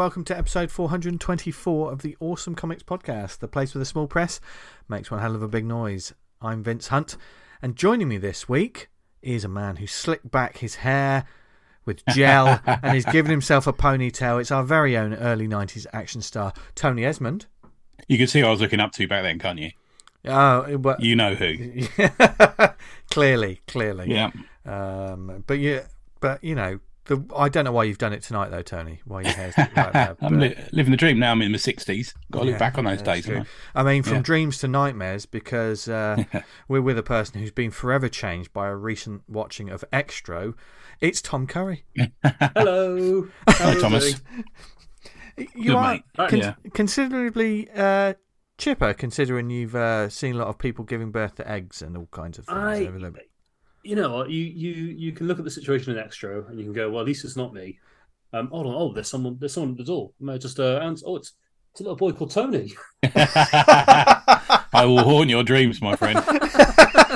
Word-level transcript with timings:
Welcome 0.00 0.24
to 0.24 0.38
episode 0.38 0.70
424 0.70 1.92
of 1.92 2.00
the 2.00 2.16
Awesome 2.20 2.54
Comics 2.54 2.82
Podcast, 2.82 3.40
the 3.40 3.46
place 3.46 3.74
where 3.74 3.80
the 3.80 3.84
small 3.84 4.06
press 4.06 4.40
makes 4.88 5.10
one 5.10 5.20
hell 5.20 5.34
of 5.34 5.42
a 5.42 5.46
big 5.46 5.66
noise. 5.66 6.14
I'm 6.40 6.62
Vince 6.62 6.88
Hunt, 6.88 7.18
and 7.60 7.76
joining 7.76 8.08
me 8.08 8.16
this 8.16 8.48
week 8.48 8.88
is 9.20 9.44
a 9.44 9.48
man 9.48 9.76
who 9.76 9.86
slicked 9.86 10.30
back 10.30 10.56
his 10.56 10.76
hair 10.76 11.26
with 11.84 12.02
gel 12.14 12.62
and 12.66 12.96
is 12.96 13.04
giving 13.04 13.30
himself 13.30 13.66
a 13.66 13.74
ponytail. 13.74 14.40
It's 14.40 14.50
our 14.50 14.64
very 14.64 14.96
own 14.96 15.12
early 15.12 15.46
90s 15.46 15.84
action 15.92 16.22
star, 16.22 16.54
Tony 16.74 17.04
Esmond. 17.04 17.44
You 18.08 18.16
can 18.16 18.26
see 18.26 18.40
who 18.40 18.46
I 18.46 18.50
was 18.52 18.62
looking 18.62 18.80
up 18.80 18.92
to 18.92 19.06
back 19.06 19.22
then, 19.22 19.38
can't 19.38 19.58
you? 19.58 19.72
Oh, 20.24 20.78
but 20.78 21.00
You 21.00 21.14
know 21.14 21.34
who. 21.34 21.82
clearly, 23.10 23.60
clearly. 23.68 24.10
Yeah. 24.10 24.30
Um, 24.64 25.44
but 25.46 25.58
you, 25.58 25.82
but 26.20 26.42
you 26.42 26.54
know, 26.54 26.80
the, 27.06 27.24
I 27.36 27.48
don't 27.48 27.64
know 27.64 27.72
why 27.72 27.84
you've 27.84 27.98
done 27.98 28.12
it 28.12 28.22
tonight, 28.22 28.50
though, 28.50 28.62
Tony. 28.62 29.00
Why 29.04 29.22
your 29.22 29.32
hair's 29.32 29.56
like 29.58 29.74
that. 29.74 30.16
I'm 30.22 30.38
li- 30.38 30.54
living 30.72 30.90
the 30.90 30.96
dream 30.96 31.18
now. 31.18 31.32
I'm 31.32 31.42
in 31.42 31.50
my 31.52 31.58
60s. 31.58 32.14
Got 32.30 32.40
to 32.40 32.44
Yeah, 32.46 32.50
look 32.52 32.58
back 32.58 32.78
on 32.78 32.84
those 32.84 33.02
days. 33.02 33.24
true. 33.24 33.34
haven't 33.36 33.48
I 33.74 33.82
mean, 33.82 34.02
from 34.02 34.14
Yeah. 34.16 34.22
dreams 34.22 34.58
to 34.58 34.68
nightmares, 34.68 35.26
because 35.26 35.88
uh, 35.88 36.22
we're 36.68 36.82
with 36.82 36.98
a 36.98 37.02
person 37.02 37.40
who's 37.40 37.50
been 37.50 37.70
forever 37.70 38.08
changed 38.08 38.52
by 38.52 38.68
a 38.68 38.76
recent 38.76 39.22
watching 39.28 39.70
of 39.70 39.84
Xtro. 39.92 40.54
It's 41.00 41.20
Tom 41.22 41.46
Curry. 41.46 41.84
Hello. 42.54 43.28
Hi, 43.48 43.74
Thomas. 43.80 44.20
You 45.36 45.46
Good, 45.68 45.74
are 45.74 45.92
mate. 45.94 46.02
Con- 46.16 46.38
yeah. 46.38 46.54
considerably 46.74 47.68
uh, 47.74 48.12
chipper, 48.58 48.92
considering 48.92 49.48
you've 49.48 49.74
uh, 49.74 50.10
seen 50.10 50.34
a 50.34 50.38
lot 50.38 50.48
of 50.48 50.58
people 50.58 50.84
giving 50.84 51.10
birth 51.10 51.36
to 51.36 51.50
eggs 51.50 51.80
and 51.80 51.96
all 51.96 52.08
kinds 52.12 52.38
of 52.38 52.44
things. 52.46 52.58
I, 52.58 52.84
over 52.86 52.98
the- 52.98 53.14
you 53.82 53.96
know? 53.96 54.24
You 54.26 54.44
you 54.44 54.72
you 54.72 55.12
can 55.12 55.26
look 55.26 55.38
at 55.38 55.44
the 55.44 55.50
situation 55.50 55.96
in 55.96 56.04
Xtro 56.04 56.48
and 56.48 56.58
you 56.58 56.64
can 56.64 56.72
go, 56.72 56.90
well, 56.90 57.00
at 57.00 57.06
least 57.06 57.24
it's 57.24 57.36
not 57.36 57.54
me. 57.54 57.78
Um, 58.32 58.48
hold 58.48 58.66
on. 58.66 58.74
Oh, 58.74 58.92
there's 58.92 59.08
someone. 59.08 59.36
There's 59.38 59.54
someone 59.54 59.72
at 59.72 59.78
the 59.78 59.84
door. 59.84 60.12
Just 60.38 60.60
uh, 60.60 60.80
ans- 60.82 61.02
oh, 61.04 61.16
it's 61.16 61.32
it's 61.72 61.80
a 61.80 61.84
little 61.84 61.96
boy 61.96 62.12
called 62.12 62.30
Tony. 62.30 62.72
I 63.14 64.84
will 64.86 65.02
haunt 65.02 65.30
your 65.30 65.42
dreams, 65.42 65.80
my 65.80 65.96
friend. 65.96 66.22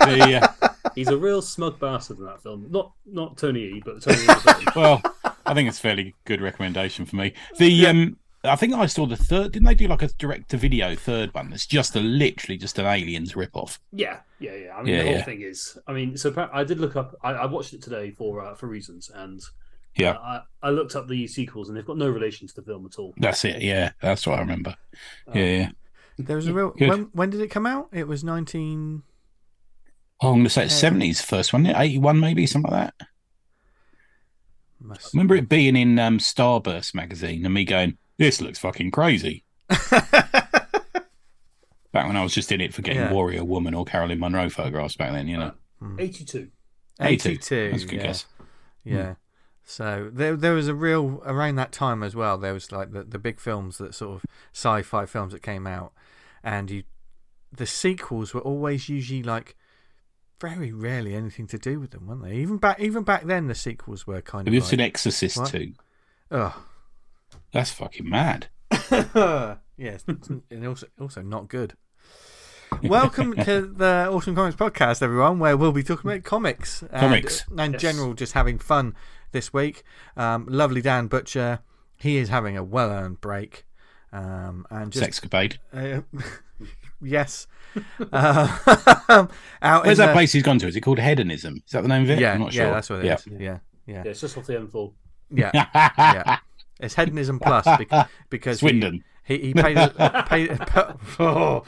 The, 0.05 0.39
uh, 0.43 0.69
He's 0.95 1.09
a 1.09 1.17
real 1.17 1.43
smug 1.43 1.81
bastard 1.81 2.19
in 2.19 2.27
that 2.27 2.43
film. 2.43 2.67
Not 2.71 2.93
not 3.07 3.37
Tony 3.37 3.61
E, 3.61 3.83
but 3.85 4.03
Tony. 4.03 4.27
well, 4.77 5.03
I 5.47 5.55
think 5.55 5.69
it's 5.69 5.79
a 5.79 5.83
fairly 5.83 6.15
good 6.25 6.41
recommendation 6.41 7.05
for 7.05 7.17
me. 7.17 7.33
The 7.59 7.87
um, 7.87 8.17
I 8.45 8.57
think 8.57 8.75
I 8.75 8.87
saw 8.87 9.07
the 9.07 9.17
third. 9.17 9.53
Didn't 9.53 9.67
they 9.67 9.75
do 9.75 9.89
like 9.89 10.03
a 10.03 10.09
direct 10.19 10.51
to 10.51 10.57
video 10.57 10.95
third 10.95 11.33
one? 11.33 11.51
That's 11.51 11.67
just 11.67 11.97
a 11.97 12.01
literally 12.01 12.59
just 12.59 12.79
an 12.79 12.87
aliens 12.87 13.35
rip 13.35 13.57
off. 13.57 13.81
yeah, 13.93 14.21
yeah, 14.39 14.55
yeah. 14.55 14.77
I 14.77 14.83
mean, 14.83 14.95
Yeah, 14.95 14.99
the 14.99 15.09
whole 15.09 15.17
yeah. 15.19 15.25
thing 15.25 15.41
is, 15.41 15.79
I 15.87 15.93
mean, 15.93 16.17
so 16.17 16.49
I 16.53 16.65
did 16.65 16.79
look 16.79 16.95
up. 16.97 17.15
I, 17.23 17.33
I 17.33 17.47
watched 17.47 17.73
it 17.73 17.83
today 17.83 18.11
for 18.11 18.41
uh, 18.45 18.55
for 18.55 18.67
reasons, 18.67 19.11
and 19.15 19.41
Yeah. 19.97 20.11
uh, 20.13 20.43
I 20.63 20.69
I 20.69 20.71
looked 20.71 20.95
up 20.95 21.09
the 21.09 21.27
sequels, 21.27 21.69
and 21.69 21.77
they've 21.77 21.87
got 21.87 21.97
no 21.97 22.09
relation 22.09 22.47
to 22.47 22.55
the 22.55 22.63
film 22.63 22.85
at 22.87 22.99
all. 22.99 23.15
That's 23.17 23.45
it. 23.45 23.63
Yeah, 23.63 23.93
that's 24.01 24.27
what 24.27 24.39
I 24.39 24.43
remember. 24.43 24.75
Um, 25.27 25.39
Yeah, 25.39 25.45
yeah. 25.45 25.71
There 26.19 26.37
was 26.37 26.47
a 26.47 26.53
real. 26.53 26.71
Good. 26.71 26.89
When, 26.89 27.03
when 27.13 27.31
did 27.31 27.41
it 27.41 27.51
come 27.51 27.67
out? 27.67 27.89
It 27.93 28.07
was 28.07 28.23
19. 28.23 29.03
Oh, 30.21 30.29
I'm 30.29 30.35
going 30.35 30.45
to 30.45 30.51
say 30.51 30.67
it's 30.67 30.75
seventies 30.75 31.21
first 31.21 31.53
one, 31.53 31.67
81 31.67 32.21
maybe 32.21 32.47
something 32.47 32.71
like 32.71 32.93
that. 32.99 33.09
Must... 34.81 35.13
remember 35.13 35.35
it 35.35 35.49
being 35.49 35.77
in 35.77 35.99
um, 35.99 36.19
Starburst 36.19 36.95
magazine 36.95 37.45
and 37.45 37.53
me 37.55 37.65
going, 37.65 37.99
"This 38.19 38.41
looks 38.41 38.59
fucking 38.59 38.91
crazy." 38.91 39.45
Back 41.93 42.09
when 42.09 42.17
I 42.17 42.23
was 42.25 42.35
just 42.35 42.51
in 42.51 42.61
it 42.61 42.75
for 42.75 42.83
getting 42.83 43.03
Yeah. 43.03 43.13
Warrior 43.13 43.45
Woman 43.45 43.73
or 43.75 43.85
Caroline 43.85 44.19
Munro 44.19 44.51
photographs 44.51 44.97
back 44.97 45.13
then, 45.13 45.29
you 45.29 45.37
know. 45.39 45.53
Hmm. 45.79 46.01
Eighty-two. 46.01 46.51
82. 47.01 47.71
That's 47.71 47.83
a 47.83 47.87
good 47.87 47.97
yeah. 47.97 48.03
guess. 48.03 48.27
Yeah. 48.85 49.07
Hmm. 49.07 49.13
So 49.65 50.11
there, 50.13 50.37
there 50.37 50.53
was 50.55 50.69
a 50.69 50.75
real 50.75 51.23
around 51.25 51.55
that 51.57 51.73
time 51.73 52.03
as 52.03 52.15
well. 52.15 52.37
There 52.37 52.53
was 52.53 52.71
like 52.73 52.93
the, 52.93 53.05
the 53.05 53.19
big 53.19 53.41
films 53.41 53.79
that 53.79 53.95
sort 53.95 54.17
of 54.17 54.25
sci-fi 54.53 55.07
films 55.07 55.33
that 55.33 55.43
came 55.43 55.67
out, 55.67 55.93
and 56.43 56.71
you, 56.71 56.83
the 57.53 57.67
sequels 57.67 58.35
were 58.35 58.41
always 58.43 58.89
usually 58.89 59.23
like 59.23 59.57
very 60.41 60.73
rarely 60.73 61.15
anything 61.15 61.47
to 61.47 61.59
do 61.59 61.81
with 61.81 61.93
them, 61.93 62.07
weren't 62.09 62.23
they? 62.25 62.35
Even 62.37 62.59
back 62.59 62.79
even 62.81 63.05
back 63.05 63.25
then, 63.25 63.47
the 63.47 63.55
sequels 63.55 64.07
were 64.07 64.21
kind 64.21 64.47
Have 64.47 64.53
of 64.53 64.55
you 64.55 64.61
like, 64.61 64.69
seen 64.71 64.81
Exorcist 64.81 65.39
What? 65.39 65.51
2? 65.51 65.73
oh, 66.33 66.65
That's 67.55 67.71
fucking 67.71 68.09
mad. 68.09 68.49
yes, 69.77 70.05
and 70.09 70.67
also 70.67 70.87
also 71.01 71.23
not 71.23 71.47
good. 71.49 71.75
Welcome 72.83 73.35
to 73.37 73.63
the 73.63 74.09
Awesome 74.11 74.35
Comics 74.35 74.57
Podcast, 74.57 75.03
everyone, 75.03 75.39
where 75.39 75.57
we'll 75.57 75.71
be 75.71 75.85
talking 75.85 76.11
about 76.11 76.25
comics, 76.25 76.83
and, 76.83 76.91
Comics. 76.91 77.45
and 77.57 77.75
Yes. 77.75 77.81
general, 77.81 78.15
just 78.15 78.33
having 78.33 78.59
fun 78.59 78.95
this 79.31 79.53
week. 79.53 79.85
Um, 80.17 80.47
lovely 80.51 80.81
Dan 80.83 81.07
Butcher, 81.07 81.61
he 81.97 82.17
is 82.17 82.29
having 82.29 82.57
a 82.57 82.65
well-earned 82.65 83.21
break, 83.21 83.65
um, 84.13 84.67
and 84.71 84.91
just 84.91 85.23
Sexcapade. 85.23 85.59
uh, 85.73 86.01
yes, 87.01 87.47
uh, 88.13 88.59
out 89.63 89.85
Where's 89.87 89.99
that 89.99 90.07
the- 90.09 90.13
place 90.13 90.33
he's 90.33 90.43
gone 90.43 90.59
to? 90.59 90.67
Is 90.67 90.75
it 90.75 90.81
called 90.81 90.99
Hedonism? 90.99 91.63
Is 91.65 91.71
that 91.73 91.83
the 91.83 91.89
name 91.89 92.03
of 92.03 92.11
it? 92.11 92.19
Yeah, 92.19 92.33
I'm 92.33 92.41
not 92.41 92.53
yeah, 92.53 92.71
that's 92.71 92.91
what 92.91 92.99
it 92.99 93.05
yeah. 93.05 93.15
is. 93.15 93.27
Yeah, 93.29 93.39
yeah, 93.39 93.59
Yeah, 93.87 94.03
it's 94.11 94.21
just 94.21 94.37
off 94.37 94.47
the 94.47 94.55
M4. 94.55 94.93
yeah, 95.31 95.51
yeah. 95.55 96.39
It's 96.81 96.95
hedonism 96.95 97.39
plus 97.39 97.67
because, 97.79 98.07
because 98.31 98.61
he- 98.61 98.69
Swindon. 98.69 99.05
He, 99.27 99.39
he 99.39 99.55
paid 99.55 99.79
a, 99.79 100.25
paid. 100.29 100.59
Oh. 101.19 101.65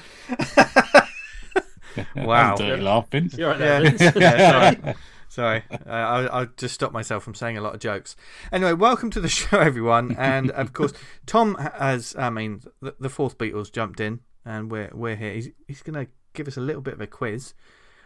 Wow. 2.15 2.55
Dirty 2.57 2.83
laugh, 2.83 3.11
Vince. 3.11 3.37
You're 3.39 3.51
right 3.51 3.59
there. 3.59 3.81
Vince. 3.91 4.03
Yeah, 4.17 4.75
sorry. 4.83 4.95
Sorry, 5.29 5.63
uh, 5.87 5.91
I, 5.91 6.43
I 6.43 6.45
just 6.57 6.75
stopped 6.75 6.95
myself 6.95 7.23
from 7.23 7.35
saying 7.35 7.59
a 7.59 7.61
lot 7.61 7.75
of 7.75 7.81
jokes. 7.81 8.17
Anyway, 8.53 8.73
welcome 8.73 9.11
to 9.11 9.21
the 9.21 9.29
show, 9.29 9.59
everyone, 9.59 10.15
and 10.19 10.51
of 10.53 10.73
course, 10.73 10.93
Tom 11.27 11.57
has. 11.57 12.15
I 12.17 12.31
mean, 12.31 12.63
the, 12.81 12.95
the 13.01 13.11
fourth 13.11 13.37
Beatles 13.37 13.71
jumped 13.71 14.01
in, 14.01 14.21
and 14.47 14.71
we're 14.71 14.91
we're 14.95 15.17
here. 15.17 15.35
He's 15.35 15.51
he's 15.67 15.83
going 15.83 16.07
to 16.07 16.11
give 16.33 16.49
us 16.49 16.57
a 16.57 16.61
little 16.61 16.81
bit 16.81 16.95
of 16.95 17.01
a 17.03 17.07
quiz. 17.07 17.53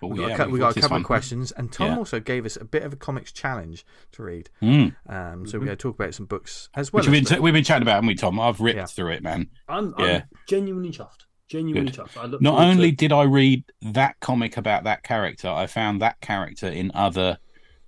Oh, 0.02 0.08
we 0.08 0.18
got, 0.18 0.28
yeah, 0.30 0.42
a, 0.42 0.46
we 0.46 0.52
we've 0.52 0.60
got 0.60 0.76
a 0.76 0.80
couple 0.80 0.94
one. 0.96 1.00
of 1.02 1.06
questions, 1.06 1.52
and 1.52 1.70
Tom 1.72 1.88
Yeah. 1.92 1.98
also 1.98 2.20
gave 2.20 2.46
us 2.46 2.56
a 2.56 2.64
bit 2.64 2.82
of 2.82 2.92
a 2.92 2.96
comics 2.96 3.32
challenge 3.32 3.84
to 4.12 4.22
read. 4.22 4.48
Mm. 4.62 4.94
Um, 5.08 5.46
so 5.46 5.58
we're 5.58 5.66
going 5.66 5.76
to 5.76 5.82
talk 5.82 5.94
about 5.96 6.14
some 6.14 6.26
books 6.26 6.68
as 6.74 6.92
well. 6.92 7.00
Which 7.02 7.08
we've 7.10 7.22
as 7.24 7.30
been, 7.30 7.42
we've 7.42 7.54
been 7.54 7.64
chatting 7.64 7.82
about, 7.82 7.94
haven't 7.96 8.08
we, 8.08 8.14
Tom? 8.14 8.38
I've 8.40 8.60
ripped 8.60 8.78
Yeah. 8.78 8.86
through 8.86 9.12
it, 9.12 9.22
man. 9.22 9.48
I'm, 9.68 9.94
Yeah. 9.98 10.06
I'm 10.16 10.22
genuinely 10.48 10.90
chuffed. 10.90 11.26
Genuinely 11.48 11.90
Good. 11.90 12.00
chuffed. 12.00 12.16
I 12.16 12.26
Not 12.26 12.40
forward 12.40 12.40
to- 12.40 12.62
only 12.70 12.92
did 12.92 13.12
I 13.12 13.22
read 13.24 13.64
that 13.82 14.20
comic 14.20 14.56
about 14.56 14.84
that 14.84 15.02
character, 15.02 15.48
I 15.48 15.66
found 15.66 16.00
that 16.00 16.20
character 16.20 16.68
in 16.68 16.92
other 16.94 17.38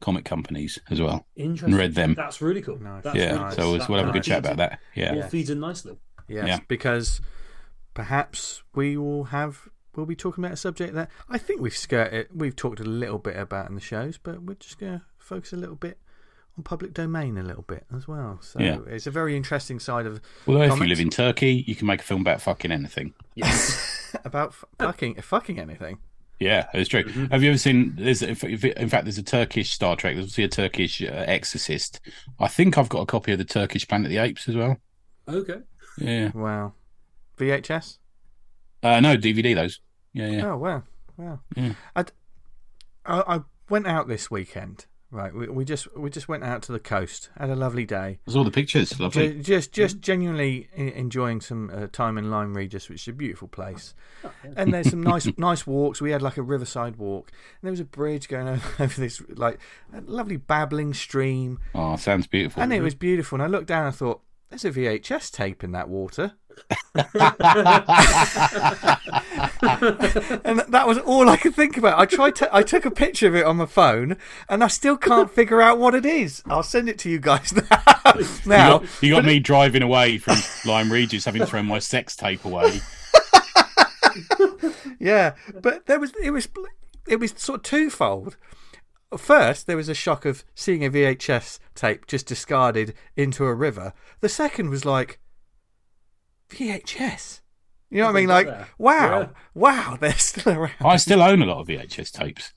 comic 0.00 0.24
companies 0.24 0.80
as 0.90 1.00
well 1.00 1.24
Interesting. 1.36 1.68
and 1.70 1.78
read 1.78 1.94
them. 1.94 2.14
That's 2.14 2.42
really 2.42 2.60
cool. 2.60 2.78
Nice. 2.80 3.04
That's 3.04 3.16
yeah, 3.16 3.36
nice. 3.36 3.54
so 3.54 3.70
we'll 3.70 3.86
we'll 3.88 3.98
have 4.00 4.08
a 4.08 4.12
good 4.12 4.24
chat 4.24 4.40
about 4.40 4.56
that. 4.56 4.80
Yeah. 4.96 5.14
All 5.14 5.22
feeds 5.28 5.48
in 5.48 5.60
nicely. 5.60 5.96
Yes, 6.28 6.46
Yeah. 6.48 6.58
because 6.66 7.20
perhaps 7.94 8.62
we 8.74 8.96
will 8.96 9.24
have 9.24 9.68
we'll 9.94 10.06
be 10.06 10.16
talking 10.16 10.42
about 10.44 10.54
a 10.54 10.56
subject 10.56 10.94
that 10.94 11.10
I 11.28 11.38
think 11.38 11.60
we've 11.60 11.76
skirted 11.76 12.28
we've 12.34 12.56
talked 12.56 12.80
a 12.80 12.84
little 12.84 13.18
bit 13.18 13.36
about 13.36 13.68
in 13.68 13.74
the 13.74 13.80
shows, 13.80 14.18
but 14.18 14.42
we're 14.42 14.54
just 14.54 14.78
going 14.78 14.98
to 15.00 15.04
focus 15.18 15.52
a 15.52 15.56
little 15.56 15.76
bit 15.76 15.98
on 16.58 16.64
public 16.64 16.92
domain 16.92 17.38
a 17.38 17.42
little 17.42 17.62
bit 17.62 17.86
as 17.96 18.06
well. 18.06 18.38
So 18.42 18.60
Yeah. 18.60 18.78
it's 18.86 19.06
a 19.06 19.10
very 19.10 19.36
interesting 19.36 19.78
side 19.80 20.04
of 20.06 20.20
Although 20.46 20.62
if 20.62 20.78
you 20.80 20.86
live 20.86 21.00
in 21.00 21.10
Turkey, 21.10 21.64
you 21.66 21.74
can 21.74 21.86
make 21.86 22.00
a 22.00 22.04
film 22.04 22.20
about 22.20 22.40
fucking 22.42 22.70
anything. 22.72 23.14
Yes. 23.34 24.14
about 24.24 24.48
f- 24.50 24.64
fucking 24.78 25.14
fucking 25.22 25.58
anything. 25.58 25.98
Yeah, 26.38 26.66
it's 26.74 26.88
true. 26.88 27.04
Mhm. 27.04 27.30
Have 27.30 27.42
you 27.44 27.50
ever 27.50 27.58
seen? 27.58 27.94
There's, 27.96 28.20
if, 28.20 28.42
if, 28.42 28.64
in 28.64 28.88
fact, 28.88 29.04
there's 29.04 29.16
a 29.18 29.22
Turkish 29.22 29.70
Star 29.70 29.94
Trek. 29.94 30.14
There's 30.16 30.26
also 30.26 30.42
a 30.42 30.48
Turkish 30.48 31.00
uh, 31.00 31.06
Exorcist. 31.06 32.00
I 32.40 32.48
think 32.48 32.76
I've 32.76 32.88
got 32.88 33.00
a 33.02 33.06
copy 33.06 33.30
of 33.32 33.38
the 33.38 33.44
Turkish 33.44 33.86
Planet 33.86 34.06
of 34.06 34.10
the 34.10 34.18
Apes 34.18 34.48
as 34.48 34.56
well. 34.56 34.76
okay. 35.28 35.60
Yeah. 35.98 36.32
Wow. 36.34 36.72
VHS? 37.38 37.98
Uh, 38.82 39.00
no 39.00 39.16
DVD 39.16 39.54
those. 39.54 39.80
Yeah, 40.12 40.28
yeah. 40.28 40.46
Oh 40.52 40.56
wow. 40.56 40.82
Wow. 41.16 41.40
Yeah. 41.56 41.72
I'd, 41.96 42.12
I 43.06 43.36
I 43.36 43.40
went 43.68 43.86
out 43.86 44.08
this 44.08 44.30
weekend. 44.30 44.86
Right, 45.14 45.34
we, 45.34 45.46
we 45.46 45.66
just 45.66 45.94
we 45.94 46.08
just 46.08 46.26
went 46.26 46.42
out 46.42 46.62
to 46.62 46.72
the 46.72 46.78
coast, 46.80 47.28
had 47.38 47.50
a 47.50 47.54
lovely 47.54 47.84
day. 47.84 48.18
There's 48.24 48.34
all 48.34 48.44
the 48.44 48.50
pictures. 48.50 48.98
Lovely. 48.98 49.34
Ju- 49.34 49.42
Just, 49.42 49.72
just 49.72 50.00
genuinely 50.00 50.70
enjoying 50.74 51.42
some 51.42 51.70
uh, 51.70 51.88
time 51.92 52.16
in 52.16 52.30
Lyme 52.30 52.54
Regis, 52.56 52.88
which 52.88 53.02
is 53.02 53.08
a 53.08 53.12
beautiful 53.12 53.46
place. 53.46 53.92
And 54.56 54.72
there's 54.72 54.88
some 54.88 55.02
nice, 55.02 55.28
nice 55.36 55.66
walks. 55.66 56.00
We 56.00 56.12
had 56.12 56.22
like 56.22 56.38
a 56.38 56.42
riverside 56.42 56.96
walk, 56.96 57.30
and 57.30 57.66
there 57.66 57.70
was 57.72 57.80
a 57.80 57.84
bridge 57.84 58.26
going 58.26 58.48
over, 58.54 58.84
over 58.84 59.00
this 59.02 59.20
like 59.28 59.60
a 59.92 60.00
lovely 60.00 60.38
babbling 60.38 60.94
stream, 60.94 61.58
Oh, 61.74 61.96
sounds 61.96 62.26
beautiful. 62.26 62.62
and 62.62 62.72
it 62.72 62.80
was 62.80 62.94
beautiful. 62.94 63.36
And 63.36 63.42
I 63.42 63.48
looked 63.48 63.66
down 63.68 63.84
and 63.88 63.94
thought, 63.94 64.22
"There's 64.52 64.66
a 64.66 64.70
VHS 64.70 65.30
tape 65.30 65.64
in 65.64 65.72
that 65.72 65.88
water," 65.88 66.32
and 66.94 67.08
that 70.68 70.84
was 70.86 70.98
all 70.98 71.30
I 71.30 71.38
could 71.38 71.54
think 71.54 71.78
about. 71.78 71.98
I 71.98 72.04
tried 72.04 72.36
to, 72.36 72.54
I 72.54 72.62
took 72.62 72.84
a 72.84 72.90
picture 72.90 73.26
of 73.28 73.34
it 73.34 73.46
on 73.46 73.56
my 73.56 73.64
phone, 73.64 74.18
and 74.50 74.62
I 74.62 74.68
still 74.68 74.98
can't 74.98 75.30
figure 75.30 75.62
out 75.62 75.78
what 75.78 75.94
it 75.94 76.04
is. 76.04 76.42
I'll 76.44 76.62
send 76.62 76.90
it 76.90 76.98
to 76.98 77.08
you 77.08 77.18
guys 77.18 77.52
now. 77.70 78.14
you 78.18 78.26
now, 78.44 78.78
got, 78.80 79.02
you 79.02 79.14
got 79.14 79.24
me 79.24 79.38
driving 79.38 79.82
away 79.82 80.18
from 80.18 80.36
Lyme 80.70 80.92
Regis, 80.92 81.24
having 81.24 81.46
thrown 81.46 81.64
my 81.64 81.78
sex 81.78 82.14
tape 82.14 82.44
away. 82.44 82.80
Yeah, 84.98 85.34
but 85.60 85.86
there 85.86 85.98
was 85.98 86.12
it 86.22 86.30
was 86.30 86.46
it 87.08 87.16
was 87.16 87.32
sort 87.36 87.60
of 87.60 87.62
twofold. 87.64 88.36
First 89.18 89.66
there 89.66 89.76
was 89.76 89.88
a 89.88 89.94
shock 89.94 90.24
of 90.24 90.44
seeing 90.54 90.84
a 90.84 90.90
VHS 90.90 91.58
tape 91.74 92.06
just 92.06 92.26
discarded 92.26 92.94
into 93.16 93.44
a 93.44 93.54
river. 93.54 93.92
The 94.20 94.28
second 94.28 94.70
was 94.70 94.84
like 94.84 95.18
VHS. 96.50 97.40
You 97.90 97.98
know 97.98 98.04
what 98.06 98.16
I 98.16 98.20
mean? 98.20 98.28
Like, 98.28 98.46
there. 98.46 98.68
wow, 98.78 99.20
Yeah. 99.20 99.28
wow, 99.54 99.96
they're 100.00 100.12
still 100.14 100.52
around. 100.54 100.72
I 100.80 100.96
still 100.96 101.22
own 101.22 101.42
a 101.42 101.46
lot 101.46 101.60
of 101.60 101.66
VHS 101.68 102.10
tapes. 102.10 102.52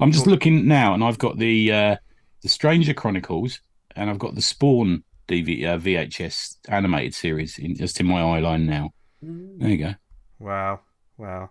I'm 0.00 0.12
just 0.12 0.26
looking 0.26 0.66
now, 0.66 0.94
and 0.94 1.04
I've 1.04 1.18
got 1.18 1.38
the 1.38 1.72
uh, 1.72 1.96
the 2.42 2.48
Stranger 2.48 2.94
Chronicles, 2.94 3.60
and 3.94 4.08
I've 4.08 4.18
got 4.18 4.34
the 4.34 4.40
Spawn 4.42 5.04
DV, 5.28 5.64
uh, 5.66 5.78
VHS 5.78 6.56
animated 6.68 7.14
series 7.14 7.58
in, 7.58 7.76
just 7.76 8.00
in 8.00 8.06
my 8.06 8.20
eye 8.22 8.40
line 8.40 8.66
now. 8.66 8.90
There 9.22 9.68
you 9.68 9.76
go. 9.76 9.94
Wow, 10.38 10.80
wow. 11.18 11.50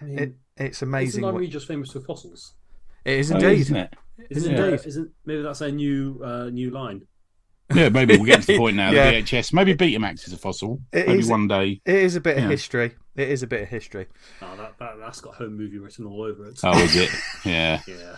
I 0.00 0.04
mean, 0.04 0.18
It, 0.18 0.34
it's 0.56 0.80
amazing. 0.80 1.08
isn't 1.20 1.24
amazing. 1.24 1.40
What, 1.42 1.50
just 1.50 1.68
famous 1.68 1.92
for 1.92 2.00
fossils? 2.00 2.54
It 3.04 3.18
is 3.18 3.30
Oh, 3.32 3.36
indeed. 3.36 3.60
isn't 3.60 3.76
it? 3.76 3.94
Isn't 4.30 4.52
Yeah. 4.52 4.64
it? 4.64 4.72
Uh, 4.80 4.82
isn't 4.88 5.10
maybe 5.24 5.42
that's 5.42 5.60
a 5.60 5.70
new 5.72 6.20
uh, 6.24 6.50
new 6.50 6.70
line? 6.70 7.02
Yeah, 7.74 7.88
maybe 7.88 8.16
we'll 8.16 8.26
get 8.26 8.42
to 8.42 8.46
the 8.48 8.58
point 8.58 8.76
now. 8.76 8.90
Yeah. 8.92 9.10
The 9.12 9.22
VHS, 9.22 9.52
maybe 9.54 9.74
Betamax 9.74 10.26
is 10.26 10.32
a 10.34 10.36
fossil. 10.36 10.80
It 10.92 11.06
maybe 11.06 11.20
is- 11.20 11.28
one 11.28 11.48
day. 11.48 11.80
It 11.86 11.94
is 11.94 12.16
a 12.16 12.20
bit 12.20 12.36
of 12.38 12.44
history. 12.50 12.92
It 13.16 13.28
is 13.28 13.42
a 13.42 13.46
bit 13.46 13.62
of 13.62 13.68
history. 13.68 14.06
Oh, 14.40 14.56
that, 14.56 14.78
that 14.78 14.98
that's 14.98 15.20
got 15.20 15.34
home 15.34 15.56
movie 15.56 15.78
written 15.78 16.06
all 16.06 16.22
over 16.22 16.46
it. 16.48 16.60
Oh, 16.64 16.78
is 16.82 16.96
it? 16.96 17.10
Yeah. 17.44 17.80
Yeah, 17.86 18.16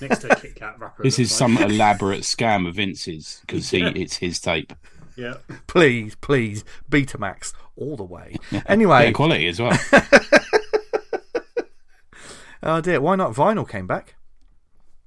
next 0.00 0.18
to 0.20 0.32
a 0.32 0.36
Kit 0.36 0.54
Kat 0.54 0.78
wrapper. 0.78 1.02
This 1.02 1.18
is 1.18 1.30
looks 1.30 1.38
some 1.38 1.56
elaborate 1.58 2.22
scam 2.22 2.68
of 2.68 2.74
Vince's 2.76 3.42
because 3.46 3.72
Yeah. 3.72 3.90
he 3.90 4.02
it's 4.02 4.16
his 4.16 4.38
tape. 4.40 4.72
Yeah, 5.16 5.34
Please, 5.66 6.14
please, 6.14 6.62
Betamax 6.90 7.52
all 7.76 7.96
the 7.96 8.04
way. 8.04 8.36
Anyway, 8.66 9.00
Better 9.00 9.12
quality 9.12 9.48
as 9.48 9.60
well. 9.60 9.76
Oh 12.62 12.80
dear, 12.80 13.00
why 13.00 13.16
not 13.16 13.32
vinyl 13.34 13.68
came 13.68 13.86
back? 13.86 14.16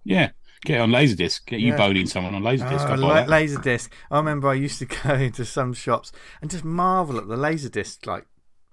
Yeah. 0.03 0.31
Get 0.63 0.77
it 0.77 0.81
on 0.81 0.91
Laserdisc. 0.91 1.45
Get 1.47 1.59
you 1.59 1.69
Yeah. 1.71 1.77
boning 1.77 2.05
someone 2.05 2.35
on 2.35 2.43
Laserdisc. 2.43 2.87
Oh, 2.87 2.93
I'd 2.93 2.99
la- 2.99 3.25
buy. 3.25 3.41
Laserdisc. 3.41 3.89
I 4.11 4.17
remember 4.17 4.47
I 4.47 4.53
used 4.53 4.77
to 4.79 4.85
go 5.03 5.13
into 5.15 5.43
some 5.45 5.73
shops 5.73 6.11
and 6.41 6.51
just 6.51 6.63
marvel 6.63 7.17
at 7.17 7.27
the 7.27 7.35
Laserdisc, 7.35 8.05
like 8.05 8.25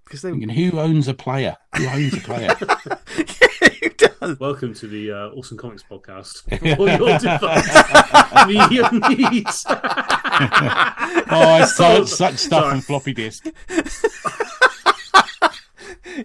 because 0.04 0.22
they 0.22 0.30
Thinking, 0.30 0.48
who 0.50 0.78
owns 0.78 1.06
a 1.08 1.14
player? 1.14 1.56
Who 1.76 1.86
owns 1.86 2.14
a 2.14 2.20
player? 2.20 2.56
yeah, 2.60 3.68
Who 3.82 3.88
does? 3.90 4.38
welcome 4.40 4.72
to 4.74 4.86
the 4.86 5.12
uh, 5.12 5.28
Awesome 5.36 5.56
Comics 5.58 5.82
podcast. 5.82 6.44
For 6.76 6.80
all 6.80 6.88
your 6.88 7.18
device 7.18 8.46
media 8.46 8.90
needs. 9.30 9.64
oh, 9.68 11.30
I 11.30 11.64
saw 11.66 12.04
such 12.04 12.36
stuff 12.36 12.62
Sorry. 12.64 12.74
on 12.74 12.80
floppy 12.80 13.12
disk. 13.14 13.46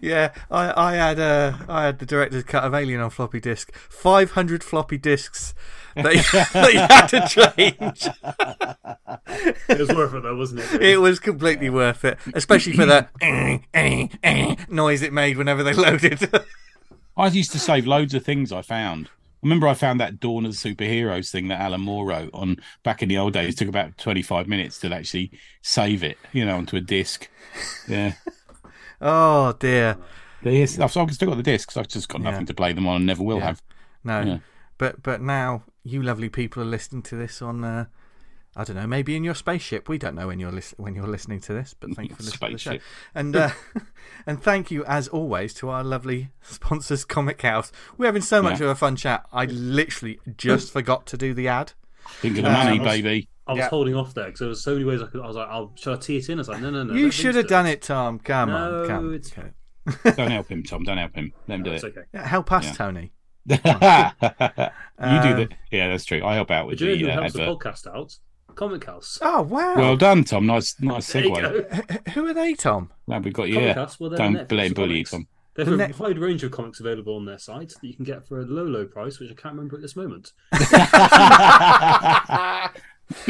Yeah, 0.02 0.34
I, 0.50 0.92
I 0.92 0.96
had 0.96 1.20
uh, 1.20 1.54
I 1.68 1.86
had 1.86 2.00
the 2.00 2.06
director's 2.06 2.44
cut 2.44 2.64
of 2.64 2.74
Alien 2.74 3.02
on 3.02 3.10
floppy 3.10 3.40
disk. 3.40 3.74
Five 3.74 4.32
hundred 4.32 4.64
floppy 4.64 4.98
disks 4.98 5.54
that 5.96 6.16
you, 6.16 6.22
that 6.54 6.74
you 6.74 6.80
had 6.80 7.08
to 7.08 7.28
change. 7.28 8.08
It 9.70 9.80
was 9.80 9.90
worth 9.90 10.14
it 10.14 10.24
though, 10.24 10.36
wasn't 10.36 10.62
it? 10.62 10.82
It 10.82 10.98
was 10.98 11.20
completely 11.20 11.70
worth 11.70 12.06
it, 12.06 12.18
especially 12.34 12.74
for 12.74 12.86
the 12.86 13.08
noise 14.70 15.02
it 15.02 15.14
made 15.14 15.38
whenever 15.38 15.64
they 15.64 15.74
loaded. 15.74 16.30
I 17.18 17.28
used 17.28 17.52
to 17.52 17.60
save 17.60 17.86
loads 17.86 18.14
of 18.14 18.26
things 18.26 18.52
I 18.52 18.62
found. 18.62 19.08
I 19.08 19.46
remember 19.46 19.68
I 19.68 19.74
found 19.74 20.00
that 20.00 20.20
Dawn 20.20 20.46
of 20.46 20.60
the 20.60 20.76
Superheroes 20.76 21.30
thing 21.30 21.50
that 21.50 21.60
Alan 21.60 21.82
Moore 21.82 22.06
wrote 22.06 22.30
on 22.34 22.58
back 22.82 23.04
in 23.04 23.10
the 23.10 23.18
old 23.18 23.34
days. 23.34 23.54
It 23.54 23.58
took 23.58 23.68
about 23.68 23.98
25 23.98 24.48
minutes 24.48 24.80
to 24.80 24.94
actually 24.94 25.32
save 25.62 26.02
it, 26.02 26.18
you 26.32 26.46
know, 26.46 26.56
onto 26.58 26.78
a 26.78 26.82
disc. 26.82 27.28
Yeah. 27.88 28.14
Oh 29.04 29.54
dear, 29.60 29.98
I've 30.46 30.90
still 30.92 31.06
got 31.06 31.36
the 31.38 31.44
discs. 31.44 31.78
I've 31.78 31.88
just 31.88 32.10
got 32.10 32.22
Yeah. 32.22 32.32
nothing 32.32 32.46
to 32.48 32.54
play 32.54 32.74
them 32.74 32.88
on 32.88 32.96
and 32.98 33.06
never 33.06 33.22
will 33.24 33.38
Yeah. 33.38 33.46
have. 33.46 33.62
no. 34.04 34.22
Yeah. 34.22 34.38
But 34.80 35.04
but 35.04 35.22
now 35.22 35.64
you 35.84 36.02
lovely 36.02 36.30
people 36.30 36.64
are 36.64 36.66
listening 36.66 37.04
to 37.04 37.16
this 37.16 37.42
on. 37.42 37.64
Uh, 37.64 37.86
I 38.56 38.64
don't 38.64 38.76
know, 38.76 38.86
maybe 38.86 39.16
in 39.16 39.24
your 39.24 39.34
spaceship. 39.34 39.90
We 39.90 39.98
don't 39.98 40.14
know 40.14 40.28
when 40.28 40.40
you're 40.40 40.54
when 40.78 40.94
you're 40.96 41.08
listening 41.08 41.40
to 41.42 41.54
this, 41.54 41.74
but 41.80 41.92
thank 41.96 42.10
you 42.12 42.16
for 42.16 42.22
listening 42.24 42.50
to 42.50 42.54
the 42.56 42.60
show. 42.60 42.80
And 43.16 43.36
uh, 43.36 43.50
and 44.28 44.42
thank 44.44 44.70
you 44.72 44.84
as 44.86 45.08
always 45.08 45.54
to 45.56 45.70
our 45.70 45.84
lovely 45.84 46.30
sponsors, 46.42 47.04
Comic 47.06 47.42
House. 47.42 47.72
We're 47.98 48.06
having 48.08 48.22
so 48.22 48.42
much 48.44 48.60
Yeah. 48.60 48.66
of 48.66 48.72
a 48.72 48.76
fun 48.76 48.96
chat. 48.96 49.26
I 49.34 49.46
literally 49.46 50.20
just 50.38 50.72
forgot 50.72 51.06
to 51.08 51.18
do 51.18 51.34
the 51.34 51.48
ad. 51.48 51.74
Think 52.22 52.38
of 52.38 52.44
the 52.44 52.52
money, 52.52 52.78
Um, 52.80 52.86
baby. 52.86 53.28
I 53.46 53.52
was 53.54 53.60
Yeah. 53.60 53.70
holding 53.70 53.94
off 53.96 54.14
there 54.14 54.26
because 54.26 54.40
there 54.40 54.48
was 54.50 54.64
so 54.64 54.72
many 54.74 54.86
ways 54.86 55.02
I 55.02 55.08
could. 55.08 55.22
I 55.22 55.28
was 55.28 55.36
like, 55.36 55.50
"I'll 55.50 55.74
should 55.76 55.94
I 55.94 55.98
tee 55.98 56.18
it 56.18 56.30
in?" 56.30 56.38
I 56.38 56.42
was 56.42 56.48
like, 56.50 56.62
"No, 56.62 56.70
no, 56.70 56.84
no." 56.84 56.94
you 56.94 57.12
should 57.12 57.36
have 57.36 57.46
do 57.46 57.50
done 57.50 57.66
it, 57.66 57.82
Tom. 57.82 58.20
Come 58.20 58.50
No, 58.50 58.82
on, 58.84 58.88
come. 58.88 59.14
it's- 59.14 59.32
Okay. 59.38 59.50
Don't 60.16 60.32
help 60.32 60.48
him, 60.48 60.64
Tom. 60.64 60.84
Don't 60.84 60.98
help 60.98 61.14
him. 61.14 61.34
Let 61.48 61.56
him 61.56 61.62
No, 61.64 61.70
do 61.70 61.76
it's 61.76 61.84
it. 61.84 61.88
okay. 61.98 62.08
Yeah, 62.14 62.26
help 62.26 62.52
us, 62.54 62.66
Yeah. 62.66 62.72
Tony. 62.74 63.12
you 63.50 63.58
do 63.58 63.62
Um, 63.68 64.72
the. 65.00 65.50
Yeah, 65.72 65.90
that's 65.90 66.06
true. 66.06 66.24
I 66.24 66.36
help 66.36 66.50
out 66.52 66.68
with 66.68 66.80
do 66.80 66.86
you 66.86 66.92
know 66.92 66.96
the 66.96 67.04
who 67.04 67.10
uh, 67.10 67.22
helps 67.22 67.34
the 67.34 67.40
podcast 67.84 67.94
out? 67.94 68.18
Comic 68.56 68.86
House. 68.86 69.18
Oh 69.22 69.42
wow! 69.42 69.76
Well 69.76 69.98
done, 69.98 70.24
Tom. 70.24 70.46
Nice, 70.46 70.76
nice 70.80 71.12
There 71.12 71.24
you 71.26 71.32
segue. 71.32 72.06
go. 72.06 72.12
Who 72.12 72.28
are 72.28 72.34
they, 72.36 72.54
Tom? 72.54 72.92
Glad 73.08 73.26
we 73.26 73.32
got 73.32 73.48
you. 73.50 73.56
Comic 73.56 73.68
Yeah. 73.68 73.74
House, 73.74 74.00
well, 74.00 74.10
they're 74.12 74.18
Don't 74.20 74.36
Netflix 74.36 74.52
let 74.56 74.68
him 74.68 74.74
bully 74.74 74.88
comics. 75.04 75.12
Tom. 75.12 75.28
They 75.56 75.64
have 75.66 75.70
The 75.78 75.84
a 75.84 75.88
net- 75.88 76.00
wide 76.00 76.18
range 76.20 76.44
of 76.44 76.52
comics 76.52 76.80
available 76.80 77.16
on 77.16 77.26
their 77.26 77.38
site 77.40 77.70
that 77.70 77.84
you 77.88 77.94
can 77.96 78.06
get 78.06 78.28
for 78.28 78.40
a 78.40 78.44
low, 78.46 78.64
low 78.64 78.86
price, 78.86 79.20
which 79.20 79.30
I 79.32 79.34
can't 79.34 79.54
remember 79.56 79.76
at 79.76 79.82
this 79.82 79.96
moment. 79.96 80.32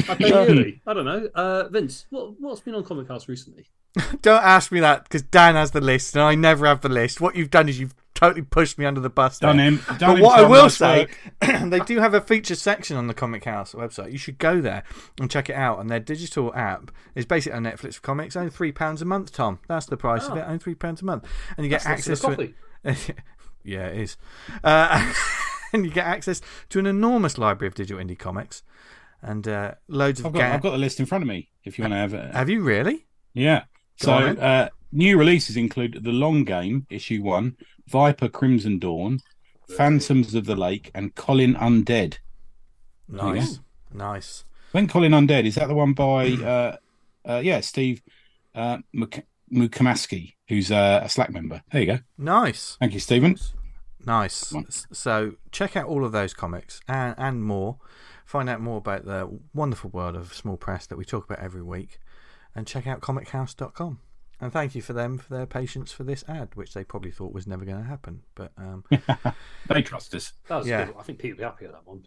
I 0.10 0.16
pay. 0.16 0.82
I 0.88 0.94
don't 0.94 1.06
know. 1.06 1.28
Uh, 1.36 1.68
Vince, 1.70 2.06
what, 2.10 2.40
what's 2.40 2.62
been 2.62 2.76
on 2.76 2.84
Comic 2.84 3.08
House 3.08 3.28
recently? 3.28 3.68
Don't 4.22 4.44
ask 4.44 4.72
me 4.72 4.80
that 4.80 5.04
because 5.04 5.22
Dan 5.22 5.54
has 5.56 5.72
the 5.72 5.82
list 5.82 6.16
and 6.16 6.24
I 6.24 6.34
never 6.36 6.66
have 6.66 6.82
the 6.82 6.90
list. 6.90 7.22
What 7.22 7.36
you've 7.36 7.52
done 7.52 7.70
is 7.70 7.80
you've 7.80 7.94
totally 8.16 8.42
pushed 8.42 8.80
me 8.80 8.86
under 8.86 9.00
the 9.02 9.10
bus. 9.10 9.38
Done 9.38 9.58
there. 9.58 9.68
him. 9.68 9.78
Done 9.86 9.98
But 10.00 10.16
him, 10.18 10.22
what 10.24 10.40
I 10.40 10.44
will 10.48 10.70
say, 10.70 11.08
they 11.42 11.80
do 11.82 12.00
have 12.00 12.14
a 12.16 12.22
feature 12.22 12.56
section 12.56 12.98
on 12.98 13.06
the 13.08 13.14
Comic 13.14 13.44
House 13.46 13.74
website. 13.74 14.12
You 14.12 14.18
should 14.18 14.40
go 14.40 14.62
there 14.62 14.84
and 15.20 15.30
check 15.30 15.48
it 15.50 15.56
out. 15.56 15.80
And 15.80 15.90
their 15.92 16.00
digital 16.00 16.54
app 16.56 16.90
is 17.14 17.26
basically 17.28 17.56
on 17.58 17.64
Netflix 17.66 17.96
for 17.96 18.02
comics. 18.02 18.36
Only 18.36 18.50
three 18.50 18.72
pounds 18.72 19.02
a 19.04 19.06
month, 19.06 19.32
Tom. 19.32 19.60
That's 19.68 19.86
the 19.86 19.98
price 19.98 20.26
of 20.26 20.34
Oh. 20.34 20.38
it. 20.42 20.46
Only 20.48 20.60
three 20.60 20.76
pounds 20.76 21.02
a 21.04 21.06
month, 21.06 21.28
and 21.58 21.64
you 21.66 21.70
get 21.70 21.84
That's 21.84 22.00
access 22.10 22.22
to 22.22 22.30
a 22.30 22.90
it. 22.90 23.16
yeah, 23.64 23.88
it 23.88 23.98
is. 24.00 24.18
Uh, 24.64 25.14
and 25.74 25.86
you 25.86 25.92
get 25.92 26.08
access 26.08 26.42
to 26.70 26.80
an 26.80 26.88
enormous 26.88 27.38
library 27.38 27.68
of 27.68 27.76
digital 27.76 28.04
indie 28.04 28.18
comics 28.18 28.64
and 29.24 29.48
uh, 29.48 29.74
loads 29.88 30.20
of. 30.20 30.28
I've 30.28 30.34
got, 30.34 30.52
I've 30.52 30.62
got 30.62 30.72
the 30.72 30.78
list 30.78 31.00
in 31.00 31.06
front 31.08 31.24
of 31.24 31.28
me. 31.28 31.50
If 31.64 31.78
you 31.78 31.84
want 31.84 31.94
to 31.94 31.98
have 31.98 32.14
it. 32.14 32.34
Have 32.36 32.50
you 32.50 32.62
really? 32.62 33.06
Yeah. 33.34 33.64
Go 34.02 34.06
So 34.06 34.12
uh, 34.42 34.70
new 34.92 35.18
releases 35.18 35.56
include 35.58 36.04
The 36.04 36.12
Long 36.12 36.44
Game, 36.44 36.86
issue 36.90 37.24
one, 37.24 37.56
Viper 37.88 38.28
Crimson 38.28 38.80
Dawn, 38.80 39.20
Phantoms 39.78 40.36
of 40.36 40.46
the 40.46 40.56
Lake, 40.56 40.92
and 40.94 41.16
Colin 41.16 41.56
Undead. 41.56 42.18
Nice, 43.08 43.60
nice. 43.94 44.44
When 44.72 44.88
Colin 44.88 45.12
Undead 45.12 45.46
is 45.46 45.56
that 45.56 45.68
the 45.68 45.76
one 45.76 45.94
by 45.94 46.32
uh, 46.34 46.76
uh, 47.28 47.42
yeah 47.44 47.60
Steve 47.62 48.02
uh, 48.56 48.80
Muk- 48.92 49.26
Mukamaski, 49.52 50.34
who's 50.48 50.72
uh, 50.72 51.02
a 51.04 51.10
Slack 51.10 51.30
member. 51.32 51.62
There 51.72 51.82
you 51.82 51.88
go. 51.88 52.00
Nice. 52.18 52.78
Thank 52.80 52.94
you, 52.94 53.00
Stephen. 53.00 53.38
Nice. 54.06 54.50
Come 54.50 54.58
on. 54.60 54.66
S- 54.68 54.88
So 54.92 55.34
check 55.52 55.78
out 55.78 55.88
all 55.88 56.04
of 56.04 56.12
those 56.12 56.34
comics 56.34 56.82
and, 56.88 57.16
and 57.18 57.44
more. 57.44 57.78
Find 58.26 58.50
out 58.50 58.62
more 58.62 58.78
about 58.78 59.06
the 59.06 59.40
wonderful 59.54 59.90
world 59.90 60.16
of 60.16 60.34
small 60.34 60.58
press 60.58 60.86
that 60.88 60.98
we 60.98 61.06
talk 61.06 61.26
about 61.26 61.40
every 61.40 61.62
week. 61.64 62.00
And 62.56 62.66
check 62.68 62.86
out 62.88 63.02
comichouse.com. 63.02 64.00
And 64.42 64.52
thank 64.52 64.76
you 64.76 64.82
for 64.82 64.94
them 64.94 65.18
for 65.18 65.34
their 65.34 65.46
patience 65.46 65.92
for 65.92 66.04
this 66.04 66.24
ad, 66.28 66.50
which 66.56 66.74
they 66.74 66.84
probably 66.84 67.12
thought 67.12 67.34
was 67.34 67.48
never 67.48 67.64
going 67.66 67.78
to 67.78 67.84
happen. 67.88 68.24
But 68.36 68.52
um, 68.58 68.84
They 69.70 69.82
trust 69.82 70.14
us. 70.16 70.34
That 70.48 70.58
was 70.58 70.68
Yeah. 70.68 70.86
good. 70.86 70.96
I 71.00 71.04
think 71.04 71.20
Pete 71.20 71.32
will 71.32 71.38
be 71.38 71.44
happy 71.44 71.66
at 71.66 71.72
that 71.72 71.86
one. 71.88 72.06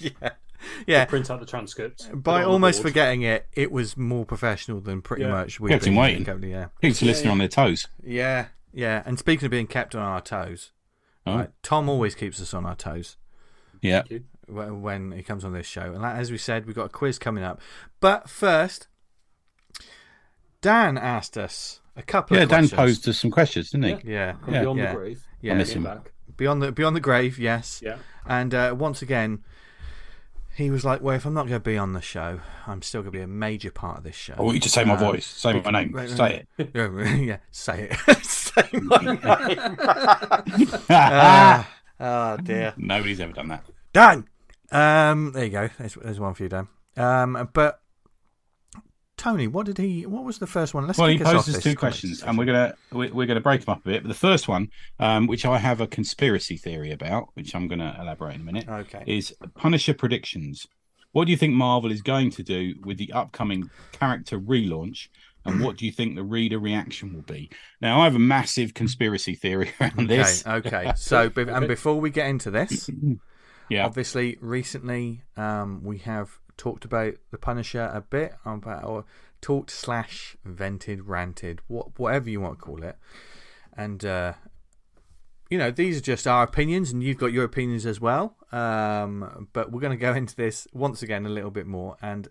yeah, 0.00 0.30
yeah. 0.86 1.04
Print 1.04 1.30
out 1.30 1.40
the 1.40 1.46
transcript. 1.46 2.08
By 2.12 2.40
it 2.40 2.44
on 2.44 2.48
the 2.48 2.52
almost 2.52 2.82
forgetting 2.82 3.22
it, 3.22 3.46
it 3.52 3.70
was 3.70 3.96
more 3.96 4.24
professional 4.24 4.80
than 4.80 5.00
pretty 5.02 5.22
Yeah. 5.22 5.30
much 5.30 5.60
we've 5.60 5.70
Kept 5.70 5.84
him 5.86 5.94
been 5.94 6.00
waiting. 6.00 6.24
going- 6.24 6.42
Yeah, 6.42 6.66
Keeps 6.82 7.00
the 7.00 7.06
listener 7.06 7.30
on 7.30 7.38
their 7.38 7.48
toes. 7.48 7.86
yeah, 8.02 8.46
yeah. 8.72 9.02
And 9.06 9.18
speaking 9.18 9.46
of 9.46 9.50
being 9.50 9.66
kept 9.66 9.94
on 9.94 10.02
our 10.02 10.20
toes, 10.20 10.72
Oh. 11.26 11.36
right, 11.36 11.50
Tom 11.62 11.88
always 11.88 12.14
keeps 12.14 12.40
us 12.40 12.52
on 12.54 12.64
our 12.66 12.74
toes. 12.76 13.16
Yeah. 13.82 14.02
Thank 14.02 14.10
you. 14.10 14.24
wh- 14.54 14.82
when 14.82 15.12
he 15.12 15.22
comes 15.22 15.44
on 15.44 15.52
this 15.52 15.66
show. 15.66 15.82
And 15.92 16.02
like- 16.02 16.16
as 16.16 16.30
we 16.30 16.38
said, 16.38 16.66
we've 16.66 16.76
got 16.76 16.86
a 16.86 16.88
quiz 16.90 17.18
coming 17.18 17.44
up. 17.44 17.60
But 18.00 18.28
first, 18.30 18.88
Dan 20.60 20.98
asked 20.98 21.36
us 21.38 21.80
a 21.96 22.02
couple 22.02 22.36
Yeah, 22.36 22.44
of 22.44 22.48
Dan 22.48 22.68
posed 22.68 23.08
us 23.08 23.18
some 23.18 23.30
questions, 23.30 23.70
didn't 23.70 24.00
he? 24.04 24.12
Yeah, 24.12 24.34
From 24.44 24.54
Yeah. 24.54 24.60
Beyond 24.60 24.78
yeah. 24.78 24.90
the 24.92 24.96
Grave. 24.98 25.22
Yeah. 25.40 25.52
I 25.52 25.56
miss 25.56 25.72
him. 25.72 25.84
back. 25.84 26.12
beyond 26.36 26.62
the 26.62 26.72
beyond 26.72 26.94
the 26.96 27.00
grave, 27.00 27.38
yes. 27.38 27.80
Yeah. 27.84 27.96
And 28.26 28.54
uh, 28.54 28.74
once 28.78 29.02
again, 29.02 29.44
he 30.56 30.70
was 30.70 30.84
like, 30.84 31.00
"Well, 31.00 31.14
if 31.14 31.24
I'm 31.24 31.34
not 31.34 31.42
going 31.46 31.60
to 31.60 31.60
be 31.60 31.78
on 31.78 31.92
the 31.92 32.00
show, 32.00 32.40
I'm 32.66 32.82
still 32.82 33.02
going 33.02 33.12
to 33.12 33.18
be 33.18 33.22
a 33.22 33.28
major 33.28 33.70
part 33.70 33.98
of 33.98 34.04
this 34.04 34.16
show." 34.16 34.34
I 34.36 34.42
want 34.42 34.54
you 34.54 34.60
to 34.60 34.68
say 34.68 34.84
my 34.84 34.94
Um, 34.94 34.98
voice. 34.98 35.26
Say 35.26 35.60
my 35.64 35.70
name. 35.70 35.92
right, 35.92 36.08
Say 36.10 36.44
it. 36.58 36.70
yeah, 36.74 37.14
yeah, 37.16 37.36
say 37.52 37.88
it. 37.90 38.16
say 38.24 38.68
my 38.82 38.98
name. 38.98 39.76
ah, 40.90 41.68
oh 42.00 42.36
dear. 42.38 42.74
Nobody's 42.76 43.20
ever 43.20 43.32
done 43.32 43.48
that. 43.48 43.64
Dan. 43.92 44.26
Um, 44.70 45.32
there 45.32 45.44
you 45.46 45.50
go. 45.50 45.68
There's, 45.78 45.94
there's 45.94 46.20
one 46.20 46.34
for 46.34 46.42
you, 46.42 46.48
Dan. 46.48 46.68
Um, 46.96 47.48
but 47.52 47.80
Tony, 49.16 49.48
what 49.48 49.66
did 49.66 49.78
he? 49.78 50.06
What 50.06 50.24
was 50.24 50.38
the 50.38 50.46
first 50.46 50.74
one? 50.74 50.86
Let's 50.86 50.98
well, 50.98 51.08
he 51.08 51.20
us 51.22 51.32
poses 51.32 51.60
two 51.62 51.74
questions, 51.74 52.22
and 52.22 52.38
we're 52.38 52.44
gonna 52.44 52.74
we- 52.92 53.10
we're 53.10 53.26
gonna 53.26 53.40
break 53.40 53.64
them 53.64 53.72
up 53.72 53.80
a 53.84 53.88
bit. 53.88 54.02
But 54.04 54.08
the 54.08 54.14
first 54.14 54.46
one, 54.46 54.68
um, 55.00 55.26
which 55.26 55.44
I 55.44 55.58
have 55.58 55.80
a 55.80 55.86
conspiracy 55.88 56.56
theory 56.56 56.92
about, 56.92 57.28
which 57.34 57.54
I'm 57.54 57.66
gonna 57.66 57.96
elaborate 58.00 58.36
in 58.36 58.42
a 58.42 58.44
minute, 58.44 58.68
Okay. 58.68 59.02
is 59.06 59.34
Punisher 59.56 59.94
predictions. 59.94 60.66
What 61.12 61.24
do 61.24 61.32
you 61.32 61.36
think 61.36 61.54
Marvel 61.54 61.90
is 61.90 62.02
going 62.02 62.30
to 62.32 62.42
do 62.44 62.74
with 62.84 62.98
the 62.98 63.12
upcoming 63.12 63.70
character 63.92 64.38
relaunch? 64.38 65.08
And 65.48 65.60
what 65.62 65.76
do 65.76 65.86
you 65.86 65.92
think 65.92 66.14
the 66.14 66.22
reader 66.22 66.58
reaction 66.58 67.14
will 67.14 67.22
be? 67.22 67.50
Now, 67.80 68.00
I 68.00 68.04
have 68.04 68.14
a 68.14 68.20
massive 68.20 68.74
conspiracy 68.74 69.34
theory 69.34 69.72
around 69.80 70.08
this. 70.08 70.46
Okay, 70.46 70.68
okay. 70.68 70.92
So, 70.96 71.30
and 71.36 71.66
before 71.66 72.00
we 72.00 72.10
get 72.10 72.28
into 72.28 72.50
this, 72.50 72.90
Yeah, 73.68 73.84
obviously, 73.84 74.38
recently 74.40 75.22
um, 75.36 75.82
we 75.84 75.98
have 75.98 76.38
talked 76.56 76.84
about 76.84 77.14
the 77.30 77.38
Punisher 77.38 77.90
a 77.92 78.00
bit, 78.00 78.34
about 78.44 78.84
or 78.84 79.04
talked 79.40 79.70
slash 79.70 80.36
vented, 80.44 81.06
ranted, 81.06 81.60
what 81.68 81.98
whatever 81.98 82.30
you 82.30 82.40
want 82.40 82.58
to 82.58 82.64
call 82.64 82.82
it, 82.82 82.96
and 83.76 84.04
uh, 84.04 84.32
you 85.50 85.58
know 85.58 85.70
these 85.70 85.98
are 85.98 86.02
just 86.02 86.26
our 86.26 86.42
opinions, 86.44 86.90
and 86.90 87.02
you've 87.02 87.18
got 87.18 87.32
your 87.32 87.44
opinions 87.44 87.84
as 87.84 88.00
well. 88.00 88.36
Um, 88.52 89.48
but 89.52 89.70
we're 89.70 89.80
going 89.80 89.96
to 89.96 90.00
go 90.00 90.14
into 90.14 90.34
this 90.34 90.66
once 90.72 91.02
again 91.02 91.26
a 91.26 91.30
little 91.30 91.50
bit 91.50 91.66
more 91.66 91.96
and. 92.00 92.28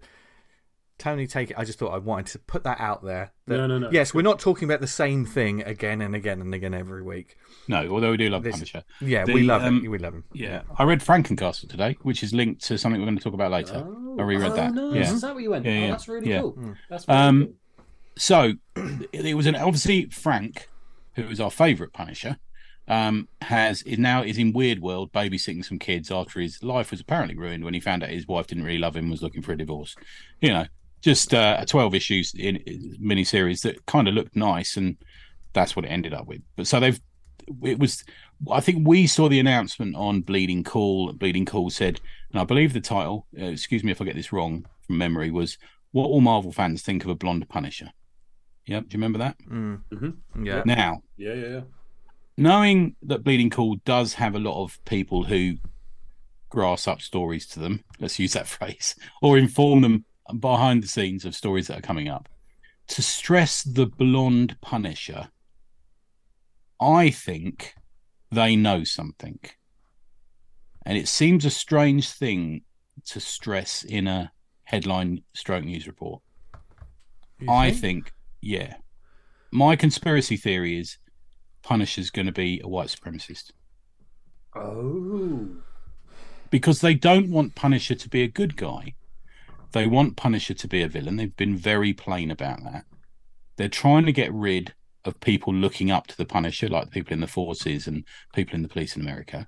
Tony, 0.98 1.28
take 1.28 1.52
it. 1.52 1.60
I 1.60 1.64
just 1.64 1.78
thought 1.78 1.94
I 1.94 2.00
wanted 2.00 2.26
to 2.28 2.40
put 2.40 2.64
that 2.64 2.80
out 2.80 3.04
there. 3.04 3.32
that- 3.46 3.58
No, 3.58 3.68
no, 3.68 3.78
no. 3.78 3.90
Yes, 3.92 4.14
we're 4.16 4.24
not 4.24 4.40
talking 4.40 4.68
about 4.68 4.82
the 4.82 4.88
same 4.88 5.26
thing 5.26 5.62
again 5.62 6.02
and 6.02 6.16
again 6.16 6.42
and 6.42 6.54
again 6.56 6.74
every 6.74 7.04
week. 7.04 7.38
no, 7.68 7.88
although 7.90 8.12
we 8.12 8.18
do 8.18 8.30
love 8.30 8.44
This- 8.44 8.56
Punisher. 8.56 8.84
Yeah, 9.00 9.26
The, 9.26 9.34
we 9.34 9.44
love 9.44 9.64
um, 9.64 9.86
it. 9.86 9.90
We 9.90 10.00
love 10.00 10.14
him. 10.16 10.24
Yeah, 10.34 10.64
I 10.78 10.84
read 10.84 11.02
Frankencastle 11.02 11.70
today, 11.70 11.98
which 12.02 12.24
is 12.24 12.34
linked 12.34 12.64
to 12.66 12.78
something 12.78 13.00
we're 13.00 13.06
going 13.06 13.18
to 13.18 13.24
talk 13.24 13.34
about 13.36 13.52
later. 13.52 13.86
Oh, 13.86 14.16
I 14.20 14.24
reread 14.24 14.52
oh, 14.52 14.56
that. 14.56 14.74
Nice. 14.74 14.96
Yeah. 14.96 15.14
Is 15.14 15.22
that 15.22 15.34
where 15.36 15.44
you 15.44 15.52
went? 15.52 15.66
Yeah, 15.66 15.72
oh, 15.72 15.80
yeah, 15.82 15.90
that's 15.92 16.08
really 16.08 16.30
yeah. 16.30 16.40
cool. 16.42 16.76
That's 16.90 17.08
really 17.08 17.20
Um, 17.20 17.46
cool. 17.46 17.54
So 18.18 18.54
it 19.14 19.36
was 19.36 19.46
an 19.46 19.56
obviously 19.56 20.06
Frank, 20.10 20.68
who 21.14 21.24
is 21.28 21.40
our 21.40 21.52
favourite 21.52 21.94
Punisher, 21.94 22.38
um, 22.88 23.28
has 23.42 23.82
is 23.84 24.00
now 24.00 24.24
is 24.24 24.38
in 24.38 24.54
Weird 24.54 24.80
World 24.80 25.12
babysitting 25.12 25.64
some 25.64 25.78
kids 25.78 26.10
after 26.10 26.40
his 26.40 26.64
life 26.64 26.90
was 26.90 27.02
apparently 27.02 27.36
ruined 27.36 27.64
when 27.64 27.74
he 27.74 27.80
found 27.80 28.02
out 28.04 28.10
his 28.10 28.28
wife 28.28 28.48
didn't 28.48 28.64
really 28.64 28.80
love 28.80 28.96
him, 28.96 29.10
was 29.10 29.22
looking 29.22 29.42
for 29.42 29.52
a 29.52 29.58
divorce. 29.58 29.96
You 30.42 30.50
know, 30.50 30.66
just 31.08 31.34
uh, 31.34 31.58
a 31.60 31.66
twelve 31.66 31.96
issues 31.96 32.34
in 32.38 32.62
mini 33.00 33.24
series 33.24 33.62
that 33.62 33.86
kind 33.86 34.08
of 34.08 34.14
looked 34.14 34.36
nice, 34.36 34.76
and 34.78 34.98
that's 35.54 35.76
what 35.76 35.86
it 35.86 35.90
ended 35.90 36.14
up 36.14 36.28
with. 36.28 36.42
But 36.58 36.68
so 36.68 36.80
they've 36.80 37.00
it 37.64 37.80
was. 37.80 38.04
I 38.52 38.60
think 38.60 38.88
we 38.88 39.08
saw 39.08 39.30
the 39.30 39.40
announcement 39.40 39.96
on 39.96 40.22
Bleeding 40.22 40.64
Cool. 40.64 41.14
Bleeding 41.14 41.46
Cool 41.46 41.70
said, 41.70 42.02
and 42.32 42.42
I 42.42 42.44
believe 42.44 42.74
the 42.74 42.82
title. 42.82 43.26
Uh, 43.40 43.46
excuse 43.46 43.84
me 43.84 43.92
if 43.92 44.02
I 44.02 44.06
get 44.06 44.16
this 44.16 44.34
wrong 44.34 44.66
from 44.86 44.98
memory. 44.98 45.32
Was 45.32 45.58
what 45.92 46.08
all 46.08 46.22
Marvel 46.22 46.52
fans 46.52 46.82
think 46.82 47.04
of 47.06 47.10
a 47.10 47.16
blonde 47.16 47.48
Punisher. 47.48 47.90
Yep, 48.66 48.84
do 48.90 48.94
you 48.94 48.98
remember 48.98 49.20
that? 49.20 49.38
Mm. 49.50 49.82
Mhm. 49.94 50.18
Yeah. 50.44 50.62
Now, 50.66 51.02
Yeah, 51.16 51.34
yeah, 51.34 51.48
yeah. 51.48 51.62
knowing 52.38 52.96
that 53.04 53.24
Bleeding 53.24 53.50
Cool 53.50 53.78
does 53.86 54.14
have 54.16 54.36
a 54.36 54.40
lot 54.40 54.62
of 54.62 54.78
people 54.84 55.24
who 55.24 55.56
grass 56.50 56.88
up 56.88 57.02
stories 57.02 57.48
to 57.48 57.60
them, 57.60 57.84
let's 58.00 58.20
use 58.20 58.34
that 58.34 58.48
phrase, 58.56 58.94
or 59.22 59.38
inform 59.38 59.82
them 59.82 60.04
behind 60.40 60.84
the 60.84 60.88
scenes 60.88 61.26
of 61.26 61.36
stories 61.36 61.68
that 61.68 61.80
are 61.80 61.82
coming 61.82 62.08
up, 62.08 62.28
to 62.88 63.02
stress 63.02 63.64
the 63.64 63.86
blonde 63.86 64.58
Punisher, 64.62 65.30
I 66.80 67.10
think 67.10 67.76
they 68.32 68.56
know 68.56 68.84
something. 68.84 69.40
And 70.86 70.98
it 70.98 71.08
seems 71.08 71.44
a 71.46 71.50
strange 71.50 72.10
thing 72.10 72.62
to 73.06 73.20
stress 73.20 73.84
in 73.84 74.08
a 74.08 74.32
headline 74.64 75.24
stroke 75.34 75.64
news 75.66 75.88
report. 75.88 76.22
You 77.40 77.52
I 77.52 77.72
think, 77.72 78.14
yeah. 78.42 78.78
My 79.52 79.76
conspiracy 79.76 80.38
theory 80.38 80.80
is 80.80 80.98
Punisher's 81.62 82.10
going 82.10 82.26
to 82.26 82.32
be 82.32 82.62
a 82.64 82.68
white 82.68 82.88
supremacist 82.88 83.52
Oh. 84.56 85.48
because 86.50 86.82
they 86.82 86.94
don't 86.94 87.30
want 87.30 87.56
Punisher 87.56 87.96
to 87.96 88.10
be 88.10 88.24
a 88.24 88.28
good 88.28 88.56
guy. 88.56 88.96
They 89.72 89.88
want 89.88 90.16
Punisher 90.16 90.54
to 90.54 90.68
be 90.68 90.82
a 90.82 90.88
villain. 90.88 91.18
They've 91.18 91.36
been 91.36 91.58
very 91.58 91.94
plain 91.94 92.32
about 92.32 92.64
that. 92.64 92.86
They're 93.58 93.70
trying 93.70 94.06
to 94.06 94.12
get 94.12 94.34
rid 94.34 94.74
of 95.06 95.20
people 95.20 95.54
looking 95.54 95.92
up 95.92 96.08
to 96.08 96.18
the 96.18 96.26
Punisher, 96.26 96.68
like 96.68 96.92
people 96.92 97.14
in 97.14 97.22
the 97.22 97.28
forces 97.28 97.88
and 97.88 98.04
people 98.34 98.56
in 98.56 98.62
the 98.62 98.68
police 98.68 98.96
in 98.96 99.02
America. 99.02 99.48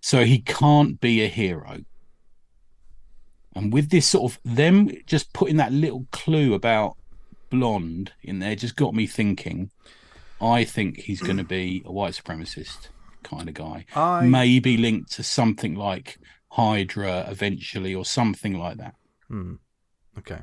So 0.00 0.24
he 0.24 0.38
can't 0.38 1.00
be 1.00 1.22
a 1.22 1.28
hero. 1.28 1.80
And 3.54 3.72
with 3.72 3.90
this 3.90 4.06
sort 4.06 4.32
of 4.32 4.40
them 4.44 4.90
just 5.06 5.32
putting 5.32 5.56
that 5.58 5.72
little 5.72 6.06
clue 6.10 6.54
about 6.54 6.96
blonde 7.50 8.12
in 8.22 8.40
there 8.40 8.56
just 8.56 8.76
got 8.76 8.94
me 8.94 9.06
thinking. 9.06 9.70
I 10.40 10.64
think 10.64 10.98
he's 10.98 11.22
going 11.22 11.36
to 11.36 11.44
be 11.44 11.82
a 11.86 11.92
white 11.92 12.14
supremacist 12.14 12.88
kind 13.22 13.48
of 13.48 13.54
guy 13.54 13.86
I 13.96 14.26
maybe 14.26 14.76
linked 14.76 15.12
to 15.12 15.22
something 15.22 15.74
like 15.74 16.18
Hydra 16.50 17.26
eventually 17.30 17.94
or 17.94 18.04
something 18.04 18.58
like 18.58 18.76
that. 18.76 18.94
Hmm. 19.34 19.54
Okay. 20.16 20.38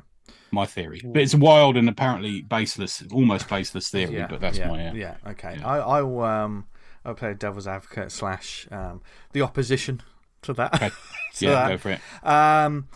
My 0.50 0.66
theory, 0.66 1.00
but 1.02 1.22
it's 1.22 1.34
wild 1.34 1.78
and 1.78 1.88
apparently 1.88 2.42
baseless, 2.42 3.02
almost 3.10 3.48
baseless 3.48 3.88
theory. 3.88 4.16
Yeah. 4.16 4.26
but 4.26 4.40
that's 4.40 4.58
yeah, 4.58 4.68
my 4.68 4.88
uh, 4.88 4.92
yeah. 4.92 5.16
Okay. 5.28 5.56
yeah. 5.58 5.66
I 5.66 5.78
I 5.78 6.02
will 6.02 6.22
um 6.22 6.66
I'll 7.04 7.14
play 7.14 7.32
devil's 7.32 7.66
advocate 7.66 8.12
slash 8.12 8.68
um 8.70 9.00
the 9.32 9.40
opposition 9.40 10.02
to 10.42 10.52
that. 10.52 10.74
Okay. 10.74 10.90
to 11.36 11.44
yeah. 11.46 11.52
that. 11.52 11.68
Go 11.68 11.78
for 11.78 11.90
it. 11.90 12.00
Um, 12.22 12.88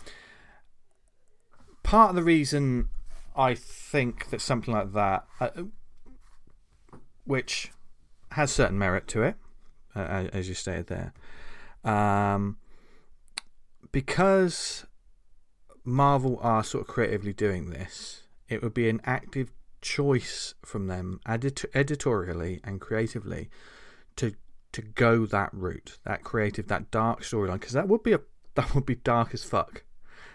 part 1.81 2.11
of 2.11 2.15
the 2.15 2.23
reason 2.23 2.89
I 3.35 3.55
think 3.55 4.29
that 4.29 4.39
something 4.39 4.73
like 4.73 4.93
that, 4.93 5.25
uh, 5.39 5.49
which 7.25 7.71
has 8.31 8.51
certain 8.51 8.77
merit 8.77 9.07
to 9.09 9.23
it, 9.23 9.35
uh, 9.95 10.27
as 10.31 10.47
you 10.47 10.53
stated 10.53 10.87
there, 10.87 11.13
um, 11.83 12.57
because 13.91 14.85
Marvel 15.87 16.37
are 16.41 16.65
sort 16.65 16.81
of 16.87 16.93
creatively 16.93 17.31
doing 17.31 17.69
this, 17.69 18.23
it 18.49 18.61
would 18.61 18.73
be 18.73 18.89
an 18.89 18.99
active 19.05 19.53
choice 19.81 20.53
from 20.65 20.87
them, 20.87 21.21
edit- 21.25 21.63
editorially 21.73 22.59
and 22.63 22.81
creatively, 22.81 23.49
to 24.17 24.33
to 24.73 24.81
go 24.81 25.25
that 25.25 25.49
route, 25.53 25.97
that 26.03 26.23
creative, 26.23 26.67
that 26.67 26.91
dark 26.91 27.21
storyline, 27.21 27.53
because 27.59 27.71
that 27.71 27.87
would 27.87 28.03
be 28.03 28.11
a 28.11 28.19
that 28.55 28.75
would 28.75 28.85
be 28.85 28.95
dark 28.95 29.33
as 29.33 29.43
fuck. 29.45 29.83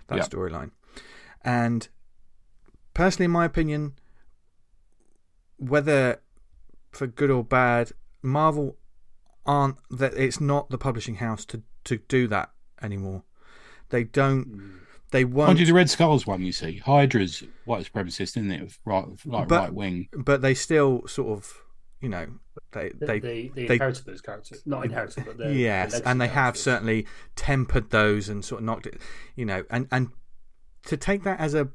That 0.06 0.16
Yeah. 0.18 0.24
storyline, 0.24 0.70
and 1.44 1.86
personally, 2.94 3.26
in 3.26 3.30
my 3.30 3.44
opinion, 3.44 3.92
whether 5.58 6.20
for 6.90 7.06
good 7.06 7.30
or 7.30 7.44
bad, 7.44 7.92
Marvel 8.22 8.76
aren't 9.44 9.76
that 9.90 10.14
it's 10.14 10.40
not 10.40 10.70
the 10.70 10.78
publishing 10.78 11.16
house 11.16 11.44
to 11.46 11.62
to 11.84 11.98
do 11.98 12.26
that 12.28 12.52
anymore. 12.80 13.24
They 13.90 14.04
don't. 14.04 14.48
Mm. 14.48 14.78
They 15.12 15.24
Mind 15.24 15.34
won't. 15.34 15.58
you, 15.60 15.66
the 15.66 15.72
Red 15.74 15.88
Skulls 15.90 16.26
one 16.26 16.42
you 16.42 16.52
see, 16.52 16.78
Hydra's 16.78 17.44
white 17.64 17.90
supremacist, 17.90 18.36
isn't 18.36 18.50
it? 18.50 18.76
Right, 18.84 19.04
like 19.24 19.46
But- 19.48 19.60
right 19.60 19.72
wing. 19.74 20.08
but 20.12 20.42
they 20.42 20.54
still 20.54 21.06
sort 21.06 21.38
of, 21.38 21.52
you 22.00 22.08
know, 22.08 22.26
they 22.72 22.88
They, 22.98 23.06
they, 23.06 23.06
they, 23.20 23.48
they, 23.54 23.66
they- 23.66 23.74
inherited 23.74 24.04
those 24.06 24.20
characters. 24.20 24.62
Not 24.66 24.84
inherited, 24.84 25.24
but 25.24 25.38
they're. 25.38 25.52
yes, 25.52 25.92
they're 25.92 26.02
and 26.08 26.20
they 26.20 26.24
legacy 26.24 26.34
have 26.40 26.56
certainly 26.56 27.06
tempered 27.36 27.90
those 27.90 28.28
and 28.28 28.44
sort 28.44 28.60
of 28.60 28.64
knocked 28.66 28.86
it, 28.86 29.00
you 29.36 29.44
know, 29.44 29.64
and 29.70 29.86
and 29.92 30.08
to 30.86 30.96
take 30.96 31.22
that 31.22 31.38
as 31.38 31.54
a, 31.54 31.68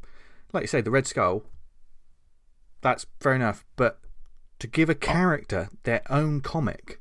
like 0.51 0.63
you 0.63 0.67
say, 0.67 0.81
the 0.81 0.91
Red 0.91 1.07
Skull. 1.07 1.43
That's 2.81 3.05
fair 3.19 3.33
enough, 3.33 3.65
but 3.75 3.99
to 4.59 4.67
give 4.67 4.89
a 4.89 4.95
character 4.95 5.69
their 5.83 6.01
own 6.11 6.41
comic, 6.41 6.99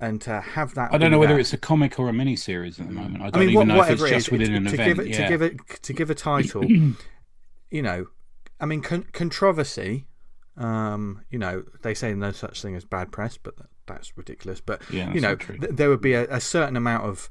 and 0.00 0.20
to 0.22 0.40
have 0.40 0.74
that, 0.74 0.92
I 0.92 0.98
don't 0.98 1.10
know 1.10 1.18
whether 1.18 1.38
it's 1.38 1.52
a 1.52 1.58
comic 1.58 1.98
or 1.98 2.08
a 2.08 2.12
mini 2.12 2.36
series 2.36 2.80
at 2.80 2.86
the 2.88 2.92
moment. 2.92 3.22
I 3.22 3.26
I 3.26 3.30
don't 3.30 3.40
mean, 3.40 3.50
even 3.50 3.68
what, 3.68 3.74
know 3.74 3.82
if 3.84 3.90
it's 3.90 4.02
it 4.02 4.08
just 4.10 4.26
is, 4.28 4.30
within 4.32 4.54
it- 4.54 4.56
an 4.56 4.64
to 4.64 4.74
event. 4.74 4.88
give 4.96 4.98
it 5.06 5.08
yeah. 5.10 5.22
to 5.22 5.28
give 5.28 5.42
it 5.42 5.82
to 5.82 5.92
give 5.92 6.10
a 6.10 6.14
title, 6.14 6.64
you 7.70 7.82
know, 7.82 8.06
I 8.60 8.66
mean, 8.66 8.82
con- 8.82 9.06
controversy. 9.12 10.06
Um, 10.56 11.22
you 11.30 11.38
know, 11.38 11.64
they 11.82 11.94
say 11.94 12.14
no 12.14 12.30
such 12.30 12.62
thing 12.62 12.76
as 12.76 12.84
bad 12.84 13.10
press, 13.10 13.36
but 13.36 13.56
that, 13.56 13.66
that's 13.86 14.16
ridiculous. 14.16 14.60
But 14.60 14.82
Yeah, 14.88 15.12
you 15.12 15.20
know, 15.20 15.34
th- 15.34 15.60
there 15.72 15.88
would 15.88 16.00
be 16.00 16.12
a, 16.14 16.26
a 16.32 16.40
certain 16.40 16.76
amount 16.76 17.04
of 17.04 17.28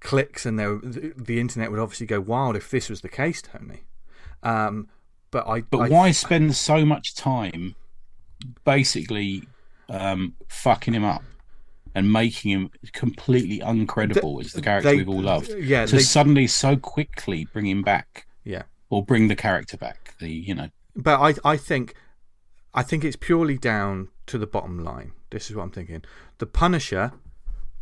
clicks, 0.00 0.44
and 0.44 0.58
there 0.58 0.76
the, 0.82 1.14
the 1.16 1.40
internet 1.40 1.70
would 1.70 1.80
obviously 1.80 2.06
go 2.06 2.20
wild 2.20 2.56
if 2.56 2.70
this 2.70 2.90
was 2.90 3.00
the 3.00 3.08
case, 3.08 3.40
Tony. 3.40 3.84
Um, 4.42 4.88
but 5.30 5.48
I, 5.48 5.62
But 5.62 5.78
I, 5.78 5.88
why 5.88 6.10
spend 6.10 6.56
so 6.56 6.84
much 6.84 7.14
time 7.14 7.74
basically 8.64 9.44
um, 9.88 10.34
fucking 10.48 10.94
him 10.94 11.04
up 11.04 11.22
and 11.98 12.12
making 12.12 12.52
him 12.52 12.70
completely 12.92 13.58
uncredible 13.58 14.40
as 14.40 14.52
the 14.52 14.62
character 14.62 14.90
they- 14.90 14.96
we've 14.98 15.08
all 15.08 15.20
loved? 15.20 15.52
Yeah, 15.58 15.84
to 15.86 15.96
they, 15.96 16.02
suddenly 16.02 16.46
so 16.46 16.76
quickly 16.76 17.44
bring 17.52 17.66
him 17.66 17.82
back 17.82 18.26
yeah. 18.44 18.62
or 18.88 19.04
bring 19.04 19.26
the 19.28 19.36
character 19.36 19.76
back. 19.76 20.14
The 20.20 20.30
you 20.30 20.54
know 20.54 20.68
But 20.94 21.20
I, 21.20 21.52
I 21.52 21.56
think, 21.56 21.94
I 22.72 22.82
think 22.82 23.04
it's 23.04 23.16
purely 23.16 23.58
down 23.58 24.08
to 24.26 24.38
the 24.38 24.46
bottom 24.46 24.84
line. 24.84 25.12
This 25.30 25.50
is 25.50 25.56
what 25.56 25.64
I'm 25.64 25.70
thinking. 25.70 26.02
The 26.38 26.46
Punisher, 26.46 27.12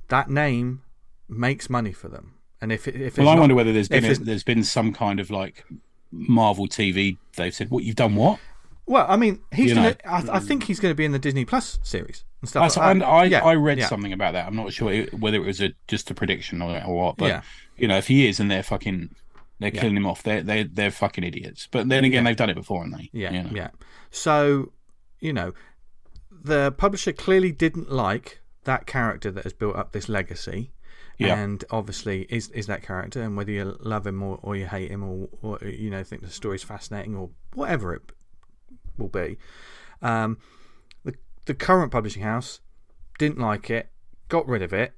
that 0.08 0.30
name 0.30 0.82
makes 1.28 1.68
money 1.68 1.92
for 1.92 2.08
them, 2.08 2.34
and 2.60 2.72
if 2.72 2.88
it, 2.88 2.96
if 2.96 3.18
well, 3.18 3.28
I 3.28 3.34
not- 3.34 3.40
wonder 3.40 3.54
whether 3.54 3.72
there's 3.72 3.88
been 3.88 4.04
if 4.04 4.18
a, 4.18 4.24
there's 4.24 4.44
been 4.44 4.64
some 4.64 4.92
kind 4.94 5.20
of 5.20 5.30
like 5.30 5.64
Marvel 6.10 6.66
TV, 6.66 7.18
they've 7.36 7.54
said, 7.54 7.70
"What 7.70 7.84
you've 7.84 7.96
done? 7.96 8.14
What?" 8.16 8.40
Well, 8.86 9.04
I 9.08 9.16
mean, 9.16 9.40
he's 9.52 9.70
You 9.70 9.74
gonna. 9.76 9.90
know. 9.90 9.96
I, 10.04 10.36
I 10.36 10.38
think 10.38 10.64
he's 10.64 10.78
going 10.78 10.92
to 10.92 10.96
be 10.96 11.04
in 11.04 11.10
the 11.12 11.18
Disney 11.18 11.44
Plus 11.44 11.78
series 11.82 12.24
and 12.40 12.48
stuff. 12.48 12.62
That's, 12.64 12.76
like 12.76 12.90
and 12.92 13.00
that. 13.02 13.06
I, 13.06 13.24
Yeah, 13.24 13.44
I 13.44 13.54
read 13.54 13.78
yeah. 13.78 13.88
something 13.88 14.12
about 14.12 14.32
that. 14.34 14.46
I'm 14.46 14.54
not 14.54 14.72
sure 14.72 14.92
it- 14.92 15.12
whether 15.14 15.36
it 15.38 15.44
was 15.44 15.60
a 15.60 15.72
just 15.88 16.10
a 16.10 16.14
prediction 16.14 16.62
or, 16.62 16.80
or 16.84 16.94
what, 16.96 17.16
but 17.16 17.26
Yeah. 17.26 17.42
you 17.76 17.88
know, 17.88 17.96
if 17.98 18.06
he 18.06 18.28
is 18.28 18.38
and 18.38 18.48
they're 18.50 18.62
fucking, 18.62 19.10
they're 19.58 19.72
Yeah. 19.74 19.80
killing 19.80 19.96
him 19.96 20.06
off. 20.06 20.22
They're 20.22 20.42
they're 20.42 20.64
they're 20.64 20.90
fucking 20.92 21.24
idiots. 21.24 21.66
But 21.70 21.88
then 21.88 22.04
again, 22.04 22.22
they've 22.24 22.36
done 22.36 22.50
it 22.50 22.54
before, 22.54 22.84
haven't 22.84 22.98
they? 22.98 23.10
Yeah, 23.12 23.32
You 23.32 23.42
know? 23.42 23.50
yeah. 23.52 23.68
So, 24.12 24.70
you 25.18 25.32
know, 25.32 25.52
the 26.30 26.72
publisher 26.72 27.12
clearly 27.12 27.50
didn't 27.52 27.90
like 27.90 28.40
that 28.64 28.86
character 28.86 29.30
that 29.32 29.44
has 29.44 29.52
built 29.52 29.74
up 29.76 29.92
this 29.92 30.08
legacy. 30.08 30.70
Yeah. 31.18 31.38
And 31.38 31.64
obviously, 31.70 32.26
is 32.28 32.50
is 32.50 32.66
that 32.66 32.82
character, 32.82 33.22
and 33.22 33.36
whether 33.38 33.50
you 33.50 33.76
love 33.80 34.06
him 34.06 34.22
or, 34.22 34.38
or 34.42 34.54
you 34.54 34.66
hate 34.66 34.90
him, 34.90 35.02
or, 35.02 35.28
or 35.40 35.58
you 35.66 35.88
know 35.90 36.04
think 36.04 36.20
the 36.22 36.28
story's 36.28 36.62
fascinating, 36.62 37.16
or 37.16 37.30
whatever 37.54 37.94
it 37.94 38.02
will 38.98 39.08
be, 39.08 39.36
um, 40.02 40.38
the 41.04 41.14
the 41.46 41.54
current 41.54 41.92
publishing 41.92 42.22
house 42.22 42.60
didn't 43.18 43.38
like 43.38 43.70
it, 43.70 43.90
got 44.28 44.46
rid 44.46 44.62
of 44.62 44.72
it 44.72 44.92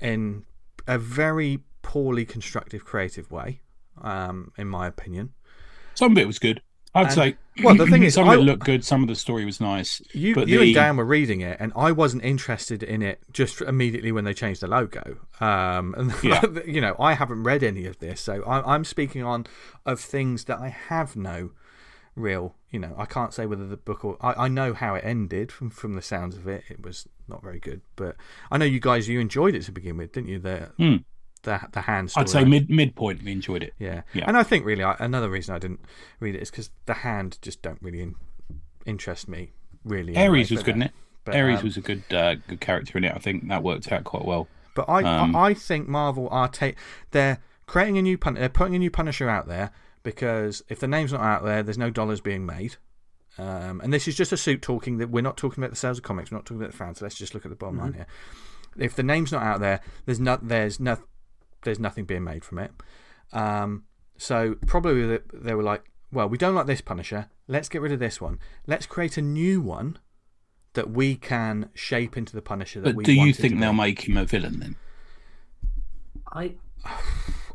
in 0.00 0.44
a 0.86 0.98
very 0.98 1.60
poorly 1.82 2.24
constructive, 2.24 2.84
creative 2.84 3.30
way, 3.30 3.60
um, 4.02 4.52
in 4.58 4.66
my 4.68 4.86
opinion. 4.86 5.32
Some 5.94 6.12
of 6.12 6.18
it 6.18 6.26
was 6.26 6.38
good. 6.38 6.60
I'd 6.96 7.06
And- 7.06 7.12
say. 7.12 7.36
well, 7.62 7.74
the 7.76 7.86
thing 7.86 8.02
is, 8.08 8.14
some 8.14 8.28
of 8.28 8.30
I- 8.30 8.34
it 8.40 8.44
looked 8.44 8.64
good. 8.64 8.84
Some 8.84 9.02
of 9.02 9.08
the 9.08 9.14
story 9.16 9.44
was 9.44 9.60
nice. 9.60 10.00
You, 10.12 10.34
but 10.34 10.46
you 10.48 10.58
the, 10.60 10.64
and 10.66 10.74
Dan 10.74 10.96
were 10.96 11.04
reading 11.04 11.40
it, 11.40 11.56
and 11.60 11.72
I 11.76 11.90
wasn't 11.92 12.24
interested 12.24 12.82
in 12.82 13.02
it 13.02 13.20
just 13.32 13.60
immediately 13.60 14.12
when 14.12 14.24
they 14.24 14.32
changed 14.34 14.60
the 14.60 14.68
logo. 14.68 15.18
Um, 15.40 15.94
and 15.98 16.12
Yeah. 16.24 16.42
you 16.66 16.80
know, 16.80 16.94
I 17.00 17.14
haven't 17.14 17.42
read 17.44 17.62
any 17.64 17.86
of 17.86 17.98
this, 17.98 18.20
so 18.20 18.42
I, 18.44 18.74
I'm 18.74 18.84
speaking 18.84 19.22
on 19.24 19.46
of 19.86 19.98
things 20.00 20.44
that 20.44 20.58
I 20.60 20.68
have 20.68 21.14
no 21.16 21.50
real. 22.16 22.54
You 22.70 22.80
know, 22.80 22.94
I 22.98 23.04
can't 23.06 23.32
say 23.32 23.46
whether 23.46 23.66
the 23.66 23.76
book 23.76 24.04
or 24.04 24.16
I, 24.20 24.44
I 24.44 24.48
know 24.48 24.74
how 24.74 24.94
it 24.94 25.04
ended 25.04 25.52
from 25.52 25.70
from 25.70 25.94
the 25.94 26.02
sounds 26.02 26.36
of 26.36 26.46
it. 26.48 26.64
It 26.68 26.82
was 26.82 27.06
not 27.28 27.42
very 27.42 27.58
good, 27.60 27.80
but 27.96 28.16
I 28.50 28.58
know 28.58 28.64
you 28.64 28.80
guys 28.80 29.08
you 29.08 29.20
enjoyed 29.20 29.54
it 29.54 29.62
to 29.64 29.72
begin 29.72 29.96
with, 29.96 30.12
didn't 30.12 30.28
you? 30.30 30.38
The 30.38 30.70
Hmm. 30.76 30.96
the 31.42 31.60
the 31.72 31.82
hand. 31.82 32.10
Story. 32.10 32.22
I'd 32.24 32.30
say 32.30 32.44
mid 32.44 32.68
midpoint 32.70 33.22
we 33.22 33.32
enjoyed 33.32 33.62
it. 33.62 33.74
Yeah. 33.78 34.02
Yeah. 34.12 34.24
And 34.26 34.36
I 34.36 34.42
think 34.42 34.64
really 34.64 34.82
I, 34.84 34.96
another 34.98 35.30
reason 35.30 35.54
I 35.54 35.58
didn't 35.58 35.80
read 36.20 36.34
it 36.34 36.42
is 36.42 36.50
because 36.50 36.70
the 36.86 36.94
hand 36.94 37.38
just 37.42 37.62
don't 37.62 37.78
really 37.80 38.00
in, 38.02 38.14
interest 38.86 39.28
me. 39.28 39.52
Really, 39.84 40.16
anyway, 40.16 40.38
Ares 40.38 40.50
was 40.50 40.60
but, 40.60 40.66
good 40.66 40.74
in 40.76 40.82
it. 40.82 40.92
but, 41.24 41.36
Ares 41.36 41.58
um, 41.58 41.64
was 41.64 41.76
a 41.76 41.80
good 41.82 42.02
uh, 42.12 42.36
good 42.48 42.60
character 42.60 42.96
in 42.98 43.04
it. 43.04 43.12
I 43.14 43.18
think 43.18 43.46
that 43.48 43.62
worked 43.62 43.92
out 43.92 44.04
quite 44.04 44.24
well. 44.24 44.48
But 44.74 44.88
I, 44.88 45.02
Um, 45.04 45.36
I, 45.36 45.48
I 45.50 45.54
think 45.54 45.86
Marvel 45.88 46.26
are 46.30 46.48
ta- 46.48 46.72
they're 47.12 47.38
creating 47.66 47.98
a 47.98 48.02
new 48.02 48.16
pun- 48.18 48.34
they're 48.34 48.48
putting 48.48 48.74
a 48.74 48.78
new 48.78 48.90
Punisher 48.90 49.28
out 49.28 49.46
there 49.46 49.70
because 50.04 50.62
if 50.68 50.78
the 50.78 50.86
name's 50.86 51.12
not 51.12 51.22
out 51.22 51.44
there, 51.44 51.64
there's 51.64 51.78
no 51.78 51.90
dollars 51.90 52.20
being 52.20 52.46
made. 52.46 52.76
Um, 53.36 53.80
and 53.82 53.92
this 53.92 54.06
is 54.06 54.14
just 54.14 54.30
a 54.32 54.36
suit 54.36 54.62
talking 54.62 54.98
that 54.98 55.10
we're 55.10 55.20
not 55.22 55.36
talking 55.36 55.62
about 55.64 55.70
the 55.70 55.76
sales 55.76 55.98
of 55.98 56.04
comics, 56.04 56.30
we're 56.30 56.38
not 56.38 56.46
talking 56.46 56.58
about 56.62 56.70
the 56.70 56.76
fans. 56.76 57.00
So 57.00 57.04
let's 57.04 57.16
just 57.16 57.34
look 57.34 57.44
at 57.44 57.48
the 57.50 57.56
bottom 57.56 57.78
line 57.78 57.94
here. 57.94 58.06
If 58.78 58.94
the 58.94 59.02
name's 59.02 59.32
not 59.32 59.42
out 59.42 59.58
there, 59.58 59.80
there's 60.06 60.20
not 60.20 60.46
there's 60.46 60.78
no 60.78 60.98
there's 61.62 61.80
nothing 61.80 62.04
being 62.04 62.22
made 62.22 62.44
from 62.44 62.58
it. 62.60 62.70
Um, 63.32 63.84
so 64.16 64.54
probably 64.66 65.06
they- 65.06 65.18
they 65.32 65.54
were 65.54 65.62
like, 65.64 65.90
well, 66.12 66.28
we 66.28 66.38
don't 66.38 66.54
like 66.54 66.66
this 66.66 66.80
Punisher. 66.80 67.28
Let's 67.48 67.68
get 67.68 67.82
rid 67.82 67.90
of 67.90 67.98
this 67.98 68.20
one. 68.20 68.38
Let's 68.68 68.86
create 68.86 69.16
a 69.16 69.22
new 69.22 69.60
one 69.60 69.98
that 70.74 70.90
we 70.90 71.16
can 71.16 71.70
shape 71.74 72.16
into 72.16 72.34
the 72.36 72.42
Punisher 72.42 72.80
that 72.82 72.94
we 72.94 72.94
want. 72.94 73.06
But 73.06 73.10
we 73.10 73.14
do 73.14 73.26
you 73.26 73.32
think 73.32 73.58
they'll 73.60 73.72
make 73.72 74.08
him 74.08 74.16
a 74.16 74.24
villain 74.24 74.60
then? 74.60 74.76
I 76.32 76.54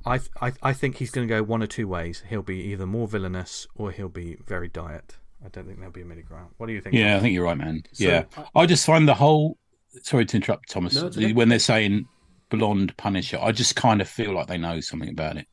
I, 0.06 0.20
I 0.42 0.52
I 0.62 0.74
think 0.74 0.98
he's 0.98 1.12
going 1.12 1.28
to 1.28 1.34
go 1.34 1.44
one 1.44 1.62
or 1.64 1.68
two 1.68 1.88
ways. 1.88 2.24
He'll 2.30 2.42
be 2.42 2.58
either 2.72 2.86
more 2.86 3.08
villainous 3.08 3.68
or 3.76 3.92
he'll 3.92 4.10
be 4.10 4.38
very 4.46 4.68
diet. 4.70 5.18
I 5.44 5.48
don't 5.50 5.66
think 5.66 5.78
there'll 5.78 5.92
be 5.94 6.02
a 6.02 6.06
middle 6.06 6.24
ground. 6.24 6.50
What 6.58 6.68
do 6.68 6.74
you 6.74 6.82
think? 6.82 6.96
Yeah, 6.96 7.18
I 7.18 7.20
think 7.20 7.34
you're 7.34 7.46
right, 7.46 7.58
man. 7.58 7.84
So, 7.94 8.04
yeah, 8.04 8.24
I- 8.38 8.62
I 8.62 8.66
just 8.66 8.86
find 8.86 9.08
the 9.08 9.14
whole. 9.14 9.58
Sorry 10.04 10.26
to 10.26 10.36
interrupt, 10.38 10.70
Thomas. 10.70 10.96
No, 10.96 11.06
okay. 11.08 11.34
when 11.34 11.50
they're 11.50 11.60
saying 11.60 12.06
blonde 12.50 12.96
Punisher, 12.98 13.40
I 13.42 13.52
just 13.52 13.76
kind 13.76 14.02
of 14.02 14.10
feel 14.10 14.34
like 14.34 14.48
they 14.48 14.58
know 14.58 14.80
something 14.82 15.10
about 15.10 15.38
it. 15.38 15.48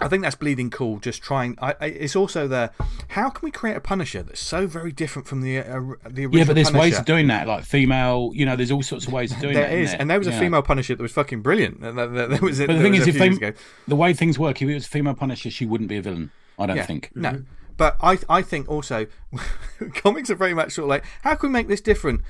I 0.00 0.08
think 0.08 0.22
that's 0.22 0.34
bleeding 0.36 0.70
cool. 0.70 0.98
Just 0.98 1.22
trying. 1.22 1.56
I, 1.60 1.74
I, 1.80 1.86
it's 1.86 2.16
also 2.16 2.48
the 2.48 2.70
how 3.08 3.28
can 3.30 3.44
we 3.44 3.50
create 3.50 3.76
a 3.76 3.80
Punisher 3.80 4.22
that's 4.22 4.40
so 4.40 4.66
very 4.66 4.92
different 4.92 5.28
from 5.28 5.42
the 5.42 5.58
uh, 5.58 5.62
the 6.08 6.24
original 6.24 6.36
Yeah, 6.38 6.44
but 6.44 6.54
there's 6.54 6.72
ways 6.72 6.98
of 6.98 7.04
doing 7.04 7.26
that, 7.28 7.46
like 7.46 7.64
female. 7.64 8.30
You 8.34 8.46
know, 8.46 8.56
there's 8.56 8.70
all 8.70 8.82
sorts 8.82 9.06
of 9.06 9.12
ways 9.12 9.32
of 9.32 9.38
doing 9.40 9.54
There 9.54 9.68
that. 9.68 9.78
isn't 9.78 10.00
and 10.00 10.10
there 10.10 10.18
was 10.18 10.26
a 10.28 10.32
female 10.32 10.62
Punisher 10.62 10.94
that 10.96 11.02
was 11.02 11.12
fucking 11.12 11.42
brilliant. 11.42 11.80
There, 11.80 11.92
there, 11.92 12.26
there 12.28 12.40
was, 12.40 12.58
But 12.58 12.68
the 12.68 12.80
thing 12.80 12.94
is, 12.94 13.06
if 13.06 13.16
few 13.16 13.38
they, 13.38 13.52
the 13.88 13.96
way 13.96 14.12
things 14.14 14.38
work, 14.38 14.60
if 14.62 14.68
it 14.68 14.74
was 14.74 14.86
a 14.86 14.88
female 14.88 15.14
Punisher, 15.14 15.50
she 15.50 15.66
wouldn't 15.66 15.88
be 15.88 15.96
a 15.96 16.02
villain. 16.02 16.30
I 16.58 16.66
don't 16.66 16.76
Yeah. 16.76 16.86
think. 16.86 17.10
No, 17.14 17.44
but 17.76 17.96
I 18.02 18.18
I 18.28 18.42
think 18.42 18.68
also 18.68 19.06
comics 19.94 20.30
are 20.30 20.34
very 20.34 20.54
much 20.54 20.72
sort 20.72 20.84
of 20.84 20.88
like 20.90 21.04
how 21.22 21.34
can 21.34 21.50
we 21.50 21.52
make 21.52 21.68
this 21.68 21.80
different? 21.80 22.20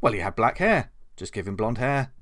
Well, 0.00 0.12
he 0.12 0.20
had 0.20 0.36
black 0.36 0.58
hair. 0.58 0.90
Just 1.16 1.32
give 1.32 1.48
him 1.48 1.56
blonde 1.56 1.78
hair. 1.78 2.12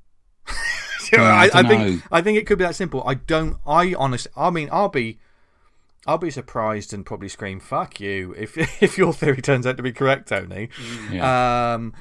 I 1.23 1.51
I, 1.53 1.63
think 1.63 2.03
I 2.11 2.23
think 2.23 2.39
it 2.39 2.47
could 2.47 2.59
be 2.59 2.65
that 2.65 2.75
simple. 2.75 3.03
I 3.07 3.15
don't. 3.15 3.57
I 3.67 3.95
honestly. 3.95 4.33
I 4.37 4.51
mean, 4.51 4.69
I'll 4.73 4.89
be. 4.89 5.19
I'll 6.07 6.19
be 6.19 6.31
surprised 6.31 6.93
and 6.93 7.05
probably 7.07 7.29
scream 7.29 7.61
"fuck 7.61 8.01
you" 8.01 8.35
if 8.37 8.57
if 8.83 8.99
your 8.99 9.13
theory 9.13 9.43
turns 9.43 9.67
out 9.67 9.77
to 9.77 9.83
be 9.83 9.93
correct, 9.93 10.29
Tony. 10.29 10.69
Yeah. 11.11 11.75
Um, 11.75 11.95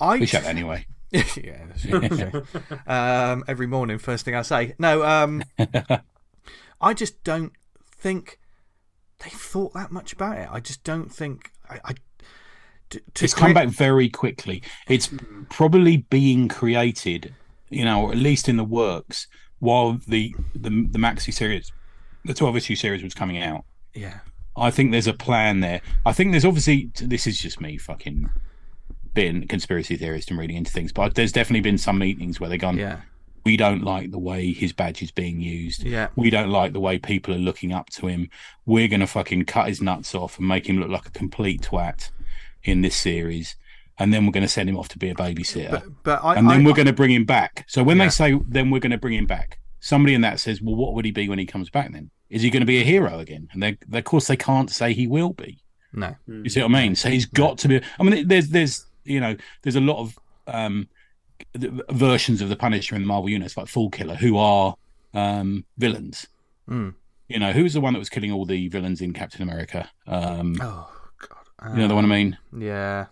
I 0.00 0.18
we 0.18 0.26
shall 0.26 0.44
anyway. 0.44 0.86
yeah, 1.10 1.66
that's 1.66 1.82
true, 1.82 2.00
that's 2.00 2.86
um, 2.86 3.44
every 3.46 3.66
morning, 3.66 3.98
first 3.98 4.24
thing 4.24 4.34
I 4.34 4.40
say. 4.40 4.74
No, 4.78 5.04
um, 5.04 5.44
I 6.80 6.94
just 6.94 7.22
don't 7.22 7.52
think 7.98 8.38
they 9.22 9.28
thought 9.28 9.74
that 9.74 9.92
much 9.92 10.14
about 10.14 10.38
it. 10.38 10.48
I 10.50 10.60
just 10.60 10.84
don't 10.84 11.12
think 11.12 11.52
I. 11.68 11.80
I 11.84 11.94
to, 12.90 13.00
to 13.14 13.24
it's 13.24 13.34
come 13.34 13.54
back 13.54 13.68
very 13.68 14.08
quickly. 14.08 14.62
It's 14.88 15.10
probably 15.48 15.98
being 15.98 16.48
created, 16.48 17.34
you 17.72 17.84
know, 17.84 18.02
or 18.06 18.12
at 18.12 18.18
least 18.18 18.48
in 18.48 18.56
the 18.56 18.64
works, 18.64 19.26
while 19.58 19.98
the 20.06 20.34
the, 20.54 20.70
the 20.90 20.98
maxi 20.98 21.32
series, 21.32 21.72
the 22.24 22.34
twelve 22.34 22.56
issue 22.56 22.76
series 22.76 23.02
was 23.02 23.14
coming 23.14 23.42
out. 23.42 23.64
Yeah, 23.94 24.20
I 24.56 24.70
think 24.70 24.92
there's 24.92 25.06
a 25.06 25.12
plan 25.14 25.60
there. 25.60 25.80
I 26.06 26.12
think 26.12 26.30
there's 26.32 26.44
obviously 26.44 26.90
this 27.00 27.26
is 27.26 27.38
just 27.38 27.60
me 27.60 27.76
fucking 27.78 28.28
being 29.14 29.42
a 29.42 29.46
conspiracy 29.46 29.96
theorist 29.96 30.30
and 30.30 30.38
reading 30.38 30.56
into 30.56 30.72
things, 30.72 30.92
but 30.92 31.14
there's 31.14 31.32
definitely 31.32 31.60
been 31.60 31.78
some 31.78 31.98
meetings 31.98 32.40
where 32.40 32.48
they've 32.48 32.58
gone, 32.60 32.78
yeah, 32.78 33.00
we 33.44 33.58
don't 33.58 33.82
like 33.84 34.10
the 34.10 34.18
way 34.18 34.52
his 34.52 34.72
badge 34.72 35.02
is 35.02 35.10
being 35.10 35.38
used. 35.40 35.82
yeah. 35.82 36.08
We 36.16 36.30
don't 36.30 36.48
like 36.48 36.72
the 36.72 36.80
way 36.80 36.98
people 36.98 37.34
are 37.34 37.38
looking 37.38 37.72
up 37.72 37.90
to 37.90 38.06
him. 38.06 38.30
We're 38.64 38.88
going 38.88 39.00
to 39.00 39.06
fucking 39.06 39.44
cut 39.44 39.68
his 39.68 39.82
nuts 39.82 40.14
off 40.14 40.38
and 40.38 40.48
make 40.48 40.66
him 40.66 40.78
look 40.78 40.88
like 40.88 41.06
a 41.06 41.10
complete 41.10 41.60
twat 41.60 42.10
in 42.62 42.80
this 42.80 42.96
series. 42.96 43.56
And 44.02 44.12
then 44.12 44.26
we're 44.26 44.32
going 44.32 44.42
to 44.42 44.48
send 44.48 44.68
him 44.68 44.76
off 44.78 44.88
to 44.88 44.98
be 44.98 45.08
a 45.10 45.14
babysitter. 45.14 45.70
But 45.70 45.84
but 46.02 46.24
I 46.24 46.34
and 46.36 46.48
then 46.50 46.62
I, 46.62 46.64
we're 46.64 46.74
going 46.74 46.86
to 46.86 46.92
bring 46.92 47.10
him 47.12 47.24
back. 47.24 47.64
So 47.68 47.82
when 47.82 47.96
Yeah. 47.98 48.04
they 48.06 48.10
say, 48.10 48.40
then 48.48 48.70
we're 48.70 48.80
going 48.80 48.90
to 48.92 48.98
bring 48.98 49.14
him 49.14 49.26
back, 49.26 49.58
somebody 49.80 50.14
in 50.14 50.20
that 50.22 50.40
says, 50.40 50.60
well, 50.60 50.74
what 50.76 50.94
would 50.94 51.04
he 51.04 51.10
be 51.12 51.28
when 51.28 51.38
he 51.38 51.46
comes 51.46 51.70
back 51.70 51.92
then? 51.92 52.10
Is 52.28 52.42
he 52.42 52.50
going 52.50 52.60
to 52.62 52.66
be 52.66 52.80
a 52.80 52.84
hero 52.84 53.18
again? 53.18 53.48
And 53.52 53.62
they, 53.62 53.78
of 53.92 54.04
course, 54.04 54.26
they 54.26 54.36
can't 54.36 54.70
say 54.70 54.92
he 54.92 55.06
will 55.06 55.32
be. 55.34 55.58
no. 55.92 56.14
You 56.26 56.48
see 56.48 56.60
what 56.62 56.70
I 56.74 56.82
mean? 56.82 56.94
So 56.96 57.08
he's 57.10 57.26
got 57.26 57.58
to 57.58 57.68
be. 57.68 57.80
I 57.98 58.02
mean, 58.02 58.26
there's 58.26 58.48
there's 58.48 58.86
you 59.04 59.20
know 59.20 59.36
there's 59.62 59.76
a 59.76 59.80
lot 59.80 59.98
of 59.98 60.18
um 60.46 60.88
versions 61.90 62.40
of 62.40 62.48
the 62.48 62.56
Punisher 62.56 62.94
in 62.94 63.02
the 63.02 63.08
Marvel 63.08 63.28
universe, 63.28 63.56
like 63.56 63.68
Full 63.68 63.90
Killer, 63.90 64.14
who 64.14 64.36
are 64.36 64.74
um 65.14 65.64
villains. 65.78 66.26
Mm. 66.68 66.94
You 67.28 67.38
know, 67.38 67.52
who's 67.52 67.72
the 67.74 67.80
one 67.80 67.92
that 67.94 67.98
was 67.98 68.08
killing 68.08 68.30
all 68.32 68.44
the 68.44 68.68
villains 68.68 69.00
in 69.00 69.12
Captain 69.12 69.42
America? 69.42 69.90
Um, 70.06 70.58
Oh 70.60 70.90
God. 71.18 71.70
you 71.72 71.76
know 71.82 71.88
the 71.88 71.94
one 71.94 72.04
I 72.04 72.08
mean? 72.08 72.38
Yeah. 72.58 73.06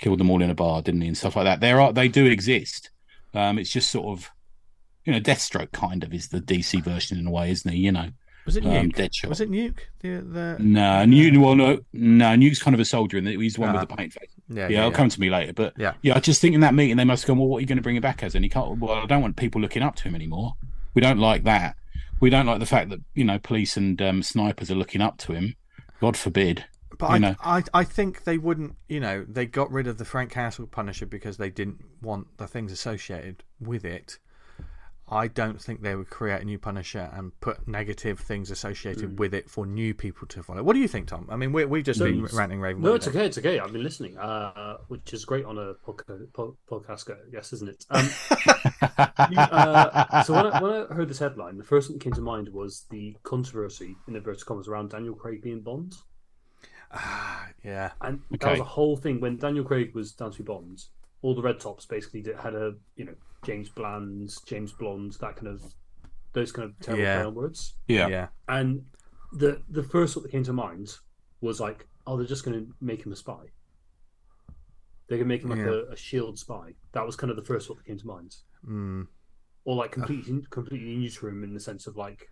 Killed 0.00 0.18
them 0.18 0.30
all 0.30 0.42
in 0.42 0.50
a 0.50 0.54
bar, 0.54 0.80
didn't 0.82 1.02
he, 1.02 1.08
and 1.08 1.16
stuff 1.16 1.36
like 1.36 1.44
that. 1.44 1.60
There 1.60 1.80
are 1.80 1.92
they 1.92 2.08
do 2.08 2.26
exist. 2.26 2.90
Um, 3.34 3.58
it's 3.58 3.70
just 3.70 3.90
sort 3.90 4.06
of 4.18 4.30
you 5.04 5.12
know 5.12 5.20
Deathstroke 5.20 5.72
kind 5.72 6.02
of 6.04 6.12
is 6.14 6.28
the 6.28 6.40
DC 6.40 6.82
version 6.82 7.18
in 7.18 7.26
a 7.26 7.30
way, 7.30 7.50
isn't 7.50 7.70
he? 7.70 7.78
You 7.80 7.92
know, 7.92 8.08
Was 8.46 8.56
it 8.56 8.64
um, 8.64 8.72
Nuke? 8.72 8.94
Deadshot. 8.96 9.28
Was 9.28 9.40
it 9.40 9.50
Nuke? 9.50 9.80
The 10.00 10.08
the 10.22 10.56
No, 10.58 11.04
Nuke. 11.06 11.38
Well, 11.38 11.54
no, 11.54 11.78
no. 11.92 12.26
Nuke's 12.36 12.62
kind 12.62 12.74
of 12.74 12.80
a 12.80 12.84
soldier, 12.84 13.18
and 13.18 13.28
he's 13.28 13.54
the 13.54 13.60
one 13.60 13.70
Ah. 13.76 13.80
with 13.80 13.88
the 13.90 13.96
paint 13.96 14.12
face. 14.14 14.30
yeah 14.48 14.68
Yeah, 14.68 14.78
it'll 14.80 14.92
come 14.92 15.08
to 15.10 15.20
me 15.20 15.28
later. 15.30 15.52
But 15.52 15.74
Yeah. 15.78 15.92
yeah, 16.02 16.16
I 16.16 16.20
just 16.20 16.40
think 16.40 16.54
in 16.54 16.60
that 16.62 16.74
meeting 16.74 16.96
they 16.96 17.04
must 17.04 17.22
have 17.24 17.28
gone, 17.28 17.38
well, 17.38 17.48
what 17.48 17.58
are 17.58 17.60
you 17.60 17.66
going 17.66 17.76
to 17.78 17.82
bring 17.82 17.96
him 17.96 18.02
back 18.02 18.22
as? 18.22 18.34
And 18.34 18.44
he 18.44 18.48
can't. 18.48 18.78
Well, 18.78 18.92
I 18.92 19.06
don't 19.06 19.22
want 19.22 19.36
people 19.36 19.60
looking 19.60 19.82
up 19.82 19.96
to 19.96 20.04
him 20.04 20.14
anymore. 20.14 20.54
We 20.94 21.02
don't 21.02 21.18
like 21.18 21.44
that. 21.44 21.76
We 22.20 22.30
don't 22.30 22.46
like 22.46 22.58
the 22.58 22.66
fact 22.66 22.88
that 22.90 23.00
you 23.14 23.24
know 23.24 23.38
police 23.38 23.76
and 23.76 24.00
um, 24.02 24.22
snipers 24.22 24.70
are 24.70 24.74
looking 24.74 25.00
up 25.02 25.18
to 25.18 25.32
him. 25.32 25.54
God 26.00 26.16
forbid. 26.16 26.64
But 27.00 27.10
I, 27.10 27.18
know. 27.18 27.34
I, 27.44 27.62
I 27.74 27.84
think 27.84 28.24
they 28.24 28.38
wouldn't, 28.38 28.76
you 28.88 29.00
know, 29.00 29.24
they 29.28 29.46
got 29.46 29.70
rid 29.72 29.86
of 29.86 29.98
the 29.98 30.04
Frank 30.04 30.30
Castle 30.32 30.66
Punisher 30.66 31.06
because 31.06 31.36
they 31.38 31.50
didn't 31.50 31.84
want 32.02 32.36
the 32.38 32.46
things 32.46 32.72
associated 32.72 33.42
with 33.60 33.84
it. 33.84 34.18
I 35.12 35.26
don't 35.26 35.60
think 35.60 35.82
they 35.82 35.96
would 35.96 36.08
create 36.08 36.40
a 36.40 36.44
new 36.44 36.56
Punisher 36.56 37.10
and 37.12 37.32
put 37.40 37.66
negative 37.66 38.20
things 38.20 38.48
associated 38.48 39.18
with 39.18 39.34
it 39.34 39.50
for 39.50 39.66
new 39.66 39.92
people 39.92 40.28
to 40.28 40.40
follow. 40.40 40.62
What 40.62 40.74
do 40.74 40.78
you 40.78 40.86
think, 40.86 41.08
Tom? 41.08 41.26
I 41.28 41.34
mean, 41.34 41.52
we, 41.52 41.64
we've 41.64 41.82
just 41.82 41.98
So- 41.98 42.04
been 42.04 42.24
ranting, 42.26 42.60
raving. 42.60 42.80
No, 42.82 42.94
it's 42.94 43.08
okay. 43.08 43.26
It's 43.26 43.36
okay. 43.36 43.58
I've 43.58 43.72
been 43.72 43.82
listening, 43.82 44.16
uh, 44.18 44.76
which 44.86 45.12
is 45.12 45.24
great 45.24 45.44
on 45.44 45.58
a 45.58 45.74
podca- 45.84 46.32
po- 46.32 46.56
podcast. 46.70 47.06
go- 47.06 47.16
Yes, 47.32 47.52
isn't 47.54 47.70
it? 47.70 47.84
Um, 47.90 48.08
you- 49.32 49.38
uh, 49.38 50.22
so 50.22 50.32
when 50.34 50.46
I, 50.46 50.62
when 50.62 50.72
I 50.72 50.94
heard 50.94 51.08
this 51.08 51.18
headline, 51.18 51.56
the 51.58 51.64
first 51.64 51.88
thing 51.88 51.98
that 51.98 52.04
came 52.04 52.12
to 52.12 52.20
mind 52.20 52.48
was 52.50 52.86
the 52.90 53.16
controversy 53.24 53.96
in 54.06 54.14
inverted 54.14 54.46
commas 54.46 54.68
around 54.68 54.90
Daniel 54.90 55.14
Craig 55.14 55.42
being 55.42 55.60
Bond, 55.60 55.94
Ah, 56.92 57.46
yeah, 57.64 57.92
and 58.00 58.20
that 58.40 58.50
was 58.50 58.60
a 58.60 58.64
whole 58.64 58.96
thing 58.96 59.20
when 59.20 59.36
Daniel 59.36 59.64
Craig 59.64 59.94
was 59.94 60.12
down 60.12 60.30
to 60.32 60.38
be 60.38 60.44
Bond. 60.44 60.84
All 61.22 61.34
the 61.34 61.42
red 61.42 61.60
tops 61.60 61.84
basically 61.86 62.24
had 62.42 62.54
a 62.54 62.74
you 62.96 63.04
know 63.04 63.14
James 63.44 63.68
Bland's, 63.68 64.40
James 64.42 64.72
Blonde, 64.72 65.12
that 65.20 65.36
kind 65.36 65.48
of 65.48 65.62
those 66.32 66.52
kind 66.52 66.68
of 66.70 66.78
terrible 66.80 67.02
Yeah. 67.02 67.26
words. 67.26 67.74
yeah. 67.88 68.08
yeah, 68.08 68.26
And 68.48 68.84
the 69.32 69.62
the 69.68 69.82
first 69.82 70.14
thought 70.14 70.22
that 70.22 70.32
came 70.32 70.44
to 70.44 70.52
mind 70.52 70.96
was 71.40 71.60
like, 71.60 71.86
oh, 72.06 72.16
they're 72.16 72.26
just 72.26 72.44
going 72.44 72.58
to 72.58 72.72
make 72.80 73.04
him 73.04 73.12
a 73.12 73.16
spy. 73.16 73.44
They're 75.08 75.18
going 75.18 75.28
to 75.28 75.34
make 75.34 75.42
him 75.42 75.50
like 75.50 75.58
Yeah. 75.58 75.86
a, 75.88 75.92
a 75.92 75.96
shield 75.96 76.38
spy. 76.38 76.74
That 76.92 77.04
was 77.04 77.16
kind 77.16 77.30
of 77.30 77.36
the 77.36 77.42
first 77.44 77.66
thought 77.66 77.78
that 77.78 77.86
came 77.86 77.98
to 77.98 78.06
mind, 78.06 78.36
mm, 78.66 79.06
or 79.64 79.74
like 79.76 79.90
completely 79.92 80.42
completely 80.50 80.96
new 80.96 81.10
to 81.10 81.28
him 81.28 81.42
in 81.44 81.52
the 81.54 81.60
sense 81.60 81.86
of 81.86 81.96
like. 81.96 82.28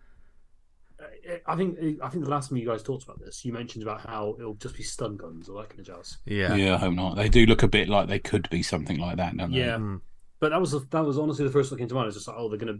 Uh, 1.01 1.35
I 1.47 1.55
think 1.55 1.77
I 2.03 2.09
think 2.09 2.23
the 2.25 2.29
last 2.29 2.49
time 2.49 2.57
you 2.57 2.65
guys 2.67 2.83
talked 2.83 3.03
about 3.03 3.19
this, 3.19 3.43
you 3.45 3.53
mentioned 3.53 3.83
about 3.83 4.01
how 4.01 4.35
it'll 4.39 4.55
just 4.55 4.75
be 4.75 4.83
stun 4.83 5.15
guns 5.17 5.47
or 5.49 5.61
that 5.61 5.69
kind 5.69 5.79
of 5.79 5.85
jazz. 5.85 6.17
yeah, 6.25 6.55
Yeah, 6.55 6.75
I 6.75 6.77
hope 6.77 6.93
not. 6.93 7.15
They 7.15 7.29
do 7.29 7.45
look 7.45 7.63
a 7.63 7.67
bit 7.67 7.87
like 7.89 8.07
they 8.07 8.19
could 8.19 8.49
be 8.49 8.61
something 8.63 8.97
like 8.99 9.17
that, 9.17 9.35
don't 9.37 9.51
they? 9.51 9.59
Yeah, 9.59 9.77
Mm. 9.77 10.01
but 10.39 10.49
that 10.49 10.59
was 10.59 10.71
that 10.71 11.05
was 11.05 11.17
honestly 11.17 11.45
the 11.45 11.51
first 11.51 11.69
thing 11.69 11.77
that 11.77 11.81
came 11.83 11.89
to 11.89 11.95
mind. 11.95 12.07
It's 12.07 12.17
just 12.17 12.27
like, 12.27 12.37
oh, 12.37 12.49
they're 12.49 12.57
gonna 12.59 12.79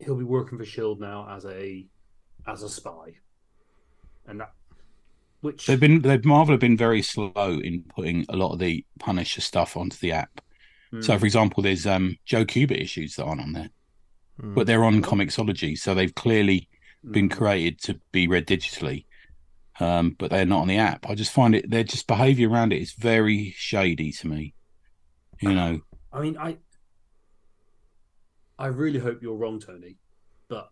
he'll 0.00 0.16
be 0.16 0.24
working 0.24 0.58
for 0.58 0.64
Shield 0.64 1.00
now 1.00 1.26
as 1.34 1.44
a 1.46 1.86
as 2.46 2.62
a 2.62 2.68
spy, 2.68 3.14
and 4.26 4.40
that 4.40 4.52
which 5.40 5.66
They've 5.66 5.80
been 5.80 6.02
they've 6.02 6.24
Marvel 6.24 6.52
have 6.54 6.60
been 6.60 6.76
very 6.76 7.02
slow 7.02 7.32
in 7.62 7.84
putting 7.94 8.24
a 8.28 8.36
lot 8.36 8.52
of 8.52 8.58
the 8.58 8.84
Punisher 8.98 9.40
stuff 9.40 9.76
onto 9.76 9.96
the 9.98 10.12
app. 10.12 10.40
Hmm. 10.90 11.02
So, 11.02 11.18
for 11.18 11.26
example, 11.26 11.62
there's 11.62 11.86
um, 11.86 12.16
Joe 12.24 12.44
Kubert 12.44 12.80
issues 12.80 13.16
that 13.16 13.24
aren't 13.24 13.40
on 13.40 13.52
there, 13.52 13.70
Mm. 14.42 14.54
but 14.54 14.66
they're 14.66 14.84
on 14.84 15.00
Comixology, 15.02 15.78
so 15.78 15.94
they've 15.94 16.14
clearly 16.14 16.68
been 17.10 17.28
Mm. 17.28 17.36
created 17.36 17.80
to 17.82 18.00
be 18.12 18.26
read 18.28 18.46
digitally. 18.46 19.04
Um, 19.78 20.16
but 20.18 20.30
they're 20.30 20.46
not 20.46 20.62
on 20.62 20.68
the 20.68 20.78
app. 20.78 21.06
I 21.08 21.14
just 21.14 21.32
find 21.32 21.54
it 21.54 21.68
their 21.70 21.84
just 21.84 22.06
behaviour 22.06 22.48
around 22.48 22.72
it 22.72 22.80
is 22.80 22.92
very 22.92 23.52
shady 23.56 24.10
to 24.12 24.26
me. 24.26 24.54
You 25.40 25.52
know, 25.52 25.80
I 26.12 26.20
mean, 26.20 26.38
I 26.38 26.56
I 28.58 28.68
really 28.68 28.98
hope 28.98 29.22
you're 29.22 29.36
wrong, 29.36 29.60
Tony, 29.60 29.96
but 30.48 30.70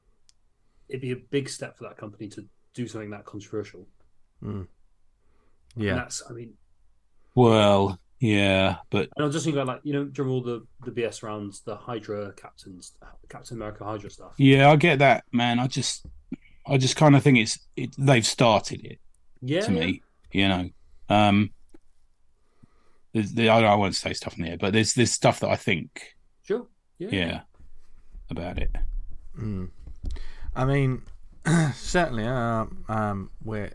it'd 0.88 1.02
be 1.02 1.12
a 1.12 1.16
big 1.16 1.48
step 1.50 1.76
for 1.76 1.84
that 1.84 1.98
company 1.98 2.28
to 2.30 2.46
do 2.72 2.86
something 2.88 3.10
that 3.10 3.26
controversial. 3.26 3.86
And 4.40 4.66
yeah, 5.76 5.94
that's, 5.94 6.22
I 6.28 6.32
mean, 6.32 6.54
well, 7.34 7.98
yeah, 8.20 8.76
but 8.90 9.10
and 9.16 9.26
I'm 9.26 9.32
just 9.32 9.44
thinking 9.44 9.60
about 9.60 9.74
like, 9.74 9.80
you 9.84 9.92
know, 9.92 10.04
during 10.04 10.30
all 10.30 10.42
the 10.42 10.66
the 10.84 10.90
BS 10.92 11.22
rounds, 11.22 11.60
the 11.60 11.76
Hydra 11.76 12.32
captains, 12.34 12.92
Captain 13.28 13.56
America 13.58 13.84
Hydra 13.84 14.08
stuff. 14.10 14.32
yeah, 14.38 14.70
I 14.70 14.76
get 14.76 15.00
that, 15.00 15.24
man. 15.32 15.58
I 15.58 15.66
just, 15.66 16.06
I 16.66 16.78
just 16.78 16.96
kind 16.96 17.14
of 17.14 17.22
think 17.22 17.38
it's 17.38 17.58
it, 17.76 17.94
they've 17.98 18.26
started 18.26 18.84
it. 18.84 18.98
Yeah, 19.40 19.60
to 19.62 19.70
me. 19.70 20.02
You 20.32 20.48
know, 20.48 20.70
um, 21.08 21.50
there's, 23.12 23.32
there, 23.32 23.50
I, 23.52 23.62
I 23.62 23.74
won't 23.74 23.94
say 23.94 24.12
stuff 24.12 24.36
in 24.36 24.44
the 24.44 24.50
air, 24.50 24.56
but 24.58 24.72
there's 24.72 24.94
there's 24.94 25.12
stuff 25.12 25.40
that 25.40 25.50
I 25.50 25.56
think, 25.56 26.14
sure, 26.42 26.66
yeah, 26.98 27.08
yeah, 27.10 27.40
about 28.30 28.58
it. 28.58 28.70
Mm. 29.38 29.70
I 30.56 30.64
mean, 30.64 31.02
certainly, 31.74 32.24
uh, 32.24 32.66
um, 32.88 33.30
we're 33.44 33.72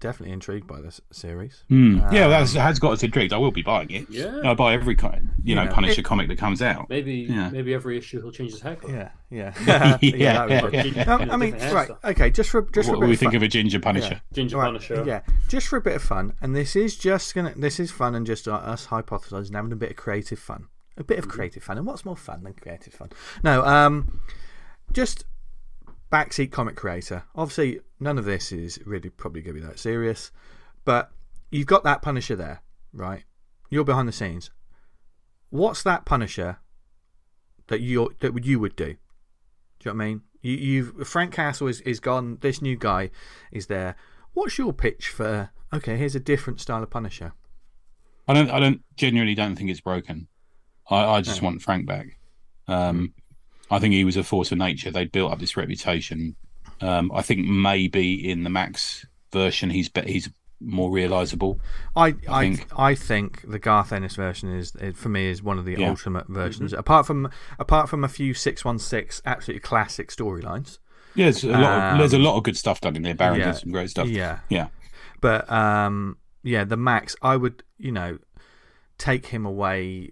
definitely 0.00 0.32
intrigued 0.32 0.66
by 0.66 0.80
this 0.80 1.00
series. 1.10 1.64
Yeah, 1.68 1.76
Um, 1.76 2.00
that 2.12 2.48
has 2.54 2.78
got 2.78 2.92
us 2.92 3.02
intrigued. 3.02 3.32
I 3.32 3.36
will 3.38 3.50
be 3.50 3.62
buying 3.62 3.90
it. 3.90 4.06
yeah. 4.10 4.40
I 4.44 4.54
buy 4.54 4.72
every 4.74 4.94
kind, 4.94 5.30
you 5.42 5.54
know, 5.54 5.64
Yeah. 5.64 5.72
Punisher 5.72 6.00
It- 6.00 6.04
comic 6.04 6.28
that 6.28 6.38
comes 6.38 6.62
out. 6.62 6.88
Maybe 6.88 7.26
Yeah. 7.28 7.50
maybe 7.50 7.74
every 7.74 7.98
issue 7.98 8.20
he'll 8.20 8.30
change 8.32 8.52
his 8.52 8.60
haircut. 8.60 8.90
Yeah, 8.90 9.10
yeah, 9.30 9.54
Yeah, 9.66 9.98
yeah. 10.00 10.46
that 10.46 10.72
yeah, 10.72 10.82
yeah. 10.84 11.02
Um, 11.14 11.30
I 11.30 11.36
mean, 11.36 11.52
right, 11.52 11.88
hairstyle. 11.88 12.04
okay, 12.10 12.30
just 12.30 12.50
for 12.50 12.62
just 12.72 12.88
for 12.88 12.94
what 12.94 13.00
bit 13.00 13.06
do 13.06 13.08
we 13.08 13.14
of 13.14 13.18
think 13.20 13.30
fun. 13.32 13.36
of 13.36 13.42
a 13.42 13.48
Ginger 13.48 13.80
Punisher? 13.80 14.20
Ginger 14.32 14.56
Right, 14.56 14.66
Punisher. 14.66 15.04
Yeah, 15.06 15.20
just 15.48 15.66
for 15.68 15.76
a 15.76 15.80
bit 15.80 15.96
of 15.96 16.02
fun, 16.02 16.34
and 16.40 16.54
this 16.56 16.74
is 16.76 16.96
just 16.96 17.34
gonna. 17.34 17.52
This 17.56 17.78
is 17.80 17.90
fun 17.90 18.14
and 18.14 18.26
just 18.26 18.46
uh, 18.48 18.52
us 18.54 18.86
hypothesizing, 18.88 19.54
having 19.54 19.72
a 19.72 19.76
bit 19.76 19.90
of 19.90 19.96
creative 19.96 20.38
fun, 20.38 20.66
a 20.96 21.04
bit 21.04 21.18
of 21.18 21.28
creative 21.28 21.62
fun. 21.62 21.76
And 21.78 21.86
what's 21.86 22.04
more 22.04 22.16
fun 22.16 22.42
than 22.44 22.54
creative 22.54 22.92
fun? 22.94 23.10
No, 23.42 23.64
um, 23.64 24.20
just 24.92 25.24
backseat 26.12 26.50
comic 26.50 26.76
creator. 26.76 27.24
Obviously, 27.34 27.80
none 28.00 28.18
of 28.18 28.24
this 28.24 28.52
is 28.52 28.78
really 28.84 29.10
probably 29.10 29.42
going 29.42 29.56
to 29.56 29.60
be 29.60 29.66
that 29.66 29.78
serious, 29.78 30.30
but 30.84 31.10
you've 31.50 31.66
got 31.66 31.84
that 31.84 32.02
Punisher 32.02 32.36
there, 32.36 32.62
right? 32.92 33.24
You're 33.70 33.84
behind 33.84 34.08
the 34.08 34.12
scenes. 34.12 34.50
What's 35.50 35.82
that 35.82 36.04
Punisher 36.04 36.58
that 37.68 37.80
you 37.80 38.14
that 38.20 38.44
you 38.44 38.58
would 38.60 38.76
do? 38.76 38.84
Do 38.84 38.90
you 38.90 38.96
know 39.92 39.96
what 39.96 40.04
I 40.04 40.06
mean? 40.08 40.22
You, 40.40 40.52
you've 40.54 41.08
Frank 41.08 41.32
Castle 41.32 41.68
is, 41.68 41.80
is 41.82 42.00
gone. 42.00 42.38
This 42.40 42.62
new 42.62 42.76
guy 42.76 43.10
is 43.52 43.66
there. 43.66 43.96
What's 44.32 44.58
your 44.58 44.72
pitch 44.72 45.08
for? 45.08 45.50
Okay, 45.72 45.96
here's 45.96 46.14
a 46.14 46.20
different 46.20 46.60
style 46.60 46.82
of 46.82 46.90
Punisher. 46.90 47.32
I 48.26 48.34
don't. 48.34 48.50
I 48.50 48.60
don't 48.60 48.82
genuinely 48.96 49.34
don't 49.34 49.56
think 49.56 49.70
it's 49.70 49.80
broken. 49.80 50.28
I, 50.90 51.04
I 51.04 51.20
just 51.20 51.42
want 51.42 51.62
Frank 51.62 51.86
back. 51.86 52.18
Um, 52.66 53.14
I 53.70 53.78
think 53.78 53.94
he 53.94 54.04
was 54.04 54.16
a 54.16 54.24
force 54.24 54.50
of 54.52 54.58
nature. 54.58 54.90
They 54.90 55.04
built 55.04 55.32
up 55.32 55.38
this 55.40 55.56
reputation. 55.56 56.36
Um, 56.80 57.10
I 57.14 57.22
think 57.22 57.46
maybe 57.46 58.30
in 58.30 58.44
the 58.44 58.50
Max 58.50 59.04
version, 59.32 59.70
he's 59.70 59.88
be- 59.88 60.10
he's 60.10 60.28
more 60.60 60.90
realizable. 60.90 61.60
I 61.94 62.14
I 62.28 62.40
think- 62.48 62.66
I 62.76 62.94
think 62.94 63.48
the 63.48 63.58
Garth 63.58 63.92
Ennis 63.92 64.16
version 64.16 64.52
is 64.52 64.72
for 64.94 65.08
me 65.08 65.26
is 65.26 65.42
one 65.42 65.58
of 65.58 65.64
the 65.64 65.76
Yeah. 65.78 65.90
ultimate 65.90 66.26
versions. 66.28 66.72
Apart 66.72 67.06
from 67.06 67.30
apart 67.58 67.88
from 67.88 68.02
a 68.04 68.08
few 68.08 68.34
six 68.34 68.64
one 68.64 68.78
six 68.78 69.20
absolutely 69.24 69.60
classic 69.60 70.08
storylines. 70.10 70.78
Yeah, 71.14 71.26
there's 71.26 71.44
a 71.44 71.48
lot. 71.48 71.92
Of, 71.92 71.98
there's 71.98 72.12
a 72.12 72.16
Um, 72.16 72.22
lot 72.22 72.36
of 72.36 72.42
good 72.44 72.56
stuff 72.56 72.80
done 72.80 72.96
in 72.96 73.02
there. 73.02 73.14
Baron 73.14 73.38
yeah, 73.40 73.52
did 73.52 73.56
some 73.60 73.70
great 73.72 73.90
stuff. 73.90 74.08
Yeah, 74.08 74.40
Yeah. 74.48 74.68
but 75.20 75.50
um, 75.50 76.16
yeah, 76.42 76.64
the 76.64 76.76
Max, 76.76 77.14
I 77.22 77.36
would 77.36 77.62
you 77.78 77.92
know 77.92 78.18
take 78.98 79.26
him 79.26 79.44
away 79.46 80.10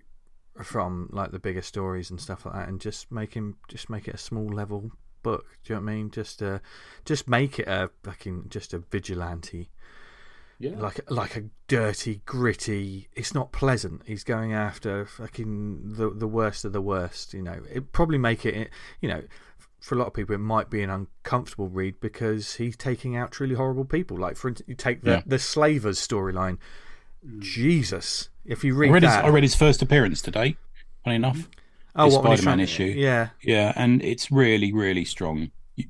from 0.65 1.09
like 1.13 1.31
the 1.31 1.39
bigger 1.39 1.63
stories 1.63 2.11
and 2.11 2.21
stuff 2.21 2.45
like 2.47 2.55
that, 2.55 2.69
and 2.69 2.81
just 2.81 3.11
make 3.13 3.35
him 3.35 3.57
just 3.69 3.89
make 3.91 4.09
it 4.09 4.15
a 4.15 4.19
small 4.19 4.47
level 4.49 4.91
book. 5.23 5.47
Do 5.65 5.73
you 5.73 5.79
know 5.81 5.85
what 5.85 5.91
I 5.91 5.95
mean? 5.95 6.11
Just 6.11 6.43
uh, 6.43 6.59
just 7.05 7.29
make 7.29 7.59
it 7.59 7.69
a 7.69 7.91
fucking 8.03 8.47
just 8.49 8.73
a 8.75 8.79
vigilante. 8.79 9.71
Yeah. 10.59 10.79
like 10.79 11.01
like 11.11 11.37
a 11.37 11.45
dirty, 11.69 12.23
gritty. 12.25 13.09
It's 13.15 13.35
not 13.35 13.53
pleasant. 13.53 14.01
He's 14.07 14.25
going 14.25 14.55
after 14.55 15.05
fucking 15.05 15.81
the 15.97 16.09
the 16.11 16.27
worst 16.29 16.65
of 16.65 16.73
the 16.73 16.81
worst. 16.81 17.35
You 17.35 17.43
know, 17.43 17.61
it 17.71 17.93
probably 17.93 18.17
make 18.17 18.47
it. 18.47 18.71
You 19.03 19.09
know, 19.11 19.23
for 19.81 19.95
a 19.97 19.99
lot 19.99 20.07
of 20.07 20.15
people, 20.15 20.35
it 20.35 20.39
might 20.39 20.71
be 20.71 20.83
an 20.83 20.89
uncomfortable 20.89 21.69
read 21.69 22.01
because 22.01 22.55
he's 22.55 22.75
taking 22.75 23.15
out 23.17 23.33
truly 23.33 23.55
horrible 23.55 23.85
people. 23.85 24.17
Like 24.17 24.37
for 24.37 24.49
instance, 24.49 24.67
you 24.67 24.75
take 24.75 25.03
the 25.03 25.11
Yeah. 25.11 25.23
the 25.27 25.39
slavers 25.39 25.99
storyline. 25.99 26.57
Jesus, 27.39 28.29
if 28.49 28.65
you 28.65 28.75
I 28.75 28.79
read 28.79 28.93
read, 28.93 29.03
his, 29.03 29.13
I 29.13 29.29
read 29.29 29.43
his 29.43 29.55
first 29.55 29.83
appearance 29.83 30.23
today. 30.23 30.57
Funny 31.05 31.17
enough, 31.17 31.49
oh, 31.95 32.07
his 32.07 32.15
what, 32.15 32.25
Spider-Man 32.25 32.61
issue. 32.61 32.95
Yeah, 32.97 33.29
yeah, 33.43 33.73
and 33.77 34.03
it's 34.03 34.31
really, 34.31 34.73
really 34.73 35.05
strong. 35.05 35.51
You, 35.77 35.85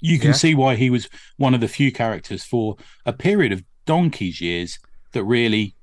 you 0.00 0.18
can 0.18 0.28
Yeah. 0.28 0.34
see 0.34 0.54
why 0.54 0.76
he 0.76 0.90
was 0.90 1.08
one 1.36 1.54
of 1.54 1.60
the 1.60 1.68
few 1.68 1.92
characters 1.92 2.44
for 2.44 2.76
a 3.04 3.12
period 3.12 3.52
of 3.52 3.62
donkey's 3.84 4.40
years 4.40 4.78
that 5.12 5.24
really 5.24 5.74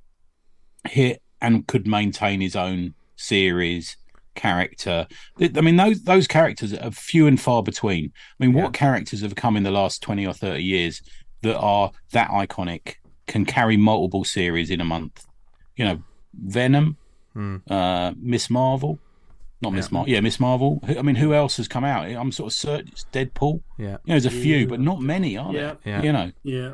hit 0.87 1.21
and 1.41 1.67
could 1.67 1.87
maintain 1.87 2.41
his 2.41 2.55
own 2.55 2.93
series 3.15 3.97
character. 4.35 5.07
I 5.39 5.61
mean, 5.61 5.77
those 5.77 6.03
those 6.03 6.27
characters 6.27 6.73
are 6.73 6.91
few 6.91 7.27
and 7.27 7.39
far 7.39 7.63
between. 7.63 8.11
I 8.39 8.45
mean, 8.45 8.53
what 8.53 8.73
characters 8.73 9.21
have 9.21 9.35
come 9.35 9.55
in 9.57 9.63
the 9.63 9.71
last 9.71 10.01
twenty 10.01 10.25
or 10.25 10.33
thirty 10.33 10.63
years 10.63 11.01
that 11.41 11.57
are 11.57 11.91
that 12.11 12.29
iconic, 12.29 12.95
can 13.27 13.45
carry 13.45 13.77
multiple 13.77 14.23
series 14.23 14.69
in 14.71 14.81
a 14.81 14.85
month? 14.85 15.25
You 15.75 15.85
know, 15.85 16.03
Venom, 16.33 16.97
Hmm. 17.33 17.57
uh, 17.69 18.13
Miss 18.17 18.49
Marvel. 18.49 18.99
Not 19.61 19.71
Miss 19.73 19.91
Marvel, 19.91 20.11
yeah, 20.13 20.19
Miss 20.19 20.39
Marvel. 20.39 20.79
I 20.87 21.01
mean, 21.01 21.15
who 21.15 21.33
else 21.33 21.57
has 21.57 21.67
come 21.67 21.83
out? 21.85 22.05
I'm 22.07 22.31
sort 22.31 22.47
of 22.51 22.53
certain 22.53 22.89
it's 22.89 23.05
Deadpool. 23.11 23.61
yeah. 23.77 23.85
You 23.85 23.91
know, 23.91 23.97
there's 24.19 24.25
a 24.25 24.29
few, 24.29 24.67
but 24.67 24.79
not 24.79 25.01
many, 25.01 25.37
are 25.37 25.51
Yeah. 25.53 25.61
there? 25.61 25.77
Yeah. 25.85 26.01
You 26.03 26.11
know, 26.13 26.31
Yeah. 26.43 26.73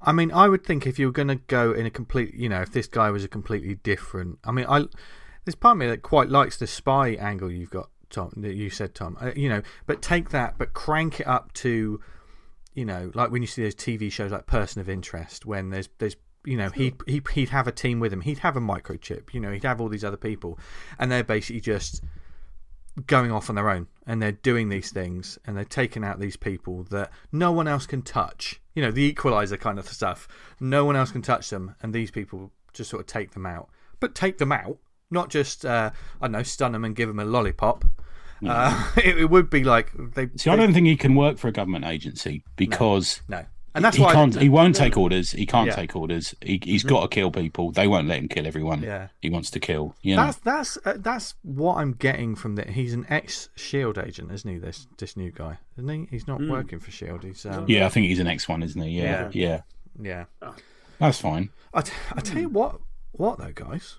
I 0.00 0.12
mean, 0.12 0.30
I 0.32 0.48
would 0.48 0.64
think 0.64 0.86
if 0.86 0.98
you 0.98 1.06
were 1.06 1.12
going 1.12 1.28
to 1.28 1.36
go 1.36 1.72
in 1.72 1.86
a 1.86 1.90
complete, 1.90 2.34
you 2.34 2.48
know, 2.48 2.60
if 2.60 2.72
this 2.72 2.86
guy 2.86 3.10
was 3.10 3.22
a 3.24 3.28
completely 3.28 3.76
different. 3.76 4.38
I 4.44 4.52
mean, 4.52 4.66
I 4.68 4.84
there's 5.44 5.54
part 5.56 5.72
of 5.74 5.78
me 5.78 5.86
that 5.88 6.02
quite 6.02 6.28
likes 6.28 6.56
the 6.56 6.66
spy 6.66 7.10
angle 7.14 7.50
you've 7.50 7.70
got, 7.70 7.88
Tom. 8.10 8.32
That 8.36 8.54
you 8.54 8.68
said, 8.70 8.94
Tom. 8.94 9.16
Uh, 9.20 9.32
you 9.34 9.48
know, 9.48 9.62
but 9.86 10.00
take 10.02 10.30
that, 10.30 10.58
but 10.58 10.72
crank 10.74 11.20
it 11.20 11.26
up 11.26 11.52
to, 11.54 12.00
you 12.74 12.84
know, 12.84 13.10
like 13.14 13.30
when 13.30 13.42
you 13.42 13.48
see 13.48 13.62
those 13.62 13.74
TV 13.74 14.10
shows 14.12 14.30
like 14.32 14.46
Person 14.46 14.80
of 14.80 14.88
Interest, 14.88 15.44
when 15.46 15.70
there's 15.70 15.88
there's 15.98 16.16
you 16.44 16.56
know 16.56 16.70
he'd 16.70 16.94
he, 17.06 17.22
he'd 17.32 17.50
have 17.50 17.66
a 17.66 17.72
team 17.72 18.00
with 18.00 18.12
him, 18.12 18.20
he'd 18.20 18.38
have 18.38 18.56
a 18.56 18.60
microchip, 18.60 19.32
you 19.32 19.40
know, 19.40 19.52
he'd 19.52 19.64
have 19.64 19.80
all 19.80 19.88
these 19.88 20.04
other 20.04 20.16
people, 20.16 20.58
and 20.98 21.10
they're 21.10 21.24
basically 21.24 21.60
just 21.60 22.02
going 23.06 23.32
off 23.32 23.48
on 23.48 23.56
their 23.56 23.70
own 23.70 23.86
and 24.06 24.20
they're 24.20 24.32
doing 24.32 24.68
these 24.68 24.90
things 24.90 25.38
and 25.46 25.56
they're 25.56 25.64
taking 25.64 26.04
out 26.04 26.20
these 26.20 26.36
people 26.36 26.82
that 26.84 27.10
no 27.30 27.50
one 27.50 27.66
else 27.66 27.86
can 27.86 28.02
touch. 28.02 28.60
You 28.74 28.82
know, 28.82 28.90
the 28.90 29.02
equalizer 29.02 29.56
kind 29.56 29.78
of 29.78 29.88
stuff. 29.88 30.28
No 30.60 30.84
one 30.84 30.96
else 30.96 31.10
can 31.10 31.22
touch 31.22 31.50
them, 31.50 31.74
and 31.82 31.92
these 31.92 32.10
people 32.10 32.52
just 32.72 32.90
sort 32.90 33.00
of 33.00 33.06
take 33.06 33.32
them 33.32 33.46
out. 33.46 33.68
But 34.00 34.14
take 34.14 34.38
them 34.38 34.50
out, 34.50 34.78
not 35.10 35.28
just, 35.28 35.64
uh, 35.64 35.90
I 36.20 36.24
don't 36.24 36.32
know, 36.32 36.42
stun 36.42 36.72
them 36.72 36.84
and 36.84 36.96
give 36.96 37.08
them 37.08 37.18
a 37.18 37.24
lollipop. 37.24 37.84
Uh, 38.44 38.90
it, 38.96 39.18
it 39.18 39.30
would 39.30 39.50
be 39.50 39.62
like 39.62 39.92
they. 40.14 40.28
See, 40.36 40.50
I 40.50 40.56
don't 40.56 40.72
think 40.72 40.86
he 40.86 40.96
can 40.96 41.14
work 41.14 41.38
for 41.38 41.48
a 41.48 41.52
government 41.52 41.84
agency 41.84 42.42
because 42.56 43.20
No. 43.28 43.44
And 43.74 43.82
that's 43.84 43.96
he 43.96 44.02
why. 44.02 44.12
can't. 44.12 44.38
He 44.38 44.48
won't 44.50 44.76
take 44.76 44.96
orders. 44.98 45.30
He 45.30 45.46
can't 45.46 45.68
Yeah. 45.68 45.74
take 45.76 45.96
orders. 45.96 46.34
He, 46.42 46.60
he's 46.62 46.82
got 46.84 47.00
to 47.02 47.08
kill 47.08 47.30
people. 47.30 47.70
They 47.72 47.88
won't 47.88 48.06
let 48.06 48.18
him 48.18 48.28
kill 48.28 48.46
everyone. 48.46 48.82
Yeah. 48.82 49.08
he 49.22 49.30
wants 49.30 49.50
to 49.52 49.60
kill. 49.60 49.94
You 50.02 50.16
know. 50.16 50.24
That's 50.26 50.38
that's 50.38 50.78
uh, 50.84 50.94
that's 50.98 51.34
what 51.42 51.76
I'm 51.78 51.92
getting 51.92 52.34
from 52.34 52.56
that. 52.56 52.70
He's 52.70 52.92
an 52.92 53.06
ex 53.08 53.48
Shield 53.56 53.96
agent, 53.98 54.30
isn't 54.30 54.50
he? 54.50 54.58
This 54.58 54.86
this 54.98 55.16
new 55.16 55.30
guy, 55.30 55.58
isn't 55.78 55.88
he? 55.88 56.06
He's 56.10 56.26
not 56.28 56.40
working 56.42 56.80
for 56.80 56.90
Shield. 56.90 57.24
He's 57.24 57.46
um, 57.46 57.64
yeah, 57.66 57.86
I 57.86 57.88
think 57.88 58.06
he's 58.08 58.18
an 58.20 58.26
X 58.26 58.46
one, 58.48 58.62
isn't 58.62 58.80
he? 58.82 58.90
Yeah, 59.00 59.30
yeah, 59.32 59.62
yeah. 60.00 60.24
That's 60.98 61.18
fine. 61.18 61.48
I, 61.74 61.80
t- 61.80 61.92
I 62.14 62.20
tell 62.20 62.38
you 62.38 62.48
what, 62.50 62.78
what 63.12 63.38
though, 63.38 63.52
guys, 63.54 63.98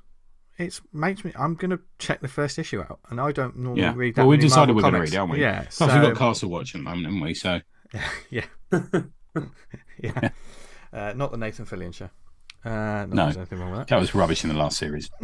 it 0.59 0.79
makes 0.93 1.25
me. 1.25 1.33
I'm 1.37 1.55
gonna 1.55 1.79
check 1.97 2.21
the 2.21 2.27
first 2.27 2.59
issue 2.59 2.79
out, 2.81 2.99
and 3.09 3.19
I 3.19 3.31
don't 3.31 3.57
normally 3.57 3.81
Yeah. 3.81 3.93
read 3.95 4.15
that. 4.15 4.21
well, 4.21 4.27
we 4.29 4.37
decided 4.37 4.73
Marvel 4.73 4.75
we're 4.75 4.81
going 4.83 4.93
to 4.93 4.99
read, 5.11 5.15
aren't 5.19 5.31
we? 5.31 5.41
Yeah. 5.41 5.63
So, 5.69 5.87
So 5.87 5.93
we've 5.95 6.03
got 6.13 6.15
Castle 6.17 6.49
Watch 6.51 6.75
at 6.75 6.77
the 6.77 6.83
moment, 6.83 7.05
haven't 7.07 7.21
we? 7.21 7.33
So 7.33 7.59
yeah, 8.29 8.45
yeah. 10.01 10.29
uh, 10.91 11.13
not 11.15 11.31
the 11.31 11.37
Nathan 11.37 11.65
Fillion 11.65 11.93
show. 11.93 12.09
Uh, 12.65 13.05
No. 13.09 13.25
there's 13.25 13.37
anything 13.37 13.59
wrong 13.59 13.71
with 13.71 13.79
that. 13.81 13.87
that 13.89 13.99
was 13.99 14.15
rubbish 14.15 14.43
in 14.43 14.49
the 14.49 14.55
last 14.55 14.77
series. 14.77 15.09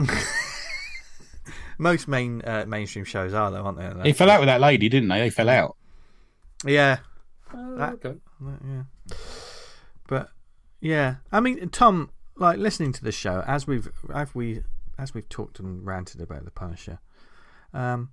Most 1.78 2.08
main 2.10 2.42
uh, 2.42 2.66
mainstream 2.68 3.06
shows 3.06 3.34
are 3.34 3.50
though, 3.52 3.64
aren't 3.64 3.78
they? 3.78 4.04
They 4.04 4.14
fell 4.14 4.30
out 4.30 4.42
with 4.42 4.48
that 4.48 4.60
lady, 4.60 4.90
didn't 4.90 5.08
they? 5.08 5.20
They 5.20 5.30
fell 5.30 5.48
out. 5.50 5.78
Yeah, 6.66 6.98
Oh, 7.54 7.78
That- 7.78 7.94
okay. 7.94 8.16
yeah. 8.66 8.84
But 10.08 10.30
yeah, 10.82 11.16
I 11.32 11.40
mean, 11.40 11.70
Tom, 11.70 12.10
like 12.36 12.58
listening 12.58 12.92
to 12.94 13.04
the 13.04 13.12
show 13.14 13.44
as 13.48 13.66
we've 13.66 13.90
as 14.14 14.36
we 14.36 14.64
as 14.98 15.14
we've 15.14 15.30
talked 15.30 15.60
and 15.60 15.86
ranted 15.86 16.20
about 16.20 16.44
the 16.44 16.52
Punisher. 16.52 17.00
Um, 17.74 18.10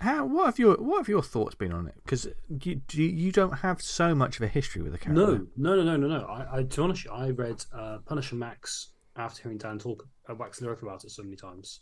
how 0.00 0.24
what 0.26 0.46
have 0.46 0.58
your 0.58 0.74
what 0.76 0.98
have 0.98 1.08
your 1.08 1.22
thoughts 1.22 1.54
been 1.54 1.72
on 1.72 1.86
it? 1.88 1.94
Because 2.04 2.28
you, 2.62 2.80
you 2.92 3.04
you 3.04 3.32
don't 3.32 3.58
have 3.58 3.80
so 3.80 4.14
much 4.14 4.36
of 4.36 4.42
a 4.42 4.48
history 4.48 4.82
with 4.82 4.92
the 4.92 4.98
character. 4.98 5.22
No, 5.56 5.74
no, 5.74 5.82
no, 5.82 5.96
no, 5.96 5.96
no, 5.96 6.18
no. 6.18 6.24
I, 6.26 6.58
I 6.58 6.62
to 6.64 6.76
be 6.76 6.82
honest, 6.82 7.06
I 7.12 7.30
read 7.30 7.64
uh, 7.72 7.98
Punisher 8.06 8.36
Max 8.36 8.88
after 9.16 9.42
hearing 9.42 9.58
Dan 9.58 9.78
talk 9.78 10.06
uh, 10.28 10.34
wax 10.34 10.60
lyrical 10.60 10.88
about 10.88 11.04
it 11.04 11.10
so 11.10 11.22
many 11.22 11.36
times, 11.36 11.80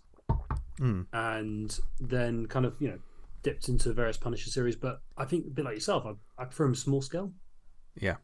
Mm. 0.80 1.06
and 1.12 1.78
then 2.00 2.46
kind 2.46 2.66
of 2.66 2.74
you 2.80 2.88
know 2.88 2.98
dipped 3.42 3.68
into 3.68 3.92
various 3.92 4.16
Punisher 4.16 4.50
series. 4.50 4.74
But 4.76 5.00
I 5.16 5.24
think 5.24 5.46
a 5.46 5.50
bit 5.50 5.64
like 5.64 5.74
yourself, 5.74 6.04
I, 6.06 6.42
I 6.42 6.46
prefer 6.46 6.64
him 6.66 6.74
small 6.74 7.02
scale. 7.02 7.32
Yeah, 7.96 8.16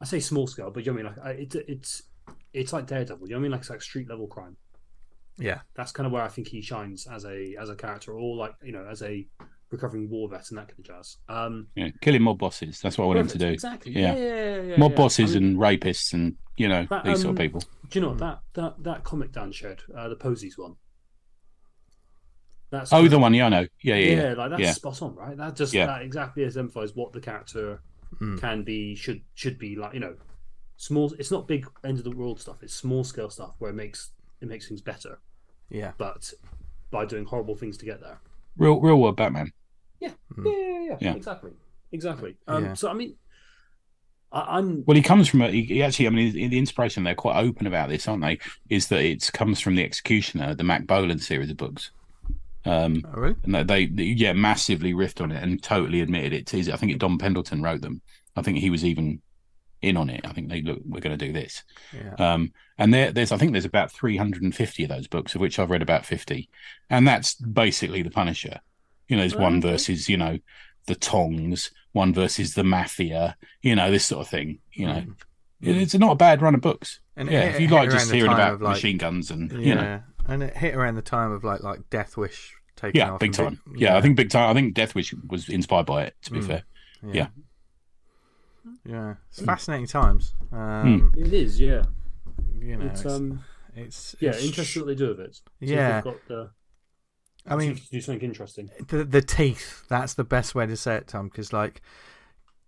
I 0.00 0.04
say 0.04 0.18
small 0.20 0.46
scale, 0.46 0.70
but 0.70 0.84
you 0.86 0.92
know 0.92 1.02
what 1.02 1.06
I 1.24 1.30
mean 1.34 1.40
like 1.40 1.54
I, 1.54 1.58
it, 1.58 1.64
it's 1.68 2.02
it's 2.52 2.72
like 2.72 2.86
Daredevil. 2.86 3.26
You 3.28 3.34
know 3.34 3.36
what 3.36 3.40
I 3.40 3.42
mean? 3.42 3.50
Like 3.52 3.60
it's 3.60 3.70
like 3.70 3.82
street 3.82 4.08
level 4.08 4.26
crime. 4.26 4.56
Yeah, 5.38 5.60
That's 5.74 5.92
kind 5.92 6.06
of 6.06 6.12
where 6.12 6.22
I 6.22 6.28
think 6.28 6.48
he 6.48 6.60
shines 6.60 7.06
as 7.06 7.24
a 7.24 7.54
as 7.60 7.68
a 7.70 7.74
character, 7.76 8.12
or 8.12 8.36
like 8.36 8.54
you 8.62 8.72
know 8.72 8.86
as 8.86 9.02
a 9.02 9.26
recovering 9.70 10.10
war 10.10 10.28
vet 10.28 10.50
and 10.50 10.58
that 10.58 10.68
kind 10.68 10.78
of 10.80 10.84
jazz. 10.84 11.16
Um, 11.28 11.68
Yeah, 11.74 11.88
killing 12.02 12.22
mob 12.22 12.38
bosses. 12.38 12.80
That's 12.80 12.98
what 12.98 13.04
I 13.04 13.08
want 13.08 13.20
him 13.20 13.26
to 13.28 13.38
do. 13.38 13.46
Exactly. 13.48 13.92
Yeah. 13.92 14.14
Yeah, 14.14 14.18
yeah, 14.18 14.34
yeah. 14.56 14.62
yeah, 14.62 14.76
Mob 14.76 14.90
yeah. 14.92 14.96
bosses 14.98 15.34
I 15.34 15.38
mean, 15.40 15.48
and 15.52 15.58
rapists 15.58 16.12
and 16.12 16.36
you 16.56 16.68
know 16.68 16.86
But, 16.88 17.04
these 17.04 17.22
sort 17.22 17.30
um, 17.30 17.36
of 17.36 17.38
people. 17.38 17.62
Do 17.88 17.98
you 17.98 18.04
know 18.06 18.14
that 18.16 18.40
that 18.54 18.82
that 18.82 19.04
comic 19.04 19.32
Dan 19.32 19.50
shared, 19.52 19.82
uh, 19.96 20.08
the 20.08 20.16
Posies 20.16 20.58
one? 20.58 20.74
That's 22.70 22.92
Oh, 22.92 23.06
the 23.06 23.18
one. 23.18 23.34
Yeah, 23.34 23.46
I 23.46 23.48
know. 23.50 23.66
Yeah, 23.82 23.96
yeah, 23.96 24.14
yeah, 24.14 24.22
yeah. 24.28 24.32
like 24.34 24.50
that's 24.50 24.62
Yeah. 24.62 24.72
spot 24.72 25.02
on, 25.02 25.14
right? 25.14 25.36
That 25.36 25.56
just 25.56 25.74
Yeah. 25.74 25.86
that 25.86 26.02
exactly 26.02 26.42
exemplifies 26.42 26.94
what 26.94 27.12
the 27.12 27.20
character 27.20 27.82
Mm. 28.20 28.38
can 28.40 28.62
be, 28.62 28.94
should 28.94 29.22
should 29.34 29.58
be 29.58 29.76
like. 29.76 29.94
You 29.94 30.00
know, 30.00 30.16
small. 30.76 31.12
It's 31.18 31.30
not 31.30 31.46
big 31.48 31.66
end 31.84 31.98
of 31.98 32.04
the 32.04 32.10
world 32.10 32.40
stuff. 32.40 32.62
It's 32.62 32.74
small 32.74 33.04
scale 33.04 33.30
stuff 33.30 33.54
where 33.58 33.70
it 33.70 33.74
makes 33.74 34.12
it 34.42 34.48
makes 34.48 34.68
things 34.68 34.80
better, 34.80 35.18
yeah, 35.70 35.92
but 35.98 36.32
by 36.90 37.06
doing 37.06 37.24
horrible 37.24 37.56
things 37.56 37.76
to 37.78 37.84
get 37.86 38.00
there. 38.00 38.18
Real, 38.58 38.80
real 38.80 38.96
world 39.00 39.16
Batman. 39.16 39.52
Yeah, 40.00 40.10
Mm. 40.36 40.44
yeah, 40.44 40.52
yeah, 40.52 40.80
yeah, 40.90 40.96
Yeah. 41.00 41.14
exactly, 41.14 41.52
exactly. 41.92 42.36
Um, 42.48 42.64
Yeah. 42.64 42.74
So 42.74 42.90
I 42.90 42.94
mean, 42.94 43.14
I, 44.32 44.58
I'm 44.58 44.84
Well, 44.86 44.96
he 44.96 45.02
comes 45.02 45.28
from 45.28 45.42
a. 45.42 45.50
He, 45.50 45.62
he 45.62 45.82
actually, 45.82 46.06
I 46.06 46.10
mean, 46.10 46.32
the 46.32 46.58
inspiration 46.58 47.04
they're 47.04 47.14
quite 47.14 47.42
open 47.42 47.66
about 47.66 47.88
this, 47.88 48.08
aren't 48.08 48.22
they? 48.22 48.38
Is 48.68 48.88
that 48.88 49.00
it 49.00 49.30
comes 49.32 49.60
from 49.60 49.74
the 49.74 49.84
Executioner, 49.84 50.54
the 50.54 50.64
Mack 50.64 50.86
Bolan 50.86 51.18
series 51.18 51.50
of 51.50 51.56
books. 51.56 51.90
Um, 52.64 53.04
oh, 53.12 53.18
really? 53.20 53.34
and 53.42 53.54
they, 53.68 53.86
they, 53.86 54.04
yeah, 54.04 54.32
massively 54.32 54.92
riffed 54.94 55.20
on 55.20 55.32
it 55.32 55.42
and 55.42 55.60
totally 55.62 56.00
admitted 56.00 56.32
it. 56.32 56.46
To, 56.46 56.72
I 56.72 56.76
think 56.76 56.92
it, 56.92 56.98
Don 56.98 57.18
Pendleton 57.18 57.60
wrote 57.62 57.80
them. 57.80 58.00
I 58.36 58.42
think 58.42 58.58
he 58.58 58.70
was 58.70 58.84
even 58.84 59.20
in 59.82 59.96
on 59.96 60.08
it. 60.08 60.20
I 60.24 60.32
think 60.32 60.48
they 60.48 60.62
look, 60.62 60.80
we're 60.86 61.00
going 61.00 61.16
to 61.18 61.26
do 61.26 61.32
this. 61.32 61.62
Yeah, 61.92 62.14
Um, 62.34 62.52
and 62.78 62.94
there, 62.94 63.12
there's, 63.12 63.32
I 63.32 63.36
think 63.36 63.52
there's 63.52 63.64
about 63.64 63.90
350 63.92 64.82
of 64.84 64.88
those 64.88 65.06
books, 65.08 65.34
of 65.34 65.40
which 65.40 65.58
I've 65.58 65.70
read 65.70 65.82
about 65.82 66.06
50, 66.06 66.48
and 66.88 67.06
that's 67.06 67.34
basically 67.34 68.02
the 68.02 68.10
Punisher. 68.10 68.60
You 69.08 69.16
know, 69.16 69.22
there's 69.22 69.36
one 69.36 69.60
versus, 69.60 70.08
you 70.08 70.16
know, 70.16 70.38
the 70.86 70.94
Tongs, 70.94 71.70
one 71.92 72.14
versus 72.14 72.54
the 72.54 72.64
Mafia, 72.64 73.36
you 73.60 73.74
know, 73.76 73.90
this 73.90 74.06
sort 74.06 74.24
of 74.24 74.28
thing. 74.30 74.58
You 74.72 74.86
know, 74.86 74.94
Mm. 74.94 75.14
It- 75.68 75.76
it's 75.76 75.94
not 75.94 76.12
a 76.12 76.16
bad 76.16 76.42
run 76.42 76.54
of 76.56 76.60
books. 76.60 76.98
And 77.16 77.30
yeah, 77.30 77.42
if 77.42 77.60
you 77.60 77.68
like 77.68 77.88
just 77.90 78.10
hearing 78.10 78.32
about 78.32 78.60
like- 78.60 78.74
machine 78.74 78.98
guns 78.98 79.30
and 79.30 79.52
yeah, 79.52 79.58
you 79.58 79.74
know, 79.76 80.02
and 80.26 80.42
it 80.42 80.56
hit 80.56 80.74
around 80.74 80.96
the 80.96 81.02
time 81.02 81.30
of 81.30 81.44
like 81.44 81.62
like 81.62 81.88
Death 81.90 82.16
Wish 82.16 82.52
taking 82.74 82.98
yeah, 83.00 83.12
off. 83.12 83.20
big 83.20 83.32
time. 83.32 83.60
big- 83.70 83.80
Yeah, 83.80 83.96
I 83.96 84.00
think 84.00 84.16
big 84.16 84.30
time. 84.30 84.50
I 84.50 84.54
think 84.54 84.74
Death 84.74 84.94
Wish 84.96 85.14
was 85.28 85.48
inspired 85.48 85.86
by 85.86 86.02
it. 86.04 86.16
To 86.22 86.32
be 86.32 86.40
Mm. 86.40 86.46
fair, 86.46 86.62
yeah, 87.04 87.12
yeah. 87.12 87.26
Yeah. 88.84 89.14
It's 89.30 89.40
fascinating 89.42 89.86
times. 89.86 90.34
Um, 90.52 91.12
it 91.16 91.32
is, 91.32 91.60
yeah. 91.60 91.82
You 92.58 92.76
know, 92.76 92.86
It's 92.86 93.04
it's, 93.04 93.12
um, 93.14 93.44
it's 93.74 94.16
yeah, 94.20 94.30
it's- 94.30 94.44
interesting 94.44 94.82
what 94.82 94.86
they 94.88 94.94
do 94.94 95.08
with 95.08 95.20
it. 95.20 95.34
See 95.36 95.42
Yeah. 95.60 95.94
they've 96.00 96.04
got 96.04 96.28
the. 96.28 96.50
I 97.46 97.56
mean, 97.56 97.74
see 97.76 97.82
if 97.82 97.90
do 97.90 98.00
something 98.00 98.22
interesting. 98.28 98.70
the 98.88 99.02
the 99.04 99.20
teeth. 99.22 99.84
That's 99.88 100.14
the 100.14 100.22
best 100.24 100.54
way 100.54 100.66
to 100.66 100.76
say 100.76 100.94
it, 100.96 101.08
Tom. 101.08 101.28
Because 101.28 101.52
like 101.52 101.82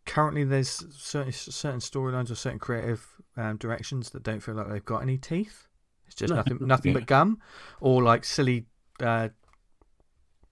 currently, 0.05 0.43
there's 0.45 0.69
certain 0.97 1.31
certain 1.33 1.79
storylines 1.81 2.31
or 2.31 2.35
certain 2.35 2.59
creative 2.59 3.07
um, 3.37 3.57
directions 3.57 4.11
that 4.11 4.23
don't 4.25 4.41
feel 4.41 4.55
like 4.57 4.69
they've 4.69 4.85
got 4.85 5.03
any 5.03 5.17
teeth. 5.17 5.69
It's 6.07 6.17
just 6.17 6.31
No. 6.31 6.37
nothing 6.37 6.59
nothing 6.67 6.93
Yeah. 6.93 6.99
but 6.99 7.07
gum 7.07 7.39
or 7.81 8.03
like 8.03 8.25
silly 8.25 8.67
uh, 9.01 9.29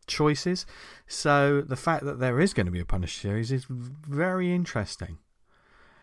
choices. 0.07 0.67
So 1.09 1.61
the 1.61 1.77
fact 1.77 2.05
that 2.05 2.19
there 2.21 2.39
is 2.41 2.55
going 2.55 2.67
to 2.67 2.73
be 2.73 2.81
a 2.81 2.85
Punisher 2.85 3.21
series 3.21 3.51
is 3.51 3.67
very 3.69 4.53
interesting. 4.55 5.19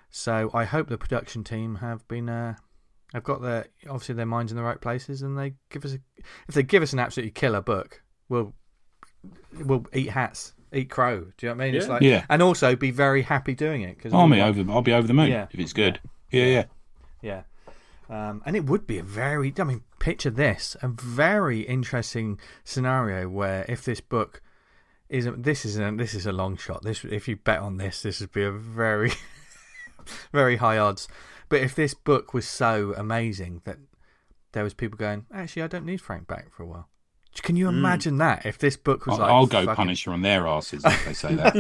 So 0.10 0.50
I 0.54 0.64
hope 0.66 0.90
the 0.90 0.98
production 0.98 1.44
team 1.44 1.76
have 1.76 2.08
been. 2.08 2.30
Uh, 2.30 2.56
have 3.14 3.24
got 3.24 3.42
their 3.42 3.66
obviously 3.90 4.14
their 4.16 4.26
minds 4.28 4.52
in 4.52 4.56
the 4.58 4.64
right 4.64 4.80
places, 4.80 5.22
and 5.24 5.38
they 5.38 5.54
give 5.72 5.84
us 5.84 5.94
a, 5.94 6.00
if 6.48 6.54
they 6.56 6.62
give 6.64 6.84
us 6.84 6.94
an 6.94 7.00
absolutely 7.00 7.32
killer 7.32 7.62
book, 7.62 8.04
we'll 8.28 8.54
we'll 9.64 9.86
eat 9.94 10.10
hats, 10.12 10.54
eat 10.74 10.90
crow. 10.90 11.22
Do 11.38 11.46
you 11.46 11.50
know 11.50 11.56
what 11.56 11.64
I 11.64 11.66
mean? 11.68 11.76
It's 11.76 11.88
Yeah. 11.88 11.92
like, 11.94 12.02
Yeah. 12.04 12.26
and 12.30 12.42
also 12.42 12.76
be 12.76 12.92
very 12.92 13.24
happy 13.24 13.56
doing 13.56 13.82
it 13.82 13.98
because 13.98 14.14
I'll 14.14 14.30
be 14.30 14.42
over. 14.42 14.72
I'll 14.72 14.82
be 14.84 14.94
over 14.94 15.08
the 15.08 15.14
moon 15.14 15.30
Yeah. 15.32 15.48
if 15.52 15.60
it's 15.60 15.74
good. 15.74 16.00
Yeah, 16.32 16.46
yeah. 16.46 16.66
yeah. 17.22 17.42
Um, 18.10 18.42
and 18.46 18.56
it 18.56 18.66
would 18.66 18.86
be 18.88 18.98
a 19.00 19.04
very, 19.04 19.54
I 19.60 19.64
mean, 19.64 19.84
picture 20.00 20.30
this 20.32 20.76
a 20.82 20.88
very 20.88 21.62
interesting 21.62 22.40
scenario 22.64 23.28
where 23.30 23.66
if 23.68 23.84
this 23.86 24.02
book 24.02 24.42
isn't, 25.10 25.44
this 25.44 25.66
is 25.66 25.78
a, 25.80 25.92
this 25.96 26.14
is 26.14 26.26
a 26.26 26.32
long 26.32 26.58
shot. 26.58 26.84
This, 26.84 27.04
if 27.06 27.28
you 27.28 27.36
bet 27.36 27.60
on 27.60 27.78
this, 27.78 28.02
this 28.02 28.20
would 28.20 28.32
be 28.32 28.44
a 28.44 28.52
very, 28.52 29.12
very 30.34 30.58
high 30.58 30.78
odds. 30.78 31.08
But 31.50 31.62
if 31.62 31.74
this 31.76 31.94
book 31.94 32.34
was 32.34 32.48
so 32.48 32.94
amazing 32.98 33.62
that 33.66 33.78
there 34.52 34.64
was 34.64 34.74
people 34.74 34.98
going, 34.98 35.26
actually, 35.34 35.64
I 35.64 35.68
don't 35.68 35.86
need 35.86 36.02
Frank 36.02 36.28
back 36.28 36.52
for 36.54 36.64
a 36.64 36.68
while. 36.68 36.90
Can 37.44 37.56
you 37.56 37.68
imagine 37.70 38.18
that? 38.18 38.46
If 38.46 38.58
this 38.58 38.76
book 38.76 39.06
was 39.06 39.16
Hmm. 39.18 39.22
I'll, 39.24 39.28
like, 39.28 39.36
I'll 39.36 39.46
go 39.46 39.66
fucking- 39.66 39.76
Punisher 39.76 40.12
on 40.12 40.22
their 40.24 40.46
asses 40.48 40.84
if 40.84 41.06
they 41.06 41.14
say 41.14 41.36
that. 41.36 41.56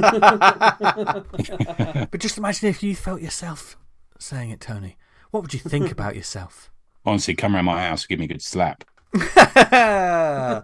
But 2.11 2.19
just 2.19 2.37
imagine 2.37 2.69
if 2.69 2.81
you 2.83 2.95
felt 2.95 3.21
yourself 3.21 3.77
saying 4.19 4.49
it, 4.49 4.59
Tony. 4.59 4.97
What 5.31 5.41
would 5.43 5.53
you 5.53 5.59
think 5.59 5.91
about 5.97 6.15
yourself? 6.15 6.71
Honestly, 7.05 7.35
come 7.35 7.55
around 7.55 7.65
my 7.65 7.87
house, 7.87 8.05
give 8.05 8.19
me 8.19 8.25
a 8.25 8.27
good 8.27 8.41
slap. 8.41 8.83
there 9.13 10.63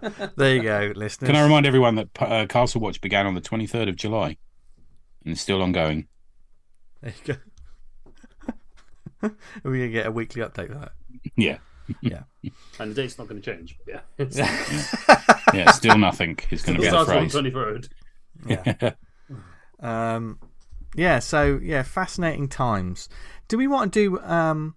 you 0.56 0.62
go, 0.62 0.92
listeners. 0.94 1.28
Can 1.28 1.36
I 1.36 1.42
remind 1.42 1.66
everyone 1.66 1.94
that 1.96 2.08
uh, 2.20 2.46
Castle 2.46 2.80
Watch 2.80 3.00
began 3.00 3.26
on 3.26 3.34
the 3.34 3.40
23rd 3.40 3.88
of 3.88 3.96
July 3.96 4.36
and 5.24 5.32
it's 5.32 5.40
still 5.40 5.62
ongoing? 5.62 6.08
There 7.00 7.12
you 7.26 7.34
go. 7.34 7.40
We're 9.62 9.78
gonna 9.78 9.88
get 9.88 10.06
a 10.06 10.10
weekly 10.12 10.42
update 10.42 10.70
of 10.70 10.80
that. 10.80 10.92
Yeah, 11.36 11.58
Yeah. 12.00 12.22
And 12.78 12.90
the 12.90 13.02
date's 13.02 13.18
not 13.18 13.26
going 13.28 13.40
to 13.40 13.56
change. 13.56 13.78
But 13.84 13.94
yeah, 13.94 14.00
it's, 14.18 14.36
yeah, 15.54 15.70
still 15.72 15.98
nothing 15.98 16.38
is 16.50 16.62
going 16.62 16.76
to 16.76 16.82
be 16.82 16.86
it 16.86 16.90
the 16.90 17.04
starts 17.04 17.10
on 17.10 17.16
phrase. 17.16 17.32
twenty 17.32 17.50
third. 17.50 17.88
Yeah. 18.46 18.92
um, 19.80 20.38
yeah. 20.94 21.18
So 21.20 21.58
yeah, 21.62 21.82
fascinating 21.82 22.48
times. 22.48 23.08
Do 23.48 23.56
we 23.56 23.66
want 23.66 23.92
to 23.94 24.18
do? 24.18 24.20
Um, 24.20 24.74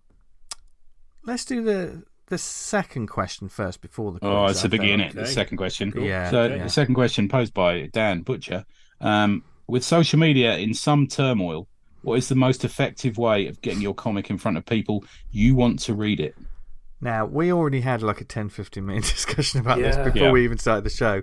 let's 1.26 1.46
do 1.46 1.64
the 1.64 2.04
the 2.28 2.38
second 2.38 3.08
question 3.08 3.50
first 3.50 3.82
before 3.82 4.12
the. 4.14 4.20
Oh, 4.22 4.46
it's 4.46 4.64
I 4.64 4.68
a 4.68 4.70
biggie, 4.72 4.98
felt. 4.98 5.12
innit? 5.12 5.14
The 5.14 5.26
second 5.26 5.58
question. 5.58 5.92
Cool. 5.92 6.04
Yeah. 6.04 6.30
So 6.32 6.46
yeah. 6.46 6.64
the 6.64 6.70
second 6.70 6.96
question 6.96 7.28
posed 7.28 7.54
by 7.54 7.88
Dan 7.88 8.22
Butcher. 8.22 8.66
Um, 9.02 9.44
with 9.68 9.84
social 9.84 10.20
media 10.20 10.58
in 10.58 10.74
some 10.74 11.08
turmoil, 11.08 11.68
what 12.02 12.16
is 12.18 12.30
the 12.30 12.36
most 12.36 12.64
effective 12.64 13.18
way 13.18 13.48
of 13.48 13.62
getting 13.62 13.82
your 13.82 13.94
comic 13.94 14.30
in 14.30 14.38
front 14.38 14.58
of 14.58 14.66
people 14.66 15.04
you 15.32 15.56
want 15.56 15.80
to 15.80 15.94
read 15.94 16.20
it? 16.20 16.36
Now, 17.02 17.26
we 17.26 17.52
already 17.54 17.82
had 17.82 18.02
like 18.02 18.20
a 18.22 18.26
10 18.26 18.50
15 18.50 18.86
minute 18.86 19.04
discussion 19.16 19.60
about 19.62 19.78
this 19.80 19.96
before 19.98 20.28
Yeah. 20.28 20.32
we 20.32 20.44
even 20.44 20.58
started 20.58 20.84
the 20.84 20.90
show 20.90 21.22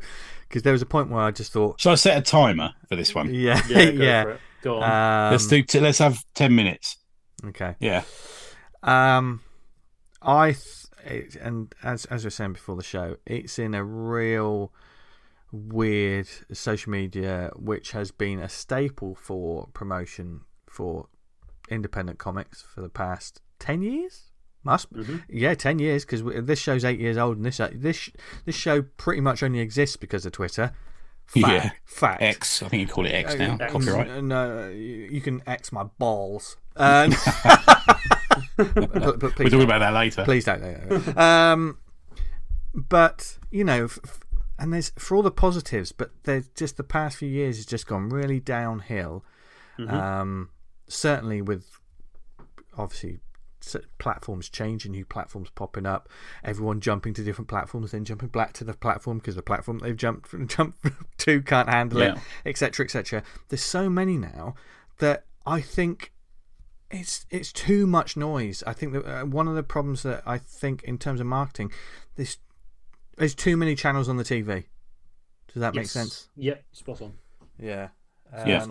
because 0.48 0.62
there 0.62 0.72
was 0.72 0.82
a 0.82 0.86
point 0.86 1.10
where 1.10 1.20
I 1.20 1.30
just 1.32 1.52
thought, 1.52 1.80
Shall 1.80 1.92
I 1.92 1.96
set 1.96 2.16
a 2.16 2.22
timer 2.22 2.72
for 2.88 2.96
this 2.96 3.14
one? 3.14 3.34
yeah, 3.34 3.60
Yeah, 3.68 3.90
go 3.90 3.90
yeah. 4.02 4.36
Go 4.62 4.80
on. 4.80 5.26
Um, 5.26 5.32
let's 5.32 5.46
do. 5.46 5.62
T- 5.62 5.80
let's 5.80 5.98
have 5.98 6.24
ten 6.34 6.54
minutes. 6.56 6.96
Okay. 7.44 7.76
Yeah. 7.78 8.02
Um, 8.82 9.40
I 10.22 10.52
th- 10.52 10.86
it, 11.04 11.36
and 11.36 11.72
as 11.84 12.04
as 12.06 12.24
we 12.24 12.26
were 12.28 12.30
saying 12.30 12.54
before 12.54 12.74
the 12.74 12.82
show, 12.82 13.16
it's 13.26 13.58
in 13.58 13.74
a 13.74 13.84
real 13.84 14.72
weird 15.52 16.26
social 16.52 16.90
media, 16.90 17.50
which 17.54 17.92
has 17.92 18.10
been 18.10 18.40
a 18.40 18.48
staple 18.48 19.14
for 19.14 19.68
promotion 19.72 20.40
for 20.76 21.08
independent 21.70 22.18
comics 22.18 22.62
for 22.62 22.80
the 22.82 22.88
past 22.88 23.40
ten 23.58 23.82
years. 23.82 24.30
Must 24.62 24.92
Mhm. 24.92 25.22
yeah, 25.28 25.54
ten 25.54 25.78
years 25.78 26.04
because 26.04 26.22
this 26.46 26.58
show's 26.58 26.84
eight 26.84 27.00
years 27.00 27.16
old, 27.16 27.36
and 27.36 27.46
this 27.46 27.60
this 27.72 28.10
this 28.44 28.54
show 28.54 28.82
pretty 28.82 29.20
much 29.20 29.42
only 29.42 29.60
exists 29.60 29.96
because 29.96 30.26
of 30.26 30.32
Twitter. 30.32 30.72
Fact, 31.26 31.48
Yeah. 31.64 31.70
fact. 31.84 32.22
X. 32.22 32.62
I 32.62 32.68
think 32.68 32.80
you 32.82 32.86
call 32.94 33.06
it 33.06 33.10
X 33.10 33.34
Uh, 33.34 33.36
now. 33.38 33.56
X. 33.60 33.72
Copyright. 33.72 34.22
No, 34.22 34.68
you 34.68 35.08
you 35.10 35.20
can 35.20 35.42
X 35.46 35.72
my 35.72 35.84
balls. 35.98 36.56
Um, 36.78 37.10
but, 38.56 39.18
but 39.18 39.38
We'll 39.38 39.48
talk 39.50 39.62
about 39.62 39.78
that 39.78 39.94
later. 39.94 40.24
please 40.24 40.44
don't. 40.44 40.60
no. 40.62 41.22
um, 41.22 41.78
but 42.74 43.38
you 43.50 43.64
know, 43.64 43.84
f- 43.84 44.20
and 44.58 44.72
there's 44.74 44.92
for 44.98 45.16
all 45.16 45.22
the 45.22 45.30
positives, 45.30 45.92
but 45.92 46.10
there's 46.24 46.48
just 46.48 46.76
the 46.76 46.84
past 46.84 47.16
few 47.18 47.28
years 47.30 47.56
has 47.56 47.64
just 47.66 47.86
gone 47.86 48.08
really 48.10 48.40
downhill. 48.40 49.24
Um, 49.88 50.50
certainly 50.88 51.42
with 51.42 51.78
obviously 52.76 53.18
platforms 53.98 54.48
changing, 54.48 54.92
new 54.92 55.04
platforms 55.04 55.50
popping 55.54 55.86
up, 55.86 56.08
everyone 56.44 56.80
jumping 56.80 57.12
to 57.14 57.24
different 57.24 57.48
platforms, 57.48 57.90
then 57.90 58.04
jumping 58.04 58.28
back 58.28 58.52
to 58.52 58.64
the 58.64 58.74
platform 58.74 59.18
because 59.18 59.34
the 59.34 59.42
platform 59.42 59.78
they've 59.80 59.96
jumped 59.96 60.26
from, 60.28 60.46
jumped 60.56 60.86
to 61.18 61.42
can't 61.42 61.68
handle 61.68 62.00
it, 62.02 62.14
Yeah. 62.14 62.20
etc., 62.44 62.84
etc. 62.84 63.22
There's 63.48 63.64
so 63.64 63.88
many 63.90 64.16
now 64.16 64.54
that 64.98 65.24
I 65.44 65.60
think 65.60 66.12
it's 66.90 67.26
it's 67.30 67.52
too 67.52 67.86
much 67.86 68.16
noise. 68.16 68.62
I 68.66 68.72
think 68.72 68.92
that 68.92 69.04
uh, 69.04 69.24
one 69.26 69.48
of 69.48 69.56
the 69.56 69.64
problems 69.64 70.02
that 70.04 70.22
I 70.24 70.38
think 70.38 70.84
in 70.84 70.98
terms 70.98 71.20
of 71.20 71.26
marketing, 71.26 71.72
there's 72.14 72.38
there's 73.16 73.34
too 73.34 73.56
many 73.56 73.74
channels 73.74 74.08
on 74.08 74.16
the 74.16 74.24
TV. 74.24 74.64
Does 75.52 75.60
that 75.60 75.74
make 75.74 75.86
sense? 75.86 76.28
Yep, 76.36 76.62
spot 76.72 77.02
on. 77.02 77.14
Yeah. 77.58 77.88
Yeah. 78.46 78.66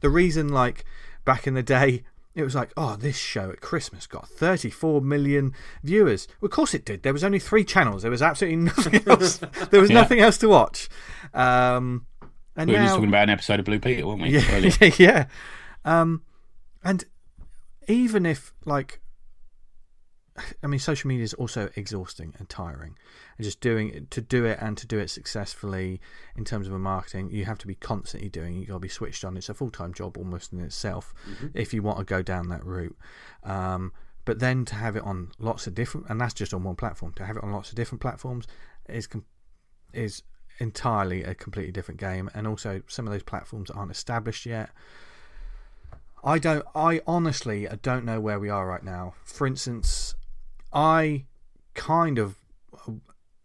The 0.00 0.08
reason, 0.08 0.48
like 0.48 0.84
back 1.26 1.46
in 1.46 1.52
the 1.52 1.62
day, 1.62 2.04
it 2.34 2.42
was 2.42 2.54
like, 2.54 2.70
oh, 2.76 2.96
this 2.96 3.18
show 3.18 3.50
at 3.50 3.60
Christmas 3.60 4.06
got 4.06 4.26
34 4.28 5.02
million 5.02 5.52
viewers. 5.82 6.26
Well, 6.40 6.46
of 6.46 6.52
course 6.52 6.72
it 6.72 6.84
did. 6.86 7.02
There 7.02 7.12
was 7.12 7.22
only 7.24 7.38
three 7.38 7.64
channels. 7.64 8.00
There 8.02 8.10
was 8.10 8.22
absolutely 8.22 8.56
nothing 8.64 9.02
else. 9.06 9.38
there 9.70 9.80
was 9.82 9.90
Yeah. 9.90 10.00
nothing 10.00 10.20
else 10.20 10.38
to 10.38 10.48
watch. 10.48 10.88
Um, 11.34 12.06
and 12.56 12.68
We 12.70 12.74
were 12.74 12.78
now, 12.80 12.86
just 12.86 12.94
talking 12.96 13.08
about 13.10 13.24
an 13.24 13.30
episode 13.30 13.58
of 13.60 13.66
Blue 13.66 13.78
Peter, 13.78 14.06
weren't 14.06 14.22
we? 14.22 14.30
yeah, 14.30 14.90
yeah. 14.98 15.26
Um, 15.84 16.22
and 16.82 17.04
even 17.88 18.24
if 18.26 18.54
like, 18.64 19.00
I 20.62 20.66
mean, 20.66 20.80
social 20.80 21.08
media 21.08 21.24
is 21.24 21.34
also 21.34 21.70
exhausting 21.76 22.34
and 22.38 22.48
tiring, 22.48 22.96
and 23.36 23.44
just 23.44 23.60
doing 23.60 24.06
to 24.10 24.20
do 24.20 24.44
it 24.44 24.58
and 24.60 24.76
to 24.78 24.86
do 24.86 24.98
it 24.98 25.10
successfully 25.10 26.00
in 26.36 26.44
terms 26.44 26.66
of 26.66 26.72
a 26.72 26.78
marketing, 26.78 27.30
you 27.30 27.44
have 27.44 27.58
to 27.58 27.66
be 27.66 27.74
constantly 27.74 28.28
doing. 28.28 28.54
You 28.54 28.66
got 28.66 28.74
to 28.74 28.80
be 28.80 28.88
switched 28.88 29.24
on. 29.24 29.36
It's 29.36 29.48
a 29.48 29.54
full 29.54 29.70
time 29.70 29.92
job 29.92 30.16
almost 30.16 30.52
in 30.52 30.60
itself 30.60 31.14
if 31.54 31.72
you 31.72 31.82
want 31.82 31.98
to 31.98 32.04
go 32.04 32.22
down 32.22 32.48
that 32.48 32.64
route. 32.64 32.96
Um, 33.44 33.92
but 34.24 34.40
then 34.40 34.64
to 34.66 34.74
have 34.74 34.96
it 34.96 35.04
on 35.04 35.30
lots 35.38 35.66
of 35.66 35.74
different, 35.74 36.08
and 36.08 36.20
that's 36.20 36.34
just 36.34 36.52
on 36.52 36.64
one 36.64 36.76
platform. 36.76 37.12
To 37.14 37.24
have 37.24 37.36
it 37.36 37.44
on 37.44 37.52
lots 37.52 37.70
of 37.70 37.76
different 37.76 38.00
platforms 38.00 38.46
is 38.88 39.06
com- 39.06 39.24
is 39.92 40.22
entirely 40.58 41.22
a 41.22 41.34
completely 41.34 41.72
different 41.72 42.00
game, 42.00 42.28
and 42.34 42.46
also 42.46 42.82
some 42.88 43.06
of 43.06 43.12
those 43.12 43.22
platforms 43.22 43.70
aren't 43.70 43.90
established 43.90 44.44
yet. 44.44 44.70
I 46.24 46.40
don't. 46.40 46.66
I 46.74 47.00
honestly, 47.06 47.68
I 47.68 47.76
don't 47.76 48.04
know 48.04 48.20
where 48.20 48.40
we 48.40 48.48
are 48.48 48.66
right 48.66 48.82
now. 48.82 49.14
For 49.24 49.46
instance, 49.46 50.16
I 50.72 51.24
kind 51.74 52.18
of 52.18 52.36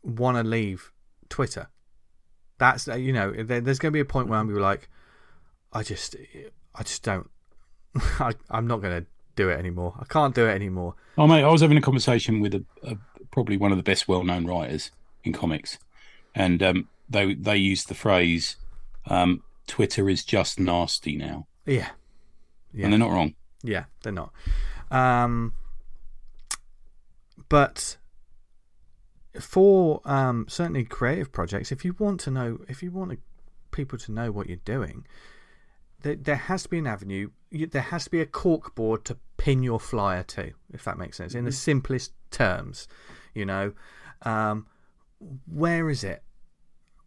want 0.04 0.38
to 0.38 0.44
leave 0.44 0.92
Twitter. 1.30 1.68
That's 2.58 2.88
uh, 2.88 2.96
you 2.96 3.14
know, 3.14 3.32
there's 3.32 3.80
going 3.80 3.92
to 3.92 3.96
be 3.96 4.00
a 4.00 4.06
point 4.06 4.28
where 4.28 4.38
I'm 4.40 4.46
gonna 4.48 4.58
be 4.58 4.62
like, 4.62 4.88
I 5.74 5.84
just, 5.84 6.16
I 6.76 6.84
just 6.84 7.04
don't. 7.04 7.30
I, 8.20 8.34
I'm 8.50 8.68
not 8.68 8.82
going 8.82 9.02
to 9.02 9.08
do 9.36 9.50
it 9.50 9.58
anymore. 9.58 9.96
I 10.00 10.06
can't 10.06 10.36
do 10.36 10.46
it 10.48 10.52
anymore. 10.52 10.96
Oh 11.18 11.28
mate, 11.28 11.44
I 11.44 11.50
was 11.50 11.62
having 11.62 11.78
a 11.78 11.82
conversation 11.82 12.40
with 12.40 12.54
a, 12.54 12.64
a 12.84 12.98
probably 13.32 13.58
one 13.58 13.72
of 13.72 13.78
the 13.78 13.84
best 13.84 14.08
well-known 14.08 14.46
writers 14.46 14.92
in 15.24 15.34
comics, 15.34 15.78
and 16.36 16.62
um, 16.64 16.88
they 17.10 17.34
they 17.34 17.58
used 17.58 17.88
the 17.90 17.96
phrase, 17.96 18.56
um, 19.08 19.44
"Twitter 19.68 20.10
is 20.10 20.24
just 20.24 20.60
nasty 20.60 21.16
now," 21.16 21.48
Yeah, 21.66 21.90
Yeah. 22.74 22.86
and 22.86 22.94
they're 22.94 23.00
not 23.00 23.12
wrong. 23.12 23.34
Yeah, 23.64 23.86
they're 24.04 24.14
not. 24.14 24.32
Um, 24.90 25.54
but 27.52 27.98
for 29.38 30.00
um, 30.06 30.46
certainly 30.48 30.86
creative 30.86 31.34
projects, 31.34 31.70
if 31.70 31.84
you 31.84 31.94
want 32.00 32.22
to 32.22 32.32
know, 32.32 32.60
if 32.70 32.82
you 32.82 32.92
want 32.92 33.20
people 33.72 34.00
to 34.00 34.12
know 34.14 34.32
what 34.32 34.48
you're 34.48 34.56
doing, 34.64 35.06
there, 36.02 36.16
there 36.16 36.38
has 36.38 36.64
to 36.64 36.70
be 36.70 36.78
an 36.78 36.88
avenue. 36.88 37.30
You, 37.50 37.68
there 37.68 37.82
has 37.82 38.06
to 38.06 38.10
be 38.10 38.22
a 38.22 38.26
cork 38.26 38.74
board 38.74 39.04
to 39.04 39.18
pin 39.36 39.64
your 39.64 39.82
flyer 39.82 40.24
to, 40.24 40.54
if 40.74 40.86
that 40.86 40.98
makes 40.98 41.18
sense, 41.18 41.36
in 41.36 41.44
the 41.44 41.52
simplest 41.52 42.14
terms. 42.32 42.88
You 43.36 43.46
know, 43.46 43.74
um, 44.22 44.68
where 45.46 45.90
is 45.90 46.06
it? 46.06 46.24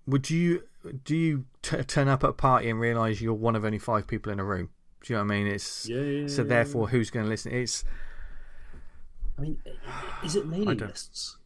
Would 0.06 0.28
you 0.28 0.64
do 1.04 1.16
you 1.16 1.46
t- 1.62 1.82
turn 1.84 2.08
up 2.08 2.22
at 2.22 2.28
a 2.28 2.34
party 2.34 2.68
and 2.68 2.78
realize 2.78 3.22
you're 3.22 3.32
one 3.32 3.56
of 3.56 3.64
only 3.64 3.78
five 3.78 4.06
people 4.06 4.30
in 4.30 4.38
a 4.38 4.44
room? 4.44 4.68
Do 5.02 5.14
you 5.14 5.18
know 5.18 5.24
what 5.24 5.32
I 5.32 5.38
mean? 5.38 5.46
It's 5.46 5.88
Yeah, 5.88 6.02
yeah, 6.02 6.28
so 6.28 6.42
yeah, 6.42 6.48
therefore, 6.48 6.88
who's 6.88 7.08
going 7.08 7.24
to 7.24 7.30
listen? 7.30 7.50
It's 7.50 7.82
I 9.38 9.40
mean, 9.42 9.58
is 10.24 10.36
it 10.36 10.46
mailing 10.46 10.78
lists? 10.78 11.36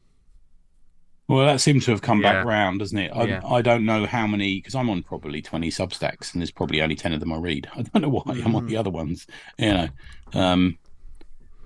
Well, 1.27 1.45
that 1.47 1.61
seems 1.61 1.85
to 1.85 1.91
have 1.91 2.01
come 2.01 2.23
back 2.23 2.45
Yeah. 2.45 2.51
round, 2.51 2.79
doesn't 2.79 2.97
it? 2.97 3.11
I, 3.15 3.25
Yeah. 3.25 3.41
I 3.47 3.61
don't 3.61 3.85
know 3.85 4.07
how 4.07 4.27
many 4.27 4.57
because 4.57 4.75
I'm 4.75 4.89
on 4.89 5.03
probably 5.03 5.43
20 5.43 5.69
Substacks, 5.71 6.33
and 6.33 6.41
there's 6.41 6.51
probably 6.51 6.81
only 6.81 6.97
10 6.97 7.13
of 7.13 7.21
them 7.21 7.33
I 7.33 7.37
read. 7.37 7.69
I 7.77 7.83
don't 7.83 8.03
know 8.03 8.09
why 8.09 8.23
I'm 8.45 8.55
on 8.57 8.67
the 8.67 8.75
Mm. 8.75 8.79
other 8.81 8.91
ones. 8.91 9.27
You 9.59 9.75
know, 9.75 9.89
um, 10.33 10.79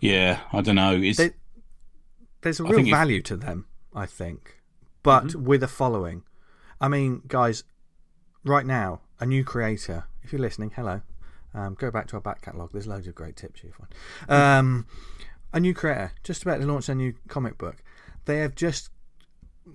yeah, 0.00 0.40
I 0.52 0.61
don't 0.62 0.74
know. 0.76 0.96
It's 1.00 1.18
They- 1.18 1.30
there's 2.40 2.58
a 2.58 2.64
real 2.64 2.74
think 2.74 2.88
if- 2.88 2.92
value 2.92 3.22
to 3.22 3.37
them, 3.37 3.66
I 3.94 4.06
think, 4.06 4.61
but 5.04 5.26
Mm-hmm. 5.26 5.44
with 5.44 5.62
a 5.62 5.68
following. 5.68 6.24
I 6.80 6.88
mean, 6.88 7.22
guys, 7.28 7.62
right 8.44 8.66
now, 8.66 9.02
a 9.20 9.26
new 9.26 9.44
creator. 9.44 10.06
If 10.22 10.32
you're 10.32 10.40
listening, 10.40 10.72
hello. 10.74 11.02
Um, 11.54 11.74
go 11.74 11.90
back 11.92 12.08
to 12.08 12.16
our 12.16 12.20
back 12.20 12.42
catalogue. 12.42 12.70
There's 12.72 12.87
loads 12.88 13.06
of 13.06 13.14
great 13.14 13.37
tips 13.37 13.61
here 13.61 13.72
for. 13.76 13.87
Um, 14.32 14.87
a 15.53 15.61
new 15.61 15.75
creator 15.75 16.12
just 16.23 16.43
about 16.43 16.61
to 16.61 16.67
launch 16.67 16.88
a 16.88 16.95
new 16.95 17.15
comic 17.29 17.59
book. 17.59 17.83
They 18.25 18.38
have 18.38 18.55
just 18.55 18.91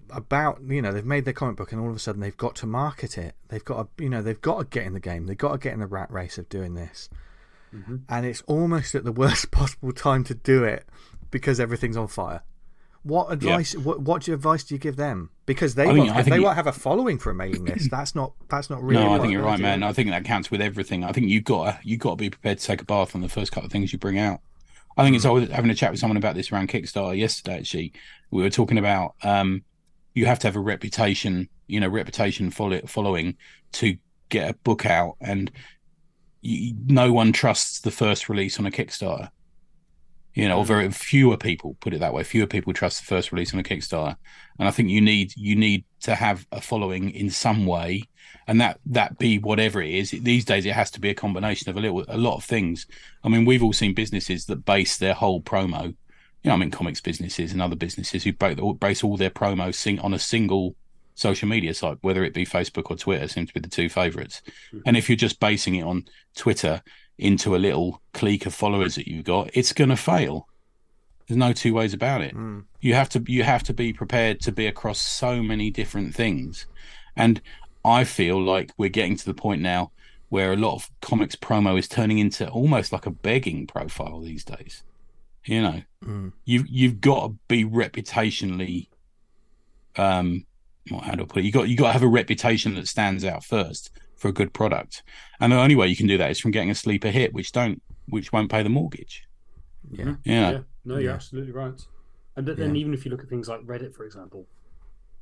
about 0.10 0.60
you 0.68 0.82
know 0.82 0.92
they've 0.92 1.06
made 1.06 1.26
their 1.26 1.34
comic 1.34 1.56
book 1.56 1.72
and 1.72 1.80
all 1.82 1.90
of 1.90 1.96
a 1.96 2.00
sudden 2.00 2.22
they've 2.22 2.36
got 2.38 2.56
to 2.58 2.66
market 2.66 3.18
it. 3.18 3.36
They've 3.50 3.64
got 3.64 3.98
to 3.98 4.04
you 4.04 4.10
know 4.10 4.22
they've 4.22 4.42
got 4.42 4.60
to 4.60 4.66
get 4.66 4.86
in 4.86 4.94
the 4.94 5.00
game. 5.00 5.26
They've 5.28 5.38
got 5.38 5.52
to 5.54 5.58
get 5.58 5.74
in 5.74 5.80
the 5.80 5.88
rat 5.88 6.12
race 6.12 6.38
of 6.38 6.50
doing 6.50 6.76
this. 6.76 7.10
Mm-hmm. 7.76 7.98
And 8.10 8.26
it's 8.26 8.42
almost 8.48 8.96
at 8.96 9.04
the 9.04 9.12
worst 9.24 9.52
possible 9.52 9.92
time 9.92 10.24
to 10.26 10.34
do 10.36 10.64
it 10.64 10.86
because 11.32 11.60
everything's 11.60 11.98
on 11.98 12.08
fire. 12.08 12.42
What 13.04 13.32
advice? 13.32 13.74
What, 13.76 14.02
what 14.02 14.28
advice 14.28 14.66
do 14.66 14.76
you 14.76 14.80
give 14.80 14.98
them? 14.98 15.30
Because 15.46 15.76
they 15.76 15.84
I 15.88 15.94
think- 15.94 16.14
won't, 16.14 16.26
they 16.26 16.36
you- 16.38 16.44
won't 16.44 16.56
have 16.56 16.68
a 16.68 16.74
following 16.74 17.18
for 17.18 17.30
a 17.30 17.36
mailing 17.36 17.64
list. 17.66 17.90
That's 17.92 18.16
not. 18.16 18.34
That's 18.50 18.70
not 18.70 18.82
really. 18.84 19.02
no, 19.04 19.14
I 19.14 19.20
think 19.20 19.32
you're 19.32 19.44
right, 19.44 19.60
man. 19.60 19.84
I 19.84 19.94
think 19.94 20.10
that 20.10 20.26
counts 20.26 20.52
with 20.52 20.62
everything. 20.62 21.04
I 21.06 21.14
think 21.14 21.28
you've 21.28 21.46
got 21.46 21.66
to, 21.66 21.80
you've 21.88 22.00
got 22.02 22.12
to 22.12 22.16
be 22.18 22.30
prepared 22.30 22.58
to 22.60 22.66
take 22.66 22.82
a 22.82 22.86
bath 22.86 23.16
on 23.16 23.22
the 23.22 23.30
first 23.30 23.52
couple 23.54 23.68
of 23.68 23.72
things 23.72 23.94
you 23.94 24.00
bring 24.00 24.18
out. 24.20 24.42
I 24.98 25.04
think 25.04 25.16
it's. 25.16 25.26
I 25.26 25.30
was 25.30 25.50
having 25.50 25.70
a 25.70 25.76
chat 25.76 25.92
with 25.92 26.00
someone 26.00 26.18
about 26.18 26.36
this 26.36 26.52
around 26.52 26.70
Kickstarter 26.70 27.18
yesterday. 27.18 27.60
Actually, 27.60 27.94
we 28.32 28.42
were 28.42 28.50
talking 28.50 28.80
about 28.80 29.16
um, 29.24 29.64
you 30.16 30.26
have 30.26 30.40
to 30.40 30.48
have 30.48 30.56
a 30.56 30.60
reputation, 30.62 31.50
you 31.68 31.80
know, 31.80 31.88
reputation 31.88 32.50
follow, 32.50 32.82
following 32.88 33.38
to 33.74 33.98
get 34.30 34.50
a 34.50 34.54
book 34.56 34.86
out, 34.88 35.16
and 35.22 35.52
you, 36.42 36.74
no 36.88 37.14
one 37.14 37.32
trusts 37.32 37.80
the 37.80 37.92
first 37.92 38.28
release 38.28 38.58
on 38.60 38.66
a 38.66 38.72
Kickstarter. 38.72 39.30
You 40.38 40.48
know, 40.48 40.60
or 40.60 40.66
very 40.66 40.92
fewer 40.92 41.36
people 41.36 41.78
put 41.80 41.94
it 41.94 42.00
that 42.00 42.14
way. 42.14 42.24
Fewer 42.24 42.46
people 42.46 42.72
trust 42.72 43.00
the 43.00 43.06
first 43.06 43.32
release 43.32 43.54
on 43.54 43.60
a 43.60 43.64
Kickstarter, 43.64 44.16
and 44.60 44.68
I 44.68 44.72
think 44.72 44.90
you 44.90 45.02
need 45.02 45.34
you 45.36 45.56
need 45.56 45.84
to 46.02 46.14
have 46.14 46.46
a 46.52 46.62
following 46.62 47.10
in 47.10 47.32
some 47.32 47.66
way, 47.66 48.04
and 48.46 48.62
that 48.62 48.80
that 48.86 49.18
be 49.18 49.40
whatever 49.40 49.82
it 49.82 49.90
is. 49.90 50.12
These 50.12 50.46
days, 50.46 50.68
it 50.68 50.74
has 50.74 50.92
to 50.92 51.02
be 51.02 51.10
a 51.10 51.16
combination 51.16 51.72
of 51.72 51.76
a 51.76 51.80
little 51.80 52.06
a 52.08 52.18
lot 52.18 52.36
of 52.36 52.44
things. 52.44 52.86
I 53.24 53.30
mean, 53.30 53.46
we've 53.46 53.64
all 53.64 53.74
seen 53.74 53.96
businesses 53.96 54.46
that 54.46 54.64
base 54.64 54.98
their 54.98 55.16
whole 55.16 55.42
promo 55.42 55.96
you 56.44 56.50
know, 56.50 56.56
I 56.56 56.58
mean, 56.58 56.72
comics 56.72 57.02
businesses 57.02 57.52
and 57.52 57.62
other 57.62 57.76
businesses 57.76 58.24
who 58.24 58.32
base 58.32 59.04
all 59.04 59.18
their 59.18 59.30
promos 59.32 59.76
sing 59.76 60.00
on 60.00 60.14
a 60.14 60.20
single 60.20 60.76
social 61.16 61.50
media 61.50 61.74
site, 61.74 61.98
whether 62.02 62.24
it 62.24 62.34
be 62.34 62.46
Facebook 62.46 62.92
or 62.92 62.96
Twitter, 62.96 63.28
seems 63.28 63.50
to 63.50 63.54
be 63.56 63.60
the 63.60 63.68
two 63.68 63.90
favorites. 63.90 64.42
Mm-hmm. 64.68 64.80
And 64.86 64.96
if 64.96 65.10
you're 65.10 65.16
just 65.16 65.40
basing 65.40 65.76
it 65.76 65.84
on 65.84 66.06
Twitter 66.36 66.84
into 67.18 67.56
a 67.56 67.58
little 67.58 68.02
clique 68.14 68.46
of 68.46 68.54
followers 68.54 68.96
that 68.96 69.08
you've 69.08 69.26
got, 69.26 69.50
it's 69.54 69.74
going 69.74 69.90
to 69.90 69.96
fail. 69.96 70.48
There's 71.28 71.38
no 71.38 71.54
two 71.54 71.74
ways 71.74 71.94
about 71.94 72.22
it. 72.22 72.36
Mm. 72.36 72.66
You 72.80 72.94
have 72.94 73.10
to 73.10 73.24
you 73.28 73.44
have 73.44 73.64
to 73.64 73.74
be 73.74 73.92
prepared 73.92 74.40
to 74.42 74.52
be 74.52 74.68
across 74.68 75.00
so 75.00 75.44
many 75.44 75.70
different 75.70 76.16
things. 76.16 76.68
And 77.16 77.42
I 77.84 78.04
feel 78.04 78.42
like 78.42 78.72
we're 78.78 78.90
getting 78.90 79.18
to 79.18 79.26
the 79.26 79.34
point 79.34 79.62
now 79.62 79.92
where 80.30 80.54
a 80.54 80.58
lot 80.58 80.76
of 80.76 80.90
comics 81.02 81.36
promo 81.36 81.78
is 81.78 81.88
turning 81.88 82.20
into 82.20 82.48
almost 82.50 82.92
like 82.92 83.06
a 83.06 83.12
begging 83.12 83.66
profile 83.68 84.22
these 84.22 84.44
days. 84.44 84.84
You 85.44 85.62
know, 85.62 85.82
mm. 86.04 86.32
you 86.46 86.66
you've 86.70 87.02
got 87.02 87.28
to 87.28 87.36
be 87.48 87.66
reputationally, 87.66 88.88
um, 89.96 90.46
how 90.90 91.16
do 91.16 91.24
I 91.24 91.26
put 91.26 91.40
it? 91.40 91.46
You 91.46 91.52
got 91.52 91.68
you 91.68 91.76
got 91.76 91.88
to 91.88 91.94
have 91.94 92.04
a 92.04 92.08
reputation 92.08 92.76
that 92.76 92.88
stands 92.88 93.26
out 93.26 93.44
first 93.44 93.92
for 94.18 94.28
a 94.28 94.34
good 94.34 94.54
product, 94.54 95.04
and 95.40 95.52
the 95.52 95.58
only 95.58 95.76
way 95.76 95.88
you 95.88 95.96
can 95.96 96.08
do 96.08 96.18
that 96.18 96.32
is 96.32 96.40
from 96.40 96.52
getting 96.52 96.70
a 96.70 96.76
sleeper 96.76 97.10
hit, 97.10 97.34
which 97.34 97.52
don't 97.52 97.82
which 98.10 98.32
won't 98.32 98.52
pay 98.52 98.64
the 98.64 98.70
mortgage. 98.70 99.28
Yeah, 99.92 100.06
mm-hmm. 100.06 100.30
yeah, 100.30 100.52
yeah. 100.52 100.60
no, 100.86 100.96
you're 100.96 101.04
yeah. 101.04 101.14
absolutely 101.14 101.52
right. 101.52 101.80
And 102.36 102.48
then 102.48 102.76
yeah. 102.76 102.82
even 102.82 102.94
if 102.94 103.06
you 103.06 103.12
look 103.12 103.24
at 103.24 103.30
things 103.30 103.48
like 103.48 103.62
Reddit, 103.62 103.96
for 103.96 104.06
example, 104.06 104.46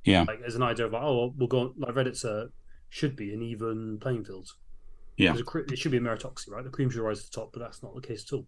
yeah, 0.03 0.23
like 0.27 0.39
there's 0.39 0.55
an 0.55 0.63
idea 0.63 0.85
of 0.85 0.93
like, 0.93 1.03
oh, 1.03 1.33
we'll 1.37 1.47
go 1.47 1.59
on, 1.59 1.73
like 1.77 1.93
Reddit's 1.93 2.23
a 2.23 2.49
should 2.89 3.15
be 3.15 3.33
an 3.33 3.41
even 3.41 3.99
playing 3.99 4.25
field. 4.25 4.49
Yeah, 5.17 5.35
a, 5.35 5.57
it 5.59 5.77
should 5.77 5.91
be 5.91 5.97
a 5.97 6.01
meritocracy, 6.01 6.51
right? 6.51 6.63
The 6.63 6.69
cream 6.69 6.89
should 6.89 7.01
rise 7.01 7.23
to 7.23 7.31
the 7.31 7.35
top, 7.35 7.51
but 7.53 7.59
that's 7.59 7.81
not 7.81 7.95
the 7.95 8.01
case 8.01 8.25
at 8.27 8.35
all 8.35 8.45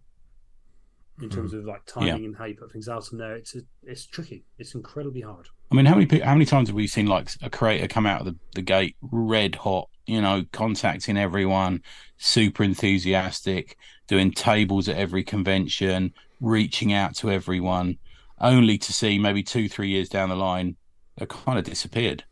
in 1.22 1.28
terms 1.28 1.52
mm. 1.52 1.58
of 1.58 1.64
like 1.64 1.84
timing 1.86 2.08
yeah. 2.08 2.14
and 2.14 2.36
how 2.36 2.44
you 2.44 2.54
put 2.54 2.72
things 2.72 2.88
out 2.88 3.10
in 3.12 3.18
there. 3.18 3.34
It's 3.34 3.56
it's 3.82 4.06
tricky. 4.06 4.44
It's 4.58 4.74
incredibly 4.74 5.22
hard. 5.22 5.48
I 5.70 5.74
mean, 5.74 5.86
how 5.86 5.96
many 5.96 6.20
how 6.20 6.34
many 6.34 6.44
times 6.44 6.68
have 6.68 6.76
we 6.76 6.86
seen 6.86 7.06
like 7.06 7.30
a 7.42 7.50
creator 7.50 7.88
come 7.88 8.06
out 8.06 8.20
of 8.20 8.26
the, 8.26 8.36
the 8.54 8.62
gate 8.62 8.96
red 9.02 9.56
hot, 9.56 9.88
you 10.06 10.20
know, 10.20 10.44
contacting 10.52 11.16
everyone, 11.16 11.82
super 12.16 12.62
enthusiastic, 12.62 13.76
doing 14.06 14.30
tables 14.30 14.88
at 14.88 14.96
every 14.96 15.24
convention, 15.24 16.14
reaching 16.40 16.92
out 16.92 17.14
to 17.16 17.30
everyone, 17.30 17.98
only 18.40 18.78
to 18.78 18.92
see 18.92 19.18
maybe 19.18 19.42
two 19.42 19.68
three 19.68 19.88
years 19.88 20.08
down 20.08 20.28
the 20.28 20.36
line, 20.36 20.76
they 21.16 21.26
kind 21.26 21.58
of 21.58 21.64
disappeared. 21.64 22.24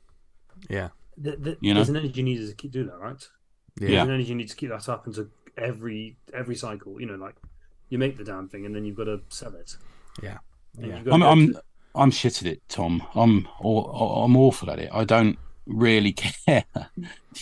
Yeah, 0.71 0.89
the, 1.17 1.37
the, 1.37 1.57
you 1.61 1.75
know, 1.75 1.81
there's 1.81 1.89
an 1.89 1.97
energy 1.97 2.23
needed 2.23 2.49
to 2.49 2.55
keep 2.55 2.73
doing 2.73 2.87
that, 2.87 2.99
right? 2.99 3.29
Yeah, 3.79 3.89
there's 3.89 4.03
an 4.03 4.15
energy 4.15 4.29
you 4.31 4.35
need 4.37 4.49
to 4.49 4.57
keep 4.57 4.71
that 4.71 4.89
up 4.89 5.07
into 5.07 5.29
every 5.59 6.17
every 6.33 6.57
cycle. 6.57 7.01
You 7.01 7.07
know, 7.07 7.17
like 7.17 7.37
you 7.89 7.99
make 7.99 8.17
the 8.17 8.25
damn 8.25 8.49
thing 8.49 8.67
and 8.67 8.75
then 8.75 8.85
you've 8.85 8.97
got 8.97 9.05
to 9.05 9.21
sell 9.29 9.55
it. 9.55 9.77
Yeah, 10.23 10.39
yeah. 10.79 11.03
I'm 11.11 11.23
I'm, 11.23 11.53
to... 11.55 11.63
I'm 11.95 12.11
shit 12.11 12.43
at 12.43 12.49
it, 12.49 12.63
Tom. 12.69 13.03
I'm 13.15 13.47
I'm 13.61 14.37
awful 14.37 14.71
at 14.71 14.79
it. 14.79 14.91
I 14.93 15.05
don't 15.05 15.39
really 15.67 16.13
care. 16.47 16.65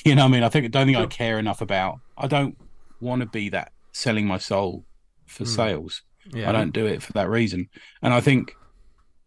you 0.05 0.15
know, 0.15 0.25
I 0.25 0.29
mean, 0.29 0.43
I 0.43 0.49
think 0.49 0.67
I 0.67 0.69
don't 0.69 0.87
think 0.87 0.99
I 0.99 1.07
care 1.07 1.39
enough 1.39 1.61
about. 1.61 2.01
I 2.17 2.27
don't 2.27 2.57
want 3.01 3.21
to 3.21 3.27
be 3.27 3.49
that 3.51 3.73
selling 3.93 4.27
my 4.27 4.39
soul 4.39 4.85
for 5.27 5.45
mm. 5.45 5.49
sales. 5.49 6.03
Yeah. 6.33 6.49
I 6.49 6.53
don't 6.53 6.73
do 6.73 6.87
it 6.87 7.03
for 7.03 7.13
that 7.13 7.29
reason, 7.29 7.69
and 8.03 8.15
I 8.15 8.21
think 8.21 8.57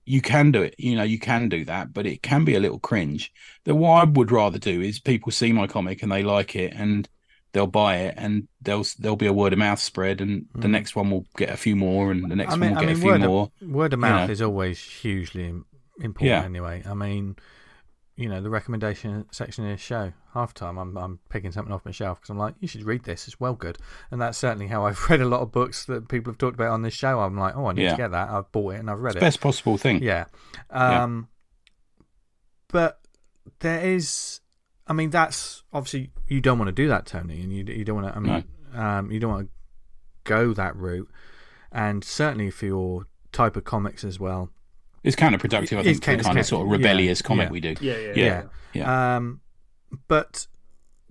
you 0.05 0.21
can 0.21 0.51
do 0.51 0.63
it. 0.63 0.73
You 0.77 0.95
know, 0.95 1.03
you 1.03 1.19
can 1.19 1.49
do 1.49 1.63
that, 1.65 1.93
but 1.93 2.05
it 2.05 2.23
can 2.23 2.43
be 2.43 2.55
a 2.55 2.59
little 2.59 2.79
cringe. 2.79 3.31
That 3.65 3.75
what 3.75 4.01
I 4.01 4.03
would 4.05 4.31
rather 4.31 4.57
do 4.57 4.81
is 4.81 4.99
people 4.99 5.31
see 5.31 5.51
my 5.51 5.67
comic 5.67 6.01
and 6.01 6.11
they 6.11 6.23
like 6.23 6.55
it, 6.55 6.73
and 6.73 7.07
they'll 7.53 7.67
buy 7.67 7.97
it 7.97 8.15
and 8.17 8.47
there'll 8.61 8.85
there'll 8.99 9.15
be 9.15 9.27
a 9.27 9.33
word 9.33 9.53
of 9.53 9.59
mouth 9.59 9.79
spread 9.79 10.21
and 10.21 10.43
mm. 10.43 10.61
the 10.61 10.67
next 10.67 10.95
one 10.95 11.09
will 11.09 11.25
get 11.37 11.49
a 11.49 11.57
few 11.57 11.75
more 11.75 12.11
and 12.11 12.29
the 12.29 12.35
next 12.35 12.53
I 12.53 12.57
mean, 12.57 12.75
one 12.75 12.75
will 12.75 12.81
get 12.81 12.87
mean, 12.87 12.97
a 12.97 13.19
few 13.19 13.27
more. 13.27 13.51
Of, 13.61 13.67
word 13.69 13.93
of 13.93 13.99
mouth 13.99 14.21
you 14.21 14.27
know. 14.27 14.31
is 14.31 14.41
always 14.41 14.79
hugely 14.79 15.53
important 15.99 16.29
yeah. 16.29 16.43
anyway. 16.43 16.83
I 16.85 16.93
mean, 16.93 17.37
you 18.15 18.27
know, 18.27 18.41
the 18.41 18.49
recommendation 18.49 19.25
section 19.31 19.65
of 19.65 19.71
this 19.71 19.81
show, 19.81 20.11
half 20.33 20.53
time 20.53 20.77
I'm 20.77 20.97
I'm 20.97 21.19
picking 21.29 21.51
something 21.51 21.73
off 21.73 21.85
my 21.85 21.91
shelf 21.91 22.19
because 22.19 22.31
I'm 22.31 22.37
like, 22.37 22.55
you 22.59 22.67
should 22.67 22.83
read 22.83 23.03
this. 23.03 23.27
It's 23.27 23.39
well 23.39 23.53
good, 23.53 23.77
and 24.11 24.19
that's 24.19 24.37
certainly 24.37 24.67
how 24.67 24.85
I've 24.85 24.99
read 25.09 25.21
a 25.21 25.27
lot 25.27 25.41
of 25.41 25.51
books 25.51 25.85
that 25.85 26.09
people 26.09 26.31
have 26.31 26.37
talked 26.37 26.55
about 26.55 26.71
on 26.71 26.81
this 26.81 26.95
show. 26.95 27.19
I'm 27.19 27.37
like, 27.37 27.55
oh, 27.55 27.67
I 27.67 27.73
need 27.73 27.83
yeah. 27.83 27.91
to 27.91 27.97
get 27.97 28.11
that. 28.11 28.29
I've 28.29 28.51
bought 28.51 28.73
it 28.73 28.79
and 28.79 28.89
I've 28.89 28.99
read 28.99 29.11
it's 29.11 29.17
it. 29.17 29.21
Best 29.21 29.41
possible 29.41 29.77
thing. 29.77 30.01
Yeah. 30.01 30.25
Um, 30.69 31.29
yeah. 31.29 32.03
But 32.69 32.99
there 33.59 33.81
is 33.81 34.41
I 34.87 34.93
mean, 34.93 35.09
that's 35.09 35.63
obviously 35.73 36.11
you 36.27 36.41
don't 36.41 36.57
want 36.57 36.69
to 36.69 36.73
do 36.73 36.87
that, 36.87 37.05
Tony, 37.05 37.41
and 37.41 37.51
you 37.51 37.63
you 37.65 37.83
don't 37.83 38.01
want 38.01 38.07
to. 38.07 38.15
I 38.15 38.19
mean, 38.19 38.45
no. 38.73 38.81
um, 38.81 39.11
you 39.11 39.19
don't 39.19 39.31
want 39.31 39.47
to 39.47 39.51
go 40.23 40.53
that 40.53 40.75
route, 40.75 41.09
and 41.71 42.03
certainly 42.03 42.49
for 42.49 42.65
your 42.65 43.07
type 43.31 43.55
of 43.55 43.63
comics 43.63 44.03
as 44.03 44.19
well. 44.19 44.49
It's 45.03 45.15
counterproductive. 45.15 45.77
I 45.77 45.83
think 45.83 46.03
the 46.03 46.17
kind 46.23 46.39
of 46.39 46.45
sort 46.45 46.65
of 46.65 46.71
rebellious 46.71 47.21
yeah, 47.21 47.27
comic 47.27 47.47
yeah. 47.47 47.51
we 47.51 47.59
do. 47.59 47.75
Yeah, 47.79 47.97
yeah, 47.97 48.13
yeah. 48.15 48.43
yeah. 48.73 49.15
Um, 49.15 49.41
but 50.07 50.47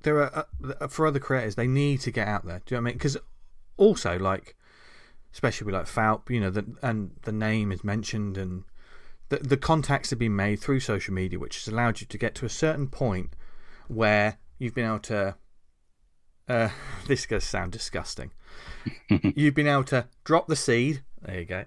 there 0.03 0.23
are 0.23 0.47
uh, 0.81 0.89
for 0.89 1.07
other 1.07 1.19
creators, 1.19 1.55
they 1.55 1.67
need 1.67 2.01
to 2.01 2.11
get 2.11 2.29
out 2.29 2.47
there. 2.47 2.63
Do 2.65 2.75
you 2.75 2.81
know 2.81 2.85
what 2.85 2.89
I 2.89 2.91
mean? 2.91 2.99
Because 2.99 3.17
also, 3.77 4.19
like, 4.19 4.57
especially 5.33 5.67
with 5.67 5.75
like 5.75 5.87
Falp, 5.87 6.31
you 6.31 6.41
know, 6.41 6.51
the, 6.51 6.65
and 6.83 7.13
the 7.23 7.33
name 7.33 7.73
is 7.73 7.85
mentioned, 7.85 8.39
and 8.39 8.65
the 9.29 9.39
the 9.39 9.57
contacts 9.57 10.11
have 10.11 10.19
been 10.19 10.37
made 10.37 10.61
through 10.61 10.81
social 10.81 11.13
media, 11.13 11.39
which 11.39 11.57
has 11.57 11.69
allowed 11.73 12.01
you 12.01 12.07
to 12.07 12.19
get 12.19 12.35
to 12.37 12.47
a 12.47 12.51
certain 12.51 12.89
point 12.89 13.35
where 13.89 14.39
you've 14.59 14.75
been 14.75 14.87
able 14.87 14.99
to. 15.01 15.37
Uh, 16.49 16.69
this 17.07 17.21
is 17.21 17.27
going 17.27 17.41
to 17.41 17.47
sound 17.47 17.73
disgusting. 17.73 18.33
you've 19.35 19.55
been 19.55 19.67
able 19.67 19.85
to 19.85 20.07
drop 20.25 20.47
the 20.47 20.57
seed. 20.57 21.03
There 21.23 21.41
you 21.41 21.45
go. 21.45 21.65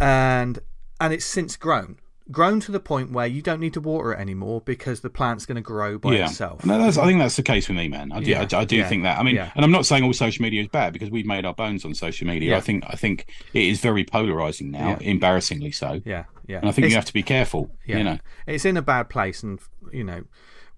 And 0.00 0.60
and 1.00 1.12
it's 1.12 1.24
since 1.24 1.56
grown. 1.56 1.98
Grown 2.30 2.60
to 2.60 2.70
the 2.70 2.78
point 2.78 3.10
where 3.10 3.26
you 3.26 3.42
don't 3.42 3.58
need 3.58 3.74
to 3.74 3.80
water 3.80 4.12
it 4.12 4.20
anymore 4.20 4.60
because 4.60 5.00
the 5.00 5.10
plant's 5.10 5.46
going 5.46 5.56
to 5.56 5.62
grow 5.62 5.98
by 5.98 6.12
yeah. 6.12 6.26
itself. 6.26 6.64
No, 6.64 6.80
I 6.80 6.90
think 6.92 7.18
that's 7.18 7.34
the 7.34 7.42
case 7.42 7.66
with 7.66 7.76
me, 7.76 7.88
man. 7.88 8.12
I 8.12 8.20
do, 8.20 8.30
yeah. 8.30 8.46
I, 8.52 8.58
I 8.58 8.64
do 8.64 8.76
yeah. 8.76 8.88
think 8.88 9.02
that. 9.02 9.18
I 9.18 9.24
mean, 9.24 9.36
and 9.36 9.64
I'm 9.64 9.72
not 9.72 9.84
saying 9.84 10.04
all 10.04 10.12
social 10.12 10.40
media 10.44 10.62
is 10.62 10.68
bad 10.68 10.92
because 10.92 11.10
we've 11.10 11.26
made 11.26 11.44
our 11.44 11.54
bones 11.54 11.84
on 11.84 11.92
social 11.92 12.28
media. 12.28 12.56
I 12.56 12.60
think 12.60 12.84
I 12.86 12.94
think 12.94 13.26
it 13.52 13.64
is 13.64 13.80
very 13.80 14.04
polarizing 14.04 14.70
now, 14.70 14.96
embarrassingly 15.00 15.72
so. 15.72 16.00
Yeah, 16.04 16.26
yeah. 16.46 16.58
And 16.58 16.68
I 16.68 16.72
think 16.72 16.84
it's, 16.84 16.92
you 16.92 16.96
have 16.96 17.06
to 17.06 17.12
be 17.12 17.24
careful. 17.24 17.72
You 17.84 18.04
know, 18.04 18.18
it's 18.46 18.64
in 18.64 18.76
a 18.76 18.82
bad 18.82 19.08
place, 19.08 19.42
and 19.42 19.58
you 19.92 20.04
know, 20.04 20.22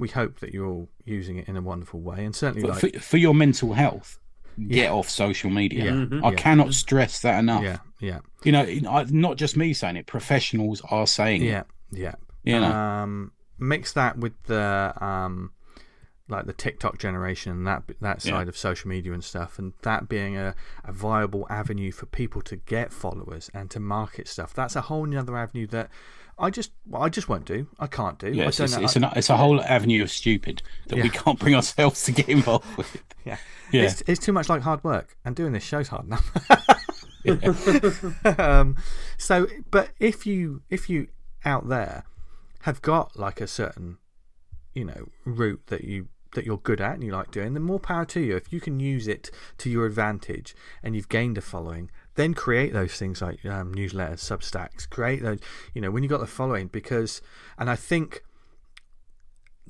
we 0.03 0.09
hope 0.09 0.41
that 0.41 0.53
you're 0.53 0.67
all 0.67 0.89
using 1.05 1.37
it 1.37 1.47
in 1.47 1.57
a 1.57 1.63
wonderful 1.63 2.01
way, 2.01 2.25
and 2.25 2.35
certainly 2.35 2.69
like, 2.69 2.81
for, 2.81 2.99
for, 2.99 3.19
your 3.19 3.33
mental 3.35 3.73
health, 3.73 4.19
get 4.67 4.91
off 4.91 5.09
social 5.09 5.49
media. 5.49 5.85
Yeah. 5.85 5.91
Mm-hmm. 5.93 6.25
I 6.25 6.31
yeah. 6.31 6.37
cannot 6.37 6.75
stress 6.75 7.21
that 7.21 7.39
enough. 7.39 7.63
Yeah, 7.63 7.79
yeah. 8.01 8.19
You 8.43 8.51
know, 8.51 9.05
not 9.11 9.37
just 9.37 9.57
me 9.57 9.73
saying 9.73 9.95
it; 9.95 10.07
professionals 10.07 10.83
are 10.91 11.07
saying 11.07 11.43
yeah, 11.43 11.61
it. 11.61 11.67
Yeah, 11.93 12.15
yeah. 12.43 12.55
You 12.55 12.61
know, 12.63 12.73
um, 12.73 13.33
mix 13.61 13.93
that 13.93 14.19
with 14.19 14.33
the 14.47 14.93
um, 15.01 15.53
like 16.29 16.47
the 16.47 16.53
TikTok 16.53 16.99
generation, 16.99 17.53
and 17.53 17.67
that 17.69 17.85
that 18.01 18.23
side 18.23 18.47
yeah. 18.47 18.49
of 18.49 18.57
social 18.57 18.89
media 18.89 19.13
and 19.13 19.23
stuff, 19.23 19.61
and 19.61 19.75
that 19.83 20.09
being 20.09 20.37
a, 20.37 20.57
a 20.85 20.91
viable 20.91 21.47
avenue 21.49 21.93
for 21.93 22.07
people 22.07 22.43
to 22.43 22.57
get 22.57 22.93
followers 22.93 23.53
and 23.55 23.71
to 23.71 23.79
market 23.79 24.27
stuff. 24.27 24.53
That's 24.53 24.75
a 24.75 24.81
whole 24.81 25.17
other 25.17 25.37
avenue 25.37 25.69
that 25.69 25.91
I 26.39 26.51
just, 26.51 26.73
well, 26.87 27.03
I 27.03 27.09
just 27.09 27.29
won't 27.29 27.45
do. 27.45 27.67
I 27.79 27.87
can't 27.87 28.19
do. 28.19 28.33
Yes, 28.33 28.59
it's, 28.59 28.77
it's, 28.77 28.97
an, 28.97 29.05
it's, 29.15 29.31
a 29.31 29.37
whole 29.37 29.61
avenue 29.61 30.03
of 30.03 30.11
stupid 30.11 30.63
that 30.89 30.97
yeah. 30.97 31.03
we 31.03 31.11
can't 31.11 31.39
bring 31.39 31.55
ourselves 31.55 32.03
to 32.05 32.13
get 32.13 32.29
involved 32.29 32.77
with. 32.77 33.03
Yeah, 33.25 33.37
yeah. 33.71 33.83
It's, 33.83 34.03
it's 34.09 34.19
too 34.19 34.33
much 34.33 34.49
like 34.49 34.63
hard 34.63 34.83
work, 34.83 35.17
and 35.25 35.37
doing 35.37 35.53
this 35.53 35.63
show's 35.63 35.87
hard 35.87 36.07
enough. 36.07 36.29
um, 38.41 38.77
so, 39.17 39.47
but 39.71 39.91
if 40.01 40.27
you 40.27 40.63
if 40.71 40.91
you 40.91 41.07
out 41.45 41.69
there 41.69 42.03
have 42.63 42.83
got 42.83 43.17
like 43.17 43.41
a 43.41 43.47
certain, 43.47 43.99
you 44.75 44.85
know, 44.85 45.09
route 45.25 45.63
that 45.69 45.85
you 45.85 46.09
that 46.35 46.45
you're 46.45 46.59
good 46.59 46.81
at 46.81 46.95
and 46.95 47.05
you 47.05 47.13
like 47.13 47.31
doing, 47.31 47.55
then 47.55 47.63
more 47.63 47.79
power 47.79 48.05
to 48.07 48.21
you. 48.21 48.37
If 48.37 48.53
you 48.53 48.61
can 48.61 48.81
use 48.81 49.07
it 49.07 49.31
to 49.59 49.71
your 49.71 49.87
advantage 49.87 50.55
and 50.83 50.97
you've 50.97 51.09
gained 51.09 51.39
a 51.39 51.41
following, 51.41 51.91
then 52.15 52.35
create 52.35 52.73
those 52.73 52.95
things 52.95 53.23
like 53.23 53.45
um, 53.45 53.75
newsletters, 53.75 54.21
Substacks. 54.21 54.89
Create 54.89 55.23
those, 55.23 55.39
you 55.75 55.81
know, 55.81 55.91
when 55.91 56.03
you 56.03 56.09
got 56.09 56.21
the 56.21 56.27
following, 56.27 56.69
because, 56.69 57.23
and 57.59 57.71
I 57.71 57.77
think 57.77 58.23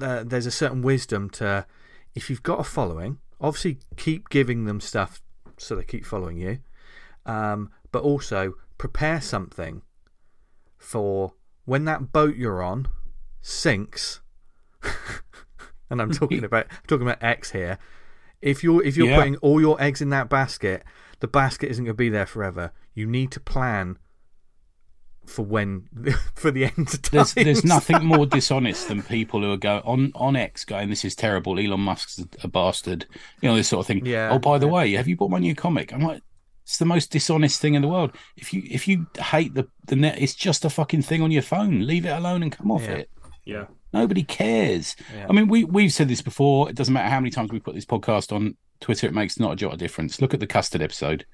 uh, 0.00 0.24
there's 0.24 0.46
a 0.46 0.50
certain 0.50 0.82
wisdom 0.82 1.30
to, 1.30 1.66
if 2.14 2.28
you've 2.28 2.42
got 2.42 2.58
a 2.58 2.64
following, 2.64 3.18
obviously 3.40 3.78
keep 3.96 4.28
giving 4.28 4.64
them 4.64 4.80
stuff 4.80 5.22
so 5.56 5.76
they 5.76 5.84
keep 5.84 6.04
following 6.04 6.38
you, 6.38 6.58
um, 7.26 7.70
but 7.90 8.02
also 8.02 8.54
prepare 8.78 9.20
something 9.20 9.82
for 10.78 11.34
when 11.64 11.84
that 11.84 12.12
boat 12.12 12.36
you're 12.36 12.62
on 12.62 12.88
sinks. 13.40 14.20
and 15.90 16.02
I'm 16.02 16.10
talking 16.10 16.44
about 16.44 16.66
I'm 16.70 16.86
talking 16.86 17.06
about 17.06 17.22
X 17.22 17.52
here. 17.52 17.78
If 18.40 18.64
you're 18.64 18.82
if 18.82 18.96
you're 18.96 19.08
yeah. 19.08 19.16
putting 19.16 19.36
all 19.36 19.60
your 19.60 19.80
eggs 19.80 20.00
in 20.00 20.10
that 20.10 20.28
basket, 20.28 20.82
the 21.22 21.28
basket 21.28 21.70
isn't 21.70 21.84
going 21.84 21.94
to 21.94 21.96
be 21.96 22.08
there 22.10 22.26
forever. 22.26 22.72
You 22.94 23.06
need 23.06 23.30
to 23.30 23.40
plan 23.40 23.96
for 25.24 25.42
when 25.44 25.88
for 26.34 26.50
the 26.50 26.64
end 26.64 26.92
of 26.92 27.00
time. 27.02 27.10
There's, 27.12 27.34
there's 27.34 27.64
nothing 27.64 28.04
more 28.12 28.26
dishonest 28.26 28.88
than 28.88 29.02
people 29.04 29.40
who 29.40 29.52
are 29.52 29.56
going 29.56 29.82
on 29.84 30.12
on 30.16 30.34
X 30.34 30.64
going, 30.64 30.90
"This 30.90 31.04
is 31.04 31.14
terrible. 31.14 31.58
Elon 31.60 31.80
Musk's 31.80 32.20
a 32.42 32.48
bastard." 32.48 33.06
You 33.40 33.48
know 33.48 33.54
this 33.56 33.68
sort 33.68 33.80
of 33.80 33.86
thing. 33.86 34.04
Yeah. 34.04 34.30
Oh, 34.32 34.40
by 34.40 34.58
the 34.58 34.66
yeah. 34.66 34.72
way, 34.72 34.92
have 34.94 35.06
you 35.06 35.16
bought 35.16 35.30
my 35.30 35.38
new 35.38 35.54
comic? 35.54 35.92
I'm 35.92 36.02
like, 36.02 36.22
It's 36.64 36.78
the 36.78 36.84
most 36.84 37.12
dishonest 37.12 37.60
thing 37.60 37.74
in 37.74 37.82
the 37.82 37.88
world. 37.88 38.10
If 38.36 38.52
you 38.52 38.62
if 38.68 38.88
you 38.88 39.06
hate 39.16 39.54
the 39.54 39.68
the 39.86 39.94
net, 39.96 40.20
it's 40.20 40.34
just 40.34 40.64
a 40.64 40.70
fucking 40.70 41.02
thing 41.02 41.22
on 41.22 41.30
your 41.30 41.42
phone. 41.42 41.86
Leave 41.86 42.04
it 42.04 42.10
alone 42.10 42.42
and 42.42 42.50
come 42.50 42.72
off 42.72 42.82
Yeah. 42.82 42.90
it. 42.94 43.10
Yeah. 43.44 43.64
Nobody 43.92 44.24
cares. 44.24 44.96
Yeah. 45.14 45.26
I 45.30 45.32
mean, 45.32 45.46
we 45.46 45.62
we've 45.64 45.92
said 45.92 46.08
this 46.08 46.22
before. 46.22 46.68
It 46.68 46.74
doesn't 46.74 46.92
matter 46.92 47.10
how 47.10 47.20
many 47.20 47.30
times 47.30 47.52
we 47.52 47.60
put 47.60 47.76
this 47.76 47.84
podcast 47.86 48.32
on 48.32 48.56
Twitter. 48.82 49.06
It 49.06 49.14
makes 49.14 49.38
not 49.40 49.52
a 49.52 49.56
jot 49.56 49.72
of 49.72 49.78
difference. 49.78 50.20
Look 50.20 50.34
at 50.34 50.40
the 50.40 50.46
custard 50.46 50.82
episode. 50.82 51.24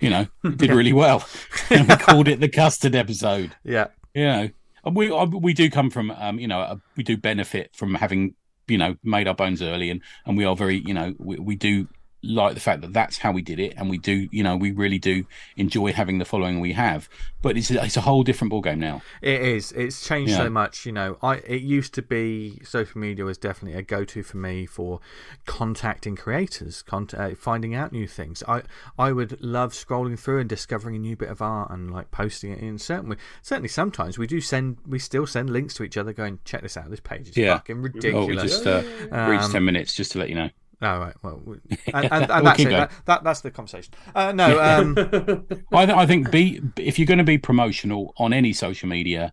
You 0.00 0.10
know, 0.10 0.26
it 0.44 0.56
did 0.58 0.70
really 0.70 0.92
well, 0.92 1.24
and 1.70 1.88
we 1.88 1.96
called 1.96 2.28
it 2.28 2.40
the 2.40 2.48
custard 2.48 2.94
episode. 2.94 3.54
Yeah. 3.64 3.88
You 4.14 4.24
know, 4.24 4.48
And 4.84 4.96
we 4.96 5.10
uh, 5.10 5.26
we 5.26 5.52
do 5.52 5.70
come 5.70 5.90
from 5.90 6.10
um, 6.12 6.38
you 6.38 6.48
know, 6.48 6.60
uh, 6.60 6.76
we 6.96 7.02
do 7.02 7.16
benefit 7.16 7.74
from 7.74 7.94
having 7.94 8.34
you 8.68 8.78
know 8.78 8.96
made 9.02 9.28
our 9.28 9.34
bones 9.34 9.62
early, 9.62 9.90
and 9.90 10.00
and 10.24 10.36
we 10.36 10.44
are 10.44 10.56
very 10.56 10.78
you 10.78 10.94
know 10.94 11.14
we, 11.18 11.36
we 11.36 11.56
do 11.56 11.88
like 12.26 12.54
the 12.54 12.60
fact 12.60 12.80
that 12.82 12.92
that's 12.92 13.18
how 13.18 13.32
we 13.32 13.42
did 13.42 13.58
it, 13.60 13.74
and 13.76 13.88
we 13.90 13.98
do 13.98 14.28
you 14.30 14.42
know 14.42 14.56
we 14.56 14.70
really 14.72 14.98
do 14.98 15.24
enjoy 15.56 15.92
having 15.92 16.18
the 16.18 16.24
following 16.24 16.60
we 16.60 16.72
have. 16.72 17.08
But 17.42 17.56
it's 17.56 17.70
a, 17.70 17.84
it's 17.84 17.96
a 17.96 18.00
whole 18.00 18.24
different 18.24 18.52
ballgame 18.52 18.78
now. 18.78 19.02
It 19.22 19.40
is. 19.40 19.70
It's 19.72 20.04
changed 20.06 20.32
Yeah. 20.32 20.38
so 20.38 20.50
much. 20.50 20.84
You 20.84 20.92
know, 20.92 21.16
I 21.22 21.36
it 21.36 21.62
used 21.62 21.94
to 21.94 22.02
be 22.02 22.60
social 22.64 22.98
media 23.00 23.24
was 23.24 23.38
definitely 23.38 23.78
a 23.78 23.82
go-to 23.82 24.22
for 24.24 24.36
me 24.38 24.66
for 24.66 25.00
contacting 25.44 26.16
creators, 26.16 26.82
cont- 26.82 27.14
uh, 27.14 27.34
finding 27.36 27.74
out 27.74 27.92
new 27.92 28.06
things. 28.06 28.42
I 28.48 28.62
I 28.98 29.12
would 29.12 29.40
love 29.42 29.72
scrolling 29.72 30.18
through 30.18 30.40
and 30.40 30.48
discovering 30.48 30.96
a 30.96 30.98
new 30.98 31.16
bit 31.16 31.28
of 31.28 31.40
art 31.40 31.70
and 31.70 31.90
like 31.92 32.10
posting 32.10 32.52
it 32.52 32.58
in. 32.60 32.78
Certainly, 32.78 33.16
certainly 33.42 33.68
sometimes 33.68 34.18
we 34.18 34.26
do 34.26 34.40
send 34.40 34.78
we 34.86 34.98
still 34.98 35.26
send 35.26 35.50
links 35.50 35.74
to 35.74 35.84
each 35.84 35.96
other, 35.96 36.12
going 36.12 36.40
check 36.44 36.62
this 36.62 36.76
out. 36.76 36.90
This 36.90 37.00
page 37.00 37.28
is 37.28 37.36
Yeah. 37.36 37.54
fucking 37.58 37.76
Oh, 37.76 37.80
we 37.80 37.88
ridiculous. 37.90 38.42
just 38.42 38.66
uh, 38.66 38.82
reached 39.28 39.44
Um, 39.44 39.52
ten 39.52 39.64
minutes 39.64 39.94
just 39.94 40.12
to 40.12 40.18
let 40.18 40.28
you 40.28 40.34
know. 40.34 40.50
Oh 40.82 40.98
right, 40.98 41.14
well, 41.22 41.40
we, 41.42 41.56
and, 41.94 42.12
and, 42.12 42.46
that's 42.46 42.60
it. 42.60 42.68
That, 42.68 42.92
that 43.06 43.24
that's 43.24 43.40
the 43.40 43.50
conversation. 43.50 43.94
Uh, 44.14 44.32
no, 44.32 44.60
um, 44.60 44.94
I, 45.72 45.86
th- 45.86 45.96
I 45.96 46.06
think 46.06 46.30
be 46.30 46.60
if 46.76 46.98
you're 46.98 47.06
going 47.06 47.18
to 47.18 47.24
be 47.24 47.38
promotional 47.38 48.12
on 48.18 48.34
any 48.34 48.52
social 48.52 48.88
media, 48.88 49.32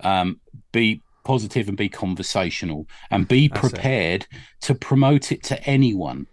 um, 0.00 0.40
be 0.72 1.00
positive 1.24 1.68
and 1.68 1.76
be 1.76 1.88
conversational 1.88 2.86
and 3.10 3.28
be 3.28 3.48
That's 3.48 3.66
it. 3.66 3.70
prepared 3.70 4.26
to 4.62 4.74
promote 4.74 5.30
it 5.30 5.44
to 5.44 5.62
anyone. 5.64 6.26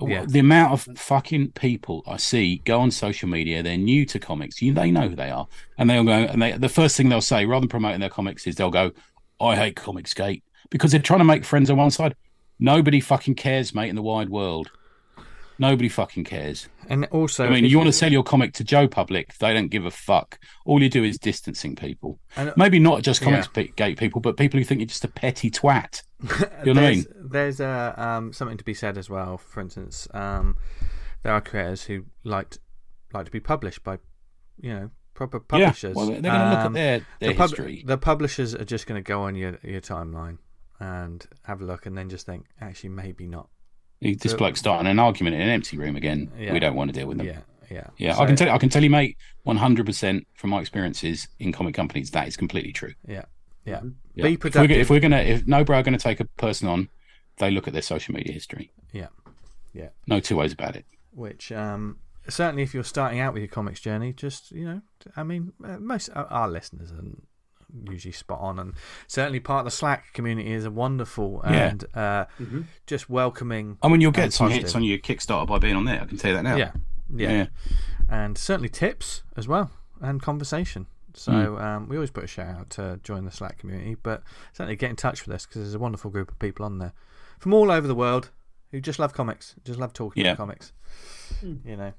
Yeah. 0.00 0.24
The 0.26 0.38
amount 0.38 0.72
of 0.72 0.98
fucking 0.98 1.52
people 1.52 2.02
I 2.06 2.16
see 2.16 2.62
go 2.64 2.80
on 2.80 2.90
social 2.90 3.28
media, 3.28 3.62
they're 3.62 3.76
new 3.76 4.06
to 4.06 4.18
comics. 4.18 4.62
You, 4.62 4.72
they 4.72 4.90
know 4.90 5.08
who 5.08 5.16
they 5.16 5.30
are, 5.30 5.46
and 5.76 5.90
they'll 5.90 6.04
go 6.04 6.12
and 6.12 6.40
they 6.40 6.52
the 6.52 6.70
first 6.70 6.96
thing 6.96 7.08
they'll 7.08 7.20
say 7.20 7.44
rather 7.46 7.60
than 7.60 7.68
promoting 7.68 8.00
their 8.00 8.08
comics 8.08 8.46
is 8.46 8.56
they'll 8.56 8.70
go, 8.70 8.92
"I 9.40 9.56
hate 9.56 9.76
Comicsgate," 9.76 10.42
because 10.70 10.92
they're 10.92 11.02
trying 11.02 11.20
to 11.20 11.24
make 11.24 11.44
friends 11.44 11.70
on 11.70 11.76
one 11.76 11.90
side. 11.90 12.14
Nobody 12.60 13.00
fucking 13.00 13.34
cares, 13.36 13.74
mate, 13.74 13.88
in 13.88 13.96
the 13.96 14.02
wide 14.02 14.28
world. 14.28 14.70
Nobody 15.58 15.88
fucking 15.90 16.24
cares. 16.24 16.68
and 16.88 17.04
also, 17.10 17.44
I 17.46 17.50
mean, 17.50 17.64
you 17.66 17.76
want 17.76 17.88
to 17.88 17.92
sell 17.92 18.10
your 18.10 18.22
comic 18.22 18.54
to 18.54 18.64
Joe 18.64 18.88
Public, 18.88 19.36
they 19.38 19.52
don't 19.52 19.68
give 19.68 19.84
a 19.84 19.90
fuck. 19.90 20.38
All 20.64 20.82
you 20.82 20.88
do 20.88 21.04
is 21.04 21.18
distancing 21.18 21.76
people. 21.76 22.18
And- 22.36 22.52
Maybe 22.56 22.78
not 22.78 23.02
just 23.02 23.20
Yeah. 23.20 23.26
comics 23.26 23.46
pe- 23.48 23.68
gate 23.68 23.98
people, 23.98 24.20
but 24.22 24.36
people 24.38 24.58
who 24.58 24.64
think 24.64 24.80
you're 24.80 24.86
just 24.88 25.04
a 25.04 25.08
petty 25.08 25.50
twat. 25.50 26.02
You 26.64 26.74
know 26.74 26.80
what 26.82 26.90
I 26.90 26.94
there's, 26.94 27.06
There's 27.14 27.60
uh, 27.60 27.94
um, 27.96 28.32
something 28.32 28.56
to 28.56 28.64
be 28.64 28.74
said 28.74 28.96
as 28.98 29.08
well. 29.10 29.36
For 29.38 29.60
instance, 29.60 30.08
um, 30.14 30.56
there 31.22 31.32
are 31.32 31.40
creators 31.40 31.84
who 31.84 32.04
like 32.24 32.56
like 33.12 33.26
to 33.26 33.30
be 33.30 33.40
published 33.40 33.82
by, 33.84 33.98
you 34.60 34.72
know, 34.72 34.90
proper 35.14 35.40
publishers. 35.40 35.82
Yeah, 35.82 35.92
well, 35.94 36.06
they're 36.06 36.20
going 36.22 36.40
to 36.40 36.50
look 36.50 36.58
at 36.58 36.66
Um, 36.66 36.72
their, 36.72 37.00
their 37.20 37.30
the, 37.30 37.34
pub- 37.34 37.50
history. 37.50 37.82
the 37.86 37.98
publishers 37.98 38.54
are 38.54 38.64
just 38.64 38.86
going 38.86 39.02
to 39.02 39.06
go 39.06 39.22
on 39.22 39.34
your 39.34 39.58
your 39.62 39.80
timeline 39.82 40.38
and 40.80 41.24
have 41.44 41.60
a 41.60 41.64
look, 41.64 41.86
and 41.86 41.96
then 41.96 42.08
just 42.08 42.26
think, 42.26 42.46
actually, 42.60 42.90
maybe 42.90 43.26
not. 43.26 43.48
this 44.00 44.34
bloke 44.34 44.56
starting 44.56 44.86
an 44.90 44.98
argument 44.98 45.36
in 45.36 45.42
an 45.42 45.50
empty 45.50 45.76
room 45.78 45.94
again. 45.96 46.32
Yeah. 46.38 46.52
We 46.54 46.58
don't 46.58 46.74
want 46.74 46.92
to 46.92 46.98
deal 46.98 47.06
with 47.06 47.18
them. 47.18 47.26
Yeah, 47.26 47.40
yeah, 47.70 47.86
Yeah, 47.98 48.14
So- 48.14 48.22
I 48.22 48.26
can 48.26 48.36
tell. 48.36 48.48
You, 48.48 48.54
I 48.54 48.58
can 48.58 48.68
tell 48.70 48.82
you, 48.82 48.90
mate. 48.90 49.16
One 49.42 49.56
hundred 49.58 49.86
percent 49.86 50.26
from 50.34 50.50
my 50.50 50.60
experiences 50.60 51.28
in 51.38 51.52
comic 51.52 51.74
companies, 51.74 52.10
that 52.12 52.26
is 52.28 52.36
completely 52.36 52.72
true. 52.72 52.94
Yeah, 53.06 53.24
yeah. 53.64 53.80
Yeah. 54.14 54.24
Be 54.24 54.32
If 54.34 54.54
we're, 54.54 54.70
if 54.70 54.90
we're 54.90 55.00
gonna, 55.00 55.18
if 55.20 55.44
Nobrow 55.46 55.76
are 55.76 55.82
gonna 55.82 55.98
take 55.98 56.20
a 56.20 56.24
person 56.24 56.66
on, 56.68 56.88
they 57.38 57.50
look 57.50 57.66
at 57.68 57.72
their 57.72 57.82
social 57.82 58.14
media 58.14 58.32
history. 58.32 58.72
Yeah, 58.92 59.06
yeah. 59.72 59.90
No 60.06 60.20
two 60.20 60.36
ways 60.36 60.52
about 60.52 60.76
it. 60.76 60.84
which 61.12 61.52
um, 61.52 61.98
certainly 62.28 62.62
if 62.62 62.74
you're 62.74 62.84
starting 62.84 63.20
out 63.20 63.32
with 63.34 63.42
your 63.42 63.48
comics 63.48 63.80
journey, 63.80 64.12
just 64.12 64.50
you 64.50 64.64
know, 64.64 64.80
I 65.16 65.22
mean, 65.22 65.52
uh, 65.64 65.78
most 65.78 66.10
our 66.14 66.48
listeners 66.48 66.90
are 66.92 67.02
usually 67.90 68.12
spot 68.12 68.40
on, 68.40 68.58
and 68.58 68.74
certainly 69.06 69.40
part 69.40 69.60
of 69.60 69.64
the 69.66 69.70
Slack 69.70 70.12
community 70.12 70.52
is 70.52 70.64
a 70.64 70.70
wonderful 70.70 71.40
Yeah. 71.44 71.50
and 71.68 71.84
uh, 71.94 72.26
Mhm. 72.40 72.64
just 72.86 73.08
welcoming. 73.10 73.78
I 73.82 73.88
mean, 73.88 74.00
you'll 74.00 74.12
get 74.12 74.32
some 74.32 74.50
hits 74.50 74.74
on 74.74 74.82
your 74.82 74.98
Kickstarter 74.98 75.46
by 75.46 75.58
being 75.58 75.76
on 75.76 75.84
there. 75.84 76.02
I 76.02 76.04
can 76.06 76.16
tell 76.18 76.30
you 76.30 76.36
that 76.36 76.42
now. 76.42 76.56
Yeah, 76.56 76.72
yeah, 77.14 77.30
Yeah. 77.32 77.46
and 78.08 78.36
certainly 78.38 78.68
tips 78.68 79.22
as 79.36 79.46
well 79.48 79.70
and 80.00 80.20
conversation. 80.22 80.86
So 81.14 81.32
Hmm. 81.56 81.62
um, 81.62 81.88
we 81.88 81.96
always 81.96 82.10
put 82.10 82.22
a 82.24 82.28
shout 82.28 82.54
out 82.56 82.70
to 82.70 83.00
join 83.02 83.24
the 83.24 83.32
Slack 83.32 83.58
community, 83.58 83.96
but 84.00 84.22
certainly 84.52 84.76
get 84.76 84.90
in 84.90 84.96
touch 84.96 85.26
with 85.26 85.34
us 85.34 85.44
because 85.46 85.62
there's 85.62 85.74
a 85.74 85.78
wonderful 85.80 86.10
group 86.10 86.30
of 86.30 86.38
people 86.38 86.64
on 86.64 86.78
there 86.78 86.92
from 87.38 87.52
all 87.52 87.70
over 87.72 87.88
the 87.88 87.94
world 87.96 88.30
who 88.70 88.80
just 88.80 88.98
love 89.00 89.12
comics, 89.12 89.56
just 89.64 89.78
love 89.80 89.92
talking 89.92 90.24
Yeah. 90.24 90.32
about 90.32 90.36
comics. 90.36 90.72
You 91.42 91.76
know, 91.76 91.92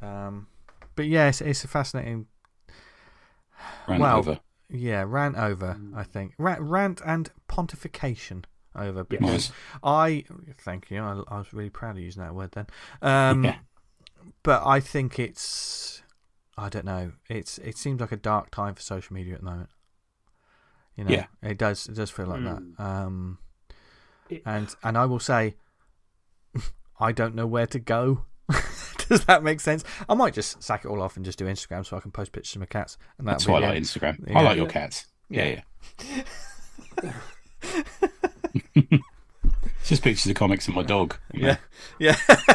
um, 0.00 0.46
but 0.94 1.06
yeah, 1.06 1.28
it's, 1.28 1.40
it's 1.40 1.64
a 1.64 1.68
fascinating 1.68 2.26
Ran 3.88 4.00
Well, 4.00 4.18
over. 4.18 4.40
Yeah, 4.72 5.04
rant 5.06 5.36
over. 5.36 5.76
Mm. 5.78 5.96
I 5.96 6.02
think 6.04 6.34
rant, 6.38 6.60
rant 6.62 7.00
and 7.04 7.30
pontification 7.48 8.44
over 8.74 9.04
because 9.04 9.50
Nice. 9.50 9.52
I 9.82 10.24
thank 10.58 10.90
you. 10.90 11.02
I, 11.02 11.22
I 11.28 11.38
was 11.38 11.52
really 11.52 11.70
proud 11.70 11.96
of 11.96 12.02
using 12.02 12.22
that 12.22 12.34
word 12.34 12.52
then. 12.52 12.66
Um, 13.02 13.44
Yeah. 13.44 13.58
But 14.42 14.64
I 14.66 14.80
think 14.80 15.18
it's 15.18 16.02
I 16.56 16.68
don't 16.68 16.84
know. 16.84 17.12
It's 17.28 17.58
it 17.58 17.76
seems 17.76 18.00
like 18.00 18.12
a 18.12 18.16
dark 18.16 18.50
time 18.50 18.74
for 18.74 18.82
social 18.82 19.14
media 19.14 19.34
at 19.34 19.40
the 19.40 19.44
moment. 19.46 19.70
You 20.96 21.04
know, 21.04 21.10
Yeah. 21.10 21.26
it 21.42 21.58
does. 21.58 21.86
It 21.88 21.94
does 21.94 22.10
feel 22.10 22.26
like 22.26 22.40
Mm. 22.40 22.76
that. 22.76 22.82
Um, 22.84 23.38
It- 24.30 24.42
and 24.46 24.74
and 24.82 24.96
I 24.96 25.04
will 25.06 25.20
say, 25.20 25.56
I 27.00 27.12
don't 27.12 27.34
know 27.34 27.46
where 27.46 27.66
to 27.66 27.78
go. 27.78 28.24
Does 29.12 29.24
that 29.26 29.42
make 29.42 29.60
sense? 29.60 29.84
I 30.08 30.14
might 30.14 30.32
just 30.32 30.62
sack 30.62 30.84
it 30.84 30.88
all 30.88 31.02
off 31.02 31.16
and 31.16 31.24
just 31.24 31.38
do 31.38 31.44
Instagram 31.44 31.84
so 31.84 31.96
I 31.96 32.00
can 32.00 32.10
post 32.10 32.32
pictures 32.32 32.54
of 32.56 32.60
my 32.60 32.66
cats. 32.66 32.96
And 33.18 33.28
That's 33.28 33.46
why 33.46 33.56
I 33.58 33.60
like 33.60 33.76
end. 33.76 33.84
Instagram. 33.84 34.26
Yeah. 34.28 34.38
I 34.38 34.42
like 34.42 34.56
your 34.56 34.66
cats. 34.68 35.06
Yeah, 35.28 35.60
yeah. 36.08 36.22
It's 38.84 39.02
just 39.88 40.02
pictures 40.02 40.26
of 40.30 40.36
comics 40.36 40.66
and 40.66 40.74
my 40.76 40.82
dog. 40.82 41.16
you 41.32 41.42
know. 41.42 41.56
Yeah, 41.98 42.16
yeah. 42.28 42.36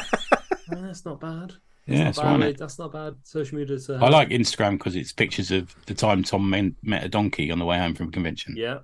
Uh, 0.70 0.82
that's 0.82 1.06
not 1.06 1.18
bad. 1.22 1.54
yeah, 1.86 2.04
That's 2.04 2.18
that's 2.18 2.18
not 2.18 2.24
right. 2.26 2.32
bad. 2.34 2.40
mate. 2.42 2.58
That's 2.58 2.78
not 2.78 2.92
bad. 2.92 3.16
Social 3.24 3.58
media. 3.58 3.80
To 3.80 3.94
I 3.96 4.10
like 4.10 4.28
Instagram 4.32 4.72
because 4.72 4.98
it's 4.98 5.14
pictures 5.14 5.50
of 5.50 5.74
the 5.86 5.94
time 5.94 6.24
Tom 6.24 6.50
men- 6.50 6.76
met 6.84 7.06
a 7.06 7.08
donkey 7.08 7.52
on 7.52 7.60
the 7.60 7.64
way 7.64 7.78
home 7.78 7.96
from 7.96 8.12
convention. 8.12 8.54
Yeah, 8.58 8.80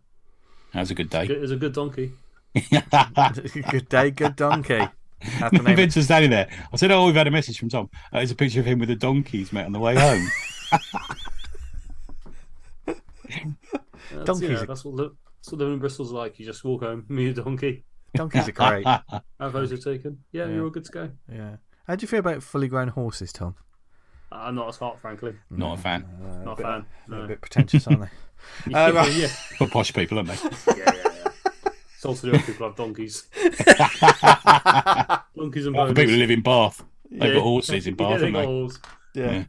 That 0.74 0.80
was 0.80 0.92
a 0.92 0.96
good 0.96 1.10
day. 1.10 1.26
It 1.26 1.42
was 1.42 1.52
a 1.52 1.58
good 1.58 1.74
donkey. 1.74 2.14
good 3.70 3.90
day, 3.90 4.12
good 4.12 4.38
donkey. 4.38 4.88
That's 5.40 5.58
the 5.58 5.64
name 5.64 5.76
Vince 5.76 5.96
was 5.96 6.06
standing 6.06 6.32
there. 6.32 6.50
I 6.72 6.76
said, 6.78 6.92
"Oh, 6.92 7.06
we've 7.06 7.16
had 7.16 7.28
a 7.28 7.32
message 7.32 7.60
from 7.60 7.70
Tom. 7.70 7.90
Uh, 8.14 8.20
it's 8.20 8.32
a 8.32 8.36
picture 8.36 8.60
of 8.60 8.66
him 8.66 8.80
with 8.80 8.90
the 8.90 8.96
donkeys 8.96 9.52
mate, 9.54 9.66
on 9.66 9.72
the 9.72 9.80
way 9.80 9.96
home." 9.96 10.28
That's, 14.12 14.26
Donkeys 14.26 14.42
You 14.50 14.50
know, 14.56 14.66
that's 14.66 14.86
what 14.86 14.94
li- 14.96 15.10
that's 15.40 15.52
what 15.52 15.60
living 15.60 15.74
in 15.76 15.80
Bristol's 15.80 16.12
like. 16.12 16.40
You 16.40 16.46
just 16.46 16.64
walk 16.64 16.82
home, 16.84 17.06
meet 17.10 17.38
a 17.38 17.42
donkey, 17.44 17.84
Donkeys 18.16 18.48
are 18.48 18.52
great. 18.52 18.86
have 18.88 19.12
photos 19.40 19.84
taken. 19.84 20.20
Yeah, 20.32 20.46
Yeah. 20.46 20.52
you're 20.54 20.64
all 20.66 20.70
good 20.70 20.86
to 20.86 20.92
go. 20.92 21.10
Yeah. 21.32 21.56
How 21.88 21.96
do 21.96 22.04
you 22.04 22.08
feel 22.08 22.20
about 22.20 22.44
fully 22.44 22.68
grown 22.68 22.90
horses, 22.90 23.34
Tom? 23.34 23.56
I'm 24.32 24.56
not 24.56 24.70
as 24.70 24.78
hot, 24.78 25.00
frankly. 25.00 25.36
Not 25.50 25.78
a 25.80 25.82
fan. 25.82 26.06
Uh, 26.24 26.44
Not 26.44 26.58
bit, 26.58 26.66
a 26.66 26.70
fan. 26.70 26.86
No. 27.08 27.22
a 27.24 27.28
bit 27.28 27.42
pretentious, 27.42 27.88
aren't 27.88 28.02
they? 28.02 28.08
Yeah, 28.68 28.86
Uh, 28.88 28.92
right. 28.94 29.14
yeah, 29.14 29.28
For 29.58 29.68
posh 29.68 29.94
people, 29.94 30.18
aren't 30.18 30.30
they? 30.30 30.36
yeah, 30.36 30.76
yeah, 30.78 30.94
yeah. 31.06 31.12
It's 32.04 32.06
also 32.06 32.28
the 32.28 32.34
other 32.34 32.43
people 32.43 32.68
have 32.68 32.76
donkeys. 32.76 33.24
Donkeys 35.38 35.66
and 35.68 35.74
For 35.74 35.86
ponies. 35.86 35.95
people 35.95 36.14
who 36.14 36.18
live 36.20 36.32
in 36.32 36.41
Bath, 36.41 36.84
they've 37.10 37.30
Yeah. 37.30 37.34
got 37.36 37.43
horses 37.43 37.88
in 37.88 37.95
Yeah, 37.97 38.10
Bath, 38.10 38.20
they 38.20 38.26
haven't 38.26 38.34
got 38.34 38.39
they? 38.41 38.45
horses. 38.45 38.80
Yeah. 39.16 39.32
Yeah. 39.32 39.43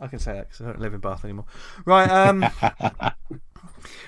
I 0.00 0.06
can 0.08 0.18
say 0.18 0.32
that 0.34 0.48
because 0.50 0.60
I 0.60 0.64
don't 0.66 0.80
live 0.80 0.92
in 0.92 1.00
Bath 1.00 1.24
anymore. 1.24 1.46
Right. 1.86 2.10
Um. 2.10 2.40
right. 2.40 3.12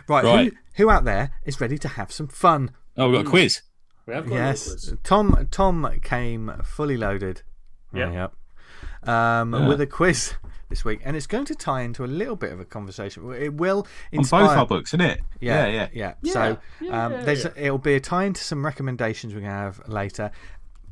Right. 0.08 0.52
Who, 0.52 0.84
who 0.84 0.90
out 0.90 1.04
there 1.04 1.32
is 1.46 1.58
ready 1.60 1.78
to 1.78 1.88
have 1.88 2.12
some 2.12 2.28
fun? 2.28 2.70
Oh, 2.98 3.08
we've 3.08 3.18
got 3.20 3.26
a 3.26 3.30
quiz. 3.30 3.62
We 4.06 4.12
have 4.14 4.26
got 4.28 4.34
yes. 4.34 4.68
yes. 4.88 4.92
Tom. 5.02 5.48
Tom 5.50 5.90
came 6.02 6.52
fully 6.64 6.96
loaded. 6.98 7.42
Yeah. 7.94 8.12
Yep. 8.12 8.32
Um, 9.06 9.54
Yeah. 9.54 9.68
with 9.68 9.80
a 9.80 9.86
quiz 9.86 10.34
this 10.68 10.84
week, 10.84 11.00
and 11.04 11.16
it's 11.16 11.26
going 11.26 11.44
to 11.46 11.54
tie 11.54 11.82
into 11.82 12.04
a 12.04 12.06
little 12.06 12.36
bit 12.36 12.52
of 12.52 12.60
a 12.60 12.64
conversation. 12.64 13.32
It 13.32 13.54
will 13.54 13.86
On 14.12 14.22
both 14.22 14.32
our 14.32 14.66
books, 14.66 14.90
isn't 14.90 15.00
it? 15.00 15.20
Yeah, 15.40 15.66
yeah. 15.66 15.88
yeah. 15.92 16.14
Yeah, 16.22 16.32
So 16.32 16.42
um, 16.90 17.12
yeah, 17.12 17.22
there's 17.22 17.44
yeah. 17.44 17.50
it'll 17.56 17.78
be 17.78 17.94
a 17.94 18.00
tie 18.00 18.24
into 18.24 18.42
some 18.42 18.64
recommendations 18.64 19.34
we 19.34 19.40
can 19.42 19.50
have 19.50 19.80
later. 19.88 20.30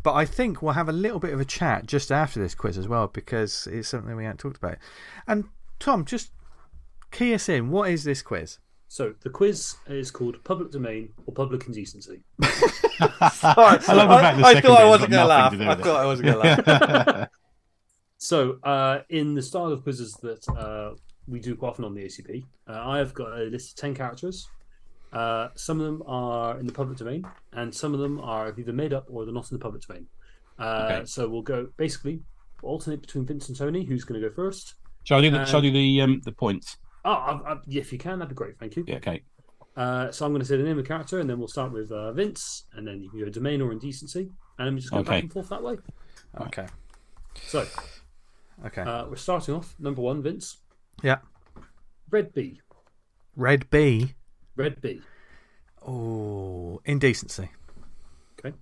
But 0.03 0.13
I 0.15 0.27
think 0.27 0.61
we'll 0.61 0.75
have 0.75 0.89
a 0.91 0.93
little 0.93 1.19
bit 1.19 1.33
of 1.33 1.41
a 1.41 1.47
chat 1.47 1.87
just 1.87 2.13
after 2.13 2.39
this 2.39 2.55
quiz 2.55 2.77
as 2.77 2.87
well 2.87 3.07
because 3.09 3.67
it's 3.73 3.89
something 3.89 4.15
we 4.15 4.25
haven't 4.25 4.39
talked 4.39 4.59
about. 4.59 4.77
And 5.27 5.45
Tom, 5.81 6.05
just 6.05 6.31
key 7.11 7.33
us 7.33 7.49
in. 7.49 7.71
What 7.71 7.91
is 7.91 8.05
this 8.05 8.21
quiz? 8.21 8.59
So 8.89 9.15
the 9.23 9.31
quiz 9.31 9.77
is 9.89 10.11
called 10.11 10.45
Public 10.45 10.71
Domain 10.71 11.09
or 11.27 11.33
Public 11.33 11.67
Indecency. 11.67 12.23
Sorry, 12.43 13.79
I 13.89 13.93
love 13.95 14.09
the 14.09 14.19
fact 14.19 14.39
the 14.39 14.45
second 14.45 14.63
bit 14.63 14.79
has 14.79 15.01
got 15.01 15.07
to 15.09 15.25
laugh. 15.25 15.53
I 15.55 15.75
thought 15.83 16.01
I 16.01 16.07
wasn't 16.07 16.27
going 16.29 16.57
to 16.57 16.63
laugh. 16.71 17.29
So, 18.25 18.59
uh, 18.63 19.01
in 19.11 19.35
the 19.35 19.43
style 19.43 19.71
of 19.71 19.83
quizzes 19.83 20.15
that 20.23 20.49
uh, 20.49 20.95
we 21.29 21.41
do 21.41 21.55
quite 21.57 21.69
often 21.69 21.85
on 21.85 21.95
the 21.95 22.05
ACP, 22.07 22.43
uh, 22.67 22.73
I 22.73 22.97
have 22.97 23.13
got 23.13 23.39
a 23.39 23.43
list 23.45 23.73
of 23.73 23.77
10 23.83 23.95
characters. 23.95 24.49
Uh, 25.13 25.49
some 25.57 25.79
of 25.79 25.85
them 25.85 26.03
are 26.07 26.59
in 26.59 26.65
the 26.67 26.73
public 26.73 26.97
domain, 26.97 27.27
and 27.53 27.73
some 27.75 27.93
of 27.93 28.01
them 28.01 28.19
are 28.21 28.55
either 28.59 28.73
made 28.73 28.95
up 28.95 29.05
or 29.11 29.27
they're 29.27 29.35
not 29.35 29.51
in 29.53 29.59
the 29.59 29.63
public 29.63 29.83
domain. 29.87 30.07
Uh, 30.59 30.89
Okay. 30.91 31.03
So, 31.05 31.29
we'll 31.29 31.43
go 31.43 31.69
basically 31.77 32.23
alternate 32.63 33.03
between 33.03 33.27
Vince 33.27 33.49
and 33.51 33.59
Tony. 33.59 33.85
Who's 33.85 34.05
going 34.05 34.19
to 34.19 34.27
go 34.27 34.35
first? 34.35 34.77
Shall 35.03 35.19
I 35.19 35.21
do 35.21 35.31
the, 35.31 35.41
Uh, 35.41 35.45
shall 35.45 35.59
I 35.59 35.65
do 35.65 35.73
the, 35.73 36.01
um, 36.01 36.23
the 36.25 36.33
points? 36.33 36.79
Oh, 37.05 37.11
I, 37.13 37.53
I, 37.53 37.57
if 37.69 37.93
you 37.93 37.99
can, 37.99 38.21
that'd 38.21 38.31
be 38.31 38.35
great. 38.35 38.59
Thank 38.59 38.77
you. 38.77 38.85
Yeah, 38.89 38.97
okay. 38.97 39.23
Uh, 39.77 40.11
so, 40.11 40.25
I'm 40.25 40.33
going 40.33 40.41
to 40.41 40.47
say 40.47 40.57
the 40.57 40.63
name 40.63 40.79
of 40.79 40.85
the 40.85 40.89
character, 40.89 41.21
and 41.21 41.29
then 41.29 41.39
we'll 41.39 41.49
start 41.49 41.73
with 41.73 41.93
uh, 41.93 42.11
Vince, 42.13 42.65
and 42.73 42.89
then 42.89 43.03
you 43.03 43.11
can 43.11 43.19
go 43.21 43.29
domain 43.29 43.61
or 43.61 43.71
indecency, 43.71 44.31
and 44.59 44.67
then 44.67 44.75
we 44.75 44.81
just 44.81 44.95
go 44.95 45.01
Okay. 45.01 45.11
back 45.11 45.23
and 45.25 45.33
forth 45.35 45.51
that 45.51 45.63
way. 45.63 45.77
Okay. 46.41 46.67
So, 47.49 47.67
Okay. 48.67 48.83
uh, 48.83 49.07
we're 49.07 49.17
starting 49.17 49.55
off. 49.55 49.75
Number 49.79 50.03
one, 50.03 50.23
Vince. 50.23 50.59
yeah. 51.03 51.19
Red 52.11 52.33
Bee. 52.33 52.61
Red 53.37 53.69
Bee. 53.71 54.15
Red 54.57 54.81
Bee. 54.81 55.01
Oh, 55.87 56.81
indecency. 56.85 57.51
Okay. 58.39 58.55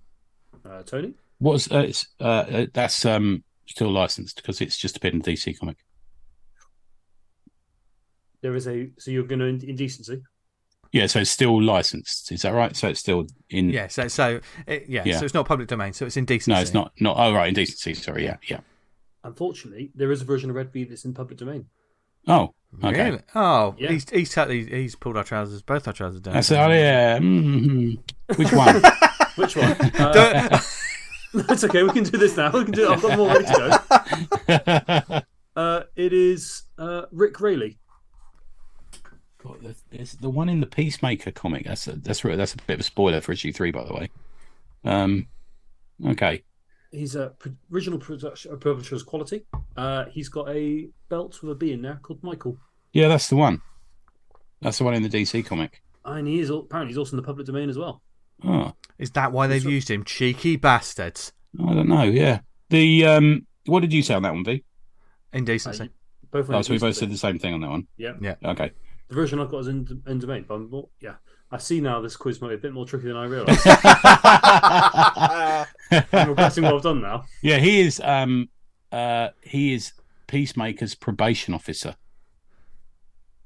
Uh, 0.65 0.83
Tony. 0.83 1.15
What's 1.39 1.71
uh, 1.71 1.81
it's, 1.89 2.07
uh, 2.21 2.25
uh, 2.25 2.67
that's 2.73 3.05
um 3.05 3.45
still 3.67 3.91
licensed 3.91 4.37
because 4.37 4.61
it's 4.61 4.77
just 4.77 4.97
appeared 4.97 5.15
in 5.15 5.23
DC 5.23 5.59
comic. 5.59 5.77
There 8.41 8.55
is 8.55 8.67
a 8.67 8.91
so 8.99 9.11
you're 9.11 9.25
going 9.25 9.41
to 9.41 9.69
indecency. 9.69 10.23
Yeah, 10.93 11.07
so 11.07 11.21
it's 11.21 11.31
still 11.31 11.63
licensed. 11.63 12.33
Is 12.33 12.43
that 12.43 12.53
right? 12.53 12.77
So 12.77 12.89
it's 12.89 13.01
still 13.01 13.27
in. 13.51 13.71
Yeah. 13.71 13.89
So, 13.89 14.09
so 14.09 14.41
it, 14.67 14.85
yeah, 14.89 15.03
Yeah. 15.07 15.19
So 15.19 15.25
it's 15.25 15.35
not 15.35 15.47
public 15.47 15.69
domain. 15.69 15.93
So 15.95 16.05
it's 16.07 16.17
indecency. 16.17 16.53
No, 16.55 16.61
it's 16.61 16.75
not. 16.75 16.93
Not. 17.01 17.17
Oh, 17.19 17.33
right, 17.33 17.49
indecency. 17.49 17.95
Sorry. 17.95 18.25
Yeah, 18.25 18.37
yeah. 18.47 18.61
Unfortunately, 19.25 19.91
there 19.95 20.11
is 20.11 20.23
a 20.23 20.25
version 20.25 20.51
of 20.51 20.57
Red 20.57 20.73
Bee 20.73 20.85
that's 20.85 21.05
in 21.05 21.15
public 21.15 21.39
domain. 21.39 21.67
Oh, 22.27 22.55
okay. 22.85 23.11
Really? 23.11 23.23
Oh, 23.35 23.75
Yeah. 23.79 23.91
he's 23.91 24.09
he's 24.11 24.33
totally 24.33 24.65
he's 24.67 24.95
pulled 24.97 25.17
our 25.17 25.25
trousers, 25.25 25.63
both 25.63 25.87
our 25.87 25.93
trousers 25.93 26.21
down. 26.21 26.35
That's 26.35 26.51
oh 26.53 26.69
yeah. 26.71 27.19
mm 27.19 27.99
Which 28.37 28.53
one? 28.53 28.83
Which 29.37 29.57
one? 29.57 29.77
Uh, 31.35 31.49
it's 31.49 31.65
okay. 31.65 31.83
We 31.83 31.91
can 31.91 32.05
do 32.05 32.19
this 32.19 32.37
now. 32.37 32.51
We 32.53 32.65
can 32.65 32.73
do. 32.75 32.85
It. 32.85 32.91
I've 32.91 33.01
got 33.03 33.17
more 33.17 33.29
ready 33.29 33.45
to 33.47 35.15
go. 35.17 35.21
Uh, 35.57 35.83
it 35.97 36.13
is 36.13 36.65
uh, 36.79 37.03
Rick 37.11 37.41
Raleigh. 37.41 37.79
God, 39.43 39.59
there's- 39.63 39.83
there's 39.91 40.13
the 40.13 40.31
one 40.31 40.49
in 40.49 40.61
the 40.61 40.67
Peacemaker 40.67 41.31
comic. 41.31 41.65
That's 41.67 41.89
a, 41.89 41.93
that's 41.97 42.21
that's 42.23 42.55
a 42.55 42.57
bit 42.67 42.75
of 42.75 42.81
a 42.81 42.83
spoiler 42.85 43.21
for 43.21 43.33
issue 43.33 43.53
three, 43.53 43.71
by 43.71 43.85
the 43.85 43.93
way. 43.95 44.11
Um, 44.85 45.27
okay. 46.07 46.43
He's 46.93 47.17
a 47.17 47.33
original 47.73 47.99
production, 47.99 48.53
uh, 48.53 48.57
publisher's 48.57 49.03
quality. 49.03 49.45
Uh, 49.77 50.05
he's 50.11 50.29
got 50.29 50.49
a 50.51 50.89
belt 51.09 51.43
with 51.43 51.53
a 51.53 51.55
B 51.55 51.73
in 51.73 51.83
there 51.83 51.99
called 52.03 52.23
Michael, 52.23 52.59
Yeah, 52.93 53.09
that's 53.09 53.29
the 53.29 53.37
one. 53.37 53.63
That's 54.61 54.79
the 54.79 54.85
one 54.85 54.95
in 54.95 55.03
the 55.03 55.09
DC 55.09 55.45
comic. 55.45 55.83
and 56.05 56.27
he 56.29 56.39
is 56.41 56.51
apparently 56.51 56.91
he's 56.91 56.99
also 56.99 57.13
in 57.13 57.17
the 57.17 57.27
public 57.27 57.47
domain 57.47 57.71
as 57.71 57.79
well. 57.79 58.03
Oh, 58.45 58.73
Is 58.99 59.11
that 59.13 59.33
why 59.33 59.47
they've 59.47 59.63
It's- 59.63 59.73
used 59.73 59.91
him? 59.91 60.05
Cheeky 60.05 60.57
bastards. 60.57 61.33
I 61.65 61.75
don't 61.75 61.89
know. 61.89 62.03
Yeah. 62.05 62.41
The 62.71 63.07
um, 63.07 63.47
what 63.67 63.81
did 63.81 63.93
you 63.93 64.03
say 64.03 64.15
on 64.15 64.23
that 64.23 64.35
one, 64.35 64.45
V? 64.45 64.65
Indecency. 65.33 65.85
Uh, 65.85 65.87
both. 66.31 66.51
Oh, 66.51 66.63
so 66.63 66.73
we 66.73 66.79
both 66.79 66.97
said 66.97 67.11
the 67.11 67.17
same 67.17 67.39
thing 67.39 67.55
on 67.55 67.61
that 67.61 67.71
one. 67.71 67.87
Yeah. 67.97 68.15
Yeah. 68.21 68.35
Okay. 68.45 68.73
The 69.09 69.15
version 69.15 69.39
I've 69.41 69.51
got 69.51 69.59
is 69.61 69.69
in, 69.69 70.03
in 70.07 70.19
domain, 70.19 70.45
but 70.49 70.55
I'm 70.55 70.71
more, 70.71 70.89
yeah. 71.01 71.15
I 71.53 71.59
see 71.59 71.81
now 71.83 72.01
this 72.01 72.17
quiz 72.17 72.41
might 72.41 72.49
be 72.49 72.55
a 72.55 72.59
bit 72.59 72.73
more 72.73 72.87
tricky 72.87 73.09
than 73.09 73.17
I 73.17 73.27
realised. 73.27 73.61
I'm 76.13 76.29
regretting 76.31 76.65
what 76.65 76.75
I've 76.75 76.83
done 76.83 77.03
now. 77.03 77.25
yeah, 77.43 77.59
he 77.59 77.83
is. 77.83 78.01
Um, 78.03 78.49
uh, 78.91 79.29
he 79.43 79.75
is 79.75 79.93
Peacemaker's 80.27 80.95
probation 80.95 81.53
officer, 81.53 81.97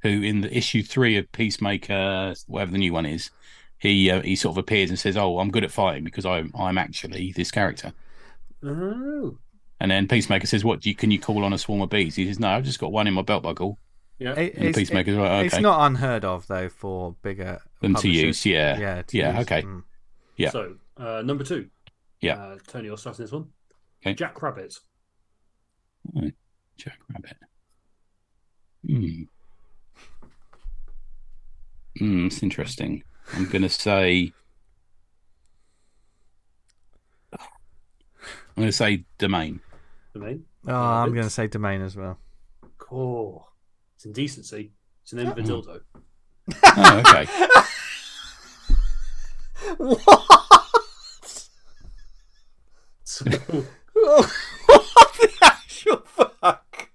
who 0.02 0.22
in 0.22 0.42
the 0.42 0.56
issue 0.56 0.84
three 0.84 1.16
of 1.16 1.30
Peacemaker, 1.32 2.34
whatever 2.46 2.70
the 2.70 2.78
new 2.78 2.92
one 2.92 3.06
is, 3.06 3.30
he 3.78 4.08
uh, 4.10 4.22
he 4.22 4.36
sort 4.36 4.54
of 4.54 4.58
appears 4.58 4.90
and 4.90 4.98
says, 4.98 5.16
"Oh, 5.16 5.40
I'm 5.40 5.50
good 5.50 5.64
at 5.64 5.72
fighting 5.72 6.04
because 6.04 6.24
I'm 6.24 6.52
I'm 6.56 6.78
actually 6.78 7.32
this 7.32 7.50
character." 7.50 7.92
Oh, 8.64 9.36
And 9.80 9.90
then 9.90 10.06
Peacemaker 10.06 10.46
says, 10.46 10.64
"What 10.64 10.80
do 10.80 10.88
you, 10.88 10.94
can 10.94 11.10
you 11.10 11.18
call 11.18 11.44
on 11.44 11.52
a 11.52 11.58
swarm 11.58 11.82
of 11.82 11.90
bees?" 11.90 12.14
He 12.14 12.26
says, 12.26 12.38
"No, 12.38 12.48
I've 12.48 12.64
just 12.64 12.78
got 12.78 12.92
one 12.92 13.08
in 13.08 13.14
my 13.14 13.22
belt 13.22 13.42
buckle." 13.42 13.78
Yeah. 14.18 14.32
It- 14.34 14.54
And 14.54 14.64
it's, 14.66 14.78
Peacemaker's 14.78 15.16
like, 15.16 15.46
it's 15.46 15.54
"Okay." 15.54 15.62
not 15.62 15.86
unheard 15.86 16.24
of 16.24 16.46
though 16.46 16.68
for 16.68 17.14
bigger 17.22 17.60
Them 17.80 17.94
to 17.96 18.08
use, 18.08 18.44
yeah, 18.46 18.78
Yeah. 18.78 19.02
to 19.02 19.16
yeah, 19.16 19.32
use. 19.38 19.42
okay. 19.42 19.62
Mm. 19.62 19.82
yeah. 20.36 20.50
So 20.50 20.76
uh, 20.96 21.22
number 21.24 21.44
two. 21.44 21.68
Yeah. 22.20 22.36
Uh, 22.42 22.58
Tony, 22.66 22.86
you're 22.86 22.96
starting 22.98 23.24
this 23.24 23.32
one. 23.32 23.48
Okay. 24.02 24.14
Jack 24.14 24.40
Rabbit. 24.42 24.74
Jack 26.78 26.98
Rabbit. 27.12 27.36
Hmm. 28.86 29.22
Hmm, 31.98 32.26
it's 32.26 32.42
interesting. 32.42 33.02
I'm 33.34 33.46
going 33.48 33.62
to 33.62 33.68
say. 33.68 34.32
I'm 37.32 37.40
going 38.62 38.68
to 38.68 38.72
say 38.72 39.04
domain. 39.18 39.60
Domain. 40.14 40.44
Oh, 40.66 40.74
I'm 40.74 41.12
going 41.12 41.24
to 41.24 41.30
say 41.30 41.46
domain 41.46 41.82
as 41.82 41.96
well. 41.96 42.18
Cool. 42.78 43.46
It's 43.96 44.04
indecency. 44.04 44.72
It's 45.02 45.10
the 45.12 45.16
name 45.22 45.32
of 45.32 45.38
a 45.38 45.42
dildo. 45.42 45.80
Oh, 46.64 46.98
okay. 47.00 47.26
what? 49.78 51.48
So, 53.04 53.24
what 53.92 54.30
the 55.20 55.32
actual 55.42 55.96
fuck? 56.06 56.88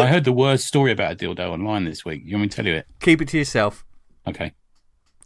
I 0.00 0.06
heard 0.06 0.24
the 0.24 0.32
worst 0.32 0.66
story 0.66 0.92
about 0.92 1.12
a 1.12 1.16
dildo 1.16 1.48
online 1.50 1.84
this 1.84 2.04
week. 2.04 2.22
You 2.24 2.34
want 2.36 2.42
me 2.42 2.48
to 2.48 2.56
tell 2.56 2.66
you 2.66 2.74
it? 2.74 2.86
Keep 3.00 3.22
it 3.22 3.28
to 3.28 3.38
yourself 3.38 3.84
Okay. 4.26 4.52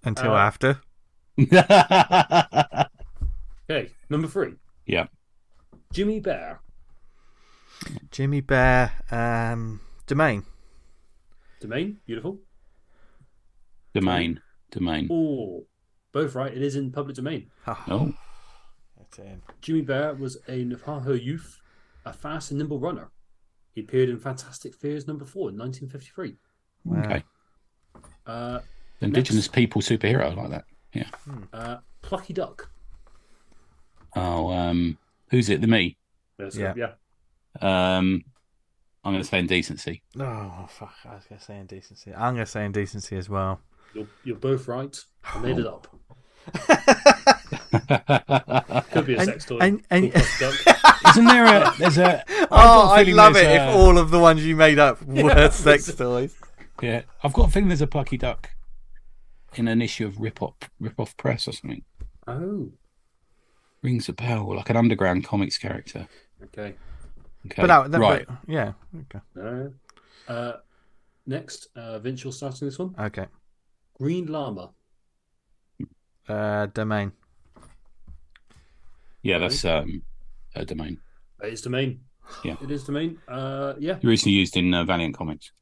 until 0.05 0.32
Uh, 0.32 0.39
after. 0.39 0.80
okay, 3.70 3.91
number 4.09 4.28
three. 4.28 4.55
Yeah. 4.87 5.07
Jimmy 5.93 6.20
Bear. 6.20 6.61
Jimmy 8.11 8.41
Bear, 8.41 8.93
um, 9.11 9.80
domain. 10.07 10.45
Domain. 11.67 11.99
Beautiful. 12.07 12.39
domain. 13.95 14.41
Domain. 14.71 15.09
Oh, 15.11 15.67
both 16.12 16.35
right. 16.35 16.53
It 16.55 16.62
is 16.62 16.77
in 16.77 16.93
public 16.93 17.17
domain. 17.17 17.51
Oh. 17.67 18.12
That's 18.99 19.19
in. 19.19 19.43
Jimmy 19.61 19.83
Bear 19.83 20.14
was 20.14 20.37
a 20.49 20.64
Navajo 20.64 21.12
youth, 21.12 21.61
a 22.05 22.12
fast 22.12 22.51
and 22.51 22.59
nimble 22.59 22.79
runner. 22.79 23.11
He 23.73 23.81
appeared 23.81 24.09
in 24.09 24.19
Fantastic 24.19 24.75
Fears 24.75 25.07
number 25.07 25.25
four 25.25 25.51
in 25.51 25.59
1953. 25.59 26.35
Wow. 26.85 27.01
Okay. 27.01 27.25
Uh, 28.27 28.61
Indigenous 29.01 29.49
people 29.49 29.83
superhero 29.83 30.35
like 30.37 30.51
that. 30.51 30.64
Yeah. 30.93 31.09
uh, 31.53 31.77
Plucky 32.03 32.33
Duck. 32.33 32.71
Oh, 34.14 34.51
um, 34.53 34.97
who's 35.31 35.49
it? 35.51 35.61
The 35.61 35.67
me. 35.67 35.97
Yes, 36.39 36.57
Yeah. 36.57 36.75
yeah. 36.77 37.97
Um, 37.99 38.25
I'm 39.07 39.13
going 39.13 39.23
to 39.23 39.29
say 39.29 39.39
indecency. 39.39 40.03
Oh, 40.19 40.67
fuck. 40.69 40.95
I 41.05 41.15
was 41.15 41.25
going 41.25 41.39
to 41.39 41.45
say 41.45 41.59
indecency. 41.59 42.13
I'm 42.15 42.35
going 42.35 42.45
to 42.47 42.51
say 42.51 42.65
indecency 42.65 43.17
as 43.17 43.29
well. 43.29 43.61
You're, 43.95 44.07
you're 44.25 44.37
both 44.37 44.67
right. 44.69 44.97
I 45.25 45.39
made 45.41 45.59
it 45.59 45.67
up. 45.67 45.87
Isn't 46.55 46.71
Could 48.91 49.07
be 49.07 49.15
a 49.15 49.19
And- 49.19 49.27
sex 49.27 49.45
toy. 49.45 49.59
and- 49.59 49.83
and- 49.91 50.13
called 50.13 50.25
Plucky 50.39 50.65
Duck. 50.65 51.17
there 51.27 51.45
a? 51.45 51.75
There's 51.79 51.99
a. 51.99 52.25
Oh, 52.29 52.35
got 52.41 52.41
a 52.41 52.47
oh, 52.51 52.89
I'd 52.91 53.05
feeling 53.07 53.17
love 53.17 53.37
it 53.37 53.45
there's 53.45 53.71
if 53.71 53.77
all 53.77 53.99
of 53.99 54.11
the 54.11 54.19
ones 54.19 54.45
you 54.45 54.57
made 54.57 54.79
up 54.79 55.03
were 55.03 55.51
sex 55.51 55.93
toys. 55.95 56.35
Yeah, 56.83 57.03
I've 57.23 57.33
got 57.33 57.49
a 57.49 57.53
feeling 57.53 57.69
there's 57.69 57.81
a 57.81 57.87
plucky 57.87 58.17
duck 58.19 58.51
in 59.55 59.67
an 59.69 59.81
issue 59.81 60.07
of 60.07 60.19
Rip 60.21 60.43
Off 60.43 60.55
Rip 60.81 60.99
Off 61.01 61.17
Press 61.17 61.49
or 61.49 61.53
something. 61.53 61.85
Oh, 62.27 62.73
Rings 63.83 64.09
a 64.09 64.13
bell, 64.13 64.55
like 64.57 64.69
an 64.69 64.77
underground 64.77 65.25
comics 65.25 65.59
character. 65.59 66.09
okay. 66.45 66.75
Okay, 67.47 67.62
But 67.62 67.66
that, 67.68 67.90
that 67.92 68.01
right. 68.01 68.26
but- 68.26 68.36
yeah. 68.47 68.72
Okay. 69.03 69.20
No. 69.34 69.72
Uh, 70.28 70.53
next, 71.26 71.68
uh, 71.76 71.99
Vince, 71.99 72.24
you're 72.24 72.32
starting 72.32 72.68
this 72.68 72.78
one. 72.78 72.94
Okay. 72.99 73.26
Green 73.94 74.26
Lama. 74.26 74.70
Uh, 76.28 76.66
domain. 76.66 77.12
Yeah, 79.22 79.38
that's 79.38 79.64
um, 79.64 80.03
a 80.55 80.64
domain. 80.64 80.99
It 81.42 81.53
is 81.53 81.62
domain. 81.62 82.01
Yeah. 82.44 82.57
It 82.62 82.70
is 82.70 82.84
domain. 82.84 83.18
Uh, 83.28 83.74
yeah. 83.78 83.99
Recently 84.03 84.32
used 84.38 84.57
in 84.57 84.74
uh, 84.74 84.84
Valiant 84.84 85.16
Comics. 85.16 85.53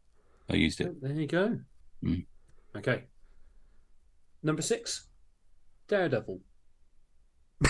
I 0.49 0.55
used 0.55 0.81
it. 0.81 1.01
There 1.01 1.13
you 1.13 1.27
go. 1.27 1.59
Mm. 2.03 2.25
Okay. 2.77 3.05
Number 4.43 4.63
six, 4.63 5.07
Daredevil. 5.89 6.41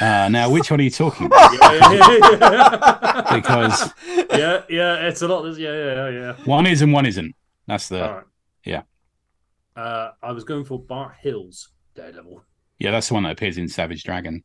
Uh, 0.00 0.28
now, 0.28 0.50
which 0.50 0.70
one 0.70 0.80
are 0.80 0.82
you 0.84 0.90
talking 0.90 1.26
about? 1.26 1.52
Yeah, 1.62 1.92
yeah, 1.92 2.18
yeah. 2.40 3.34
Because 3.34 3.92
yeah, 4.30 4.62
yeah, 4.68 5.06
it's 5.08 5.22
a 5.22 5.28
lot. 5.28 5.46
Yeah, 5.56 5.72
yeah, 5.72 6.08
yeah. 6.10 6.32
one 6.44 6.66
is 6.66 6.82
and 6.82 6.92
one 6.92 7.06
isn't. 7.06 7.34
That's 7.66 7.88
the 7.88 8.06
All 8.06 8.14
right. 8.16 8.24
yeah. 8.64 8.82
Uh, 9.74 10.10
I 10.22 10.32
was 10.32 10.44
going 10.44 10.64
for 10.64 10.78
Bart 10.78 11.14
Hill's 11.20 11.70
Daredevil. 11.94 12.42
yeah. 12.78 12.90
That's 12.90 13.08
the 13.08 13.14
one 13.14 13.22
that 13.24 13.32
appears 13.32 13.56
in 13.58 13.68
Savage 13.68 14.04
Dragon. 14.04 14.42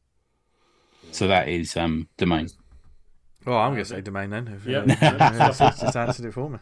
So 1.11 1.27
that 1.27 1.47
is 1.49 1.75
um, 1.77 2.07
domain. 2.17 2.47
Well, 3.45 3.57
I'm 3.57 3.71
going 3.73 3.83
to 3.83 3.89
say 3.89 4.01
domain 4.01 4.29
then. 4.29 4.47
If, 4.47 4.65
Yeah. 4.65 4.79
uh, 4.79 4.85
yeah, 4.87 5.49
it's 5.49 5.59
just, 5.59 5.81
just 5.81 5.95
answered 5.97 6.25
it 6.25 6.33
for 6.33 6.49
me. 6.49 6.59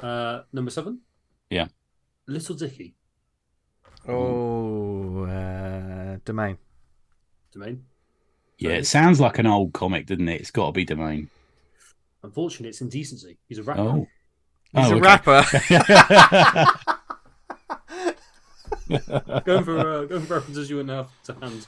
Uh, 0.00 0.42
number 0.52 0.70
seven. 0.70 1.00
Yeah. 1.50 1.66
Little 2.26 2.54
Dicky. 2.54 2.94
Oh, 4.06 5.24
uh, 5.24 6.18
domain. 6.24 6.58
Domain. 7.54 7.84
Yeah, 8.58 8.72
it 8.72 8.86
sounds 8.86 9.18
like 9.20 9.38
an 9.38 9.46
old 9.46 9.72
comic, 9.72 10.06
doesn't 10.06 10.28
it? 10.28 10.40
It's 10.40 10.50
got 10.50 10.66
to 10.66 10.72
be 10.72 10.84
Domain. 10.84 11.28
Unfortunately, 12.22 12.68
it's 12.68 12.80
Indecency. 12.80 13.38
He's 13.48 13.58
a 13.58 13.62
rapper. 13.62 13.80
Oh. 13.80 14.06
He's 14.72 14.86
Oh, 14.86 14.92
a 14.92 14.96
okay. 14.96 15.00
rapper. 15.00 15.44
Going 19.44 19.64
for 19.64 19.78
uh, 19.78 20.04
going 20.04 20.26
for 20.26 20.34
references 20.34 20.68
you 20.70 20.76
wouldn't 20.76 20.94
have 20.94 21.10
to 21.24 21.34
hand. 21.34 21.66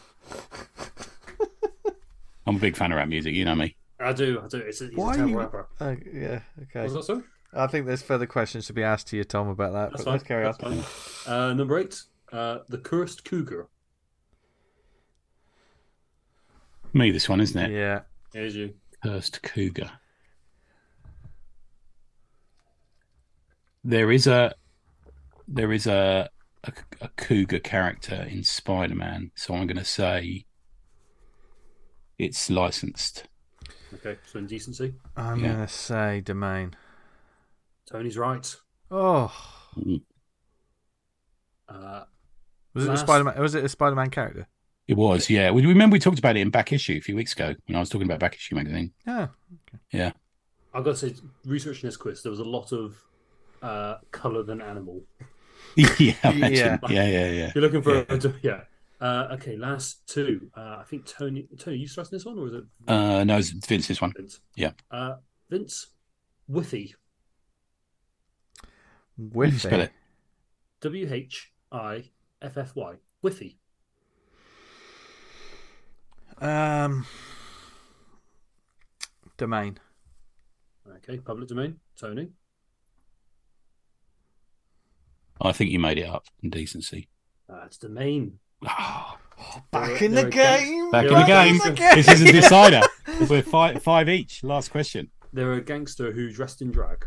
I'm 2.47 2.57
a 2.57 2.59
big 2.59 2.77
fan 2.77 2.93
of 2.93 2.97
rap 2.97 3.09
music, 3.09 3.35
you 3.35 3.45
know 3.45 3.55
me. 3.55 3.75
I 3.99 4.13
do. 4.13 4.41
I 4.45 4.49
do. 4.49 4.59
It's 4.59 4.81
a, 4.81 4.89
he's 4.89 4.97
Why 4.97 5.13
a 5.15 5.17
terrible 5.17 5.31
you- 5.33 5.39
rapper. 5.41 5.69
Uh, 5.81 5.95
yeah, 6.13 6.41
okay. 6.65 6.83
Was 6.85 6.95
that 6.95 7.05
so? 7.05 7.23
I 7.55 7.67
think 7.69 7.87
there's 7.87 8.03
further 8.03 8.27
questions 8.27 8.67
to 8.67 8.73
be 8.75 8.83
asked 8.83 9.07
to 9.09 9.17
you, 9.17 9.25
Tom, 9.25 9.49
about 9.49 9.73
that. 9.73 9.91
That's 9.93 10.05
but 10.05 10.11
let's 10.13 10.25
carry 10.25 10.45
That's 10.45 10.59
on. 10.61 10.83
fine. 10.83 11.33
Uh, 11.33 11.55
number 11.55 11.79
eight. 11.79 12.03
Uh, 12.33 12.59
the 12.69 12.79
Cursed 12.79 13.25
Cougar. 13.25 13.69
Me, 16.97 17.11
this 17.11 17.29
one, 17.29 17.43
isn't 17.43 17.61
it? 17.61 17.71
Yeah. 17.77 18.01
Here's 18.33 18.57
you. 18.57 18.73
Cursed 19.03 19.43
Cougar. 19.43 19.91
There 23.85 24.11
is 24.11 24.27
a 24.27 24.55
there 25.47 25.73
is 25.73 25.87
a 25.87 26.31
a, 26.65 26.73
a 27.03 27.09
cougar 27.17 27.61
character 27.61 28.27
in 28.29 28.43
Spider-Man, 28.43 29.31
so 29.37 29.55
I'm 29.55 29.67
going 29.67 29.77
to 29.77 29.85
say 29.85 30.47
it's 32.19 32.49
licensed. 32.51 33.25
Okay, 33.95 34.17
so 34.27 34.39
Indecency. 34.39 34.95
I'm 35.17 35.41
Yeah. 35.41 35.53
going 35.53 35.67
to 35.67 35.73
say 35.73 36.21
domain. 36.23 36.75
Tony's 37.89 38.17
right. 38.17 38.57
Oh. 38.91 39.31
Mm. 39.79 40.01
Uh, 41.69 42.05
Was 42.75 42.87
it 42.87 42.93
a 42.95 42.97
Spider-Man? 42.97 43.39
Was 43.41 43.55
it 43.55 43.65
a 43.65 43.69
Spider-Man 43.69 44.11
character? 44.11 44.49
It 44.89 44.97
was, 44.97 45.29
yeah. 45.29 45.51
We 45.51 45.67
remember 45.67 45.95
we 45.95 45.99
talked 45.99 46.19
about 46.19 46.37
it 46.37 46.41
in 46.41 46.51
back 46.51 46.73
issue 46.73 46.95
a 46.97 47.01
few 47.01 47.17
weeks 47.17 47.33
ago 47.33 47.55
when 47.67 47.77
I 47.77 47.81
was 47.81 47.89
talking 47.89 48.07
about 48.07 48.21
back 48.21 48.35
issue 48.37 48.55
magazine. 48.55 48.93
Yeah. 49.07 49.29
Yeah. 49.91 50.13
I've 50.73 50.85
got 50.85 50.97
to 50.97 51.11
say, 51.11 51.15
researching 51.45 51.89
this 51.89 51.97
quiz, 51.97 52.23
there 52.23 52.31
was 52.31 52.39
a 52.41 52.45
lot 52.45 52.71
of 52.73 52.97
uh, 53.63 53.97
colour 54.13 54.43
than 54.43 54.61
animal. 54.61 55.03
yeah, 55.77 56.15
I 56.23 56.31
imagine. 56.31 56.57
Yeah. 56.57 56.79
yeah, 56.89 57.09
yeah, 57.09 57.31
yeah. 57.31 57.53
You're 57.55 57.63
looking 57.63 57.83
for 57.83 58.01
a, 58.01 58.35
yeah. 58.43 58.61
Uh, 59.01 59.29
okay, 59.33 59.57
last 59.57 60.07
two. 60.07 60.51
Uh, 60.57 60.79
I 60.81 60.85
think 60.89 61.05
Tony. 61.07 61.47
Tony, 61.59 61.79
you 61.79 61.89
stressing 61.89 62.17
this 62.17 62.25
one, 62.25 62.39
or 62.39 62.47
is 62.47 62.55
it 62.55 62.65
Uh, 62.87 63.25
no, 63.25 63.37
it's 63.39 63.51
Vince's 63.51 64.01
one. 64.01 64.13
Vince? 64.17 64.41
yeah. 64.55 64.71
Uh, 64.91 65.17
Vince, 65.51 65.89
Whiffy. 66.51 66.95
How 68.63 68.69
do 69.19 69.23
you 69.23 69.31
Whiffy. 69.31 69.59
spell 69.59 69.81
it? 69.81 69.93
W 70.81 71.09
H 71.13 71.53
I 71.73 72.05
F 72.41 72.57
F 72.57 72.75
Y. 72.77 72.95
Whiffy. 73.23 73.57
Um. 76.41 77.07
Domain. 79.37 79.79
Okay, 80.97 81.19
public 81.19 81.49
domain. 81.49 81.77
Tony. 81.99 82.31
I 85.41 85.53
think 85.53 85.71
you 85.71 85.79
made 85.79 85.99
it 85.99 86.07
up 86.09 86.25
in 86.43 86.49
decency. 86.51 87.09
Uh, 87.49 87.63
it's 87.67 87.77
domain. 87.77 88.39
Oh, 88.67 89.19
Back 89.71 90.01
in 90.01 90.13
the 90.15 90.31
game. 90.31 90.91
back 90.91 91.05
in 91.07 91.13
the 91.13 91.25
game. 91.25 91.59
This 91.95 92.09
is 92.09 92.23
a 92.23 92.33
decider. 92.41 92.81
We're 93.29 93.43
five, 93.43 93.83
five 93.83 94.09
each. 94.09 94.43
Last 94.43 94.71
question. 94.71 95.11
They're 95.33 95.53
a 95.53 95.61
gangster 95.61 96.13
who's 96.13 96.35
dressed 96.37 96.63
in 96.63 96.71
drag. 96.73 97.05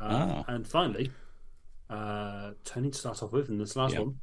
Uh, 0.00 0.06
Ah. 0.40 0.44
And 0.48 0.66
finally, 0.66 1.12
uh, 1.90 2.52
Tony 2.64 2.90
to 2.90 2.98
start 2.98 3.22
off 3.22 3.32
with, 3.32 3.50
and 3.50 3.60
this 3.60 3.76
last 3.76 3.92
Yeah. 3.94 4.00
one, 4.00 4.20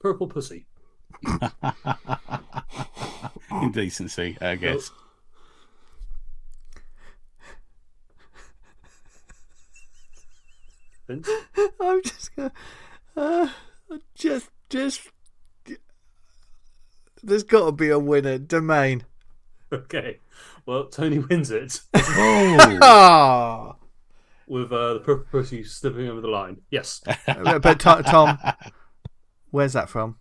Purple 0.00 0.26
Pussy. 0.28 0.66
Indecency, 3.50 4.36
I 4.40 4.54
guess. 4.56 4.90
Vince. 11.06 11.28
I'm 11.80 12.02
just 12.02 12.36
gonna. 12.36 12.52
Uh, 13.16 13.48
just, 14.14 14.48
just. 14.68 15.08
There's 17.22 17.42
got 17.42 17.66
to 17.66 17.72
be 17.72 17.88
a 17.90 17.98
winner. 17.98 18.38
Domain. 18.38 19.04
Okay. 19.72 20.18
Well, 20.66 20.86
Tony 20.86 21.18
wins 21.18 21.50
it 21.50 21.80
Oh, 21.94 23.76
with 24.46 24.72
uh, 24.72 24.94
the 24.94 25.00
Purple 25.00 25.26
Pussy 25.30 25.64
slipping 25.64 26.08
over 26.08 26.20
the 26.20 26.28
line. 26.28 26.58
Yes. 26.70 27.02
but 27.26 27.80
Tom, 27.80 28.02
Tom, 28.04 28.38
where's 29.50 29.72
that 29.74 29.88
from? 29.88 30.16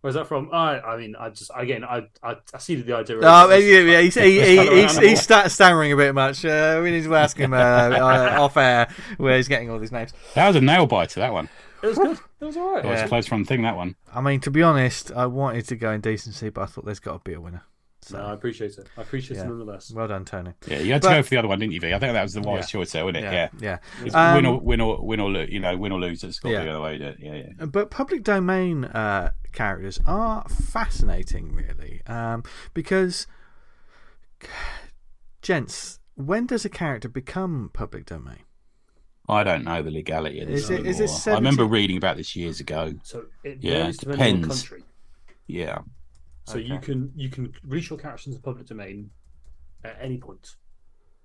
Where's 0.00 0.14
that 0.14 0.28
from? 0.28 0.50
I, 0.52 0.80
I 0.80 0.96
mean, 0.96 1.16
I 1.18 1.30
just 1.30 1.50
again, 1.54 1.82
I, 1.84 2.06
I, 2.22 2.36
I 2.54 2.58
seeded 2.58 2.86
the 2.86 2.94
idea. 2.94 3.18
Oh, 3.20 3.50
yeah, 3.50 3.80
yeah, 3.80 4.00
he's, 4.00 4.14
he, 4.14 4.40
he, 4.40 4.82
he's, 4.82 4.96
he's 4.96 5.20
sta- 5.22 5.48
stammering 5.48 5.92
a 5.92 5.96
bit 5.96 6.14
much. 6.14 6.44
Uh, 6.44 6.80
we 6.82 6.92
need 6.92 7.02
to 7.02 7.16
ask 7.16 7.36
him 7.36 7.52
uh, 7.52 7.56
uh, 7.56 8.36
off 8.38 8.56
air 8.56 8.88
where 9.16 9.36
he's 9.36 9.48
getting 9.48 9.70
all 9.70 9.78
these 9.80 9.90
names. 9.90 10.12
that 10.34 10.46
was 10.46 10.56
a 10.56 10.60
nail 10.60 10.86
biter, 10.86 11.18
that 11.20 11.32
one. 11.32 11.48
It 11.82 11.88
was 11.88 11.98
good. 11.98 12.18
It 12.40 12.44
was 12.44 12.56
all 12.56 12.74
right. 12.74 12.82
That 12.82 12.90
was 12.90 13.00
a 13.02 13.08
close 13.08 13.30
run 13.30 13.44
thing, 13.44 13.62
that 13.62 13.76
one. 13.76 13.96
I 14.14 14.20
mean, 14.20 14.38
to 14.40 14.50
be 14.50 14.62
honest, 14.62 15.10
I 15.12 15.26
wanted 15.26 15.66
to 15.68 15.76
go 15.76 15.90
in 15.90 16.00
decency, 16.00 16.48
but 16.50 16.62
I 16.62 16.66
thought 16.66 16.84
there's 16.84 17.00
got 17.00 17.24
to 17.24 17.28
be 17.28 17.34
a 17.34 17.40
winner. 17.40 17.64
So, 18.08 18.16
No, 18.16 18.24
I 18.24 18.32
appreciate 18.32 18.72
it. 18.78 18.88
I 18.96 19.02
appreciate 19.02 19.36
Yeah. 19.36 19.42
it 19.44 19.48
nonetheless. 19.48 19.90
well 19.92 20.08
done, 20.08 20.24
Tony. 20.24 20.52
Yeah, 20.66 20.78
you 20.78 20.92
had 20.94 21.02
to 21.02 21.08
But- 21.08 21.14
go 21.16 21.22
for 21.24 21.28
the 21.30 21.36
other 21.36 21.48
one, 21.48 21.58
didn't 21.58 21.72
you, 21.74 21.80
V? 21.80 21.88
I 21.92 21.98
think 21.98 22.14
that 22.14 22.22
was 22.22 22.32
the 22.32 22.40
wise 22.40 22.70
choice 22.70 22.90
there, 22.92 23.04
wasn't 23.04 23.24
it? 23.26 23.32
Yeah. 23.32 23.48
yeah. 23.60 23.78
It's 24.02 24.14
Um, 24.14 24.34
win 24.36 24.46
or 24.46 24.60
win 24.60 24.80
or 24.80 25.06
win 25.06 25.20
or 25.20 25.30
lose, 25.30 25.50
you 25.50 25.60
know, 25.60 25.76
win 25.76 25.92
or 25.92 26.00
lose. 26.00 26.24
It's 26.24 26.38
got 26.40 26.48
Yeah. 26.48 26.58
to 26.60 26.64
be 26.64 26.70
the 26.70 26.74
other 26.76 26.82
way. 26.84 26.96
Yeah, 26.96 27.12
yeah. 27.18 27.34
yeah. 27.58 27.66
But 27.66 27.90
public 27.90 28.22
domain 28.24 28.86
uh, 28.86 29.32
characters 29.52 30.00
are 30.06 30.48
fascinating, 30.48 31.52
really, 31.54 32.00
um, 32.06 32.44
because, 32.72 33.26
gents, 35.42 36.00
when 36.14 36.46
does 36.46 36.64
a 36.64 36.68
character 36.70 37.08
become 37.08 37.70
public 37.72 38.06
domain? 38.06 38.44
I 39.28 39.44
don't 39.44 39.64
know 39.64 39.82
the 39.82 39.90
legality 39.90 40.40
of 40.40 40.48
this 40.48 40.64
Is 40.64 40.70
it- 40.70 40.86
is 40.86 41.00
anymore. 41.00 41.18
it 41.18 41.26
I 41.28 41.34
remember 41.34 41.64
reading 41.66 41.96
about 41.98 42.16
this 42.16 42.34
years 42.34 42.60
ago. 42.60 42.94
So 43.02 43.26
it 43.44 43.58
Yeah, 43.60 43.80
varies 43.82 43.98
depending 43.98 44.20
on 44.36 44.40
depends. 44.40 44.62
country. 44.62 44.84
Yeah. 45.46 45.78
So 46.48 46.58
you 46.58 46.78
can 46.78 47.12
you 47.14 47.28
can 47.28 47.52
release 47.64 47.90
your 47.90 47.98
characters 47.98 48.26
into 48.28 48.38
the 48.38 48.42
public 48.42 48.66
domain 48.66 49.10
at 49.84 49.96
any 50.00 50.18
point. 50.18 50.56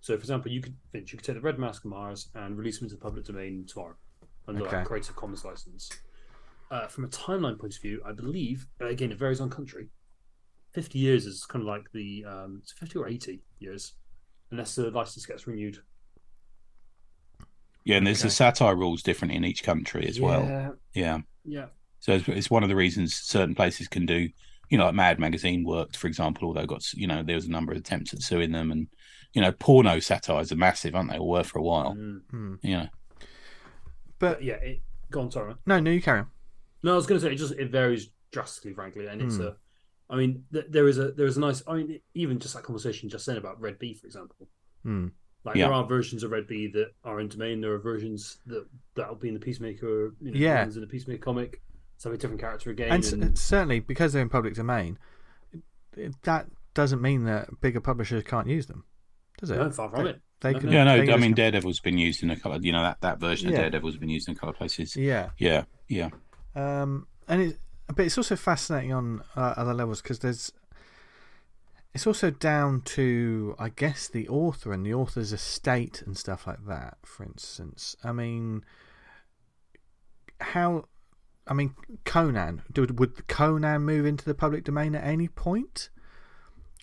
So, 0.01 0.13
for 0.15 0.19
example, 0.19 0.51
you 0.51 0.61
could 0.61 0.76
Vince, 0.91 1.11
you 1.13 1.17
could 1.17 1.26
take 1.26 1.36
the 1.36 1.41
Red 1.41 1.57
Mask 1.57 1.86
of 1.86 1.91
Mars 1.91 2.30
and 2.36 2.57
release 2.57 2.80
them 2.80 2.86
into 2.88 2.95
the 2.95 3.01
public 3.01 3.24
domain 3.26 3.65
tomorrow 3.65 3.95
under 4.47 4.65
Okay. 4.65 4.78
like 4.78 4.86
Creative 4.86 5.15
Commons 5.15 5.45
license. 5.45 5.89
Uh, 6.69 6.88
from 6.88 7.05
a 7.05 7.07
timeline 7.07 7.57
point 7.57 7.74
of 7.76 7.82
view, 7.82 8.01
I 8.05 8.11
believe 8.11 8.67
again 8.82 9.11
it 9.11 9.17
varies 9.17 9.39
on 9.39 9.49
country. 9.49 9.89
Fifty 10.74 10.99
years 10.99 11.26
is 11.26 11.45
kind 11.45 11.61
of 11.61 11.67
like 11.67 11.89
the 11.93 12.26
um, 12.28 12.59
it's 12.61 12.74
fifty 12.74 12.99
or 12.99 13.07
eighty 13.07 13.43
years, 13.59 13.93
unless 14.51 14.76
the 14.76 14.89
license 14.91 15.26
gets 15.26 15.47
renewed. 15.47 15.78
Yeah, 17.86 17.97
and 17.97 18.07
there's 18.07 18.19
Okay. 18.21 18.28
the 18.28 18.34
satire 18.34 18.76
rules 18.76 19.03
different 19.03 19.34
in 19.34 19.43
each 19.45 19.63
country 19.63 20.07
as 20.07 20.19
well. 20.19 20.43
Yeah, 20.43 20.69
Yeah. 20.93 21.19
yeah. 21.45 21.65
So 21.99 22.13
it's, 22.13 22.28
it's 22.28 22.49
one 22.49 22.63
of 22.63 22.69
the 22.69 22.76
reasons 22.76 23.13
certain 23.15 23.55
places 23.55 23.88
can 23.88 24.05
do, 24.05 24.30
you 24.74 24.78
know, 24.80 24.86
like 24.86 24.95
Mad 24.95 25.19
Magazine 25.19 25.63
worked, 25.63 25.95
for 25.95 26.07
example, 26.07 26.47
although 26.47 26.65
got, 26.65 26.91
you 26.93 27.05
know, 27.05 27.21
there 27.21 27.36
was 27.36 27.45
a 27.45 27.51
number 27.51 27.71
of 27.71 27.78
attempts 27.78 28.11
at 28.13 28.24
suing 28.24 28.51
them. 28.51 28.71
And, 28.71 28.88
you 29.34 29.41
know, 29.41 29.51
porno 29.51 29.99
satires 29.99 30.51
are 30.51 30.55
massive, 30.55 30.95
aren't 30.95 31.11
they? 31.11 31.17
Or 31.19 31.30
were 31.30 31.43
for 31.43 31.59
a 31.59 31.61
while, 31.61 31.93
Mm. 31.95 32.21
Hmm. 32.32 32.55
you 32.63 32.78
know. 32.78 32.88
But 34.17 34.38
But 34.38 34.43
yeah, 34.43 34.55
it, 34.55 34.82
go 35.11 35.21
on, 35.21 35.32
sorry. 35.32 35.49
man. 35.49 35.57
no, 35.67 35.80
no, 35.80 35.91
you 35.91 36.01
carry 36.01 36.19
on. 36.21 36.28
No, 36.82 36.93
I 36.93 36.95
was 36.95 37.05
going 37.05 37.19
to 37.21 37.26
say 37.28 37.32
it 37.34 37.38
just 37.38 37.53
it 37.53 37.69
varies 37.71 38.09
drastically, 38.32 38.74
frankly, 38.74 39.05
and 39.07 39.21
it's 39.21 39.36
Hmm. 39.38 39.43
a. 39.43 39.55
I 40.09 40.15
mean, 40.17 40.43
th- 40.51 40.65
there 40.69 40.88
is 40.88 40.97
a 40.97 41.11
there 41.11 41.26
is 41.26 41.38
a 41.38 41.39
nice. 41.39 41.61
I 41.67 41.76
mean, 41.78 41.99
even 42.13 42.39
just 42.39 42.53
that 42.55 42.63
conversation 42.63 43.09
just 43.09 43.26
then 43.26 43.38
about 43.38 43.61
Red 43.61 43.80
Bee, 43.80 43.93
for 43.93 44.05
example. 44.07 44.49
Hmm. 44.84 45.07
Like 45.45 45.55
Yeah. 45.55 45.65
there 45.67 45.74
are 45.74 45.86
versions 45.86 46.24
of 46.24 46.32
Red 46.32 46.47
Bee 46.47 46.67
that 46.74 46.93
are 47.03 47.19
in 47.19 47.28
domain. 47.30 47.61
There 47.61 47.74
are 47.74 47.80
versions 47.80 48.39
that 48.47 48.65
that'll 48.95 49.15
be 49.15 49.28
in 49.28 49.34
the 49.34 49.39
Peacemaker. 49.39 50.13
You 50.21 50.32
know, 50.32 50.39
Yeah. 50.39 50.63
in 50.63 50.82
the 50.82 50.88
Peacemaker 50.88 51.21
comic. 51.21 51.61
So 52.03 52.11
a 52.11 52.17
different 52.17 52.41
character 52.41 52.69
again. 52.69 52.91
And 52.91 53.03
And, 53.23 53.37
c- 53.37 53.45
certainly, 53.45 53.79
because 53.79 54.11
they're 54.11 54.21
in 54.21 54.27
public 54.27 54.55
domain, 54.55 54.99
it- 55.95 56.21
that 56.23 56.47
doesn't 56.73 57.01
mean 57.01 57.23
that 57.23 57.61
bigger 57.61 57.79
publishers 57.79 58.23
can't 58.25 58.47
use 58.47 58.65
them, 58.65 58.83
does 59.37 59.51
it? 59.51 59.55
no, 59.55 59.69
far 59.71 59.89
from 59.89 60.03
they, 60.03 60.09
it. 60.09 60.21
They 60.41 60.51
No, 60.51 60.59
can. 60.59 60.71
Yeah, 60.73 60.83
no, 60.83 60.91
I 60.95 60.97
mean, 61.15 61.31
just- 61.31 61.35
Daredevil's 61.35 61.79
been 61.79 61.97
used 61.97 62.21
in 62.21 62.29
a 62.29 62.35
couple 62.35 62.53
of, 62.57 62.65
you 62.65 62.73
know, 62.73 62.81
that, 62.83 62.99
that 62.99 63.21
version 63.21 63.47
Yeah. 63.47 63.53
of 63.55 63.59
Daredevil's 63.61 63.95
been 63.95 64.09
used 64.09 64.27
in 64.27 64.33
a 64.33 64.35
couple 64.35 64.49
of 64.49 64.57
places. 64.57 64.97
yeah. 64.97 65.29
Yeah, 65.37 65.63
yeah. 65.87 66.09
Um, 66.55 67.07
and 67.29 67.41
it, 67.41 67.59
but 67.87 68.05
it's 68.05 68.17
also 68.17 68.35
fascinating 68.35 68.91
on 68.91 69.23
uh, 69.37 69.53
other 69.55 69.73
levels 69.73 70.01
because 70.01 70.19
there's. 70.19 70.51
It's 71.93 72.05
also 72.05 72.31
down 72.31 72.81
to, 72.81 73.55
I 73.59 73.69
guess, 73.69 74.09
the 74.09 74.27
author 74.27 74.73
and 74.73 74.85
the 74.85 74.93
author's 74.93 75.31
estate 75.31 76.01
and 76.05 76.17
stuff 76.17 76.45
like 76.47 76.65
that. 76.65 76.97
For 77.05 77.23
instance, 77.23 77.95
I 78.03 78.11
mean, 78.11 78.65
how, 80.41 80.85
I 81.47 81.53
mean, 81.53 81.73
Conan. 82.05 82.61
Would 82.75 82.99
would 82.99 83.27
Conan 83.27 83.81
move 83.81 84.05
into 84.05 84.25
the 84.25 84.33
public 84.33 84.63
domain 84.63 84.95
at 84.95 85.03
any 85.03 85.27
point, 85.27 85.89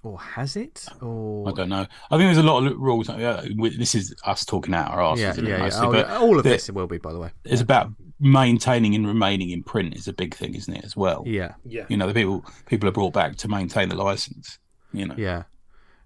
or 0.02 0.18
has 0.20 0.56
it? 0.56 0.86
Or 1.00 1.48
I 1.48 1.52
don't 1.52 1.68
know. 1.68 1.86
I 2.10 2.16
think 2.18 2.26
there's 2.28 2.36
a 2.38 2.42
lot 2.42 2.66
of 2.66 2.76
rules. 2.78 3.06
This 3.08 3.94
is 3.94 4.14
us 4.24 4.44
talking 4.44 4.74
out 4.74 4.90
our 4.90 5.02
asses, 5.02 5.22
yeah, 5.22 5.30
isn't 5.30 5.46
yeah, 5.46 5.56
yeah. 5.56 5.62
mostly? 5.62 5.86
Oh, 5.86 5.92
but 5.92 6.10
all 6.10 6.36
of 6.38 6.44
the- 6.44 6.50
this 6.50 6.70
will 6.70 6.86
be, 6.86 6.98
by 6.98 7.12
the 7.12 7.18
way. 7.18 7.30
it's 7.44 7.62
about 7.62 7.90
maintaining 8.22 8.94
and 8.94 9.06
remaining 9.06 9.48
in 9.48 9.62
print 9.62 9.96
is 9.96 10.06
a 10.06 10.12
big 10.12 10.34
thing, 10.34 10.54
isn't 10.54 10.74
it? 10.74 10.84
As 10.84 10.94
well. 10.94 11.22
Yeah, 11.26 11.54
Yeah. 11.64 11.86
You 11.88 11.96
know, 11.96 12.06
the 12.06 12.12
people 12.14 12.44
people 12.66 12.86
are 12.88 12.92
brought 12.92 13.14
back 13.14 13.36
to 13.36 13.48
maintain 13.48 13.88
the 13.88 13.96
license. 13.96 14.58
You 14.92 15.06
know. 15.06 15.14
yeah, 15.16 15.44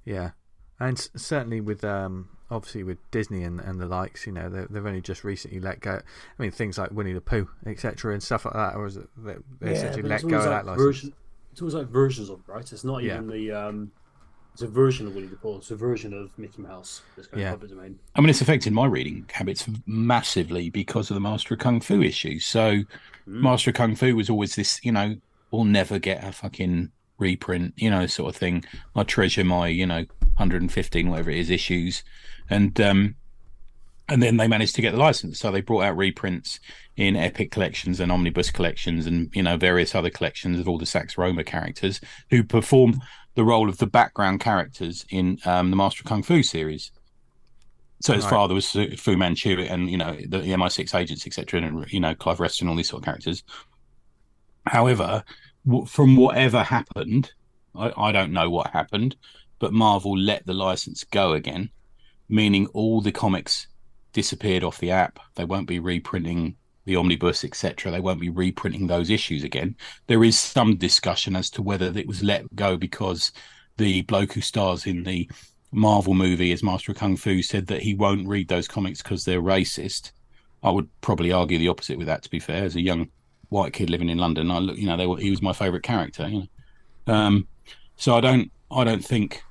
yeah, 0.05 0.31
and 0.79 0.97
certainly 1.17 1.61
with 1.61 1.83
um, 1.85 2.29
obviously 2.51 2.83
with 2.83 2.99
Disney 3.11 3.43
and, 3.43 3.61
and 3.61 3.81
the 3.81 3.87
likes, 3.87 4.27
you 4.27 4.33
know, 4.33 4.49
they, 4.49 4.65
they've 4.71 4.85
only 4.87 5.01
just 5.01 5.25
recently 5.25 5.61
let 5.61 5.81
go. 5.81 6.01
I 6.39 6.43
mean, 6.43 6.51
things 6.51 6.79
like 6.79 6.91
Winnie 6.91 7.13
the 7.13 7.21
Pooh, 7.21 7.49
etc., 7.67 8.13
and 8.13 8.23
stuff 8.23 8.45
like 8.45 8.55
that, 8.55 8.75
or 8.77 8.87
is 8.87 8.97
it 8.97 9.09
they, 9.17 9.35
they 9.61 9.73
essentially 9.73 10.03
let 10.03 10.17
it's 10.17 10.25
go 10.25 10.29
of 10.29 10.33
always 10.35 10.45
that 10.47 10.67
like 10.67 10.79
license? 10.79 10.85
version, 10.87 11.13
it's 11.53 11.61
always 11.63 11.75
like 11.75 11.89
versions 11.89 12.31
of 12.31 12.41
it, 12.41 12.49
right? 12.53 12.73
It's 12.73 12.85
not 12.85 13.03
Yeah. 13.03 13.15
even 13.17 13.29
the 13.29 13.51
um, 13.53 13.91
it's 14.53 14.63
a 14.63 14.69
version 14.69 15.07
of 15.09 15.15
Winnie 15.15 15.27
the 15.27 15.37
Pooh. 15.37 15.57
It's 15.57 15.73
a 15.73 15.77
version 15.77 16.13
of 16.13 16.31
Mickey 16.39 16.63
Mouse. 16.63 17.03
This 17.17 17.27
kind 17.27 17.41
Yeah. 17.41 17.49
of 17.49 17.61
public 17.61 17.71
domain. 17.73 17.99
I 18.15 18.21
mean, 18.21 18.31
it's 18.31 18.41
affected 18.41 18.73
my 18.73 18.87
reading 18.87 19.29
habits 19.33 19.67
massively 19.87 20.71
because 20.71 21.11
of 21.11 21.15
the 21.15 21.21
Master 21.21 21.55
of 21.55 21.61
Kung 21.61 21.81
Fu 21.81 22.01
issue. 22.03 22.39
So, 22.39 22.83
Master 23.27 23.71
of 23.71 23.77
Kung 23.77 23.97
Fu 23.97 24.15
was 24.15 24.31
always 24.31 24.55
this, 24.55 24.79
you 24.85 24.93
know, 24.93 25.17
we'll 25.51 25.65
never 25.65 25.99
get 25.99 26.23
a 26.23 26.31
fucking 26.31 26.93
reprint, 27.19 27.75
you 27.77 27.91
know, 27.91 28.07
sort 28.07 28.33
of 28.33 28.37
thing. 28.37 28.65
I 28.95 29.03
treasure 29.03 29.43
my, 29.45 29.67
you 29.69 29.87
know, 29.87 30.05
115, 30.37 31.09
whatever 31.11 31.31
it 31.31 31.39
is, 31.39 31.51
issues. 31.51 32.05
And, 32.51 32.79
um, 32.81 33.17
and 34.09 34.23
then 34.23 34.37
they 34.37 34.49
managed 34.49 34.75
to 34.77 34.83
get 34.83 34.93
the 34.93 34.99
license. 34.99 35.39
So 35.39 35.51
they 35.51 35.63
brought 35.63 35.85
out 35.85 35.97
reprints 35.97 36.61
in 36.97 37.17
Epic 37.17 37.51
collections 37.51 38.01
and 38.01 38.13
Omnibus 38.13 38.51
collections 38.51 39.07
and, 39.07 39.31
you 39.35 39.43
know, 39.43 39.57
various 39.57 39.95
other 39.95 40.11
collections 40.11 40.59
of 40.61 40.69
all 40.69 40.79
the 40.79 40.87
Sax 40.87 41.15
Rohmer 41.15 41.45
characters 41.47 42.01
who 42.31 42.45
perform 42.45 43.01
the 43.35 43.45
role 43.45 43.69
of 43.69 43.79
the 43.79 43.87
background 43.87 44.41
characters 44.41 45.05
in 45.11 45.39
um, 45.45 45.71
the 45.71 45.77
Master 45.77 46.03
of 46.03 46.07
Kung 46.07 46.23
Fu 46.23 46.43
series. 46.43 46.93
So 48.03 48.13
his 48.13 48.25
Right. 48.25 48.31
father 48.31 48.55
was 48.55 48.71
Fu 48.71 49.17
Manchu 49.17 49.61
and, 49.61 49.91
you 49.91 49.97
know, 49.97 50.15
the, 50.29 50.41
the 50.41 50.53
MI6 50.53 50.95
agents, 50.95 51.27
etc., 51.27 51.63
and, 51.63 51.91
you 51.91 52.01
know, 52.01 52.15
Clive 52.15 52.39
Reston, 52.41 52.69
all 52.69 52.77
these 52.77 52.91
sort 52.91 53.01
of 53.01 53.07
characters. 53.07 53.43
However, 54.67 55.25
w- 55.67 55.87
from 55.87 56.17
whatever 56.17 56.63
happened, 56.63 57.33
I, 57.75 57.93
I 57.97 58.13
don't 58.13 58.33
know 58.33 58.51
what 58.51 58.71
happened, 58.71 59.17
but 59.59 59.73
Marvel 59.73 60.19
let 60.19 60.45
the 60.45 60.53
license 60.55 61.05
go 61.05 61.33
again, 61.33 61.71
meaning 62.29 62.67
all 62.69 63.01
the 63.01 63.13
comics 63.13 63.67
disappeared 64.13 64.65
off 64.65 64.79
the 64.79 64.91
app. 64.91 65.19
They 65.35 65.45
won't 65.45 65.69
be 65.69 65.79
reprinting 65.79 66.57
the 66.85 66.97
omnibus, 66.97 67.45
etc. 67.45 67.91
They 67.91 68.01
won't 68.01 68.21
be 68.21 68.31
reprinting 68.31 68.87
those 68.87 69.11
issues 69.11 69.45
again. 69.45 69.77
There 70.07 70.25
is 70.25 70.39
some 70.39 70.77
discussion 70.77 71.37
as 71.37 71.51
to 71.51 71.63
whether 71.63 71.87
it 71.87 72.07
was 72.07 72.23
let 72.23 72.55
go 72.55 72.77
because 72.77 73.33
the 73.77 74.03
bloke 74.03 74.33
who 74.33 74.41
stars 74.41 74.87
in 74.87 75.03
the 75.03 75.29
Marvel 75.73 76.15
movie 76.15 76.53
as 76.53 76.63
Master 76.63 76.93
of 76.93 76.99
Kung 76.99 77.17
Fu 77.17 77.43
said 77.43 77.67
that 77.67 77.83
he 77.83 77.95
won't 77.95 78.29
read 78.29 78.49
those 78.49 78.69
comics 78.69 79.03
because 79.03 79.25
they're 79.25 79.43
racist. 79.43 80.13
I 80.63 80.71
would 80.71 80.89
probably 81.01 81.33
argue 81.33 81.59
the 81.59 81.69
opposite 81.69 81.99
with 81.99 82.07
that. 82.07 82.23
To 82.23 82.31
be 82.31 82.39
fair, 82.39 82.65
as 82.65 82.77
a 82.77 82.81
young 82.81 83.09
white 83.49 83.73
kid 83.73 83.91
living 83.91 84.09
in 84.09 84.19
London, 84.19 84.51
I 84.51 84.59
look, 84.59 84.77
you 84.77 84.87
know, 84.87 85.09
were, 85.09 85.19
he 85.19 85.31
was 85.31 85.43
my 85.43 85.53
favourite 85.53 85.83
character. 85.83 86.29
You 86.29 86.49
know, 87.07 87.13
um, 87.13 87.49
so 87.97 88.15
I 88.15 88.21
don't, 88.21 88.53
I 88.71 88.85
don't 88.85 89.05
think, 89.05 89.43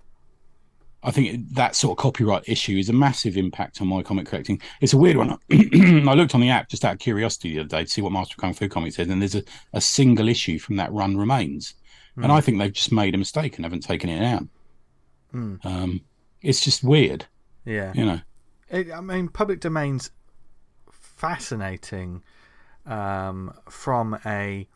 I 1.03 1.11
think 1.11 1.53
that 1.53 1.75
sort 1.75 1.97
of 1.97 2.01
copyright 2.01 2.47
issue 2.47 2.77
is 2.77 2.89
a 2.89 2.93
massive 2.93 3.35
impact 3.35 3.81
on 3.81 3.87
my 3.87 4.01
comic 4.03 4.27
collecting. 4.27 4.61
It's 4.79 4.93
a 4.93 4.97
weird 4.97 5.17
one. 5.17 5.37
I 5.51 6.13
looked 6.13 6.33
on 6.33 6.41
the 6.41 6.49
app 6.49 6.69
just 6.69 6.85
out 6.85 6.93
of 6.93 6.99
curiosity 6.99 7.53
the 7.53 7.61
other 7.61 7.69
day 7.69 7.83
to 7.83 7.89
see 7.89 8.01
what 8.01 8.11
Master 8.11 8.33
of 8.33 8.37
Kung 8.37 8.53
Fu 8.53 8.69
comics 8.69 8.95
says, 8.95 9.09
and 9.09 9.21
there's 9.21 9.35
a, 9.35 9.43
a 9.73 9.81
single 9.81 10.29
issue 10.29 10.59
from 10.59 10.77
that 10.77 10.91
run 10.93 11.17
remains, 11.17 11.73
and 12.15 12.31
I 12.31 12.41
think 12.41 12.59
they've 12.59 12.71
just 12.71 12.91
made 12.91 13.15
a 13.15 13.17
mistake 13.17 13.55
and 13.55 13.65
haven't 13.65 13.81
taken 13.81 14.09
it 14.09 14.23
out. 14.23 14.47
Hmm. 15.31 15.55
Um, 15.63 16.01
it's 16.41 16.61
just 16.61 16.83
weird, 16.83 17.25
Yeah, 17.65 17.91
you 17.95 18.05
know. 18.05 18.21
It, 18.69 18.91
I 18.91 19.01
mean, 19.01 19.29
public 19.29 19.59
domain's 19.59 20.11
fascinating 20.91 22.23
um, 22.85 23.53
from 23.69 24.19
a 24.25 24.67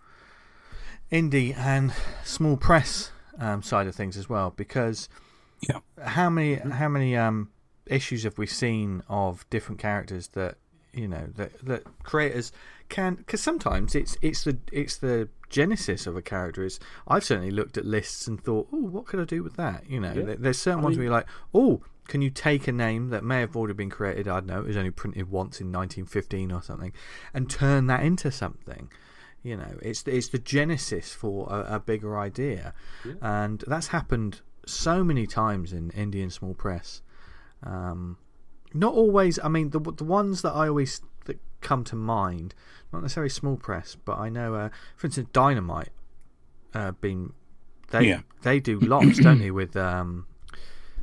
indie 1.12 1.56
and 1.56 1.94
small 2.24 2.58
press 2.58 3.12
um, 3.40 3.62
side 3.62 3.88
of 3.88 3.96
things 3.96 4.18
as 4.18 4.28
well, 4.28 4.54
because 4.56 5.08
Yeah. 5.62 5.80
how 6.04 6.30
many 6.30 6.56
how 6.56 6.88
many 6.90 7.16
um, 7.18 7.50
issues 7.88 8.24
have 8.24 8.38
we 8.38 8.46
seen 8.48 9.02
of 9.10 9.50
different 9.50 9.80
characters 9.80 10.28
that 10.30 10.58
you 10.94 11.08
know 11.08 11.28
that 11.36 11.58
that 11.66 11.84
creators 12.04 12.52
can 12.90 13.16
because 13.16 13.42
sometimes 13.42 13.96
it's 13.96 14.18
it's 14.22 14.44
the 14.44 14.58
it's 14.72 14.98
the 14.98 15.30
genesis 15.50 16.06
of 16.08 16.16
a 16.16 16.22
character 16.22 16.64
is 16.64 16.80
I've 17.08 17.24
certainly 17.24 17.52
looked 17.52 17.78
at 17.78 17.86
lists 17.86 18.28
and 18.28 18.42
thought 18.44 18.68
oh 18.72 18.78
what 18.78 19.06
could 19.06 19.20
I 19.20 19.26
do 19.26 19.44
with 19.44 19.56
that 19.56 19.90
you 19.90 20.00
know 20.00 20.14
Yeah. 20.14 20.36
there's 20.38 20.58
certain 20.60 20.80
I 20.82 20.84
ones 20.84 20.94
mean- 20.98 21.00
where 21.00 21.04
you're 21.06 21.14
like 21.14 21.28
oh 21.54 21.82
can 22.08 22.22
you 22.22 22.30
take 22.30 22.68
a 22.68 22.72
name 22.72 23.10
that 23.10 23.24
may 23.24 23.40
have 23.42 23.56
already 23.56 23.74
been 23.74 23.90
created 23.90 24.28
I 24.28 24.36
don't 24.40 24.48
know 24.48 24.60
it 24.60 24.68
was 24.68 24.78
only 24.78 24.92
printed 24.92 25.30
once 25.30 25.60
in 25.60 25.72
1915 25.72 26.52
or 26.52 26.62
something 26.62 26.94
and 27.34 27.50
turn 27.50 27.88
that 27.88 28.04
into 28.04 28.32
something 28.32 28.90
you 29.44 29.56
know 29.58 29.78
it's 29.82 30.02
the, 30.04 30.16
it's 30.16 30.30
the 30.30 30.40
genesis 30.40 31.14
for 31.14 31.48
a, 31.50 31.76
a 31.76 31.80
bigger 31.80 32.18
idea 32.18 32.74
and 33.22 33.64
that's 33.68 33.88
happened 33.88 34.42
so 34.68 35.04
many 35.04 35.26
times 35.26 35.74
in 35.74 35.90
Indian 35.92 36.30
small 36.30 36.54
press 36.54 37.02
um, 37.64 38.18
not 38.74 38.94
always. 38.94 39.40
I 39.44 39.48
mean, 39.48 39.72
the 39.72 39.80
the 39.80 40.04
ones 40.04 40.42
that 40.44 40.52
I 40.54 40.68
always 40.68 41.02
that 41.26 41.40
come 41.62 41.84
to 41.86 41.96
mind, 41.96 42.54
not 42.94 43.02
necessarily 43.02 43.30
small 43.30 43.56
press, 43.58 43.96
but 43.96 44.18
I 44.20 44.30
know, 44.30 44.54
uh, 44.56 44.70
for 44.96 45.08
instance, 45.08 45.30
Dynamite. 45.34 45.90
Uh, 46.74 46.92
been 46.92 47.34
they 47.92 48.10
Yeah. 48.10 48.20
they 48.44 48.60
do 48.60 48.80
lots, 48.80 49.20
don't 49.20 49.40
they? 49.40 49.50
With 49.52 49.76
um, 49.76 50.28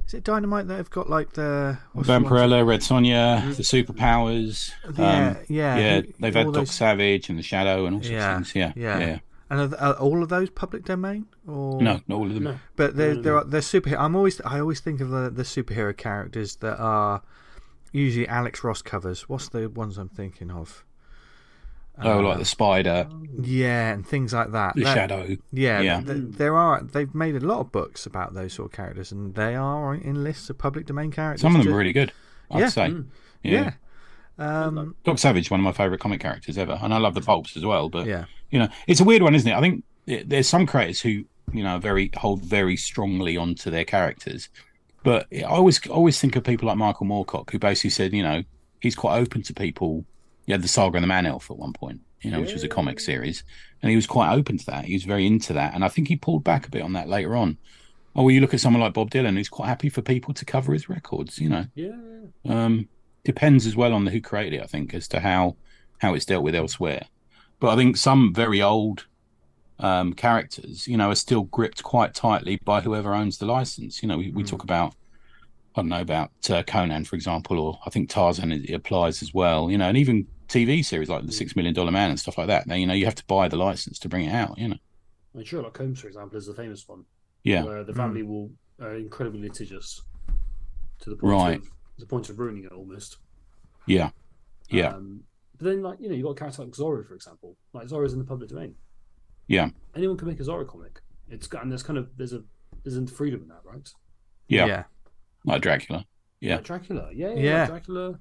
is 0.07 0.15
it 0.15 0.23
Dynamite 0.23 0.69
that 0.69 0.77
have 0.77 0.91
got 0.91 1.09
like 1.11 1.33
the 1.33 1.79
Vampirella, 1.97 2.65
Red 2.65 2.81
Sonja, 2.81 3.57
the 3.57 3.63
superpowers. 3.65 4.73
Yeah, 4.97 5.29
um, 5.31 5.37
yeah, 5.49 5.79
yeah. 5.79 6.03
They've 6.21 6.35
had 6.35 6.47
Doc 6.47 6.55
those- 6.55 6.71
Savage 6.71 7.29
and 7.31 7.39
the 7.39 7.43
Shadow 7.43 7.87
and 7.87 7.97
all 7.97 8.03
sorts 8.03 8.11
Yeah, 8.13 8.31
of 8.39 8.47
things. 8.47 8.55
Yeah, 8.55 8.73
yeah. 8.77 8.99
yeah. 8.99 9.19
And 9.61 9.75
are, 9.75 9.77
are 9.79 9.95
all 9.95 10.23
of 10.23 10.29
those 10.29 10.51
public 10.51 10.85
domain 10.85 11.27
or 11.47 11.81
No, 11.81 12.01
not 12.09 12.17
all 12.17 12.27
of 12.27 12.35
them. 12.35 12.45
No. 12.45 12.59
But 12.77 12.97
there, 12.97 13.11
No, 13.11 13.15
no, 13.17 13.23
there 13.23 13.33
no. 13.35 13.39
are 13.39 13.45
they're 13.45 13.61
superhero. 13.61 13.99
I'm 14.01 14.17
always 14.17 14.41
I 14.43 14.59
always 14.61 14.81
think 14.81 15.01
of 15.01 15.11
the, 15.11 15.31
the 15.31 15.43
superhero 15.45 15.97
characters 15.97 16.57
that 16.57 16.79
are 16.81 17.23
usually 17.93 18.27
Alex 18.29 18.65
Ross 18.65 18.83
covers. 18.83 19.29
What's 19.29 19.49
the 19.51 19.69
ones 19.69 19.99
I'm 19.99 20.09
thinking 20.09 20.51
of? 20.51 20.85
Oh, 22.03 22.19
Uh, 22.19 22.23
like 22.23 22.39
the 22.39 22.45
Spider, 22.45 23.07
yeah, 23.41 23.93
and 23.93 24.05
things 24.05 24.33
like 24.33 24.51
that. 24.51 24.75
the 24.75 24.83
That- 24.83 24.95
Shadow. 24.97 25.37
Yeah, 25.53 25.81
Yeah. 25.81 26.01
th- 26.01 26.25
there 26.31 26.57
are. 26.57 26.83
They've 26.83 27.15
made 27.15 27.37
a 27.37 27.41
lot 27.41 27.61
of 27.61 27.71
books 27.71 28.05
about 28.05 28.35
those 28.35 28.53
sort 28.55 28.71
of 28.73 28.77
characters, 28.77 29.13
and 29.13 29.33
they 29.37 29.55
are 29.55 29.95
in 29.95 30.25
lists 30.25 30.51
of 30.51 30.59
public 30.59 30.87
domain 30.87 31.13
characters. 31.13 31.43
Some 31.43 31.55
of 31.55 31.59
them 31.61 31.69
too. 31.69 31.75
are 31.75 31.79
really 31.79 31.93
good. 31.93 32.11
I'd 32.51 32.61
Yeah. 32.61 32.69
say. 32.69 32.89
Mm. 32.89 33.05
Yeah. 33.45 33.73
Um, 34.39 34.97
Doc 35.05 35.19
Savage, 35.19 35.51
one 35.51 35.61
of 35.61 35.65
my 35.65 35.73
favourite 35.73 36.01
comic 36.01 36.21
characters 36.21 36.59
ever, 36.59 36.79
and 36.83 36.93
I 36.93 36.99
love 36.99 37.15
the 37.15 37.21
pulps 37.21 37.57
as 37.57 37.65
well. 37.65 37.89
But 37.89 38.07
yeah. 38.07 38.25
you 38.51 38.59
know, 38.59 38.69
it's 38.87 39.01
a 39.01 39.05
weird 39.05 39.23
one, 39.23 39.35
isn't 39.35 39.51
it? 39.51 39.55
I 39.55 39.61
think 39.61 39.85
there's 40.07 40.49
some 40.49 40.67
creators 40.67 41.01
who 41.01 41.25
you 41.53 41.63
know 41.63 41.79
very 41.79 42.11
hold 42.17 42.43
very 42.43 42.77
strongly 42.77 43.37
onto 43.37 43.71
their 43.71 43.85
characters, 43.85 44.49
but 45.03 45.27
I 45.33 45.43
always 45.43 45.87
always 45.89 46.21
think 46.21 46.37
of 46.37 46.45
people 46.45 46.69
like 46.69 46.77
Michael 46.77 47.07
Moorcock, 47.07 47.51
who 47.51 47.59
basically 47.59 47.91
said, 47.91 48.13
you 48.13 48.23
know, 48.23 48.43
he's 48.81 48.97
quite 48.97 49.19
open 49.19 49.43
to 49.43 49.55
people. 49.55 50.05
He 50.47 50.53
had 50.53 50.63
the 50.63 50.69
Saga 50.69 50.97
and 50.97 51.05
the 51.05 51.09
Man 51.09 51.27
Elf 51.27 51.51
at 51.51 51.57
one 51.57 51.73
point, 51.73 52.01
you 52.21 52.31
know, 52.31 52.41
which 52.41 52.53
was 52.53 52.65
a 52.65 52.69
comic 52.69 53.01
series, 53.01 53.45
and 53.83 53.91
he 53.91 53.97
was 53.97 54.07
quite 54.07 54.35
open 54.35 54.59
to 54.59 54.67
that. 54.67 54.85
He 54.85 54.95
was 54.95 55.05
very 55.05 55.27
into 55.27 55.53
that, 55.55 55.75
and 55.75 55.85
I 55.85 55.89
think 55.89 56.09
he 56.09 56.17
pulled 56.17 56.45
back 56.45 56.67
a 56.67 56.71
bit 56.71 56.83
on 56.83 56.93
that 56.95 57.09
later 57.09 57.35
on. 57.37 57.57
Oh, 58.17 58.23
well, 58.25 58.31
you 58.31 58.41
look 58.41 58.55
at 58.55 58.61
someone 58.61 58.81
like 58.81 58.93
Bob 58.93 59.11
Dylan, 59.11 59.37
who's 59.37 59.49
quite 59.49 59.67
happy 59.67 59.89
for 59.89 60.01
people 60.01 60.33
to 60.35 60.45
cover 60.45 60.73
his 60.73 60.89
records, 60.89 61.39
you 61.41 61.49
know 61.49 61.67
Yeah. 61.75 61.97
um, 62.49 62.89
depends 63.25 63.67
as 63.67 63.75
well 63.77 63.93
on 63.93 64.05
the 64.05 64.11
who 64.11 64.21
created 64.21 64.59
it. 64.59 64.63
I 64.63 64.67
think 64.67 64.95
as 64.95 65.09
to 65.09 65.21
how 65.21 65.57
how 65.99 66.15
it's 66.15 66.25
dealt 66.27 66.45
with 66.45 66.55
elsewhere. 66.55 67.07
But 67.61 67.71
I 67.71 67.77
think 67.77 67.97
some 67.97 68.35
very 68.35 68.61
old 68.61 69.07
um, 69.79 70.13
characters, 70.13 70.87
you 70.87 70.97
know, 70.97 71.11
are 71.11 71.15
still 71.15 71.43
gripped 71.45 71.83
quite 71.83 72.15
tightly 72.15 72.57
by 72.65 72.81
whoever 72.81 73.15
owns 73.15 73.39
the 73.39 73.47
license. 73.47 74.03
You 74.03 74.09
know, 74.09 74.19
we, 74.19 74.31
we 74.31 74.45
talk 74.45 74.63
about 74.63 74.95
I 75.75 75.81
don't 75.81 75.89
know 75.89 76.01
about 76.01 76.31
uh, 76.51 76.63
Conan, 76.63 77.05
for 77.05 77.17
example, 77.17 77.59
or 77.59 77.79
I 77.85 77.91
think 77.91 78.09
Tarzan 78.09 78.53
applies 78.73 79.23
as 79.23 79.35
well. 79.35 79.71
You 79.71 79.79
know, 79.79 79.89
and 79.89 79.97
even 79.97 80.27
TV 80.49 80.85
series 80.85 81.09
like 81.09 81.27
the 81.27 81.33
Six 81.33 81.57
Million 81.57 81.75
Dollar 81.75 81.91
Man 81.91 82.11
and 82.11 82.21
stuff 82.21 82.39
like 82.39 82.47
that. 82.49 82.67
Now, 82.67 82.75
you 82.77 82.87
know, 82.87 82.95
you 82.95 83.07
have 83.07 83.15
to 83.17 83.25
buy 83.27 83.49
the 83.49 83.57
license 83.57 83.99
to 84.01 84.09
bring 84.09 84.27
it 84.27 84.33
out. 84.33 84.57
You 84.59 84.69
know, 84.69 84.77
And 85.35 85.47
Sherlock 85.47 85.77
Holmes, 85.77 86.01
for 86.01 86.07
example, 86.07 86.37
is 86.39 86.47
the 86.47 86.55
famous 86.55 86.87
one. 86.87 87.05
yeah, 87.43 87.65
Where 87.65 87.83
the 87.83 87.95
family 87.95 88.23
will 88.23 88.51
are 88.81 88.95
incredibly 88.95 89.41
litigious 89.41 90.03
to 91.01 91.11
the 91.11 91.17
point 91.17 91.33
Right. 91.33 91.59
of 91.59 91.71
the 91.99 92.07
point 92.07 92.29
of 92.29 92.39
ruining 92.39 92.65
it 92.65 92.73
almost. 92.73 93.19
yeah, 93.87 94.11
yeah, 94.69 94.89
Um, 94.95 95.25
but 95.59 95.67
then, 95.67 95.83
like 95.83 96.01
you 96.01 96.09
know, 96.09 96.15
you've 96.15 96.25
got 96.25 96.33
a 96.33 96.35
character 96.35 96.63
like 96.65 96.73
Zorro, 96.73 97.07
for 97.07 97.15
example. 97.15 97.57
Like 97.73 97.87
Zorro's 97.89 98.13
in 98.13 98.19
the 98.19 98.25
public 98.25 98.49
domain. 98.51 98.75
yeah, 99.47 99.71
Anyone 99.95 100.17
can 100.17 100.29
make 100.29 100.41
a 100.41 100.43
Zorro 100.45 100.67
comic. 100.67 101.01
It's 101.29 101.47
got 101.47 101.63
and 101.63 101.71
there's 101.71 101.83
kind 101.83 101.99
of 101.99 102.11
there's 102.17 102.33
a 102.33 102.43
there's 102.83 102.97
a 102.97 103.07
freedom 103.07 103.43
in 103.43 103.49
that, 103.49 103.61
right? 103.65 103.89
yeah, 104.49 104.67
yeah. 104.67 104.85
like 105.45 105.63
Dracula. 105.63 106.05
Yeah. 106.41 106.57
Like 106.57 106.65
Dracula, 106.65 107.11
yeah, 107.15 107.31
yeah, 107.31 107.35
Yeah. 107.41 107.59
like 107.61 107.69
Dracula. 107.69 108.19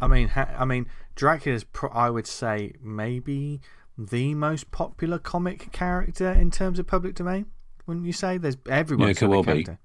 I 0.00 0.06
mean, 0.08 0.28
ha- 0.28 0.54
I 0.58 0.64
mean, 0.66 0.86
Dracula's. 1.14 1.64
Pro- 1.64 1.88
I 1.90 2.10
would 2.10 2.26
say 2.26 2.74
maybe 2.82 3.60
the 3.98 4.34
most 4.34 4.70
popular 4.70 5.18
comic 5.18 5.72
character 5.72 6.30
in 6.30 6.50
terms 6.50 6.78
of 6.78 6.86
public 6.86 7.14
domain. 7.14 7.46
Wouldn't 7.86 8.04
you 8.06 8.12
say? 8.12 8.36
There's 8.38 8.58
everyone's 8.68 9.06
Yeah, 9.06 9.10
it 9.12 9.16
could 9.18 9.26
a 9.26 9.30
well 9.30 9.42
be. 9.42 9.46
character. 9.64 9.78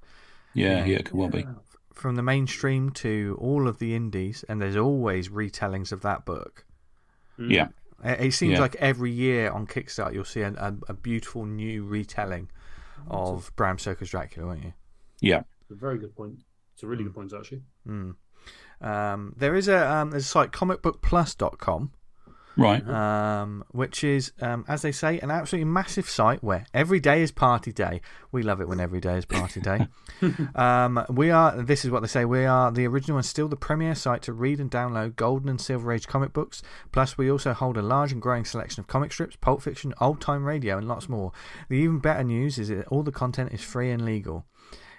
Yeah, 0.54 0.86
yeah, 0.86 0.98
it 0.98 1.06
could 1.06 1.16
well 1.16 1.30
be. 1.30 1.46
Yeah. 1.94 2.00
from 2.02 2.16
the 2.16 2.24
mainstream 2.24 2.89
to 2.92 3.38
all 3.39 3.68
of 3.68 3.80
the 3.80 3.96
indies, 3.96 4.44
and 4.50 4.62
there's 4.62 4.76
always 4.76 5.30
retellings 5.30 5.92
of 5.92 6.02
that 6.02 6.26
book. 6.26 6.66
Mm. 7.39 7.52
Yeah. 7.52 7.68
It 8.04 8.28
it 8.28 8.32
seems 8.34 8.54
Yeah. 8.54 8.62
like 8.62 8.76
every 8.76 9.12
year 9.12 9.52
on 9.52 9.68
Kickstarter 9.68 10.14
you'll 10.14 10.26
see 10.26 10.42
a, 10.42 10.52
a, 10.54 10.76
a 10.89 10.94
beautiful 10.94 11.46
new 11.46 11.84
retelling 11.84 12.50
of 13.08 13.52
Bram 13.56 13.78
Stoker's 13.78 14.10
Dracula, 14.10 14.48
won't 14.48 14.64
you? 14.64 14.74
Yeah. 15.22 15.44
It's 15.62 15.72
a 15.72 15.76
very 15.76 15.98
good 15.98 16.16
point. 16.16 16.39
It's 16.74 16.84
a 16.84 16.88
really 16.88 17.04
good 17.04 17.14
point, 17.14 17.34
actually. 17.34 17.64
Mm. 17.88 18.16
Um, 18.82 19.34
there 19.38 19.56
is 19.56 19.68
a 19.68 19.88
um, 19.92 20.10
there's 20.12 20.26
a 20.26 20.28
site 20.28 20.52
comicbookplus.com 20.52 21.92
Right. 22.58 22.88
um, 22.88 23.64
which 23.72 24.04
is, 24.04 24.34
um, 24.41 24.66
as 24.68 24.82
they 24.82 24.91
say, 24.91 25.20
an 25.20 25.32
absolutely 25.32 25.72
massive 25.72 26.10
site 26.10 26.43
where 26.43 26.66
every 26.74 26.99
day 26.99 27.22
is 27.22 27.32
party 27.32 27.72
day. 27.72 28.02
We 28.32 28.43
love 28.43 28.62
it 28.62 28.68
when 28.68 28.80
every 28.80 28.99
day 28.99 29.18
is 29.18 29.26
party 29.26 29.62
day. 29.62 29.88
um, 30.56 31.06
we 31.10 31.32
are, 31.32 31.62
this 31.62 31.86
is 31.86 31.91
what 31.91 32.02
they 32.02 32.08
say, 32.08 32.26
we 32.26 32.45
are 32.45 32.72
the 32.72 32.88
original 32.88 33.18
and 33.18 33.26
still 33.26 33.47
the 33.47 33.56
premier 33.56 33.95
site 33.95 34.22
to 34.24 34.34
read 34.34 34.60
and 34.60 34.70
download 34.70 35.16
Golden 35.16 35.49
and 35.49 35.62
Silver 35.62 35.91
Age 35.91 36.08
comic 36.08 36.34
books. 36.34 36.62
Plus, 36.91 37.18
we 37.18 37.32
also 37.32 37.54
hold 37.54 37.78
a 37.78 37.82
large 37.82 38.12
and 38.12 38.22
growing 38.22 38.45
selection 38.45 38.82
of 38.82 38.88
comic 38.88 39.12
strips, 39.12 39.36
pulp 39.36 39.62
fiction, 39.62 39.93
old 39.99 40.22
time 40.22 40.45
radio, 40.45 40.78
and 40.78 40.88
lots 40.88 41.10
more. 41.10 41.32
The 41.70 41.76
even 41.76 41.99
better 41.99 42.24
news 42.24 42.58
is 42.60 42.70
that 42.70 42.88
all 42.88 43.04
the 43.04 43.12
content 43.12 43.54
is 43.54 43.62
free 43.62 43.91
and 43.91 44.04
legal. 44.04 44.45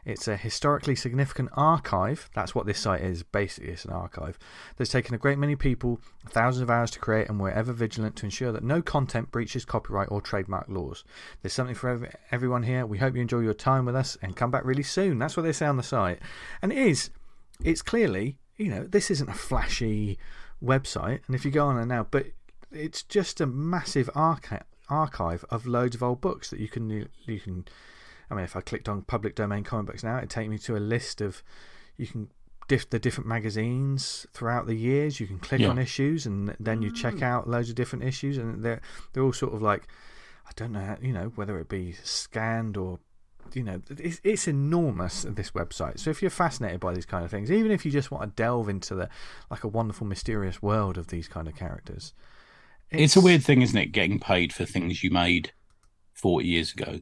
It's 0.05 0.27
a 0.27 0.37
historically 0.37 0.97
significant 0.97 1.51
archive. 1.53 2.29
That's 2.35 2.57
what 2.57 2.67
this 2.67 2.81
site 2.81 3.03
is. 3.03 3.23
Basically, 3.23 3.71
it's 3.71 3.85
an 3.85 3.93
archive 3.93 4.37
that's 4.77 4.91
taken 4.91 5.15
a 5.15 5.19
great 5.19 5.39
many 5.39 5.55
people 5.55 6.01
thousands 6.29 6.63
of 6.63 6.71
hours 6.71 6.91
to 6.93 6.99
create, 6.99 7.29
and 7.29 7.39
we're 7.39 7.51
ever 7.51 7.73
vigilant 7.73 8.17
to 8.17 8.27
ensure 8.27 8.51
that 8.51 8.65
no 8.65 8.83
content 8.83 9.31
breaches 9.31 9.65
copyright 9.65 10.11
or 10.11 10.21
trademark 10.21 10.69
laws. 10.69 11.05
There's 11.41 11.53
something 11.53 11.77
for 11.77 11.89
ev- 11.89 12.17
everyone 12.33 12.65
here. 12.65 12.85
We 12.85 12.99
hope 12.99 13.15
you 13.15 13.23
enjoy 13.23 13.41
your 13.41 13.55
time 13.55 13.85
with 13.85 13.95
us 13.95 14.19
and 14.21 14.35
come 14.35 14.51
back 14.51 14.65
really 14.65 14.83
soon. 14.83 15.21
That's 15.21 15.37
what 15.37 15.45
they 15.45 15.53
say 15.53 15.67
on 15.67 15.77
the 15.77 15.85
site, 15.85 16.19
and 16.61 16.73
it 16.73 16.79
is. 16.79 17.11
It's 17.63 17.83
clearly, 17.83 18.39
you 18.57 18.71
know, 18.71 18.85
this 18.85 19.09
isn't 19.09 19.31
a 19.31 19.35
flashy 19.35 20.19
website, 20.61 21.21
and 21.27 21.37
if 21.37 21.45
you 21.45 21.53
go 21.53 21.67
on 21.67 21.77
there 21.77 21.87
now, 21.87 22.09
but 22.11 22.27
it's 22.73 23.05
just 23.05 23.41
a 23.41 23.47
massive 23.47 24.11
archi- 24.17 24.57
archive 24.89 25.45
of 25.49 25.65
loads 25.65 25.95
of 25.95 26.03
old 26.03 26.21
books 26.21 26.51
that 26.51 26.59
you 26.59 26.69
can 26.69 27.09
you 27.25 27.39
can 27.39 27.67
I 28.33 28.35
mean, 28.35 28.45
if 28.45 28.57
I 28.57 28.63
clicked 28.63 28.89
on 28.89 29.03
public 29.03 29.35
domain 29.35 29.63
comic 29.63 29.87
books 29.87 30.03
now, 30.03 30.17
it'd 30.17 30.31
take 30.31 30.49
me 30.49 30.57
to 30.59 30.75
a 30.75 30.79
list 30.79 31.21
of 31.21 31.43
you 31.99 32.07
can 32.07 32.31
diff 32.67 32.89
the 32.89 32.99
different 32.99 33.29
magazines 33.29 34.27
throughout 34.33 34.67
the 34.67 34.75
years. 34.75 35.21
You 35.21 35.27
can 35.27 35.39
click 35.39 35.61
Yeah. 35.61 35.69
on 35.69 35.79
issues, 35.79 36.25
and 36.25 36.57
then 36.59 36.81
you 36.81 36.91
check 36.91 37.17
mm. 37.17 37.23
out 37.23 37.47
loads 37.47 37.69
of 37.69 37.75
different 37.75 38.05
issues, 38.05 38.39
and 38.39 38.65
they're 38.65 38.81
they're 39.13 39.23
all 39.23 39.35
sort 39.35 39.53
of 39.53 39.61
like 39.61 39.87
I 40.47 40.53
don't 40.57 40.73
know, 40.73 40.97
you 41.03 41.13
know, 41.13 41.33
whether 41.35 41.59
it 41.59 41.69
be 41.69 41.93
scanned 42.03 42.79
or 42.79 43.01
you 43.53 43.63
know, 43.63 43.83
it's, 43.91 44.19
it's 44.25 44.49
enormous. 44.49 45.27
This 45.29 45.51
website. 45.51 45.99
So 45.99 46.09
if 46.09 46.23
you're 46.23 46.31
fascinated 46.31 46.81
by 46.81 46.95
these 46.95 47.05
kind 47.05 47.27
of 47.27 47.31
things, 47.31 47.51
even 47.51 47.71
if 47.71 47.85
you 47.85 47.91
just 47.91 48.11
want 48.11 48.25
to 48.25 48.43
delve 48.43 48.71
into 48.71 48.95
the 48.95 49.11
like 49.51 49.63
a 49.63 49.69
wonderful, 49.69 50.07
mysterious 50.07 50.63
world 50.63 50.97
of 50.97 51.09
these 51.09 51.29
kind 51.29 51.47
of 51.49 51.55
characters, 51.55 52.15
It's 52.91 53.17
a 53.17 53.21
weird 53.21 53.45
thing, 53.45 53.61
isn't 53.61 53.77
it? 53.77 53.93
Getting 53.93 54.21
paid 54.21 54.55
for 54.55 54.65
things 54.65 55.05
you 55.05 55.11
made 55.11 55.53
40 56.15 56.47
years 56.47 56.73
ago. 56.73 57.01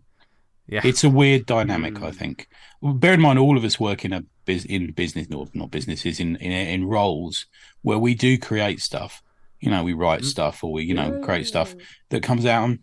Yeah, 0.70 0.82
It's 0.84 1.02
a 1.04 1.10
weird 1.10 1.46
dynamic, 1.46 1.94
Mm. 1.94 2.06
I 2.06 2.12
think. 2.12 2.48
Bear 2.82 3.14
in 3.14 3.20
mind, 3.20 3.38
all 3.38 3.56
of 3.56 3.64
us 3.64 3.80
work 3.80 4.04
in 4.04 4.12
a 4.12 4.22
in 4.46 4.90
business, 4.92 5.28
no, 5.28 5.46
not 5.54 5.70
businesses, 5.70 6.18
in, 6.18 6.36
in 6.36 6.50
in 6.52 6.84
roles 6.86 7.46
where 7.82 7.98
we 7.98 8.14
do 8.14 8.36
create 8.38 8.80
stuff. 8.80 9.22
You 9.60 9.70
know, 9.70 9.84
we 9.84 9.92
write 9.92 10.22
Mm. 10.22 10.26
stuff 10.26 10.64
or 10.64 10.72
we, 10.72 10.84
you 10.84 10.94
know, 10.94 11.20
create 11.20 11.46
stuff 11.46 11.74
that 12.08 12.22
comes 12.22 12.44
out, 12.46 12.64
and 12.68 12.78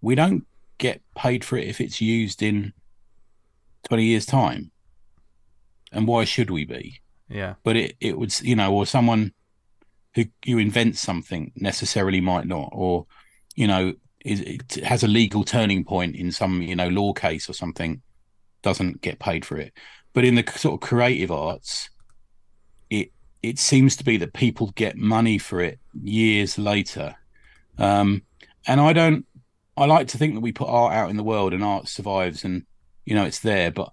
we 0.00 0.14
don't 0.14 0.46
get 0.78 1.02
paid 1.14 1.44
for 1.44 1.56
it 1.58 1.68
if 1.68 1.80
it's 1.80 2.00
used 2.00 2.42
in 2.42 2.72
20 3.88 4.04
years' 4.04 4.26
time. 4.26 4.70
And 5.92 6.06
why 6.08 6.24
should 6.24 6.50
we 6.50 6.64
be? 6.64 7.00
yeah, 7.28 7.54
but 7.64 7.74
it, 7.76 7.96
it 8.00 8.16
would 8.18 8.32
you 8.40 8.54
know 8.56 8.72
or 8.72 8.86
someone 8.86 9.32
who 10.14 10.24
you 10.44 10.58
invent 10.58 10.96
something 10.96 11.52
necessarily 11.56 12.20
might 12.20 12.46
not 12.46 12.68
or 12.72 13.06
you 13.56 13.66
know 13.66 13.94
is 14.26 14.40
it 14.40 14.84
has 14.84 15.02
a 15.02 15.08
legal 15.08 15.44
turning 15.44 15.84
point 15.84 16.16
in 16.16 16.32
some 16.32 16.60
you 16.60 16.76
know 16.76 16.88
law 16.88 17.12
case 17.12 17.48
or 17.48 17.52
something 17.52 18.02
doesn't 18.62 19.00
get 19.00 19.18
paid 19.18 19.44
for 19.44 19.56
it. 19.56 19.72
But 20.12 20.24
in 20.24 20.34
the 20.34 20.44
sort 20.56 20.74
of 20.74 20.88
creative 20.88 21.30
arts 21.30 21.90
it 22.90 23.12
it 23.42 23.58
seems 23.58 23.96
to 23.96 24.04
be 24.04 24.16
that 24.18 24.32
people 24.32 24.72
get 24.74 24.96
money 24.96 25.38
for 25.38 25.60
it 25.60 25.78
years 25.94 26.58
later. 26.58 27.14
Um 27.78 28.22
and 28.68 28.80
i 28.80 28.92
don't 28.92 29.24
i 29.76 29.84
like 29.84 30.08
to 30.08 30.18
think 30.18 30.34
that 30.34 30.40
we 30.40 30.50
put 30.50 30.68
art 30.68 30.92
out 30.92 31.10
in 31.10 31.16
the 31.16 31.22
world 31.22 31.52
and 31.52 31.62
art 31.62 31.86
survives 31.88 32.44
and 32.44 32.64
you 33.04 33.14
know 33.14 33.24
it's 33.24 33.40
there. 33.40 33.70
But 33.70 33.92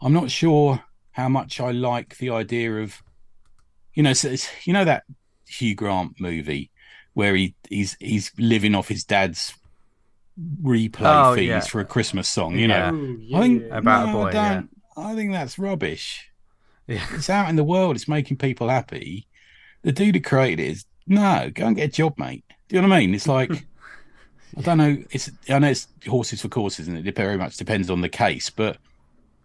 i'm 0.00 0.12
not 0.12 0.30
sure 0.30 0.82
how 1.16 1.28
much 1.30 1.60
I 1.60 1.70
like 1.70 2.18
the 2.18 2.28
idea 2.28 2.76
of, 2.82 3.02
you 3.94 4.02
know, 4.02 4.12
so 4.12 4.36
you 4.64 4.74
know 4.74 4.84
that 4.84 5.04
Hugh 5.48 5.74
Grant 5.74 6.20
movie 6.20 6.70
where 7.14 7.34
he 7.34 7.54
he's 7.70 7.96
he's 7.98 8.30
living 8.38 8.74
off 8.74 8.88
his 8.88 9.02
dad's 9.04 9.54
replay 10.62 11.30
Oh, 11.30 11.34
fees 11.34 11.48
yeah. 11.48 11.60
for 11.60 11.80
a 11.80 11.84
Christmas 11.84 12.28
song. 12.28 12.58
You 12.58 12.68
know, 12.68 12.90
Ooh, 12.92 13.18
yeah, 13.20 13.38
I 13.38 13.40
think 13.42 13.62
yeah. 13.66 13.78
About 13.78 14.04
a 14.08 14.12
no, 14.12 14.12
boy, 14.12 14.28
I, 14.28 14.32
don't, 14.32 14.70
I 14.96 15.14
think 15.14 15.32
that's 15.32 15.58
rubbish. 15.58 16.28
yeah, 16.86 17.04
It's 17.12 17.30
out 17.30 17.48
in 17.48 17.56
the 17.56 17.64
world. 17.64 17.96
It's 17.96 18.08
making 18.08 18.36
people 18.38 18.68
happy. 18.68 19.26
The 19.82 19.92
dude 19.92 20.14
who 20.16 20.20
created 20.20 20.60
it 20.60 20.70
is 20.72 20.84
no, 21.06 21.50
go 21.54 21.66
and 21.66 21.76
get 21.76 21.88
a 21.90 21.92
job, 21.92 22.18
mate. 22.18 22.44
Do 22.68 22.76
you 22.76 22.82
know 22.82 22.88
what 22.88 22.96
I 22.96 23.00
mean? 23.00 23.14
It's 23.14 23.28
like 23.28 23.50
I 24.56 24.60
don't 24.62 24.78
know. 24.78 24.96
It's 25.10 25.30
I 25.48 25.58
know 25.58 25.68
it's 25.68 25.88
horses 26.06 26.40
for 26.42 26.48
courses, 26.48 26.88
and 26.88 27.06
it 27.06 27.14
very 27.14 27.36
much 27.36 27.56
depends 27.56 27.90
on 27.90 28.00
the 28.00 28.08
case. 28.08 28.50
But 28.50 28.78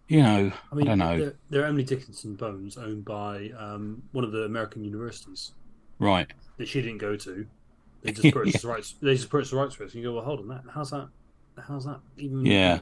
you 0.07 0.21
know, 0.21 0.51
I 0.71 0.75
mean, 0.75 0.87
I 0.87 0.91
don't 0.91 0.99
know. 0.99 1.17
They're, 1.17 1.35
they're 1.49 1.65
Emily 1.65 1.83
Dickinson 1.83 2.35
Bones, 2.35 2.77
owned 2.77 3.05
by 3.05 3.51
um, 3.57 4.03
one 4.11 4.23
of 4.23 4.31
the 4.31 4.43
American 4.43 4.83
universities 4.83 5.51
right? 5.99 6.31
that 6.57 6.67
she 6.67 6.81
didn't 6.81 6.97
go 6.99 7.15
to. 7.15 7.45
They 8.01 8.11
just 8.13 8.33
purchased 8.33 8.61
the 8.61 8.67
rights. 8.67 8.95
They 9.01 9.15
just 9.15 9.29
purchased 9.29 9.51
the 9.51 9.57
rights 9.57 9.75
for 9.75 9.83
it. 9.83 9.91
So 9.91 9.97
you 9.97 10.03
go, 10.05 10.13
well, 10.15 10.23
hold 10.23 10.39
on, 10.39 10.47
that 10.49 10.63
how's 10.73 10.91
that? 10.91 11.09
How's 11.67 11.85
that 11.85 11.99
even? 12.17 12.45
Yeah. 12.45 12.79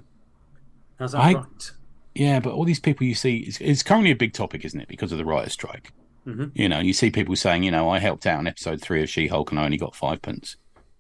How's 0.98 1.12
that 1.14 1.20
I- 1.20 1.34
right? 1.34 1.72
Yeah, 2.16 2.40
but 2.40 2.54
all 2.54 2.66
these 2.66 2.80
people 2.80 3.06
you 3.06 3.14
see, 3.16 3.38
it's, 3.38 3.62
it's 3.62 3.84
currently 3.84 4.12
a 4.12 4.16
big 4.16 4.34
topic, 4.34 4.66
isn't 4.66 4.80
it? 4.80 4.88
Because 4.88 5.12
of 5.12 5.18
the 5.20 5.26
writer's 5.26 5.54
strike. 5.54 5.94
Mhm. 6.28 6.52
You 6.54 6.68
know, 6.68 6.80
you 6.80 6.92
see 6.92 7.12
people 7.12 7.36
saying, 7.36 7.64
you 7.64 7.72
know, 7.72 7.90
I 7.90 8.00
helped 8.00 8.26
out 8.26 8.40
in 8.40 8.48
episode 8.48 8.82
three 8.82 9.02
of 9.04 9.10
She 9.10 9.28
Hulk 9.28 9.52
and 9.52 9.60
I 9.60 9.64
only 9.66 9.78
got 9.78 9.96
five 9.96 10.22
pence. 10.22 10.58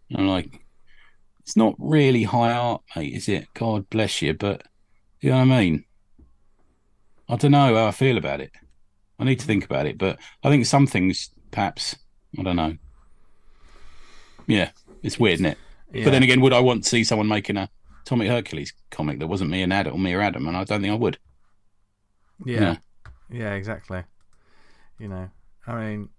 And 0.09 0.19
I'm 0.19 0.27
like, 0.27 0.63
it's 1.41 1.57
not 1.57 1.75
really 1.77 2.23
high 2.23 2.51
art, 2.53 2.83
mate, 2.95 3.13
is 3.13 3.27
it? 3.27 3.47
God 3.53 3.89
bless 3.89 4.21
you. 4.21 4.33
But 4.33 4.63
you 5.19 5.31
know 5.31 5.37
what 5.37 5.41
I 5.51 5.59
mean? 5.59 5.83
I 7.27 7.35
don't 7.35 7.51
know 7.51 7.75
how 7.75 7.87
I 7.87 7.91
feel 7.91 8.17
about 8.17 8.39
it. 8.39 8.51
I 9.19 9.23
need 9.25 9.39
to 9.39 9.45
think 9.45 9.65
about 9.65 9.85
it. 9.87 9.97
But 9.97 10.19
I 10.43 10.49
think 10.49 10.65
some 10.65 10.87
things, 10.87 11.31
perhaps, 11.51 11.95
I 12.37 12.43
don't 12.43 12.55
know. 12.55 12.77
Yeah, 14.49 14.71
it's 15.03 15.19
weird, 15.19 15.35
isn't 15.35 15.45
it? 15.45 15.57
yeah. 15.93 16.03
But 16.03 16.11
then 16.11 16.23
again, 16.23 16.41
would 16.41 16.53
I 16.53 16.59
want 16.59 16.83
to 16.83 16.89
see 16.89 17.03
someone 17.03 17.27
making 17.27 17.57
a 17.57 17.69
Tommy 18.05 18.27
Hercules 18.27 18.73
comic 18.91 19.19
that 19.19 19.27
wasn't 19.27 19.51
me 19.51 19.61
and 19.61 19.71
Adam 19.71 19.93
or 19.93 19.99
me 19.99 20.13
or 20.13 20.21
Adam? 20.21 20.47
And 20.47 20.57
I 20.57 20.63
don't 20.63 20.81
think 20.81 20.91
I 20.91 20.97
would. 20.97 21.17
Yeah. 22.45 22.77
Yeah, 23.31 23.53
exactly. 23.53 24.03
You 24.97 25.07
know, 25.07 25.29
I 25.67 25.75
mean, 25.75 26.09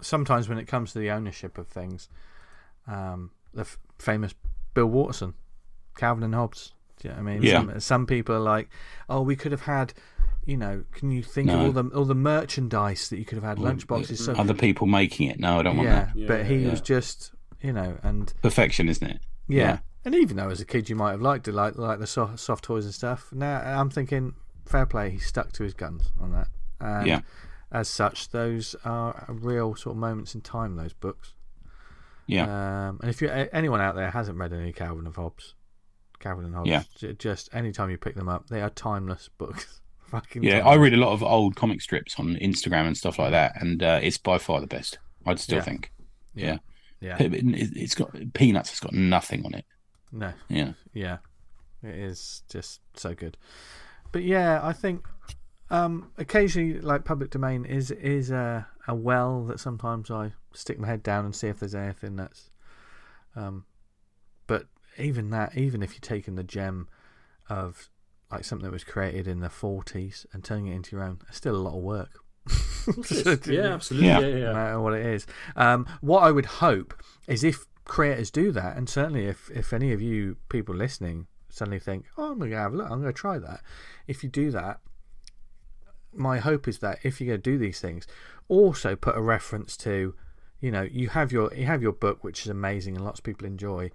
sometimes 0.00 0.48
when 0.48 0.58
it 0.58 0.66
comes 0.66 0.92
to 0.92 0.98
the 0.98 1.10
ownership 1.10 1.58
of 1.58 1.68
things, 1.68 2.08
um, 2.86 3.30
the 3.54 3.62
f- 3.62 3.78
famous 3.98 4.34
Bill 4.74 4.86
Watterson, 4.86 5.34
Calvin 5.96 6.24
and 6.24 6.34
Hobbes. 6.34 6.72
Do 6.98 7.08
you 7.08 7.14
know 7.14 7.22
what 7.22 7.30
I 7.30 7.34
mean? 7.34 7.42
Yeah. 7.42 7.58
Some, 7.60 7.80
some 7.80 8.06
people 8.06 8.34
are 8.34 8.40
like, 8.40 8.68
oh, 9.08 9.22
we 9.22 9.36
could 9.36 9.52
have 9.52 9.62
had, 9.62 9.94
you 10.44 10.56
know, 10.56 10.84
can 10.92 11.10
you 11.10 11.22
think 11.22 11.50
of 11.50 11.60
all 11.60 11.72
the 11.72 11.84
all 11.94 12.04
the 12.04 12.14
merchandise 12.14 13.08
that 13.10 13.18
you 13.18 13.24
could 13.24 13.36
have 13.36 13.44
had, 13.44 13.58
lunchboxes? 13.58 14.18
So, 14.18 14.32
Other 14.32 14.54
people 14.54 14.86
making 14.86 15.28
it. 15.28 15.38
No, 15.38 15.58
I 15.58 15.62
don't 15.62 15.76
want 15.76 15.88
yeah, 15.88 16.04
that. 16.06 16.16
Yeah, 16.16 16.26
but 16.26 16.46
he 16.46 16.56
yeah. 16.56 16.70
was 16.70 16.80
just, 16.80 17.32
you 17.62 17.72
know, 17.72 17.98
and 18.02 18.32
Perfection, 18.42 18.88
isn't 18.88 19.06
it? 19.06 19.20
yeah. 19.48 19.56
Yeah. 19.62 19.78
And 20.04 20.14
even 20.14 20.36
though 20.36 20.50
as 20.50 20.60
a 20.60 20.64
kid 20.64 20.88
you 20.88 20.94
might 20.94 21.10
have 21.10 21.20
liked 21.22 21.48
it, 21.48 21.52
like 21.52 21.76
like 21.76 21.98
the 21.98 22.06
soft, 22.06 22.38
soft 22.38 22.62
toys 22.64 22.84
and 22.84 22.94
stuff, 22.94 23.32
now 23.32 23.58
I'm 23.60 23.90
thinking, 23.90 24.34
fair 24.64 24.86
play, 24.86 25.10
he 25.10 25.18
stuck 25.18 25.50
to 25.52 25.64
his 25.64 25.74
guns 25.74 26.12
on 26.20 26.30
that. 26.32 26.48
And 26.80 27.06
Yeah. 27.08 27.20
as 27.72 27.88
such, 27.88 28.28
those 28.30 28.76
are 28.84 29.24
real 29.28 29.74
sort 29.74 29.96
of 29.96 30.00
moments 30.00 30.34
in 30.36 30.42
time. 30.42 30.76
Those 30.76 30.92
books. 30.92 31.34
Yeah. 32.28 32.44
Um, 32.88 32.98
and 33.00 33.10
if 33.10 33.20
you 33.20 33.28
anyone 33.28 33.80
out 33.80 33.94
there 33.96 34.10
hasn't 34.10 34.38
read 34.38 34.52
any 34.52 34.72
Calvin 34.72 35.06
and 35.06 35.14
Hobbes, 35.14 35.54
Calvin 36.20 36.44
and 36.44 36.54
Hobbes, 36.54 36.68
Yeah. 37.00 37.12
just 37.18 37.48
anytime 37.52 37.90
you 37.90 37.98
pick 37.98 38.14
them 38.14 38.28
up, 38.28 38.48
they 38.48 38.60
are 38.62 38.70
timeless 38.70 39.28
books. 39.38 39.80
Fucking 40.06 40.42
Yeah, 40.44 40.60
timeless. 40.60 40.72
I 40.72 40.76
read 40.76 40.94
a 40.94 40.98
lot 40.98 41.12
of 41.12 41.22
old 41.24 41.56
comic 41.56 41.80
strips 41.82 42.14
on 42.20 42.36
Instagram 42.36 42.86
and 42.86 42.96
stuff 42.96 43.18
like 43.18 43.32
that, 43.32 43.60
and 43.60 43.82
uh, 43.82 43.98
it's 44.02 44.18
by 44.18 44.38
far 44.38 44.60
the 44.60 44.66
best. 44.68 44.98
I'd 45.24 45.40
still 45.40 45.58
Yeah. 45.58 45.62
think. 45.64 45.92
Yeah. 46.34 46.46
Yeah. 46.46 46.58
It- 47.00 47.34
it- 47.34 47.76
It's 47.76 47.94
got 47.94 48.14
peanuts. 48.34 48.70
It's 48.70 48.80
got 48.80 48.92
nothing 48.92 49.44
on 49.44 49.54
it. 49.54 49.64
No. 50.12 50.32
Yeah, 50.48 50.72
Yeah, 50.92 51.18
it 51.82 51.94
is 51.94 52.42
just 52.48 52.80
so 52.94 53.14
good. 53.14 53.36
But 54.12 54.22
yeah, 54.22 54.60
I 54.62 54.72
think 54.72 55.06
um, 55.68 56.12
occasionally, 56.16 56.80
like 56.80 57.04
public 57.04 57.30
domain 57.30 57.64
is 57.64 57.90
is 57.90 58.30
a 58.30 58.66
a 58.86 58.94
well 58.94 59.44
that 59.46 59.58
sometimes 59.60 60.10
I 60.10 60.32
stick 60.54 60.78
my 60.78 60.86
head 60.86 61.02
down 61.02 61.24
and 61.24 61.34
see 61.34 61.48
if 61.48 61.58
there's 61.58 61.74
anything 61.74 62.16
that's. 62.16 62.50
Um, 63.34 63.66
but 64.46 64.68
even 64.96 65.30
that, 65.30 65.56
even 65.58 65.82
if 65.82 65.92
you're 65.92 66.00
taking 66.00 66.36
the 66.36 66.44
gem 66.44 66.88
of 67.50 67.90
like 68.30 68.44
something 68.44 68.64
that 68.64 68.72
was 68.72 68.84
created 68.84 69.28
in 69.28 69.40
the 69.40 69.48
40s 69.48 70.24
and 70.32 70.42
turning 70.42 70.68
it 70.68 70.74
into 70.74 70.96
your 70.96 71.04
own, 71.04 71.18
it's 71.28 71.36
still 71.36 71.54
a 71.54 71.58
lot 71.58 71.76
of 71.76 71.82
work. 71.82 72.20
Yeah, 73.46 73.74
absolutely. 73.74 74.08
Yeah. 74.08 74.20
Yeah, 74.20 74.26
yeah. 74.26 74.44
no 74.46 74.54
matter 74.54 74.80
what 74.80 74.94
it 74.94 75.06
is. 75.06 75.26
Um, 75.56 75.86
what 76.00 76.22
I 76.22 76.30
would 76.30 76.46
hope 76.46 76.94
is 77.26 77.42
if 77.42 77.66
creators 77.84 78.30
do 78.30 78.52
that, 78.52 78.76
and 78.76 78.88
certainly 78.88 79.26
if, 79.26 79.50
if 79.50 79.72
any 79.72 79.92
of 79.92 80.00
you 80.00 80.36
people 80.48 80.74
listening 80.74 81.26
suddenly 81.48 81.78
think, 81.78 82.06
oh, 82.18 82.32
I'm 82.32 82.38
going 82.38 82.50
to 82.50 82.56
have 82.56 82.74
a 82.74 82.76
look, 82.76 82.90
I'm 82.90 83.00
going 83.00 83.12
to 83.12 83.18
try 83.18 83.38
that. 83.38 83.60
If 84.06 84.22
you 84.22 84.28
do 84.28 84.50
that, 84.50 84.80
my 86.12 86.38
hope 86.38 86.68
is 86.68 86.78
that 86.78 86.98
if 87.02 87.20
you're 87.20 87.28
going 87.28 87.42
to 87.42 87.50
do 87.50 87.58
these 87.58 87.80
things, 87.80 88.06
also 88.48 88.96
put 88.96 89.16
a 89.16 89.20
reference 89.20 89.76
to, 89.78 90.14
you 90.60 90.70
know, 90.70 90.82
you 90.82 91.08
have 91.08 91.32
your 91.32 91.52
you 91.54 91.66
have 91.66 91.82
your 91.82 91.92
book, 91.92 92.24
which 92.24 92.42
is 92.42 92.48
amazing 92.48 92.96
and 92.96 93.04
lots 93.04 93.20
of 93.20 93.24
people 93.24 93.46
enjoy, 93.46 93.90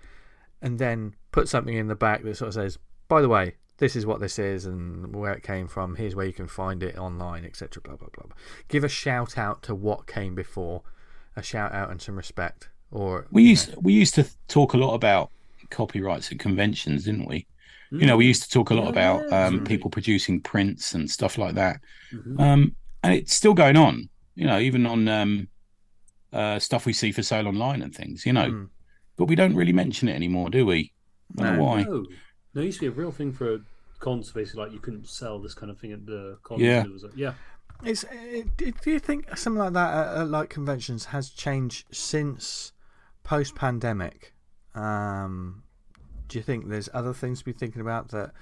and 0.62 0.80
then 0.80 1.16
put 1.32 1.48
something 1.50 1.76
in 1.76 1.88
the 1.88 1.96
back 1.96 2.24
that 2.24 2.38
sort 2.38 2.50
of 2.50 2.54
says, 2.56 2.78
by 3.08 3.22
the 3.22 3.30
way, 3.30 3.56
this 3.82 3.96
is 3.96 4.06
what 4.06 4.20
this 4.20 4.38
is 4.38 4.66
and 4.66 5.14
where 5.14 5.34
it 5.34 5.42
came 5.44 5.68
from. 5.68 5.96
Here's 5.96 6.16
where 6.16 6.26
you 6.28 6.32
can 6.34 6.48
find 6.48 6.84
it 6.84 6.98
online, 6.98 7.44
etc. 7.44 7.82
Blah 7.82 7.96
blah 7.96 8.10
blah. 8.14 8.28
blah. 8.28 8.36
Give 8.70 8.84
a 8.84 8.90
shout 8.90 9.38
out 9.38 9.64
to 9.64 9.74
what 9.76 10.06
came 10.06 10.36
before, 10.36 10.84
a 11.36 11.42
shout 11.42 11.74
out 11.74 11.90
and 11.90 12.00
some 12.02 12.16
respect. 12.16 12.70
Or 12.92 13.26
We 13.32 13.44
used 13.44 13.76
we 13.82 13.94
used 13.94 14.14
to 14.16 14.26
talk 14.48 14.74
a 14.74 14.78
lot 14.78 14.94
about 14.94 15.32
copyrights 15.72 16.32
at 16.32 16.40
conventions, 16.40 17.06
didn't 17.06 17.28
we? 17.28 17.48
You 17.94 18.06
know, 18.06 18.16
we 18.16 18.26
used 18.26 18.44
to 18.44 18.50
talk 18.50 18.70
a 18.70 18.74
lot 18.74 18.84
Yeah, 18.84 18.90
about 18.92 19.24
yeah, 19.30 19.46
um, 19.48 19.66
people 19.66 19.90
producing 19.90 20.40
prints 20.40 20.94
and 20.94 21.12
stuff 21.12 21.38
like 21.38 21.56
that, 21.56 21.82
Mhm. 22.14 22.40
um, 22.40 22.76
and 23.04 23.14
it's 23.14 23.34
still 23.36 23.54
going 23.54 23.76
on. 23.76 24.08
You 24.36 24.46
know, 24.48 24.60
even 24.60 24.86
on 24.86 25.08
um, 25.10 25.48
uh, 26.32 26.58
stuff 26.60 26.86
we 26.86 26.94
see 26.94 27.12
for 27.12 27.24
sale 27.24 27.48
online 27.48 27.82
and 27.82 27.94
things. 27.94 28.26
You 28.26 28.34
know, 28.34 28.50
Mm. 28.50 28.70
but 29.18 29.26
we 29.26 29.36
don't 29.36 29.56
really 29.56 29.74
mention 29.74 30.08
it 30.08 30.16
anymore, 30.16 30.50
do 30.50 30.66
we? 30.66 30.94
I 31.38 31.44
don't 31.44 31.46
know 31.54 31.58
No. 31.58 31.64
why. 31.64 31.84
No, 31.84 32.06
there 32.54 32.64
used 32.64 32.80
to 32.80 32.86
be 32.86 32.88
a 32.96 32.98
real 33.02 33.12
thing 33.12 33.34
for 33.34 33.60
cons. 34.02 34.32
Basically, 34.32 34.64
like 34.64 34.74
you 34.74 34.80
couldn't 34.80 35.08
sell 35.08 35.40
this 35.40 35.54
kind 35.54 35.72
of 35.72 35.80
thing 35.80 35.94
at 35.94 36.06
the 36.06 36.38
cons. 36.44 36.62
Yeah. 36.62 36.84
It 36.84 36.92
was 36.92 37.04
like, 37.04 37.16
yeah. 37.16 37.34
It's, 37.84 38.04
it, 38.12 38.58
do 38.58 38.92
you 38.92 39.00
think 39.00 39.36
something 39.38 39.60
like 39.60 39.74
that 39.74 39.94
at, 39.94 40.18
at 40.18 40.28
like 40.28 40.50
conventions 40.50 41.06
has 41.06 41.30
changed 41.30 41.88
since 41.92 42.74
post 43.24 43.56
pandemic? 43.56 44.34
Um, 44.76 45.64
do 46.28 46.38
you 46.38 46.44
think 46.44 46.70
there's 46.70 46.90
other 46.94 47.14
things 47.14 47.40
to 47.40 47.46
be 47.46 47.54
thinking 47.54 47.82
about 47.82 48.10
that? 48.10 48.34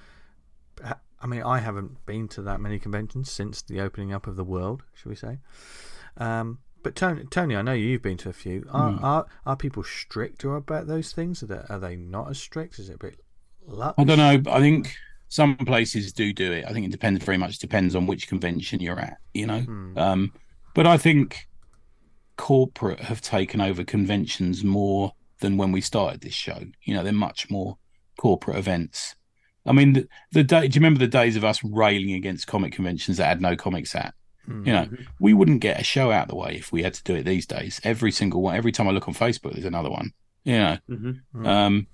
I 1.22 1.26
mean, 1.26 1.42
I 1.42 1.58
haven't 1.58 2.04
been 2.06 2.28
to 2.28 2.42
that 2.42 2.60
many 2.60 2.78
conventions 2.78 3.30
since 3.30 3.60
the 3.62 3.80
opening 3.80 4.12
up 4.12 4.26
of 4.26 4.36
the 4.36 4.44
world, 4.44 4.82
shall 4.94 5.10
we 5.10 5.16
say? 5.16 5.38
Um, 6.16 6.58
but 6.82 6.94
Tony, 6.94 7.24
Tony, 7.30 7.56
I 7.56 7.62
know 7.62 7.74
you've 7.74 8.02
been 8.02 8.16
to 8.18 8.30
a 8.30 8.32
few. 8.32 8.66
Are 8.70 8.92
Hmm. 8.92 9.04
are, 9.04 9.26
are 9.44 9.56
people 9.56 9.82
stricter 9.82 10.56
about 10.56 10.86
those 10.86 11.12
things? 11.12 11.42
Are 11.42 11.46
they, 11.46 11.62
are 11.68 11.78
they 11.78 11.96
not 11.96 12.30
as 12.30 12.38
strict? 12.38 12.78
Is 12.78 12.88
it 12.88 12.94
a 12.94 12.98
bit? 12.98 13.20
Lush? 13.66 13.94
I 13.98 14.04
don't 14.04 14.18
know. 14.18 14.52
I 14.52 14.60
think 14.60 14.96
some 15.30 15.56
places 15.56 16.12
do 16.12 16.32
do 16.34 16.52
it. 16.52 16.66
I 16.68 16.72
think 16.74 16.84
it 16.84 16.92
depends 16.92 17.24
very 17.24 17.38
much 17.38 17.58
depends 17.58 17.94
on 17.96 18.06
which 18.06 18.28
convention 18.28 18.80
you're 18.80 18.98
at. 19.00 19.16
You 19.32 19.46
know, 19.46 19.60
Hmm. 19.60 19.96
um, 19.98 20.32
but 20.74 20.86
I 20.86 20.98
think 20.98 21.46
corporate 22.36 23.00
have 23.00 23.20
taken 23.20 23.60
over 23.60 23.84
conventions 23.84 24.62
more 24.64 25.12
than 25.40 25.56
when 25.56 25.72
we 25.72 25.80
started 25.80 26.20
this 26.20 26.34
show. 26.34 26.60
You 26.82 26.94
know, 26.94 27.02
they're 27.02 27.12
much 27.12 27.50
more 27.50 27.78
corporate 28.18 28.58
events. 28.58 29.14
I 29.66 29.72
mean, 29.72 29.92
the, 29.92 30.08
the 30.32 30.42
day. 30.44 30.68
Do 30.68 30.74
you 30.76 30.80
remember 30.80 30.98
the 31.00 31.06
days 31.06 31.36
of 31.36 31.44
us 31.44 31.62
railing 31.62 32.12
against 32.14 32.46
comic 32.46 32.72
conventions 32.72 33.18
that 33.18 33.26
had 33.26 33.40
no 33.40 33.56
comics 33.56 33.94
at? 33.94 34.14
Hmm. 34.46 34.66
You 34.66 34.72
know, 34.72 34.88
we 35.20 35.34
wouldn't 35.34 35.60
get 35.60 35.80
a 35.80 35.84
show 35.84 36.10
out 36.10 36.24
of 36.24 36.28
the 36.28 36.36
way 36.36 36.56
if 36.56 36.72
we 36.72 36.82
had 36.82 36.94
to 36.94 37.04
do 37.04 37.14
it 37.14 37.24
these 37.24 37.46
days. 37.46 37.80
Every 37.84 38.10
single 38.10 38.42
one. 38.42 38.56
Every 38.56 38.72
time 38.72 38.88
I 38.88 38.90
look 38.92 39.06
on 39.08 39.14
Facebook, 39.14 39.52
there's 39.52 39.64
another 39.64 39.90
one. 39.90 40.12
You 40.44 40.58
know, 40.58 40.78
hmm 40.88 41.10
Hmm. 41.32 41.46
um, 41.46 41.86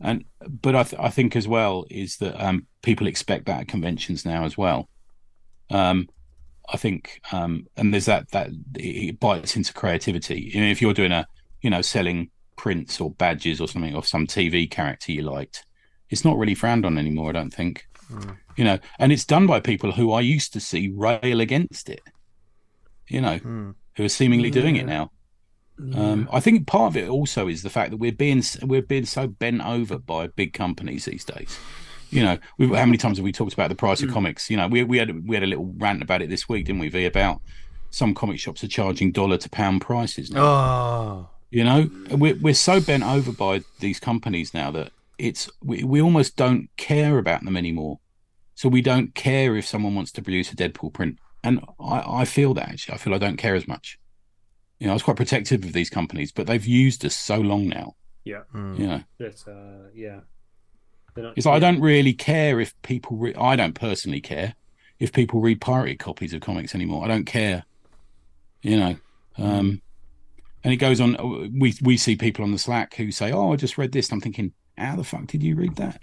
and 0.00 0.24
but 0.48 0.76
I, 0.76 0.82
th- 0.82 1.00
I 1.00 1.08
think 1.10 1.36
as 1.36 1.48
well 1.48 1.84
is 1.90 2.16
that 2.18 2.38
um, 2.44 2.66
people 2.82 3.06
expect 3.06 3.46
that 3.46 3.60
at 3.62 3.68
conventions 3.68 4.24
now 4.24 4.44
as 4.44 4.56
well. 4.58 4.88
Um, 5.70 6.08
I 6.72 6.76
think, 6.76 7.20
um, 7.32 7.66
and 7.76 7.92
there's 7.92 8.06
that 8.06 8.30
that 8.32 8.50
it 8.74 9.20
bites 9.20 9.56
into 9.56 9.72
creativity. 9.72 10.50
You 10.52 10.60
know, 10.60 10.66
if 10.68 10.82
you're 10.82 10.94
doing 10.94 11.12
a, 11.12 11.26
you 11.62 11.70
know, 11.70 11.80
selling 11.82 12.30
prints 12.56 13.00
or 13.00 13.10
badges 13.10 13.60
or 13.60 13.68
something 13.68 13.94
of 13.94 14.06
some 14.06 14.26
TV 14.26 14.70
character 14.70 15.12
you 15.12 15.22
liked, 15.22 15.64
it's 16.10 16.24
not 16.24 16.36
really 16.36 16.54
frowned 16.54 16.84
on 16.84 16.98
anymore. 16.98 17.30
I 17.30 17.32
don't 17.32 17.54
think. 17.54 17.86
Mm. 18.10 18.36
You 18.56 18.64
know, 18.64 18.78
and 18.98 19.12
it's 19.12 19.24
done 19.24 19.46
by 19.46 19.60
people 19.60 19.92
who 19.92 20.12
I 20.12 20.20
used 20.20 20.52
to 20.54 20.60
see 20.60 20.90
rail 20.94 21.40
against 21.40 21.88
it. 21.88 22.00
You 23.08 23.20
know, 23.20 23.38
Hmm. 23.38 23.70
who 23.96 24.04
are 24.04 24.08
seemingly 24.08 24.50
doing 24.50 24.76
it 24.76 24.86
Yeah. 25.78 25.98
Um, 25.98 26.28
I 26.32 26.40
think 26.40 26.66
part 26.66 26.92
of 26.92 26.96
it 26.96 27.08
also 27.08 27.48
is 27.48 27.62
the 27.62 27.70
fact 27.70 27.90
that 27.90 27.98
we're 27.98 28.12
being 28.12 28.42
we're 28.62 28.82
being 28.82 29.04
so 29.04 29.26
bent 29.26 29.62
over 29.64 29.98
by 29.98 30.28
big 30.28 30.52
companies 30.52 31.04
these 31.04 31.24
days. 31.24 31.58
You 32.10 32.22
know, 32.22 32.38
we, 32.56 32.68
how 32.68 32.86
many 32.86 32.96
times 32.98 33.18
have 33.18 33.24
we 33.24 33.32
talked 33.32 33.52
about 33.52 33.68
the 33.68 33.74
price 33.74 34.02
of 34.02 34.10
comics? 34.10 34.48
You 34.48 34.56
know, 34.56 34.68
we 34.68 34.84
we 34.84 34.98
had 34.98 35.28
we 35.28 35.36
had 35.36 35.42
a 35.42 35.46
little 35.46 35.74
rant 35.76 36.02
about 36.02 36.22
it 36.22 36.30
this 36.30 36.48
week, 36.48 36.66
didn't 36.66 36.80
we? 36.80 36.88
V 36.88 37.04
about 37.04 37.40
some 37.90 38.14
comic 38.14 38.38
shops 38.38 38.62
are 38.62 38.68
charging 38.68 39.12
dollar 39.12 39.38
to 39.38 39.50
pound 39.50 39.80
prices 39.80 40.30
now. 40.30 40.44
Oh, 40.44 41.28
You 41.50 41.64
know, 41.64 41.90
we're 42.10 42.36
we're 42.36 42.54
so 42.54 42.80
bent 42.80 43.04
over 43.04 43.32
by 43.32 43.62
these 43.80 44.00
companies 44.00 44.54
now 44.54 44.70
that 44.70 44.92
it's 45.18 45.50
we, 45.62 45.82
we 45.84 46.00
almost 46.00 46.36
don't 46.36 46.68
care 46.76 47.18
about 47.18 47.44
them 47.44 47.56
anymore. 47.56 47.98
So 48.54 48.68
we 48.68 48.80
don't 48.80 49.14
care 49.14 49.56
if 49.56 49.66
someone 49.66 49.94
wants 49.94 50.12
to 50.12 50.22
produce 50.22 50.50
a 50.52 50.56
Deadpool 50.56 50.94
print, 50.94 51.18
and 51.44 51.60
I, 51.78 52.20
I 52.22 52.24
feel 52.24 52.54
that 52.54 52.68
actually. 52.70 52.94
I 52.94 52.98
feel 52.98 53.14
I 53.14 53.18
don't 53.18 53.36
care 53.36 53.54
as 53.54 53.68
much. 53.68 53.98
You 54.78 54.86
know, 54.86 54.92
I 54.92 54.94
was 54.94 55.02
quite 55.02 55.16
protective 55.16 55.64
of 55.64 55.72
these 55.72 55.88
companies, 55.90 56.32
but 56.32 56.46
they've 56.46 56.64
used 56.66 57.04
us 57.04 57.16
so 57.16 57.38
long 57.40 57.68
now. 57.68 57.94
Hmm. 58.52 58.74
You 58.80 58.86
know, 58.86 59.02
But, 59.18 59.42
uh, 59.48 59.88
yeah. 59.94 60.20
They're 61.14 61.24
not- 61.24 61.34
it's 61.36 61.46
like 61.46 61.54
I 61.56 61.58
don't 61.60 61.80
really 61.80 62.12
care 62.12 62.60
if 62.60 62.74
people. 62.82 63.16
Re- 63.16 63.34
I 63.34 63.56
don't 63.56 63.74
personally 63.74 64.20
care 64.20 64.54
if 64.98 65.12
people 65.12 65.40
read 65.40 65.60
pirated 65.60 65.98
copies 65.98 66.34
of 66.34 66.40
comics 66.42 66.74
anymore. 66.74 67.04
I 67.04 67.08
don't 67.08 67.24
care. 67.24 67.64
You 68.62 68.76
know, 68.76 68.96
um, 69.38 69.80
and 70.64 70.72
it 70.74 70.76
goes 70.78 71.00
on. 71.00 71.16
We 71.58 71.74
we 71.80 71.96
see 71.96 72.16
people 72.16 72.44
on 72.44 72.52
the 72.52 72.58
Slack 72.58 72.94
who 72.96 73.10
say, 73.12 73.32
"Oh, 73.32 73.52
I 73.52 73.56
just 73.56 73.78
read 73.78 73.92
this." 73.92 74.08
And 74.10 74.16
I'm 74.16 74.20
thinking, 74.20 74.52
how 74.76 74.96
the 74.96 75.04
fuck 75.04 75.26
did 75.28 75.42
you 75.42 75.54
read 75.56 75.76
that? 75.76 76.02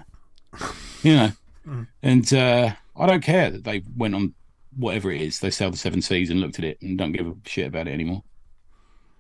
You 1.04 1.16
know, 1.18 1.32
Mm. 1.68 1.88
and 2.02 2.34
uh, 2.34 2.74
I 2.96 3.06
don't 3.06 3.22
care 3.24 3.50
that 3.52 3.66
they 3.66 3.84
went 3.98 4.16
on 4.16 4.34
whatever 4.76 5.12
it 5.12 5.22
is. 5.22 5.40
They 5.42 5.52
sell 5.52 5.70
the 5.70 5.78
seven 5.78 6.02
seas 6.02 6.30
and 6.30 6.40
looked 6.40 6.60
at 6.60 6.66
it 6.66 6.82
and 6.82 6.98
don't 6.98 7.12
give 7.12 7.28
a 7.28 7.36
shit 7.46 7.68
about 7.68 7.88
it 7.90 7.92
anymore. 7.92 8.24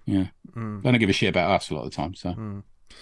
Yeah, 0.05 0.27
they 0.55 0.61
don't 0.91 0.97
give 0.99 1.09
a 1.09 1.13
shit 1.13 1.29
about 1.29 1.49
us 1.51 1.69
a 1.69 1.75
lot 1.75 1.85
of 1.85 1.91
the 1.91 1.95
time. 1.95 2.13
So 2.15 2.33
Hmm. 2.33 2.59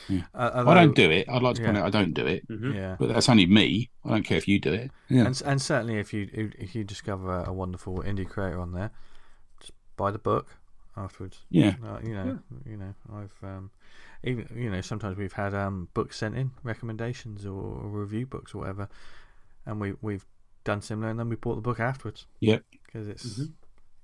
Yeah. 0.08 0.22
Uh, 0.34 0.64
I 0.68 0.74
don't 0.74 0.96
do 0.96 1.12
it. 1.12 1.28
I'd 1.28 1.42
like 1.44 1.56
to 1.58 1.64
point 1.64 1.76
Yeah. 1.76 1.82
out 1.84 1.88
I 1.88 1.90
don't 1.90 2.14
do 2.14 2.26
it, 2.26 2.48
Mhm. 2.48 2.74
Yeah. 2.74 2.96
but 2.98 3.10
that's 3.10 3.28
only 3.28 3.46
me. 3.46 3.90
I 4.06 4.10
don't 4.10 4.24
care 4.24 4.38
if 4.38 4.48
you 4.48 4.58
do 4.60 4.72
it. 4.74 4.90
Yeah. 5.10 5.26
And 5.26 5.42
and 5.46 5.62
certainly 5.62 5.98
if 5.98 6.14
you 6.14 6.30
if 6.32 6.56
if 6.56 6.76
you 6.76 6.84
discover 6.86 7.40
a, 7.40 7.50
a 7.50 7.54
wonderful 7.54 7.98
indie 8.04 8.28
creator 8.28 8.60
on 8.62 8.72
there, 8.72 8.92
just 9.60 9.74
buy 9.98 10.12
the 10.12 10.20
book 10.20 10.48
afterwards. 10.96 11.40
Yeah. 11.50 11.76
Uh, 11.84 12.00
you 12.04 12.14
know, 12.14 12.40
you 12.66 12.78
know, 12.78 12.94
I've 13.14 13.36
um, 13.44 13.72
even 14.24 14.48
you 14.56 14.70
know 14.70 14.80
sometimes 14.82 15.18
we've 15.18 15.34
had 15.34 15.54
um 15.54 15.90
books 15.94 16.18
sent 16.18 16.38
in 16.38 16.52
recommendations 16.64 17.46
or, 17.46 17.52
or 17.62 17.90
review 17.90 18.26
books 18.26 18.54
or 18.56 18.60
whatever, 18.60 18.88
and 19.66 19.82
we 19.82 19.94
we've 20.02 20.26
done 20.64 20.82
similar, 20.82 21.10
and 21.10 21.20
then 21.20 21.28
we 21.28 21.36
bought 21.36 21.56
the 21.56 21.62
book 21.62 21.80
afterwards 21.82 22.28
Yep. 22.40 22.64
because 22.86 23.08
it's 23.10 23.40
Mhm. 23.40 23.52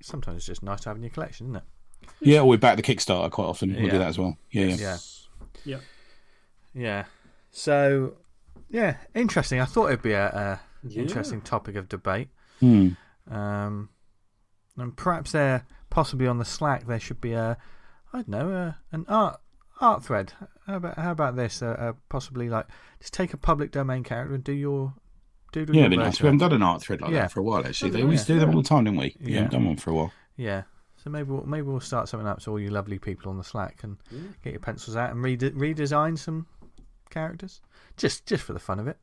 sometimes 0.02 0.38
it's 0.38 0.48
just 0.48 0.64
nice 0.64 0.82
to 0.82 0.90
have 0.90 0.98
in 0.98 1.04
your 1.04 1.12
collection, 1.12 1.48
isn't 1.48 1.58
it? 1.58 1.64
Yeah, 2.22 2.40
or 2.42 2.48
we 2.48 2.58
back 2.58 2.76
the 2.78 2.84
Kickstarter 2.84 3.30
quite 3.32 3.46
often. 3.46 3.74
We'll 3.74 3.86
Yeah. 3.86 3.92
do 3.92 3.98
that 4.00 4.08
as 4.08 4.18
well. 4.20 4.38
Yeah, 4.52 4.66
yeah. 4.66 4.76
Yeah. 4.76 4.98
Yeah. 5.66 5.78
Yeah. 6.74 7.06
So, 7.52 8.18
yeah, 8.70 8.98
interesting. 9.16 9.60
I 9.60 9.66
thought 9.66 9.88
it'd 9.88 10.02
be 10.02 10.14
a, 10.14 10.28
a 10.28 10.60
Yeah. 10.88 11.02
interesting 11.04 11.42
topic 11.42 11.76
of 11.76 11.90
debate. 11.90 12.30
Hmm. 12.60 12.90
Um, 13.30 13.90
and 14.78 14.96
perhaps 14.96 15.32
there, 15.32 15.66
possibly 15.90 16.28
on 16.28 16.38
the 16.38 16.46
Slack, 16.46 16.86
there 16.88 17.00
should 17.00 17.20
be 17.22 17.34
a, 17.34 17.58
I 18.14 18.18
don't 18.18 18.30
know, 18.30 18.50
a, 18.52 18.78
an 18.92 19.06
art 19.08 19.40
art 19.80 20.04
thread. 20.04 20.34
How 20.66 20.78
about 20.78 20.98
how 20.98 21.12
about 21.12 21.36
this? 21.36 21.62
Uh, 21.62 21.76
uh, 21.78 21.94
possibly 22.10 22.50
like 22.50 22.66
just 23.00 23.14
take 23.14 23.34
a 23.34 23.38
public 23.38 23.72
domain 23.72 24.04
character 24.04 24.34
and 24.34 24.44
do 24.44 24.52
your 24.54 24.94
doodle. 25.52 25.76
Yeah, 25.76 25.82
your 25.84 25.90
be 25.92 25.98
nice. 25.98 26.20
We 26.22 26.26
haven't 26.26 26.40
done 26.40 26.54
an 26.54 26.64
art 26.64 26.82
thread 26.82 27.02
like 27.02 27.12
Yeah. 27.12 27.22
that 27.22 27.32
for 27.32 27.42
a 27.42 27.44
while, 27.44 27.66
actually. 27.66 27.92
They 27.92 28.00
Yeah. 28.00 28.06
we 28.06 28.12
used 28.12 28.28
to 28.28 28.34
do 28.34 28.40
them 28.40 28.50
all 28.56 28.62
the 28.62 28.68
time, 28.68 28.86
didn't 28.86 29.00
we? 29.00 29.16
Yeah. 29.20 29.28
Yeah, 29.28 29.36
haven't 29.36 29.52
done 29.52 29.66
one 29.66 29.78
for 29.78 29.92
a 29.92 29.94
while. 29.94 30.14
Yeah. 30.36 30.64
So 31.08 31.12
maybe 31.12 31.32
we'll, 31.32 31.46
maybe 31.46 31.62
we'll 31.68 31.80
start 31.80 32.10
something 32.10 32.28
up 32.28 32.42
so 32.42 32.52
all 32.52 32.60
you 32.60 32.70
lovely 32.70 33.00
people 33.00 33.32
on 33.32 33.38
the 33.38 33.44
Slack 33.46 33.80
and 33.84 33.96
Yeah. 34.12 34.20
get 34.44 34.52
your 34.52 34.60
pencils 34.60 34.98
out 34.98 35.10
and 35.12 35.24
rede- 35.24 35.40
redesign 35.56 36.18
some 36.18 36.48
characters, 37.10 37.62
just 37.96 38.26
just 38.26 38.44
for 38.44 38.52
the 38.52 38.60
fun 38.60 38.78
of 38.78 38.90
it. 38.90 38.98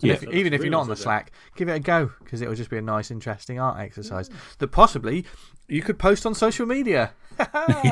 Yeah. 0.00 0.12
if, 0.14 0.24
even 0.24 0.52
if 0.52 0.60
you're 0.60 0.70
not 0.70 0.80
on 0.82 0.86
the 0.88 0.90
Realism. 0.92 1.02
Slack, 1.04 1.32
give 1.56 1.70
it 1.70 1.72
a 1.72 1.80
go 1.80 2.10
because 2.22 2.42
it'll 2.42 2.54
just 2.54 2.68
be 2.68 2.76
a 2.76 2.82
nice, 2.82 3.10
interesting 3.10 3.58
art 3.58 3.80
exercise 3.80 4.28
that 4.58 4.68
possibly 4.68 5.24
you 5.66 5.80
could 5.80 5.98
post 5.98 6.26
on 6.26 6.34
social 6.34 6.66
media. 6.66 7.12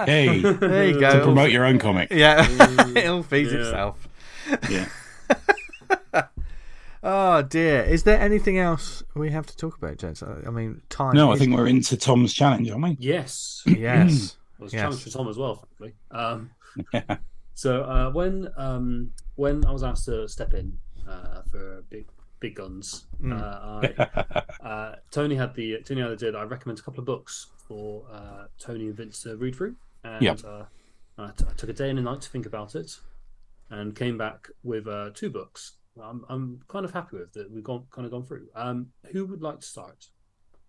Hey, 0.04 0.40
there 0.42 0.88
you 0.88 1.00
go. 1.00 1.10
To 1.20 1.24
promote 1.24 1.50
your 1.50 1.64
own 1.64 1.78
comic. 1.78 2.10
Yeah, 2.10 2.44
Mm, 2.46 2.96
it'll 2.98 3.22
feed 3.22 3.46
yeah. 3.46 3.58
itself. 3.60 4.08
Yeah. 4.68 4.88
Oh 7.02 7.42
dear, 7.42 7.82
is 7.82 8.02
there 8.02 8.18
anything 8.20 8.58
else 8.58 9.02
we 9.14 9.30
have 9.30 9.46
to 9.46 9.56
talk 9.56 9.76
about, 9.78 9.98
gents? 9.98 10.22
I 10.22 10.36
I 10.46 10.50
mean, 10.50 10.82
time. 10.88 11.14
No, 11.14 11.32
I 11.32 11.36
think 11.36 11.54
we're 11.54 11.66
into 11.68 11.96
Tom's 11.96 12.34
challenge, 12.34 12.70
aren't 12.70 12.82
we? 12.84 12.96
Yes. 12.98 13.62
yes. 13.66 14.36
It 14.58 14.62
was 14.62 14.72
Yes. 14.72 14.82
challenge 14.82 15.02
for 15.04 15.10
Tom 15.10 15.28
as 15.28 15.36
well, 15.38 15.66
frankly. 15.76 15.94
Um, 16.10 16.50
so 17.54 17.82
uh, 17.84 18.10
when 18.10 18.48
um, 18.56 19.12
when 19.36 19.64
I 19.64 19.70
was 19.72 19.84
asked 19.84 20.06
to 20.06 20.28
step 20.28 20.54
in 20.54 20.78
uh, 21.08 21.42
for 21.50 21.82
big 21.88 22.06
big 22.40 22.54
guns. 22.56 23.06
Mm. 23.22 23.32
Uh, 23.40 24.44
I, 24.62 24.66
uh, 24.66 24.94
Tony 25.10 25.36
had 25.36 25.54
the 25.54 25.78
Tony 25.84 26.00
had 26.00 26.10
the 26.10 26.14
idea 26.14 26.32
that 26.32 26.38
I 26.38 26.42
recommend 26.44 26.78
a 26.78 26.82
couple 26.82 27.00
of 27.00 27.06
books 27.06 27.46
for 27.68 28.04
uh, 28.12 28.46
Tony 28.58 28.86
and 28.86 28.96
Vince 28.96 29.22
to 29.22 29.36
read 29.36 29.54
through, 29.56 29.76
and 30.04 30.22
Yep. 30.22 30.40
uh, 30.44 30.62
I, 31.18 31.30
t- 31.36 31.44
I 31.48 31.52
took 31.54 31.68
a 31.68 31.72
day 31.72 31.90
and 31.90 31.98
a 31.98 32.02
night 32.02 32.20
to 32.22 32.28
think 32.28 32.46
about 32.46 32.74
it, 32.74 32.96
and 33.70 33.94
came 33.94 34.16
back 34.18 34.48
with 34.62 34.86
uh, 34.88 35.10
two 35.14 35.30
books. 35.30 35.72
I'm 36.02 36.24
I'm 36.28 36.60
kind 36.68 36.84
of 36.84 36.92
happy 36.92 37.16
with 37.18 37.32
that. 37.34 37.50
We've 37.50 37.64
gone 37.64 37.84
kind 37.90 38.04
of 38.06 38.10
gone 38.12 38.24
through. 38.24 38.46
Um, 38.54 38.88
who 39.12 39.26
would 39.26 39.42
like 39.42 39.60
to 39.60 39.66
start? 39.66 40.06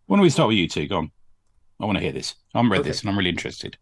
Why 0.07 0.17
don't 0.17 0.23
we 0.23 0.29
start 0.29 0.47
with 0.49 0.57
you 0.57 0.67
two? 0.67 0.87
Go 0.87 0.97
on. 0.97 1.11
I 1.79 1.85
want 1.85 1.97
to 1.97 2.03
hear 2.03 2.11
this. 2.11 2.35
I 2.53 2.57
haven't 2.59 2.71
read 2.71 2.81
Okay. 2.81 2.89
this 2.89 3.01
and 3.01 3.09
I'm 3.09 3.17
really 3.17 3.29
interested. 3.29 3.77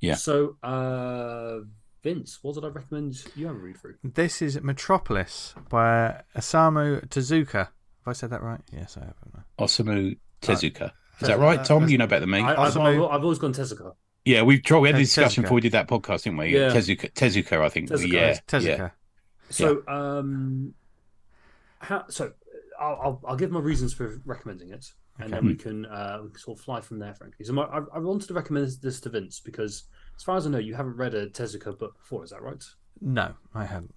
Yeah. 0.00 0.14
So, 0.14 0.56
uh, 0.62 1.60
Vince, 2.02 2.38
what 2.42 2.54
did 2.54 2.64
I 2.64 2.68
recommend 2.68 3.22
you 3.36 3.46
have 3.46 3.56
a 3.56 3.58
read 3.58 3.76
through? 3.76 3.96
This 4.02 4.40
is 4.42 4.60
Metropolis 4.62 5.54
by 5.68 6.22
Osamu 6.36 7.06
Tezuka. 7.08 7.52
Have 7.54 7.68
I 8.06 8.12
said 8.12 8.30
that 8.30 8.42
right? 8.42 8.60
Yes, 8.72 8.96
I 8.96 9.04
have. 9.04 9.14
Osamu 9.58 10.18
Tezuka. 10.40 10.92
Is 11.20 11.28
that 11.28 11.38
right, 11.38 11.64
Tom? 11.64 11.84
uh, 11.84 11.86
You 11.86 11.98
know 11.98 12.06
better 12.06 12.20
than 12.20 12.30
me. 12.30 12.40
I, 12.40 12.64
I've, 12.66 12.74
Osamu- 12.74 13.04
I've, 13.06 13.10
I've 13.16 13.22
always 13.22 13.38
gone 13.38 13.52
Tezuka. 13.52 13.92
yeah, 14.24 14.42
we've 14.42 14.62
tried, 14.62 14.78
we 14.80 14.88
had 14.88 14.96
a 14.96 14.98
discussion 14.98 15.42
Tezuka. 15.42 15.46
before 15.46 15.54
we 15.56 15.60
did 15.60 15.72
that 15.72 15.88
podcast, 15.88 16.22
didn't 16.24 16.38
we? 16.38 16.48
Yeah. 16.54 16.70
Tezuka, 16.70 17.12
Tezuka, 17.12 17.60
I 17.64 17.68
think. 17.68 17.90
Tezuka. 17.90 18.12
Yeah, 18.12 18.38
Tezuka. 18.48 18.78
yeah. 18.78 18.90
So, 19.50 19.82
um, 19.86 20.74
how, 21.82 22.04
so 22.08 22.32
I'll, 22.80 22.98
I'll 23.02 23.20
I'll 23.28 23.36
give 23.36 23.50
my 23.50 23.60
reasons 23.60 23.92
for 23.92 24.20
recommending 24.24 24.70
it, 24.70 24.86
and 25.18 25.32
then 25.32 25.44
we 25.46 25.54
can 25.54 25.84
uh, 25.86 26.20
we 26.24 26.30
can 26.30 26.38
sort 26.38 26.58
of 26.58 26.64
fly 26.64 26.80
from 26.80 26.98
there. 26.98 27.14
Frankly, 27.14 27.44
so 27.44 27.52
my, 27.52 27.64
I, 27.64 27.80
I 27.94 27.98
wanted 27.98 28.28
to 28.28 28.34
recommend 28.34 28.70
this, 28.82 29.00
to 29.00 29.08
Vince 29.10 29.40
because, 29.40 29.84
as 30.16 30.22
far 30.22 30.36
as 30.36 30.46
I 30.46 30.50
know, 30.50 30.58
you 30.58 30.74
haven't 30.74 30.96
read 30.96 31.14
a 31.14 31.28
Tezuka 31.28 31.78
book 31.78 31.96
before. 31.98 32.24
Is 32.24 32.30
that 32.30 32.42
right? 32.42 32.62
No, 33.00 33.34
I 33.54 33.64
haven't. 33.64 33.94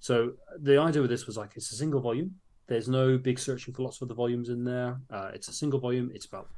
So 0.00 0.32
the 0.60 0.78
idea 0.80 1.00
with 1.02 1.10
this 1.10 1.26
was 1.26 1.36
like 1.36 1.52
it's 1.56 1.72
a 1.72 1.76
single 1.76 2.00
volume. 2.00 2.34
There's 2.66 2.88
no 2.88 3.16
big 3.18 3.38
searching 3.38 3.72
for 3.74 3.82
lots 3.82 4.00
of 4.02 4.08
other 4.08 4.14
volumes 4.14 4.48
in 4.50 4.62
there. 4.64 5.00
Uh, 5.10 5.30
it's 5.32 5.48
a 5.48 5.52
single 5.52 5.80
volume. 5.80 6.10
It's 6.14 6.26
about 6.26 6.48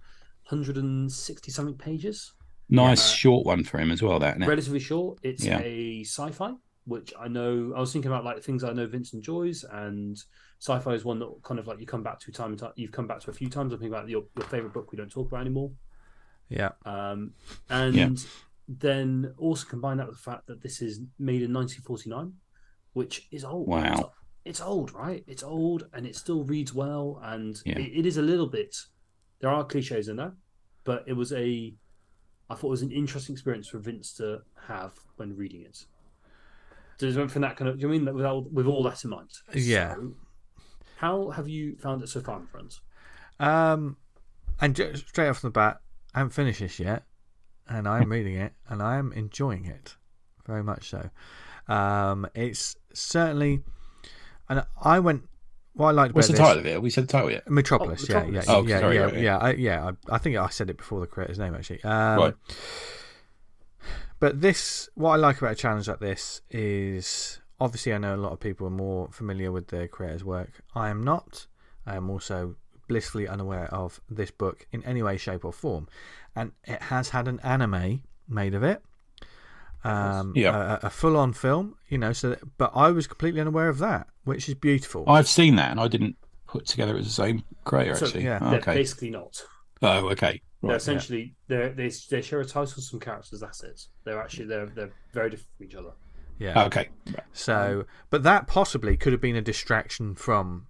160 0.48 1.50
something 1.50 1.76
pages. 1.76 2.32
Nice 2.68 3.10
Yeah. 3.10 3.16
short 3.16 3.46
one 3.46 3.64
for 3.64 3.78
him 3.78 3.90
as 3.90 4.02
well, 4.02 4.18
that. 4.20 4.38
relatively 4.38 4.80
short. 4.80 5.18
It's 5.22 5.44
Yeah. 5.44 5.60
a 5.62 6.02
sci-fi, 6.04 6.52
which 6.84 7.12
I 7.18 7.28
know. 7.28 7.72
I 7.76 7.80
was 7.80 7.92
thinking 7.92 8.10
about 8.10 8.24
like 8.24 8.42
things 8.42 8.64
I 8.64 8.72
know 8.72 8.86
Vince 8.86 9.12
enjoys, 9.14 9.64
and 9.64 10.16
sci-fi 10.60 10.92
is 10.94 11.04
one 11.04 11.18
that 11.20 11.30
kind 11.42 11.58
of 11.60 11.66
like 11.66 11.80
you 11.80 11.86
come 11.86 12.02
back 12.02 12.18
to 12.20 12.32
time 12.32 12.50
and 12.50 12.58
time. 12.58 12.72
You've 12.76 12.92
come 12.92 13.06
back 13.06 13.20
to 13.20 13.30
a 13.30 13.34
few 13.34 13.48
times. 13.48 13.72
I'm 13.72 13.78
thinking 13.78 13.94
about 13.94 14.08
your, 14.08 14.24
your 14.36 14.46
favorite 14.46 14.72
book 14.72 14.90
we 14.92 14.98
don't 14.98 15.10
talk 15.10 15.28
about 15.28 15.40
anymore. 15.42 15.70
Yeah. 16.48 16.70
Um, 16.84 17.32
and 17.68 17.94
Yeah. 17.94 18.08
then 18.68 19.34
also 19.38 19.66
combine 19.68 19.98
that 19.98 20.06
with 20.08 20.16
the 20.16 20.22
fact 20.22 20.46
that 20.46 20.62
this 20.62 20.82
is 20.82 21.00
made 21.18 21.42
in 21.42 21.52
1949, 21.52 22.32
which 22.94 23.28
is 23.30 23.44
old. 23.44 23.68
Wow. 23.68 23.92
It's, 23.92 24.02
it's 24.44 24.60
old, 24.60 24.92
right? 24.92 25.22
It's 25.26 25.42
old, 25.42 25.86
and 25.92 26.06
it 26.06 26.16
still 26.16 26.44
reads 26.44 26.74
well, 26.74 27.20
and 27.22 27.60
Yeah. 27.64 27.78
it, 27.78 27.98
it 27.98 28.06
is 28.06 28.16
a 28.16 28.22
little 28.22 28.46
bit. 28.48 28.74
There 29.40 29.50
are 29.50 29.64
cliches 29.64 30.08
in 30.08 30.16
there, 30.16 30.34
but 30.84 31.04
it 31.06 31.12
was 31.14 31.32
a. 31.32 31.74
I 32.48 32.54
thought 32.56 32.66
it 32.66 32.70
was 32.70 32.82
an 32.82 32.90
interesting 32.90 33.34
experience 33.34 33.68
for 33.68 33.78
Vince 33.78 34.12
to 34.14 34.42
have 34.66 34.92
when 35.16 35.36
reading 35.36 35.62
it. 35.62 35.84
Does 37.00 37.16
it 37.16 37.30
from 37.30 37.42
that 37.42 37.56
kind 37.56 37.68
of? 37.68 37.78
Do 37.78 37.82
you 37.82 37.88
mean 37.88 38.04
that 38.04 38.14
with 38.14 38.24
all, 38.24 38.42
with 38.52 38.66
all 38.66 38.82
that 38.84 39.02
in 39.04 39.10
mind? 39.10 39.30
Yeah. 39.54 39.94
So, 39.94 40.12
how 40.96 41.30
have 41.30 41.48
you 41.48 41.76
found 41.76 42.02
it 42.02 42.08
so 42.08 42.20
far, 42.20 42.38
my 42.38 42.46
friends? 42.46 42.80
Um, 43.38 43.96
and 44.60 44.76
ju- 44.76 44.94
straight 44.96 45.28
off 45.28 45.40
the 45.40 45.50
bat, 45.50 45.80
I 46.14 46.18
haven't 46.18 46.32
finished 46.32 46.60
this 46.60 46.78
yet, 46.78 47.04
and 47.68 47.88
I'm 47.88 48.10
reading 48.12 48.36
it, 48.36 48.52
and 48.68 48.82
I 48.82 48.96
am 48.96 49.12
enjoying 49.12 49.64
it 49.66 49.96
very 50.46 50.62
much 50.62 50.90
so. 50.90 51.10
Um, 51.72 52.26
it's 52.34 52.76
certainly, 52.92 53.62
and 54.48 54.64
I 54.82 54.98
went. 55.00 55.24
What 55.72 55.86
I 55.88 55.90
liked 55.92 56.14
What's 56.16 56.26
the 56.26 56.34
about 56.34 56.46
title 56.48 56.58
of 56.60 56.66
it? 56.66 56.72
Have 56.72 56.82
we 56.82 56.90
said 56.90 57.04
the 57.04 57.12
title 57.12 57.30
yet? 57.30 57.48
Metropolis. 57.48 58.02
Oh, 58.10 58.12
yeah, 58.12 58.18
Metropolis. 58.26 58.46
yeah, 58.48 58.54
Oh, 58.56 58.66
yeah, 58.66 58.80
sorry, 58.80 58.96
yeah, 58.96 59.02
right, 59.02 59.14
yeah, 59.18 59.38
I, 59.38 59.50
yeah. 59.52 59.90
I, 60.10 60.14
I 60.16 60.18
think 60.18 60.36
I 60.36 60.48
said 60.48 60.68
it 60.68 60.76
before 60.76 61.00
the 61.00 61.06
creator's 61.06 61.38
name 61.38 61.54
actually. 61.54 61.82
Um, 61.84 62.18
Right. 62.18 62.34
But 64.20 64.40
this, 64.40 64.88
what 64.94 65.12
I 65.12 65.16
like 65.16 65.38
about 65.38 65.52
a 65.52 65.56
challenge 65.56 65.88
like 65.88 65.98
this 66.00 66.42
is 66.50 67.40
obviously 67.58 67.92
I 67.94 67.98
know 67.98 68.14
a 68.14 68.16
lot 68.18 68.32
of 68.32 68.40
people 68.40 68.66
are 68.66 68.70
more 68.70 69.08
familiar 69.10 69.50
with 69.50 69.68
the 69.68 69.88
creator's 69.88 70.24
work. 70.24 70.62
I 70.74 70.90
am 70.90 71.02
not. 71.02 71.46
I 71.86 71.96
am 71.96 72.08
also 72.10 72.56
blissfully 72.86 73.26
unaware 73.26 73.72
of 73.74 74.00
this 74.10 74.30
book 74.30 74.66
in 74.72 74.84
any 74.84 75.02
way, 75.02 75.16
shape, 75.16 75.44
or 75.44 75.52
form, 75.52 75.88
and 76.36 76.52
it 76.64 76.82
has 76.82 77.08
had 77.10 77.28
an 77.28 77.40
anime 77.40 78.02
made 78.28 78.54
of 78.54 78.62
it. 78.62 78.82
Um, 79.82 80.34
Yeah. 80.36 80.78
a, 80.82 80.86
a 80.86 80.90
full-on 80.90 81.32
film, 81.32 81.76
you 81.88 81.96
know. 81.96 82.12
So, 82.12 82.30
that, 82.30 82.58
but 82.58 82.72
I 82.74 82.90
was 82.90 83.06
completely 83.06 83.40
unaware 83.40 83.68
of 83.70 83.78
that, 83.78 84.08
which 84.24 84.48
is 84.48 84.54
beautiful. 84.54 85.04
I've 85.08 85.28
seen 85.28 85.56
that 85.56 85.70
and 85.70 85.80
I 85.80 85.88
didn't 85.88 86.16
put 86.46 86.66
together 86.66 86.96
it 86.96 87.00
as 87.00 87.06
the 87.06 87.12
same 87.12 87.44
creator, 87.64 87.94
So, 87.94 88.06
actually. 88.06 88.24
yeah. 88.24 88.38
Oh, 88.42 88.56
okay. 88.56 88.74
basically 88.74 89.10
not. 89.10 89.42
Oh, 89.80 90.10
okay. 90.10 90.42
They're 90.62 90.70
Right. 90.72 90.76
essentially 90.76 91.34
they're, 91.48 91.70
they 91.70 91.88
they 92.10 92.20
share 92.20 92.40
a 92.40 92.44
title, 92.44 92.82
some 92.82 93.00
characters. 93.00 93.40
That's 93.40 93.62
it. 93.62 93.86
They're 94.04 94.20
actually 94.20 94.46
they're 94.46 94.66
they're 94.66 94.92
very 95.12 95.30
different 95.30 95.48
from 95.56 95.66
each 95.66 95.74
other. 95.74 95.92
yeah. 96.38 96.64
Okay. 96.66 96.88
So, 97.32 97.86
but 98.10 98.22
that 98.24 98.46
possibly 98.46 98.96
could 98.96 99.12
have 99.12 99.22
been 99.22 99.36
a 99.36 99.42
distraction 99.42 100.14
from 100.14 100.66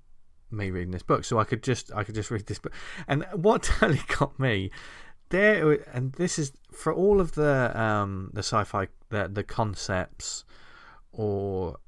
me 0.51 0.71
reading 0.71 0.91
this 0.93 1.03
book. 1.03 1.25
So 1.25 1.39
I 1.39 1.45
could 1.45 1.63
just 1.63 1.93
I 1.93 2.05
could 2.05 2.15
just 2.15 2.31
read 2.31 2.47
this 2.47 2.59
book. 2.61 2.73
And 3.09 3.25
what 3.33 3.63
totally 3.65 4.01
got 4.19 4.39
me 4.39 4.71
there, 5.31 5.73
and 5.93 6.13
this 6.15 6.39
is 6.39 6.53
for 6.73 6.93
all 6.93 7.21
of 7.21 7.33
the 7.33 7.73
um 7.81 8.31
the 8.33 8.41
sci-fi 8.45 8.87
the 9.09 9.29
the 9.29 9.43
concepts, 9.45 10.45
or 11.13 11.79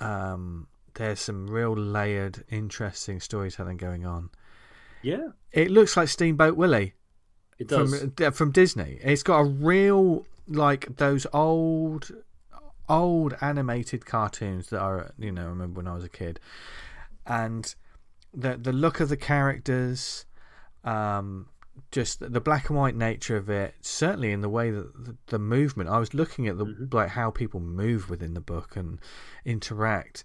um 0.00 0.66
there's 0.94 1.18
some 1.18 1.48
real 1.48 1.72
layered, 1.76 2.44
interesting 2.48 3.18
storytelling 3.18 3.76
going 3.76 4.06
on. 4.06 4.30
Yeah, 5.02 5.28
It 5.52 5.70
looks 5.72 5.96
like 5.96 6.06
Steamboat 6.08 6.56
Willie 6.56 6.94
it 7.58 7.68
does. 7.68 8.00
from 8.00 8.12
uh, 8.20 8.30
from 8.30 8.50
Disney. 8.50 8.98
It's 9.02 9.22
got 9.22 9.40
a 9.40 9.44
real 9.44 10.26
like 10.48 10.96
those 10.96 11.26
old 11.32 12.10
old 12.88 13.34
animated 13.40 14.04
cartoons 14.06 14.68
that 14.68 14.80
I 14.80 15.10
you 15.18 15.32
know 15.32 15.46
remember 15.46 15.78
when 15.78 15.88
I 15.88 15.94
was 15.94 16.04
a 16.04 16.08
kid, 16.08 16.40
and 17.26 17.74
the 18.32 18.56
the 18.56 18.72
look 18.72 19.00
of 19.00 19.08
the 19.08 19.16
characters, 19.16 20.26
um, 20.84 21.48
just 21.90 22.20
the 22.20 22.40
black 22.40 22.68
and 22.68 22.78
white 22.78 22.96
nature 22.96 23.36
of 23.36 23.48
it. 23.48 23.74
Certainly 23.80 24.32
in 24.32 24.40
the 24.40 24.48
way 24.48 24.70
that 24.70 25.04
the, 25.06 25.16
the 25.26 25.38
movement. 25.38 25.88
I 25.88 25.98
was 25.98 26.14
looking 26.14 26.46
at 26.48 26.58
the 26.58 26.66
Mhm. 26.66 26.92
like 26.92 27.10
how 27.10 27.30
people 27.30 27.60
move 27.60 28.10
within 28.10 28.34
the 28.34 28.40
book 28.40 28.76
and 28.76 28.98
interact, 29.44 30.24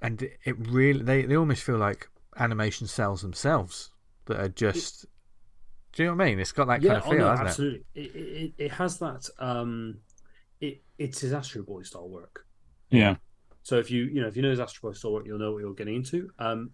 and 0.00 0.20
it, 0.22 0.38
it 0.44 0.56
really 0.58 1.02
they 1.02 1.22
they 1.22 1.36
almost 1.36 1.62
feel 1.62 1.78
like 1.78 2.08
animation 2.36 2.86
cells 2.86 3.22
themselves 3.22 3.90
that 4.26 4.40
are 4.40 4.48
just. 4.48 5.06
Do 5.92 6.02
you 6.02 6.08
know 6.08 6.16
what 6.16 6.24
I 6.24 6.28
mean? 6.30 6.40
It's 6.40 6.52
got 6.52 6.66
that 6.68 6.82
yeah, 6.82 6.92
kind 7.00 7.02
of 7.02 7.06
oh, 7.06 7.10
feel, 7.10 7.18
no, 7.20 7.28
hasn't 7.30 7.46
it? 7.46 7.50
absolutely. 7.50 7.84
It, 7.94 8.00
it 8.16 8.52
it 8.64 8.70
has 8.72 8.98
that. 8.98 9.28
Um, 9.38 9.98
it 10.60 10.82
it's 10.98 11.20
his 11.20 11.32
Astro 11.32 11.62
Boy 11.62 11.82
style 11.82 12.08
work. 12.08 12.46
Yeah. 12.90 13.16
So 13.62 13.78
if 13.78 13.90
you 13.90 14.04
you 14.04 14.20
know 14.20 14.28
if 14.28 14.36
you 14.36 14.42
know 14.42 14.50
his 14.50 14.60
Astro 14.60 14.90
Boy 14.90 14.94
style 14.94 15.12
work, 15.12 15.26
you'll 15.26 15.38
know 15.38 15.52
what 15.52 15.58
you're 15.58 15.74
getting 15.74 15.96
into. 15.96 16.30
Um, 16.38 16.70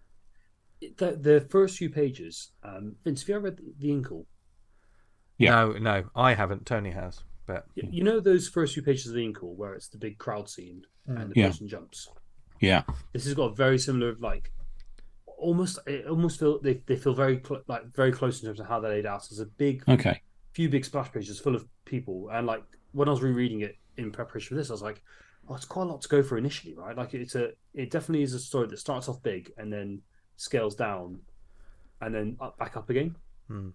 the 0.98 1.12
the 1.20 1.46
first 1.50 1.76
few 1.78 1.90
pages. 1.90 2.52
Um, 2.62 2.96
Vince, 3.04 3.22
have 3.22 3.28
you 3.28 3.34
ever 3.36 3.44
read 3.46 3.56
the, 3.58 3.74
the 3.78 3.88
Incal? 3.90 4.24
Yeah. 5.36 5.50
No, 5.50 5.72
no, 5.72 6.04
I 6.14 6.34
haven't. 6.34 6.66
Tony 6.66 6.90
has, 6.92 7.22
but 7.46 7.66
You- 7.74 7.88
You 7.90 8.04
know 8.04 8.20
those 8.20 8.48
first 8.48 8.74
few 8.74 8.82
pages 8.82 9.06
of 9.08 9.14
the 9.14 9.20
Incal 9.26 9.54
where 9.56 9.74
it's 9.74 9.88
the 9.88 9.98
big 9.98 10.18
crowd 10.18 10.48
scene 10.48 10.82
and 11.06 11.30
the 11.32 11.40
Yeah. 11.40 11.48
person 11.48 11.68
jumps. 11.68 12.08
Yeah. 12.60 12.82
This 13.12 13.24
has 13.24 13.34
got 13.34 13.52
a 13.52 13.54
very 13.54 13.78
similar 13.78 14.14
like 14.16 14.52
almost 15.38 15.78
it 15.86 16.06
almost 16.06 16.38
feel 16.38 16.60
they, 16.60 16.82
they 16.86 16.96
feel 16.96 17.14
very 17.14 17.40
cl- 17.46 17.62
like 17.68 17.84
very 17.94 18.12
close 18.12 18.40
in 18.42 18.46
terms 18.48 18.60
of 18.60 18.66
how 18.66 18.80
they're 18.80 18.90
laid 18.90 19.06
out. 19.06 19.26
There's 19.28 19.40
a 19.40 19.46
big 19.46 19.82
Okay. 19.88 20.20
few 20.52 20.68
big 20.68 20.84
splash 20.84 21.10
pages 21.12 21.38
full 21.40 21.54
of 21.54 21.66
people, 21.84 22.28
and 22.32 22.46
like 22.46 22.62
when 22.92 23.08
I 23.08 23.12
was 23.12 23.22
rereading 23.22 23.60
it 23.62 23.76
in 23.96 24.10
preparation 24.10 24.48
for 24.50 24.54
this, 24.56 24.70
I 24.70 24.74
was 24.74 24.82
like, 24.82 25.02
"Oh, 25.48 25.54
it's 25.54 25.64
quite 25.64 25.84
a 25.84 25.86
lot 25.86 26.00
to 26.02 26.08
go 26.08 26.22
for 26.22 26.36
initially, 26.38 26.74
right?" 26.74 26.96
Like 26.96 27.14
it's 27.14 27.34
a, 27.34 27.52
it 27.74 27.90
definitely 27.90 28.22
is 28.24 28.34
a 28.34 28.38
story 28.40 28.66
that 28.68 28.78
starts 28.78 29.08
off 29.08 29.22
big 29.22 29.52
and 29.58 29.72
then 29.72 30.02
scales 30.36 30.74
down, 30.74 31.20
and 32.00 32.14
then 32.14 32.36
up, 32.40 32.58
back 32.58 32.76
up 32.76 32.90
again, 32.90 33.14
Hmm. 33.48 33.70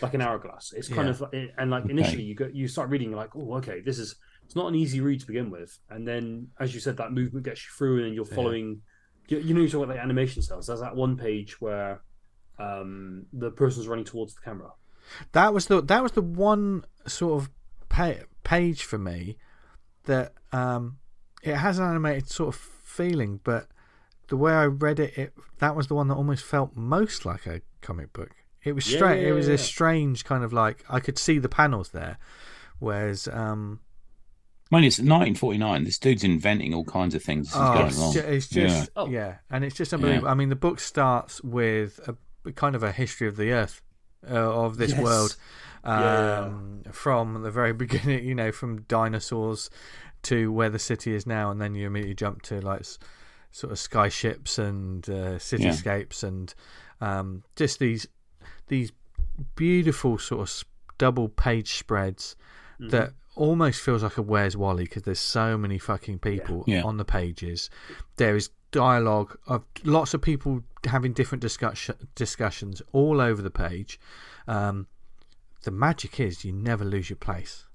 like 0.00 0.14
an 0.14 0.20
hourglass. 0.22 0.72
It's 0.72 0.88
kind 0.88 1.08
Yeah. 1.08 1.10
of 1.10 1.20
like, 1.20 1.50
and 1.58 1.70
like 1.70 1.84
Okay. 1.84 1.92
initially 1.92 2.22
you 2.22 2.34
go, 2.34 2.46
you 2.52 2.68
start 2.68 2.88
reading, 2.90 3.10
you're 3.10 3.18
like, 3.18 3.34
"Oh, 3.34 3.54
okay, 3.56 3.80
this 3.80 3.98
is 3.98 4.14
it's 4.44 4.56
not 4.56 4.66
an 4.68 4.74
easy 4.74 5.00
read 5.00 5.20
to 5.20 5.26
begin 5.26 5.50
with," 5.50 5.76
and 5.90 6.06
then 6.06 6.48
as 6.60 6.74
you 6.74 6.80
said, 6.80 6.96
that 6.98 7.12
movement 7.12 7.44
gets 7.44 7.64
you 7.64 7.70
through, 7.76 7.96
and 7.98 8.06
then 8.06 8.14
you're 8.14 8.26
Yeah. 8.26 8.34
You, 9.30 9.38
you 9.38 9.54
know, 9.54 9.60
you 9.60 9.68
talk 9.68 9.84
about 9.84 9.94
like 9.96 10.02
animation 10.04 10.42
cells. 10.42 10.66
There's 10.66 10.80
that 10.80 10.94
one 10.96 11.16
page 11.16 11.60
where 11.60 12.00
um, 12.58 13.26
the 13.32 13.50
person's 13.50 13.88
running 13.88 14.04
towards 14.04 14.34
the 14.34 14.40
camera. 14.42 14.72
that 15.32 15.54
was 15.54 15.66
the 15.66 15.80
that 15.82 16.02
was 16.02 16.12
the 16.12 16.22
one 16.22 16.84
sort 17.06 17.42
of 17.42 17.50
pa- 17.88 18.24
page 18.44 18.82
for 18.84 18.98
me 18.98 19.36
that 20.04 20.34
um, 20.52 20.98
it 21.42 21.54
has 21.56 21.78
an 21.78 21.86
animated 21.88 22.28
sort 22.28 22.54
of 22.54 22.60
feeling, 22.60 23.40
but 23.44 23.68
the 24.28 24.36
way 24.36 24.52
I 24.52 24.66
read 24.66 24.98
it, 25.00 25.16
it 25.16 25.32
that 25.58 25.74
was 25.76 25.86
the 25.86 25.94
one 25.94 26.08
that 26.08 26.14
almost 26.16 26.44
felt 26.44 26.76
most 26.76 27.24
like 27.24 27.46
a 27.46 27.62
comic 27.80 28.12
book. 28.12 28.30
It 28.62 28.72
was 28.72 28.90
Yeah, 28.90 28.98
strange. 28.98 29.22
yeah, 29.22 29.28
it 29.28 29.32
was 29.32 29.48
yeah, 29.48 29.54
a 29.54 29.58
strange 29.58 30.24
kind 30.24 30.44
of 30.44 30.52
like 30.52 30.84
I 30.88 31.00
could 31.00 31.18
see 31.18 31.38
the 31.38 31.48
panels 31.48 31.90
there, 31.90 32.18
whereas 32.78 33.26
um, 33.28 33.80
mean, 34.70 34.84
it's 34.84 34.98
1949. 34.98 35.84
This 35.84 35.98
dude's 35.98 36.22
inventing 36.24 36.72
all 36.74 36.84
kinds 36.84 37.14
of 37.14 37.22
things. 37.22 37.46
This 37.48 37.54
is 37.56 37.60
Oh, 37.60 37.72
going 37.74 37.86
it's, 37.86 37.98
wrong. 37.98 38.12
ju- 38.12 38.18
it's 38.20 38.48
just 38.48 38.80
Yeah. 38.82 38.86
Oh. 38.96 39.08
yeah, 39.08 39.34
and 39.50 39.64
it's 39.64 39.76
just 39.76 39.92
unbelievable. 39.92 40.28
I 40.28 40.34
mean, 40.34 40.48
the 40.48 40.56
book 40.56 40.78
starts 40.80 41.42
with 41.42 41.98
a 42.46 42.52
kind 42.52 42.74
of 42.76 42.82
a 42.82 42.92
history 42.92 43.26
of 43.28 43.36
the 43.36 43.50
Earth, 43.52 43.82
uh, 44.30 44.34
of 44.34 44.76
this 44.76 44.90
Yes. 44.92 45.00
world, 45.02 45.36
Yeah. 45.84 46.40
um, 46.46 46.82
from 46.92 47.42
the 47.42 47.50
very 47.50 47.72
beginning. 47.84 48.24
You 48.24 48.34
know, 48.34 48.52
from 48.52 48.82
dinosaurs 48.82 49.70
to 50.24 50.52
where 50.52 50.68
the 50.70 50.78
city 50.78 51.14
is 51.14 51.26
now, 51.26 51.50
and 51.50 51.60
then 51.60 51.74
you 51.74 51.86
immediately 51.86 52.14
jump 52.14 52.42
to 52.42 52.60
like 52.60 52.80
s- 52.80 52.98
sort 53.52 53.72
of 53.72 53.78
skyships 53.78 54.58
and 54.58 55.08
uh, 55.08 55.38
cityscapes, 55.38 56.22
and 56.22 56.54
um, 57.00 57.42
just 57.56 57.78
these 57.78 58.06
these 58.68 58.92
beautiful 59.56 60.18
sort 60.18 60.42
of 60.48 60.64
double 60.98 61.28
page 61.28 61.74
spreads 61.74 62.36
Mm-hmm. 62.80 62.90
that 62.90 63.12
almost 63.36 63.80
feels 63.80 64.02
like 64.02 64.16
a 64.18 64.22
Where's 64.22 64.56
Wally 64.56 64.84
because 64.84 65.02
there's 65.04 65.20
so 65.20 65.56
many 65.56 65.78
fucking 65.78 66.18
people 66.18 66.64
Yeah. 66.66 66.82
on 66.82 66.96
the 66.96 67.04
pages. 67.04 67.70
There 68.16 68.36
is 68.36 68.50
dialogue 68.72 69.36
of 69.46 69.64
lots 69.84 70.14
of 70.14 70.22
people 70.22 70.62
having 70.84 71.12
different 71.12 71.42
discussion 71.42 71.96
discussions 72.14 72.80
all 72.92 73.20
over 73.20 73.42
the 73.42 73.50
page. 73.50 73.98
Um, 74.46 74.86
the 75.62 75.70
magic 75.70 76.18
is 76.20 76.44
you 76.44 76.52
never 76.52 76.84
lose 76.84 77.10
your 77.10 77.16
place. 77.16 77.66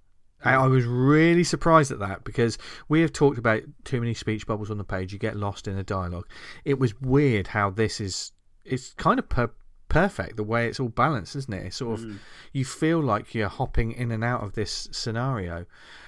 I, 0.44 0.56
I 0.56 0.68
was 0.68 0.86
really 0.86 1.44
surprised 1.44 1.92
at 1.92 2.00
that 2.00 2.24
because 2.24 2.58
we 2.88 3.02
have 3.02 3.12
talked 3.14 3.38
about 3.38 3.64
too 3.84 4.00
many 4.00 4.14
speech 4.14 4.46
bubbles 4.48 4.70
on 4.72 4.78
the 4.78 4.84
page. 4.84 5.12
You 5.14 5.20
get 5.20 5.36
lost 5.36 5.68
in 5.68 5.78
a 5.78 5.84
dialogue. 5.84 6.28
It 6.64 6.80
was 6.80 7.00
weird 7.02 7.48
how 7.48 7.70
this 7.70 8.00
is. 8.00 8.32
It's 8.64 8.94
kind 8.94 9.20
of 9.20 9.30
per- 9.30 9.52
perfect 10.00 10.36
the 10.38 10.44
way 10.44 10.68
it's 10.68 10.80
all 10.80 10.90
balanced, 10.90 11.36
isn't 11.36 11.54
it? 11.54 11.66
It's 11.68 11.78
sort 11.78 12.00
of 12.00 12.06
you 12.54 12.66
feel 12.66 13.00
like 13.02 13.34
you're 13.36 13.50
hopping 13.62 13.92
in 13.92 14.12
and 14.12 14.24
out 14.24 14.44
of 14.44 14.54
this 14.54 14.88
scenario. 14.92 15.66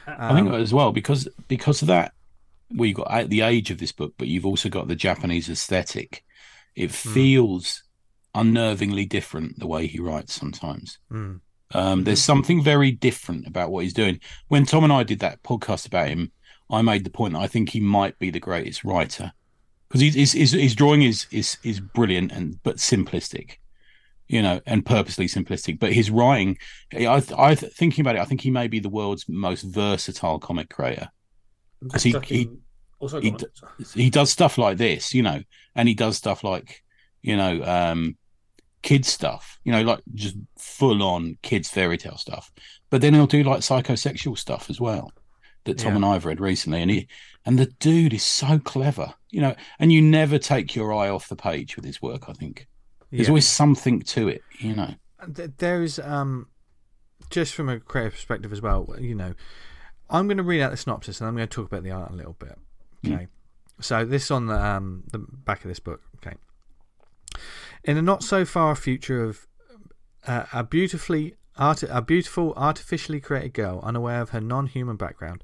I 0.07 0.33
think 0.35 0.49
Um, 0.49 0.55
as 0.55 0.73
well 0.73 0.91
because 0.91 1.27
because 1.47 1.81
of 1.81 1.87
that, 1.87 2.13
we 2.69 2.93
got 2.93 3.09
at 3.11 3.29
the 3.29 3.41
age 3.41 3.71
of 3.71 3.77
this 3.77 3.93
book, 3.93 4.13
but 4.17 4.27
you've 4.27 4.45
also 4.51 4.69
got 4.69 4.87
the 4.87 4.95
Japanese 5.07 5.49
aesthetic. 5.49 6.23
It 6.75 6.91
Hmm. 6.91 7.13
feels 7.13 7.83
unnervingly 8.35 9.07
different 9.07 9.59
the 9.59 9.67
way 9.67 9.87
he 9.87 9.99
writes 9.99 10.33
sometimes. 10.33 10.99
Mm. 11.11 11.39
Um, 11.73 12.03
there's 12.03 12.23
something 12.23 12.63
very 12.63 12.91
different 12.91 13.47
about 13.47 13.71
what 13.71 13.83
he's 13.83 13.93
doing. 13.93 14.19
When 14.47 14.65
Tom 14.65 14.83
and 14.83 14.93
I 14.93 15.03
did 15.03 15.19
that 15.19 15.43
podcast 15.43 15.85
about 15.87 16.07
him, 16.09 16.31
I 16.69 16.81
made 16.81 17.03
the 17.03 17.09
point 17.19 17.33
that 17.33 17.39
I 17.39 17.47
think 17.47 17.69
he 17.69 17.79
might 17.79 18.17
be 18.19 18.29
the 18.29 18.39
greatest 18.39 18.83
writer 18.83 19.31
because 19.87 20.01
his, 20.01 20.15
his 20.15 20.31
his 20.33 20.51
his 20.51 20.75
drawing 20.75 21.01
is 21.01 21.25
is 21.31 21.57
is 21.63 21.79
brilliant 21.79 22.31
and 22.31 22.61
but 22.63 22.77
simplistic, 22.77 23.57
you 24.27 24.41
know, 24.41 24.59
and 24.65 24.85
purposely 24.85 25.25
simplistic. 25.27 25.79
But 25.79 25.93
his 25.93 26.09
writing, 26.11 26.57
I 26.93 27.23
I 27.37 27.55
thinking 27.55 28.01
about 28.03 28.15
it, 28.15 28.21
I 28.21 28.25
think 28.25 28.41
he 28.41 28.51
may 28.51 28.67
be 28.67 28.79
the 28.79 28.89
world's 28.89 29.27
most 29.29 29.63
versatile 29.63 30.39
comic 30.39 30.69
creator. 30.69 31.09
I'm 31.81 31.89
'Cause 31.89 32.03
just 32.03 32.25
he- 32.25 32.37
he- 32.37 33.07
sorry, 33.07 33.23
he 33.23 33.31
go 33.31 33.35
on. 33.37 33.43
d- 33.77 33.85
He 34.03 34.09
does 34.09 34.29
stuff 34.31 34.57
like 34.57 34.77
this, 34.77 35.13
you 35.13 35.21
know, 35.23 35.41
and 35.75 35.87
he 35.87 35.93
does 35.93 36.17
stuff 36.17 36.43
like 36.43 36.83
you 37.21 37.35
know 37.37 37.63
um 37.63 38.17
kids 38.83 39.07
stuff, 39.07 39.59
you 39.63 39.71
know, 39.71 39.81
like 39.81 39.99
just 40.13 40.35
full 40.57 41.01
on 41.03 41.37
kids 41.41 41.67
fairy 41.69 41.97
tale 41.97 42.17
stuff. 42.17 42.51
But 42.89 43.01
then 43.01 43.13
he'll 43.13 43.27
do 43.27 43.43
like 43.43 43.59
psychosexual 43.61 44.37
stuff 44.37 44.69
as 44.69 44.79
well 44.79 45.11
that 45.65 45.77
Tom 45.77 45.91
Yeah. 45.91 45.95
and 45.97 46.05
I 46.05 46.13
have 46.13 46.25
read 46.25 46.39
recently, 46.39 46.81
and 46.81 46.89
he 46.91 47.07
and 47.45 47.57
the 47.59 47.65
dude 47.79 48.13
is 48.13 48.23
so 48.23 48.59
clever, 48.59 49.13
you 49.31 49.41
know, 49.41 49.55
and 49.79 49.91
you 49.91 50.01
never 50.01 50.37
take 50.37 50.75
your 50.75 50.93
eye 50.93 51.09
off 51.09 51.27
the 51.29 51.35
page 51.35 51.75
with 51.75 51.85
his 51.85 52.01
work. 52.01 52.29
I 52.29 52.33
think 52.33 52.67
there's 53.11 53.27
Yeah. 53.27 53.29
always 53.31 53.47
something 53.47 54.01
to 54.01 54.27
it, 54.27 54.43
you 54.59 54.75
know. 54.75 54.93
There 55.27 55.81
is 55.83 55.99
um 55.99 56.47
just 57.29 57.53
from 57.53 57.67
a 57.69 57.79
creative 57.79 58.13
perspective 58.13 58.53
as 58.53 58.61
well 58.61 58.95
you 58.99 59.13
know 59.13 59.33
i'm 60.09 60.27
going 60.27 60.37
to 60.37 60.43
read 60.43 60.61
out 60.61 60.71
the 60.71 60.77
synopsis 60.77 61.19
and 61.19 61.27
i'm 61.27 61.35
going 61.35 61.45
to 61.47 61.53
talk 61.53 61.65
about 61.65 61.83
the 61.83 61.91
art 61.91 62.09
a 62.09 62.15
little 62.15 62.37
bit 62.39 62.57
okay 63.05 63.27
so 63.81 64.05
this 64.05 64.31
on 64.31 64.45
the 64.45 64.53
um 64.57 65.03
the 65.11 65.17
back 65.17 65.65
of 65.65 65.67
this 65.67 65.79
book 65.79 66.01
okay 66.17 66.37
in 67.83 67.97
a 67.97 68.01
not 68.01 68.23
so 68.23 68.45
far 68.45 68.75
future 68.75 69.23
of 69.25 69.45
uh, 70.25 70.45
a 70.53 70.63
beautifully 70.63 71.35
art 71.57 71.83
a 71.83 72.01
beautiful 72.01 72.53
artificially 72.55 73.19
created 73.19 73.53
girl 73.53 73.81
unaware 73.83 74.21
of 74.21 74.29
her 74.29 74.39
non-human 74.39 74.95
background 74.95 75.43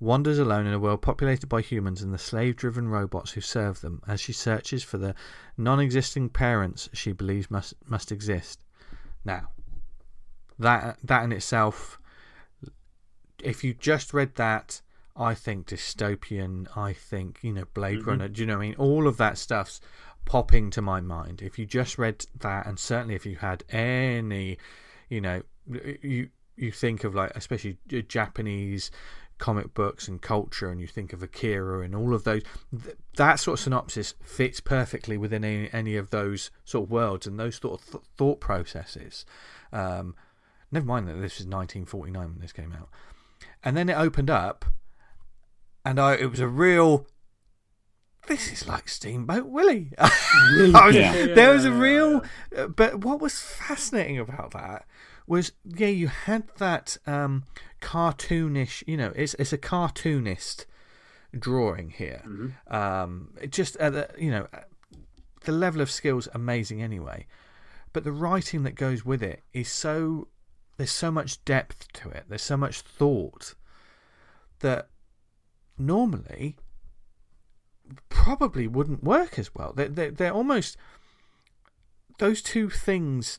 wanders 0.00 0.38
alone 0.38 0.66
in 0.66 0.72
a 0.72 0.78
world 0.78 1.02
populated 1.02 1.48
by 1.48 1.60
humans 1.60 2.02
and 2.02 2.12
the 2.12 2.18
slave-driven 2.18 2.88
robots 2.88 3.32
who 3.32 3.40
serve 3.40 3.80
them 3.80 4.02
as 4.06 4.20
she 4.20 4.32
searches 4.32 4.82
for 4.82 4.98
the 4.98 5.14
non-existing 5.56 6.28
parents 6.28 6.88
she 6.92 7.12
believes 7.12 7.50
must 7.50 7.74
must 7.86 8.10
exist 8.12 8.60
now, 9.24 9.48
that 10.58 10.98
that 11.02 11.24
in 11.24 11.32
itself, 11.32 11.98
if 13.42 13.64
you 13.64 13.72
just 13.74 14.12
read 14.12 14.34
that, 14.36 14.82
I 15.16 15.34
think 15.34 15.66
dystopian. 15.66 16.66
I 16.76 16.92
think 16.92 17.38
you 17.42 17.52
know 17.52 17.64
Blade 17.72 18.00
Mhm. 18.00 18.06
Runner. 18.06 18.28
Do 18.28 18.40
you 18.42 18.46
know 18.46 18.58
what 18.58 18.64
I 18.64 18.66
mean? 18.66 18.74
All 18.76 19.06
of 19.06 19.16
that 19.16 19.38
stuff's 19.38 19.80
popping 20.24 20.70
to 20.70 20.82
my 20.82 21.00
mind. 21.00 21.40
If 21.42 21.58
you 21.58 21.66
just 21.66 21.98
read 21.98 22.26
that, 22.40 22.66
and 22.66 22.78
certainly 22.78 23.14
if 23.14 23.24
you 23.26 23.36
had 23.36 23.64
any, 23.70 24.58
you 25.08 25.20
know, 25.20 25.42
you 26.02 26.30
you 26.56 26.70
think 26.70 27.02
of 27.04 27.14
like 27.14 27.32
especially 27.34 27.78
Japanese 28.08 28.90
comic 29.38 29.74
books 29.74 30.06
and 30.08 30.22
culture, 30.22 30.70
and 30.70 30.80
you 30.80 30.86
think 30.86 31.12
of 31.12 31.22
Akira 31.22 31.80
and 31.80 31.94
all 31.94 32.14
of 32.14 32.24
those. 32.24 32.42
Th- 32.70 32.96
that 33.16 33.40
sort 33.40 33.58
of 33.58 33.64
synopsis 33.64 34.14
fits 34.22 34.60
perfectly 34.60 35.16
within 35.16 35.44
any, 35.44 35.68
any 35.72 35.96
of 35.96 36.10
those 36.10 36.50
sort 36.64 36.84
of 36.84 36.90
worlds 36.90 37.26
and 37.26 37.38
those 37.38 37.56
sort 37.56 37.80
of 37.80 37.90
th- 37.90 38.04
thought 38.16 38.40
processes. 38.40 39.24
Um, 39.72 40.14
never 40.70 40.86
mind 40.86 41.08
that 41.08 41.14
this 41.14 41.38
was 41.38 41.46
1949 41.46 42.22
when 42.30 42.38
this 42.40 42.52
came 42.52 42.72
out, 42.72 42.88
and 43.62 43.76
then 43.76 43.88
it 43.88 43.94
opened 43.94 44.30
up, 44.30 44.64
and 45.84 45.98
I 45.98 46.14
it 46.14 46.30
was 46.30 46.40
a 46.40 46.48
real. 46.48 47.06
This 48.26 48.50
is 48.50 48.66
like 48.66 48.88
Steamboat 48.88 49.46
Willie. 49.46 49.92
I 49.98 50.86
was- 50.86 50.94
Yeah. 50.94 51.26
There 51.34 51.52
was 51.52 51.66
a 51.66 51.72
real, 51.72 52.22
uh, 52.56 52.68
but 52.68 53.04
what 53.04 53.20
was 53.20 53.38
fascinating 53.38 54.18
about 54.18 54.52
that 54.52 54.86
was 55.26 55.52
yeah, 55.64 55.88
you 55.88 56.08
had 56.08 56.44
that 56.58 56.96
um, 57.06 57.44
cartoonish. 57.80 58.82
You 58.86 58.96
know, 58.96 59.12
it's 59.14 59.34
it's 59.34 59.52
a 59.52 59.58
cartoonist 59.58 60.66
drawing 61.38 61.90
here. 61.90 62.22
Mhm. 62.26 62.72
Um, 62.72 63.30
it 63.40 63.50
just 63.50 63.76
at 63.76 63.92
the, 63.92 64.08
you 64.18 64.30
know, 64.30 64.46
the 65.44 65.52
level 65.52 65.80
of 65.80 65.90
skills 65.90 66.28
amazing 66.34 66.82
anyway, 66.82 67.26
but 67.92 68.04
the 68.04 68.12
writing 68.12 68.62
that 68.64 68.74
goes 68.74 69.04
with 69.04 69.22
it 69.22 69.42
is 69.52 69.68
so 69.68 70.28
there's 70.76 70.90
so 70.92 71.10
much 71.10 71.44
depth 71.44 71.92
to 71.94 72.10
it. 72.10 72.24
There's 72.28 72.42
so 72.42 72.56
much 72.56 72.80
thought 72.80 73.54
that 74.60 74.88
normally 75.78 76.56
probably 78.08 78.66
wouldn't 78.66 79.04
work 79.04 79.38
as 79.38 79.54
well. 79.54 79.72
They're, 79.72 79.88
they're, 79.88 80.10
they're 80.10 80.32
almost 80.32 80.76
those 82.18 82.42
two 82.42 82.70
things. 82.70 83.38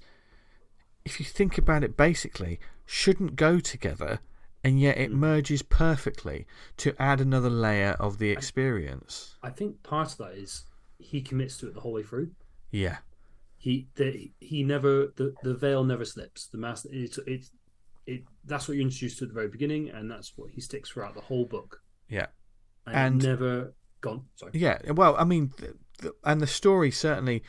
If 1.06 1.20
you 1.20 1.26
think 1.26 1.58
about 1.58 1.84
it, 1.84 1.96
basically 1.96 2.60
shouldn't 2.86 3.36
go 3.36 3.60
together, 3.60 4.20
and 4.64 4.80
yet 4.80 4.98
it 4.98 5.12
mm. 5.12 5.16
merges 5.16 5.62
perfectly 5.62 6.48
to 6.78 6.96
add 7.00 7.22
another 7.22 7.50
layer 7.50 7.96
of 8.00 8.18
the 8.18 8.32
experience. 8.32 9.36
I 9.44 9.52
think 9.52 9.84
part 9.84 10.12
of 10.12 10.18
that 10.18 10.32
is 10.34 10.64
he 10.98 11.22
commits 11.22 11.58
to 11.58 11.68
it 11.68 11.76
the 11.76 11.82
whole 11.82 11.94
way 11.94 12.04
through. 12.04 12.32
Yeah, 12.72 12.98
He 13.58 13.88
the, 13.96 14.32
he 14.40 14.64
never 14.64 15.14
the, 15.16 15.34
the 15.44 15.54
veil 15.54 15.84
never 15.84 16.04
slips. 16.06 16.48
The 16.48 16.58
mask 16.58 16.86
it's 16.92 17.20
it's 17.26 17.52
it 18.06 18.24
that's 18.44 18.68
what 18.68 18.76
you're 18.76 18.84
introduced 18.86 19.20
to 19.20 19.26
at 19.26 19.30
the 19.30 19.34
very 19.34 19.48
beginning, 19.48 19.90
and 19.90 20.10
that's 20.10 20.34
what 20.36 20.52
he 20.52 20.62
sticks 20.62 20.90
throughout 20.90 21.16
the 21.16 21.22
whole 21.22 21.46
book. 21.46 21.82
yeah. 22.10 22.28
And, 22.88 22.96
And- 22.96 23.24
never 23.24 23.74
gone. 24.02 24.26
Sorry. 24.36 24.52
Yeah, 24.54 24.92
well, 24.92 25.16
I 25.18 25.24
mean, 25.24 25.54
the, 25.58 25.76
the, 26.00 26.14
and 26.24 26.40
the 26.40 26.48
story 26.48 26.92
certainly, 26.92 27.44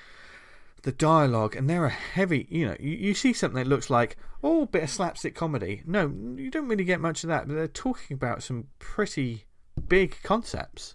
the 0.83 0.93
dialogue, 0.93 1.57
and 1.57 1.69
there 1.69 1.85
are 1.85 1.89
heavy. 1.89 2.47
You 2.51 2.67
know, 2.67 2.77
you, 2.79 2.97
you 2.97 3.15
see 3.15 3.33
something 3.33 3.63
that 3.63 3.69
looks 3.69 3.91
like 3.91 4.17
oh, 4.43 4.67
bit 4.67 4.85
of 4.85 4.91
slapstick 4.91 5.35
comedy. 5.35 5.83
No, 5.87 6.13
you 6.37 6.51
don't 6.51 6.69
really 6.69 6.85
get 6.85 7.01
much 7.01 7.25
of 7.25 7.29
that. 7.29 7.49
But 7.49 7.55
they're 7.55 7.67
talking 7.69 8.15
about 8.15 8.43
some 8.43 8.69
pretty 8.79 9.45
big 9.89 10.17
concepts 10.23 10.95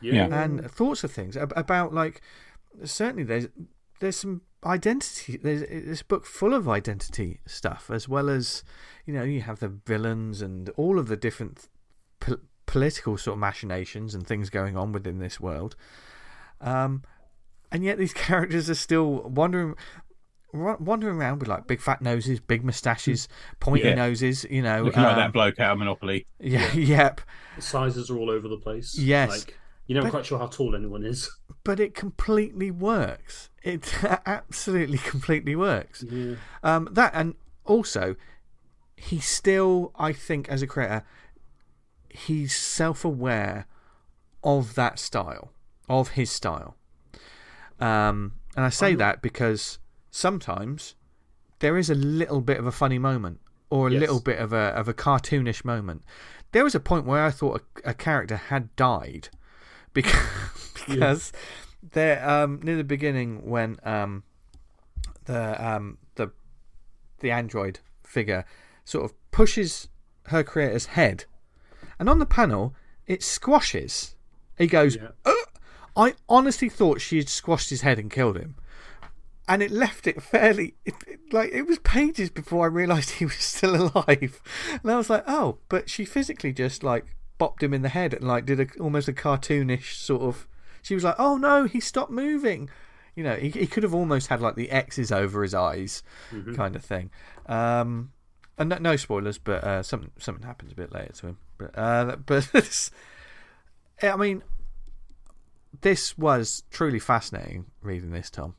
Yeah. 0.00 0.26
and 0.26 0.70
thoughts 0.70 1.02
of 1.02 1.10
things 1.10 1.36
about 1.36 1.92
like 1.94 2.20
certainly 2.84 3.24
there's 3.24 3.48
there's 4.00 4.16
some 4.16 4.42
identity. 4.64 5.36
There's 5.36 5.62
this 5.62 6.02
book 6.02 6.26
full 6.26 6.54
of 6.54 6.68
identity 6.68 7.40
stuff 7.46 7.90
as 7.90 8.08
well 8.08 8.28
as 8.28 8.62
you 9.06 9.14
know 9.14 9.22
you 9.24 9.40
have 9.42 9.60
the 9.60 9.68
villains 9.68 10.42
and 10.42 10.68
all 10.76 10.98
of 10.98 11.08
the 11.08 11.16
different 11.16 11.68
po- 12.20 12.40
political 12.66 13.16
sort 13.16 13.34
of 13.34 13.40
machinations 13.40 14.14
and 14.14 14.26
things 14.26 14.50
going 14.50 14.76
on 14.76 14.92
within 14.92 15.18
this 15.18 15.40
world. 15.40 15.74
Um, 16.60 17.02
and 17.72 17.84
yet 17.84 17.98
these 17.98 18.12
characters 18.28 18.68
are 18.70 18.74
still 18.74 19.22
wandering 19.28 19.74
wandering 20.52 21.16
around 21.16 21.38
with 21.38 21.48
like 21.48 21.66
big 21.68 21.80
fat 21.80 22.02
noses, 22.02 22.40
big 22.40 22.64
moustaches, 22.64 23.28
pointy 23.60 23.84
Yeah. 23.88 23.94
noses. 23.94 24.44
You 24.50 24.62
know, 24.62 24.82
Looking 24.82 25.02
like 25.02 25.12
um, 25.12 25.18
that 25.18 25.32
bloke 25.32 25.60
out 25.60 25.72
of 25.72 25.78
Monopoly. 25.78 26.26
Yeah, 26.40 26.72
yep. 26.74 27.20
The 27.56 27.62
sizes 27.62 28.10
are 28.10 28.18
all 28.18 28.30
over 28.30 28.48
the 28.48 28.56
place. 28.56 28.98
Yes. 28.98 29.30
Like 29.30 29.58
you're 29.86 29.94
never 29.94 30.06
But- 30.06 30.10
quite 30.18 30.26
sure 30.26 30.38
how 30.38 30.46
tall 30.48 30.74
anyone 30.74 31.04
is. 31.04 31.30
But 31.62 31.78
it 31.78 31.94
completely 31.94 32.70
works. 32.70 33.50
It 33.62 33.92
absolutely 34.26 34.98
completely 34.98 35.54
works. 35.54 36.02
Yeah. 36.08 36.36
Um, 36.62 36.88
that 36.92 37.12
and 37.14 37.34
also, 37.66 38.16
he 38.96 39.20
still, 39.20 39.92
I 39.96 40.12
think, 40.12 40.48
as 40.48 40.62
a 40.62 40.66
creator, 40.66 41.04
he's 42.08 42.56
self 42.56 43.04
aware 43.04 43.66
of 44.42 44.74
that 44.74 44.98
style, 44.98 45.52
of 45.88 46.10
his 46.10 46.30
style. 46.30 46.76
Um, 47.80 48.32
and 48.56 48.64
I 48.64 48.68
say 48.68 48.88
I'm- 48.88 48.98
that 48.98 49.22
because 49.22 49.78
sometimes 50.10 50.94
there 51.60 51.76
is 51.76 51.90
a 51.90 51.94
little 51.94 52.40
bit 52.40 52.58
of 52.58 52.66
a 52.66 52.72
funny 52.72 52.98
moment 52.98 53.40
or 53.70 53.88
a 53.88 53.92
Yes. 53.92 54.00
little 54.00 54.20
bit 54.20 54.38
of 54.38 54.52
a 54.52 54.72
of 54.76 54.88
a 54.88 54.94
cartoonish 54.94 55.64
moment. 55.64 56.02
There 56.52 56.64
was 56.64 56.74
a 56.74 56.80
point 56.80 57.06
where 57.06 57.24
I 57.24 57.30
thought 57.30 57.62
a, 57.84 57.90
a 57.90 57.94
character 57.94 58.36
had 58.36 58.74
died 58.76 59.28
because 59.92 60.14
because 60.86 61.32
there 61.92 62.28
um, 62.28 62.60
near 62.62 62.76
the 62.76 62.84
beginning 62.84 63.48
when 63.48 63.78
um, 63.84 64.24
the 65.26 65.64
um, 65.64 65.98
the 66.16 66.30
the 67.20 67.30
android 67.30 67.80
figure 68.02 68.44
sort 68.84 69.04
of 69.04 69.14
pushes 69.30 69.88
her 70.26 70.42
creator's 70.42 70.86
head, 70.86 71.24
and 71.98 72.08
on 72.08 72.18
the 72.18 72.26
panel 72.26 72.74
it 73.06 73.22
squashes. 73.22 74.16
He 74.58 74.66
goes, 74.66 74.96
Yeah. 74.96 75.08
"Uh!" 75.24 75.32
I 75.96 76.14
honestly 76.28 76.68
thought 76.68 77.00
she 77.00 77.16
had 77.18 77.28
squashed 77.28 77.70
his 77.70 77.80
head 77.82 77.98
and 77.98 78.10
killed 78.10 78.36
him, 78.36 78.54
and 79.48 79.62
it 79.62 79.70
left 79.70 80.06
it 80.06 80.22
fairly 80.22 80.74
it, 80.84 80.94
it- 81.06 81.18
like 81.32 81.50
it 81.52 81.62
was 81.62 81.78
pages 81.80 82.28
before 82.30 82.64
I 82.64 82.68
realised 82.68 83.10
he 83.18 83.24
was 83.24 83.34
still 83.36 83.76
alive, 83.94 84.40
and 84.82 84.90
I 84.90 84.96
was 84.96 85.08
like, 85.10 85.24
oh, 85.26 85.58
but 85.68 85.88
she 85.88 86.04
physically 86.04 86.52
just 86.52 86.82
like 86.82 87.06
bopped 87.38 87.62
him 87.62 87.72
in 87.72 87.82
the 87.82 87.88
head 87.88 88.12
and 88.12 88.26
like 88.26 88.44
did 88.46 88.60
a, 88.60 88.66
almost 88.80 89.08
a 89.08 89.12
cartoonish 89.12 89.94
sort 89.94 90.22
of. 90.22 90.46
She 90.82 90.94
was 90.94 91.04
like, 91.04 91.16
oh 91.18 91.36
no, 91.36 91.64
he 91.64 91.78
stopped 91.80 92.10
moving. 92.10 92.68
You 93.16 93.24
know, 93.24 93.34
he, 93.36 93.50
he 93.50 93.66
could 93.66 93.82
have 93.82 93.94
almost 93.94 94.28
had 94.28 94.40
like 94.40 94.54
the 94.54 94.70
X's 94.70 95.10
over 95.12 95.42
his 95.42 95.52
eyes, 95.54 96.02
kind 96.54 96.74
of 96.76 96.84
thing. 96.84 97.10
Um, 97.46 98.12
and 98.56 98.68
no, 98.70 98.78
no 98.78 98.96
spoilers, 98.96 99.36
but 99.38 99.62
uh, 99.64 99.82
something 99.82 100.10
something 100.18 100.44
happens 100.46 100.72
a 100.72 100.74
bit 100.74 100.92
later 100.92 101.12
to 101.12 101.26
him. 101.28 101.38
But 101.58 101.76
uh, 101.78 102.16
but 102.24 102.48
I 104.02 104.16
mean, 104.16 104.42
this 105.82 106.16
was 106.18 106.62
truly 106.70 106.98
fascinating 106.98 107.66
reading 107.82 108.10
this, 108.10 108.30
Tom. 108.30 108.54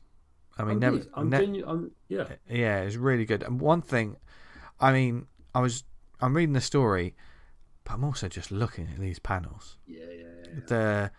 I 0.58 0.64
mean, 0.64 0.72
I'm, 0.74 0.80
never. 0.80 1.00
I'm, 1.14 1.30
ne- 1.30 1.38
genu- 1.38 1.66
I'm 1.66 1.90
yeah. 2.08 2.24
yeah, 2.48 2.80
it's 2.82 2.96
really 2.96 3.24
good. 3.24 3.42
And 3.42 3.60
one 3.60 3.80
thing, 3.82 4.16
I 4.80 4.92
mean, 4.92 5.26
I 5.54 5.60
was 5.60 5.84
I'm 6.20 6.34
reading 6.36 6.52
the 6.52 6.60
story, 6.60 7.14
but 7.84 7.94
I'm 7.94 8.04
also 8.04 8.28
just 8.28 8.50
looking 8.50 8.88
at 8.92 8.98
these 8.98 9.18
panels. 9.18 9.78
Yeah, 9.86 10.00
yeah, 10.04 10.12
yeah. 10.12 10.24
yeah. 10.54 10.60
The 10.66 11.10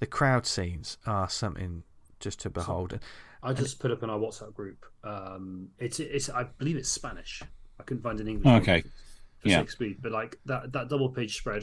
the 0.00 0.06
crowd 0.06 0.46
scenes 0.46 0.96
are 1.06 1.28
something 1.28 1.82
just 2.20 2.40
to 2.40 2.50
behold. 2.50 2.98
I 3.42 3.52
just 3.52 3.78
put 3.78 3.90
up 3.90 4.02
in 4.02 4.10
our 4.10 4.18
WhatsApp 4.18 4.54
group. 4.54 4.86
Um, 5.04 5.68
it's 5.78 6.00
it's 6.00 6.28
I 6.30 6.44
believe 6.44 6.76
it's 6.76 6.88
Spanish. 6.88 7.42
I 7.78 7.82
couldn't 7.84 8.02
find 8.02 8.18
an 8.20 8.26
English. 8.28 8.46
Oh, 8.46 8.56
Okay. 8.56 8.82
For 9.38 9.48
Yeah. 9.48 9.58
sake 9.60 9.70
speed, 9.70 9.98
but 10.00 10.10
like 10.12 10.38
that 10.46 10.72
that 10.72 10.88
double 10.88 11.10
page 11.10 11.36
spread, 11.36 11.62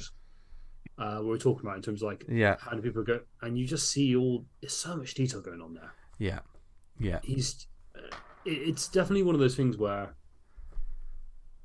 uh, 0.97 1.19
we 1.21 1.27
were 1.27 1.37
talking 1.37 1.65
about 1.65 1.75
in 1.77 1.81
terms 1.81 2.01
of 2.01 2.07
like 2.07 2.25
Yeah, 2.29 2.55
how 2.59 2.71
do 2.71 2.81
people 2.81 3.03
go, 3.03 3.19
and 3.41 3.57
you 3.57 3.65
just 3.67 3.91
see 3.91 4.15
all. 4.15 4.45
There's 4.61 4.73
so 4.73 4.95
much 4.95 5.13
detail 5.13 5.41
going 5.41 5.61
on 5.61 5.73
there. 5.73 5.91
yeah, 6.19 6.39
yeah, 6.99 7.19
He's. 7.23 7.67
Uh, 7.95 8.15
it's 8.45 8.87
definitely 8.87 9.23
one 9.23 9.35
of 9.35 9.41
those 9.41 9.55
things 9.55 9.77
where. 9.77 10.15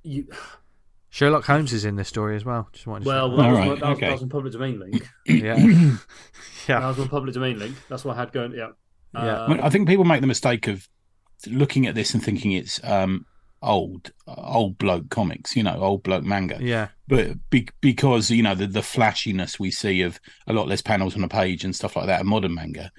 You 0.02 0.26
Sherlock 1.12 1.44
Holmes 1.44 1.72
is 1.72 1.84
in 1.84 1.96
this 1.96 2.08
story 2.08 2.36
as 2.36 2.44
well. 2.44 2.68
Just 2.72 2.86
wanted 2.86 3.04
to 3.04 3.08
well, 3.08 3.30
say 3.30 3.36
well 3.36 3.42
that, 3.44 3.50
was, 3.50 3.58
right, 3.58 3.68
my- 3.68 3.74
that, 3.74 3.88
was, 3.88 3.96
okay. 3.96 4.06
that 4.06 4.12
was 4.12 4.22
my 4.22 4.28
public 4.28 4.52
domain 4.52 4.78
link. 4.78 5.02
that. 5.26 5.34
yeah, 5.36 5.54
That 5.56 5.98
yeah, 6.68 6.88
was 6.88 6.98
my 6.98 7.06
public 7.08 7.34
domain 7.34 7.58
link. 7.58 7.74
That's 7.88 8.04
what 8.04 8.16
I 8.16 8.20
had 8.20 8.32
going. 8.32 8.52
Yeah. 8.52 8.68
Yeah. 9.12 9.20
Uh, 9.20 9.44
I, 9.44 9.48
mean, 9.48 9.60
I 9.60 9.70
think 9.70 9.88
people 9.88 10.04
make 10.04 10.20
the 10.20 10.28
mistake 10.28 10.68
of 10.68 10.88
looking 11.48 11.86
at 11.86 11.96
this 11.96 12.14
and 12.14 12.22
thinking 12.22 12.52
it's 12.52 12.78
um, 12.84 13.26
old, 13.62 14.10
old 14.26 14.78
bloke 14.78 15.10
comics, 15.10 15.54
you 15.56 15.62
know, 15.62 15.76
old 15.80 16.02
bloke 16.02 16.24
manga. 16.24 16.58
yeah, 16.60 16.88
But 17.08 17.36
be, 17.50 17.68
because 17.80 18.30
you 18.30 18.42
know 18.42 18.54
the 18.54 18.66
the 18.66 18.82
flashiness 18.82 19.58
we 19.60 19.70
see 19.70 20.02
of 20.02 20.18
a 20.46 20.52
lot 20.52 20.68
less 20.68 20.80
panels 20.82 21.14
on 21.16 21.24
a 21.24 21.28
page 21.28 21.64
and 21.64 21.74
stuff 21.76 21.96
like 21.96 22.06
that 22.06 22.20
in 22.22 22.26
modern 22.26 22.54
manga. 22.54 22.90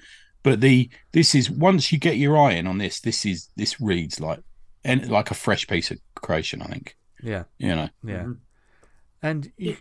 But 0.42 0.60
the 0.60 0.88
this 1.12 1.34
is 1.34 1.50
once 1.50 1.92
you 1.92 1.98
get 1.98 2.16
your 2.16 2.36
eye 2.38 2.52
in 2.52 2.66
on 2.66 2.78
this, 2.78 3.00
this 3.00 3.24
is 3.26 3.48
this 3.56 3.80
reads 3.80 4.20
like 4.20 4.40
and 4.84 5.08
like 5.10 5.30
a 5.30 5.34
fresh 5.34 5.66
piece 5.66 5.90
of 5.90 5.98
creation. 6.16 6.62
I 6.62 6.66
think 6.66 6.96
yeah, 7.22 7.44
you 7.58 7.68
know. 7.74 7.88
yeah. 8.04 8.24
Mhm. 8.24 8.38
And 9.22 9.52
you 9.56 9.76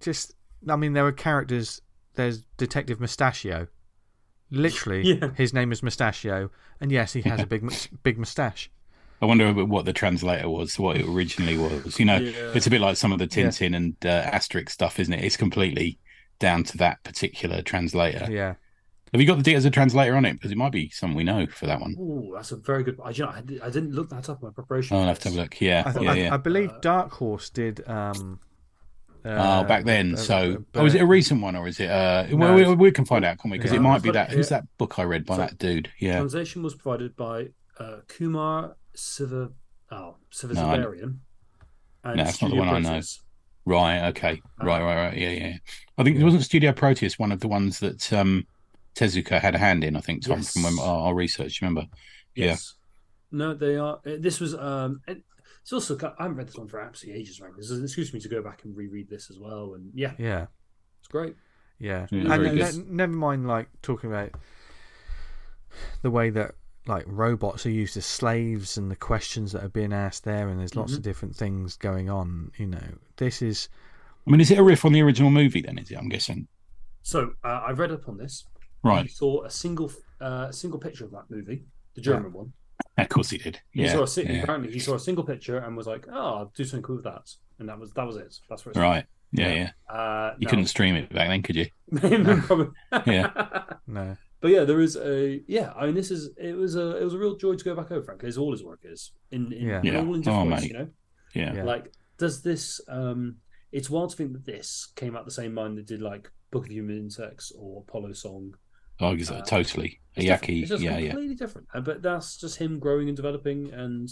just, 0.00 0.34
I 0.68 0.76
mean, 0.76 0.92
there 0.92 1.06
are 1.06 1.12
characters. 1.12 1.80
There's 2.14 2.42
Detective 2.56 3.00
Mustachio. 3.00 3.66
Literally, 4.50 5.02
Yeah. 5.20 5.30
his 5.36 5.52
name 5.52 5.72
is 5.72 5.82
Mustachio, 5.82 6.50
and 6.80 6.90
yes, 6.92 7.12
he 7.12 7.20
has 7.22 7.40
a 7.40 7.46
big, 7.46 7.62
mus- 7.62 7.88
big 8.02 8.18
mustache. 8.18 8.70
I 9.20 9.26
wonder 9.26 9.52
what 9.52 9.84
the 9.84 9.92
translator 9.92 10.48
was, 10.48 10.78
what 10.78 10.96
it 10.96 11.06
originally 11.06 11.56
was. 11.58 11.98
You 11.98 12.04
know, 12.04 12.18
Yeah. 12.18 12.52
it's 12.54 12.66
a 12.66 12.70
bit 12.70 12.80
like 12.80 12.96
some 12.96 13.12
of 13.12 13.18
the 13.18 13.24
Yeah. 13.24 13.48
Tintin 13.48 13.74
and 13.76 13.96
uh, 14.06 14.30
Asterix 14.30 14.70
stuff, 14.70 15.00
isn't 15.00 15.12
it? 15.12 15.24
It's 15.24 15.36
completely 15.36 15.98
down 16.38 16.62
to 16.64 16.76
that 16.78 17.02
particular 17.02 17.60
translator. 17.62 18.26
Yeah, 18.30 18.54
Have 19.12 19.20
you 19.20 19.26
got 19.26 19.38
the 19.38 19.42
date 19.42 19.56
as 19.56 19.64
a 19.64 19.70
translator 19.70 20.14
on 20.14 20.24
it? 20.24 20.34
Because 20.34 20.52
it 20.52 20.56
might 20.56 20.70
be 20.70 20.88
someone 20.90 21.16
we 21.16 21.24
know 21.24 21.46
for 21.46 21.66
that 21.66 21.80
one. 21.80 21.96
Oh, 21.98 22.30
that's 22.34 22.52
a 22.52 22.56
very 22.56 22.84
good. 22.84 22.96
I, 23.04 23.10
you 23.10 23.24
know, 23.24 23.30
I, 23.34 23.40
did, 23.40 23.60
I 23.62 23.70
didn't 23.70 23.92
look 23.92 24.10
that 24.10 24.28
up 24.28 24.40
in 24.40 24.46
my 24.48 24.52
preparation. 24.52 24.96
Oh, 24.96 25.00
I'll 25.00 25.06
have 25.08 25.18
to 25.20 25.30
have 25.30 25.36
a 25.38 25.40
look. 25.40 25.60
Yeah, 25.60 25.82
I, 25.86 25.90
th- 25.92 26.04
yeah, 26.04 26.10
I, 26.12 26.14
yeah. 26.14 26.34
I 26.34 26.36
believe 26.36 26.70
Uh, 26.70 26.78
Dark 26.80 27.10
Horse 27.12 27.50
did. 27.50 27.82
Um, 27.88 28.38
oh, 29.24 29.30
uh, 29.30 29.64
back 29.64 29.84
then. 29.84 30.14
uh, 30.14 30.16
So, 30.18 30.64
but- 30.72 30.82
oh, 30.82 30.86
is 30.86 30.94
it 30.94 31.00
a 31.02 31.06
recent 31.06 31.40
one 31.42 31.56
or 31.56 31.66
is 31.66 31.80
it? 31.80 31.90
Uh, 31.90 32.26
No, 32.30 32.36
well, 32.36 32.54
we, 32.54 32.74
we 32.76 32.90
can 32.92 33.04
find 33.04 33.24
out, 33.24 33.38
can't 33.38 33.50
we? 33.50 33.58
Because 33.58 33.72
Yeah. 33.72 33.78
it 33.78 33.82
might 33.82 34.02
be 34.02 34.12
that. 34.12 34.30
Who's 34.30 34.50
yeah. 34.50 34.58
that 34.58 34.78
book 34.78 34.98
I 35.00 35.02
read 35.02 35.24
by 35.26 35.34
So- 35.36 35.40
that 35.42 35.58
dude? 35.58 35.90
Yeah. 35.98 36.18
Translation 36.18 36.62
was 36.62 36.76
provided 36.76 37.16
by 37.16 37.48
uh, 37.80 37.96
Kumar 38.06 38.76
Siva, 38.98 39.50
oh, 39.90 40.16
No, 40.44 40.66
I- 40.66 40.74
and 40.76 42.16
No, 42.16 42.24
that's 42.24 42.40
not 42.42 42.48
the 42.48 42.56
Studio 42.56 42.56
one 42.58 42.68
I 42.68 42.78
know. 42.80 43.00
Right. 43.64 44.08
Okay. 44.08 44.42
Uh, 44.60 44.64
Right. 44.66 44.82
Right. 44.82 44.96
Right. 45.08 45.18
Yeah. 45.18 45.30
Yeah. 45.30 45.56
I 45.98 46.02
think 46.04 46.16
it 46.18 46.24
wasn't 46.24 46.42
Studio 46.44 46.72
Proteus 46.72 47.18
one 47.18 47.32
of 47.32 47.40
the 47.40 47.48
ones 47.48 47.80
that 47.80 48.12
um, 48.12 48.46
Tezuka 48.94 49.40
had 49.40 49.54
a 49.54 49.58
hand 49.58 49.84
in. 49.84 49.94
I 49.96 50.00
think 50.00 50.24
Tom 50.24 50.38
Yes. 50.38 50.52
from 50.52 50.62
when 50.62 50.78
our, 50.80 51.06
our 51.08 51.14
research. 51.14 51.60
Remember? 51.60 51.86
Yeah. 52.34 52.46
Yes. 52.46 52.74
No, 53.30 53.52
they 53.54 53.76
are. 53.76 53.96
uh, 54.06 54.16
This 54.18 54.40
was. 54.40 54.54
um 54.54 55.00
it- 55.06 55.22
It's 55.62 55.72
also. 55.72 55.98
I 56.18 56.22
haven't 56.22 56.38
read 56.38 56.48
this 56.48 56.56
one 56.56 56.68
for 56.68 56.80
absolutely 56.80 57.20
ages, 57.20 57.40
right? 57.42 57.52
This 57.56 57.70
is 57.70 57.78
an 57.78 57.84
excuse 57.84 58.12
me 58.14 58.20
to 58.20 58.28
go 58.28 58.42
back 58.42 58.64
and 58.64 58.74
reread 58.76 59.10
this 59.10 59.28
as 59.30 59.38
well. 59.38 59.74
And 59.74 59.90
yeah, 59.94 60.14
Yeah, 60.18 60.46
it's 61.00 61.08
great. 61.08 61.36
yeah. 61.78 62.06
Yeah, 62.10 62.32
and 62.32 62.54
ne- 62.56 62.84
never 62.96 63.12
mind, 63.12 63.46
like 63.46 63.68
talking 63.82 64.08
about 64.10 64.30
the 66.02 66.10
way 66.10 66.30
that 66.30 66.54
like 66.88 67.04
robots 67.06 67.64
are 67.66 67.70
used 67.70 67.96
as 67.96 68.06
slaves 68.06 68.76
and 68.78 68.90
the 68.90 68.96
questions 68.96 69.52
that 69.52 69.62
are 69.64 69.68
being 69.68 69.92
asked 69.92 70.24
there, 70.24 70.48
and 70.48 70.58
there's 70.58 70.74
lots 70.76 70.94
of 70.94 71.00
Mhm. 71.00 71.02
different 71.04 71.36
things 71.36 71.76
going 71.76 72.08
on. 72.10 72.50
You 72.58 72.66
know, 72.66 72.88
this 73.16 73.42
is 73.42 73.68
I 74.26 74.30
mean, 74.30 74.40
is 74.40 74.50
it 74.50 74.58
a 74.58 74.62
riff 74.62 74.84
on 74.84 74.92
the 74.92 75.00
original 75.02 75.30
movie? 75.30 75.62
Then 75.62 75.78
is 75.78 75.90
it? 75.90 75.96
I'm 75.96 76.08
guessing. 76.08 76.48
So 77.02 77.32
uh, 77.44 77.62
I 77.66 77.70
read 77.72 77.90
up 77.92 78.08
on 78.08 78.18
this. 78.18 78.44
I 78.84 78.88
Right. 78.88 79.10
saw 79.10 79.44
a 79.44 79.50
single, 79.50 79.90
uh, 80.20 80.52
single 80.52 80.78
picture 80.78 81.04
of 81.04 81.10
that 81.12 81.24
movie, 81.30 81.64
the 81.94 82.00
German 82.00 82.32
one. 82.32 82.52
Of 82.96 83.08
course 83.08 83.30
he 83.30 83.38
did. 83.38 83.60
He 83.72 83.82
Yeah. 83.84 83.92
saw 84.04 84.20
a, 84.20 84.24
yeah. 84.24 84.42
apparently 84.42 84.70
he 84.72 84.78
saw 84.80 84.94
a 84.94 85.00
single 85.00 85.24
picture 85.24 85.58
and 85.58 85.76
was 85.76 85.86
like, 85.86 86.06
"Oh, 86.08 86.34
I'll 86.36 86.52
do 86.54 86.64
something 86.64 86.82
cool 86.82 86.96
with 86.96 87.04
that," 87.04 87.34
and 87.58 87.68
that 87.68 87.78
was 87.78 87.90
that 87.92 88.06
was 88.06 88.16
it. 88.16 88.38
That's 88.48 88.64
where 88.64 88.70
it's 88.72 88.78
Right. 88.78 89.06
Yeah. 89.32 89.48
Yeah. 89.48 89.70
Yeah. 89.88 89.94
Uh, 89.94 90.34
You 90.38 90.44
now- 90.46 90.50
couldn't 90.50 90.66
stream 90.66 90.94
it 90.94 91.12
back 91.12 91.28
then, 91.28 91.42
could 91.42 91.56
you? 91.56 91.66
Probably. 92.42 92.68
Yeah. 93.06 93.64
no. 93.86 94.16
But 94.40 94.52
yeah, 94.52 94.64
there 94.64 94.80
is 94.80 94.96
a 94.96 95.42
yeah. 95.48 95.72
I 95.76 95.86
mean, 95.86 95.94
this 95.94 96.10
is 96.10 96.30
it 96.36 96.54
was 96.56 96.76
a 96.76 96.96
it 96.96 97.04
was 97.04 97.14
a 97.14 97.18
real 97.18 97.36
joy 97.36 97.54
to 97.56 97.64
go 97.64 97.74
back 97.74 97.90
over, 97.90 98.02
frankly, 98.04 98.28
as 98.28 98.38
all 98.38 98.52
his 98.52 98.62
work 98.62 98.80
is 98.84 99.12
in, 99.30 99.52
in, 99.52 99.66
Yeah. 99.68 99.78
in 99.80 99.84
Yeah. 99.86 99.98
all 100.00 100.14
in 100.14 100.28
Oh, 100.28 100.44
ways. 100.44 100.62
mate. 100.62 100.68
You 100.70 100.78
know, 100.78 100.88
Yeah. 101.34 101.54
Yeah. 101.54 101.64
like 101.64 101.92
does 102.18 102.42
this? 102.42 102.80
um 102.88 103.36
It's 103.72 103.90
wild 103.90 104.10
to 104.10 104.16
think 104.16 104.32
that 104.32 104.46
this 104.46 104.92
came 104.96 105.14
out 105.16 105.24
the 105.24 105.30
same 105.30 105.52
mind 105.54 105.76
that 105.78 105.86
did 105.86 106.00
like 106.00 106.30
Book 106.50 106.64
of 106.66 106.70
Human 106.72 106.96
Insects 106.96 107.52
or 107.52 107.82
Apollo 107.86 108.12
Song. 108.12 108.54
Oh, 109.00 109.12
ex- 109.12 109.30
Uh, 109.30 109.42
totally. 109.42 110.00
It's 110.16 110.24
different. 110.24 110.42
Yaki. 110.42 110.60
It's 110.62 110.68
just 110.70 110.82
Yeah. 110.82 110.98
Yeah. 110.98 111.10
completely 111.10 111.34
different. 111.36 111.68
Uh, 111.74 111.80
But 111.80 112.00
that's 112.02 112.38
just 112.38 112.56
him 112.58 112.78
growing 112.78 113.08
and 113.08 113.16
developing 113.16 113.70
and 113.72 114.08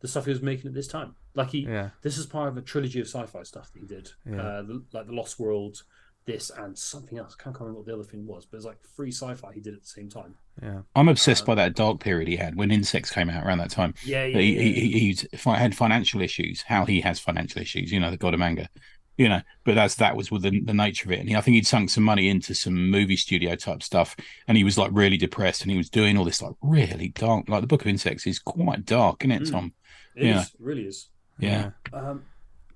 the 0.00 0.08
stuff 0.08 0.24
he 0.24 0.30
was 0.32 0.42
making 0.42 0.66
at 0.68 0.74
this 0.74 0.88
time. 0.88 1.14
Like 1.34 1.50
he, 1.50 1.60
Yeah, 1.60 1.90
this 2.02 2.16
is 2.18 2.26
part 2.26 2.48
of 2.48 2.56
a 2.56 2.62
trilogy 2.62 3.00
of 3.00 3.06
sci-fi 3.08 3.42
stuff 3.42 3.72
that 3.72 3.80
he 3.80 3.86
did. 3.86 4.10
Yeah. 4.24 4.40
Uh, 4.40 4.62
the, 4.62 4.84
like 4.92 5.06
the 5.06 5.12
Lost 5.14 5.38
World, 5.38 5.82
this 6.26 6.50
and 6.50 6.76
something 6.78 7.18
else. 7.18 7.36
I 7.38 7.42
can't 7.42 7.58
remember 7.60 7.78
what 7.80 7.86
the 7.86 7.94
other 7.94 8.04
thing 8.04 8.26
was, 8.26 8.46
but 8.46 8.56
it's 8.56 8.66
like 8.66 8.78
free 8.96 9.12
sci-fi 9.12 9.52
he 9.52 9.60
did 9.60 9.74
at 9.74 9.82
the 9.82 9.86
same 9.88 10.08
time. 10.08 10.36
yeah, 10.62 10.82
I'm 10.94 11.08
obsessed 11.08 11.42
Uh, 11.42 11.46
by 11.46 11.54
that 11.56 11.74
dark 11.74 12.00
period 12.00 12.28
he 12.28 12.36
had 12.36 12.56
when 12.56 12.70
Insects 12.70 13.10
came 13.10 13.28
out 13.30 13.44
around 13.44 13.58
that 13.58 13.70
time. 13.70 13.94
Yeah, 14.02 14.24
yeah, 14.24 14.38
he, 14.38 14.52
yeah, 14.54 14.62
he, 14.62 14.68
yeah. 14.70 14.98
he 14.98 14.98
he's 15.00 15.26
had 15.44 15.76
financial 15.76 16.20
issues. 16.22 16.62
How 16.62 16.84
he 16.86 17.00
has 17.02 17.20
financial 17.20 17.60
issues, 17.62 17.92
you 17.92 18.00
know, 18.00 18.10
the 18.10 18.16
god 18.16 18.34
of 18.34 18.40
manga, 18.40 18.68
you 19.16 19.28
know. 19.28 19.42
But 19.64 19.74
that's 19.74 19.96
that 19.96 20.16
was 20.16 20.30
with 20.30 20.42
the, 20.42 20.60
the 20.60 20.74
nature 20.74 21.08
of 21.08 21.12
it. 21.12 21.20
And 21.20 21.28
he, 21.28 21.36
I 21.36 21.40
think 21.40 21.56
he'd 21.56 21.66
sunk 21.66 21.90
some 21.90 22.04
money 22.04 22.28
into 22.28 22.54
some 22.54 22.90
movie 22.90 23.16
studio 23.16 23.54
type 23.56 23.82
stuff, 23.82 24.16
and 24.48 24.56
he 24.56 24.64
was 24.64 24.78
like 24.78 24.90
really 24.92 25.16
depressed, 25.16 25.62
and 25.62 25.70
he 25.70 25.76
was 25.76 25.90
doing 25.90 26.16
all 26.16 26.24
this 26.24 26.42
like 26.42 26.54
really 26.62 27.08
dark. 27.08 27.48
Like 27.48 27.60
the 27.60 27.66
Book 27.66 27.82
of 27.82 27.88
Insects 27.88 28.26
is 28.26 28.38
quite 28.38 28.84
dark, 28.84 29.24
isn't 29.24 29.32
it, 29.32 29.42
Mm. 29.42 29.50
Tom? 29.50 29.74
It 30.14 30.26
yeah. 30.26 30.40
is, 30.40 30.46
it 30.46 30.60
really 30.60 30.82
is. 30.86 31.08
Yeah. 31.38 31.70
Um, 31.92 32.24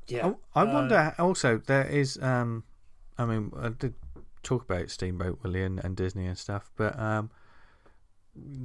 yeah. 0.08 0.32
I, 0.54 0.62
I 0.62 0.64
uh, 0.64 0.72
wonder 0.74 1.14
also 1.18 1.58
there 1.66 1.86
is 1.86 2.18
um 2.22 2.64
I 3.18 3.24
mean 3.26 3.52
I 3.60 3.68
did 3.70 3.94
talk 4.42 4.62
about 4.64 4.90
Steamboat 4.90 5.40
Willie 5.42 5.62
and, 5.64 5.82
and 5.84 5.96
Disney 5.96 6.26
and 6.26 6.38
stuff, 6.38 6.70
but 6.76 6.98
um 6.98 7.30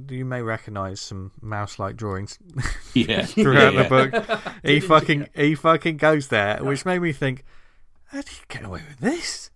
you 0.08 0.24
may 0.24 0.40
recognise 0.40 1.00
some 1.00 1.32
mouse 1.40 1.78
like 1.80 1.96
drawings 1.96 2.38
Yeah. 2.94 3.24
throughout 3.26 3.74
Yeah. 3.74 3.82
the 3.82 3.88
book. 3.88 4.12
He 4.62 4.68
Didn't 4.74 4.82
you? 4.82 4.88
fucking 4.88 5.28
he 5.34 5.54
fucking 5.54 5.96
goes 5.96 6.28
there, 6.28 6.58
which 6.62 6.84
made 6.86 7.00
me 7.00 7.12
think 7.12 7.44
How 8.06 8.20
do 8.22 8.30
you 8.30 8.42
get 8.48 8.64
away 8.64 8.82
with 8.88 8.98
this? 9.00 9.50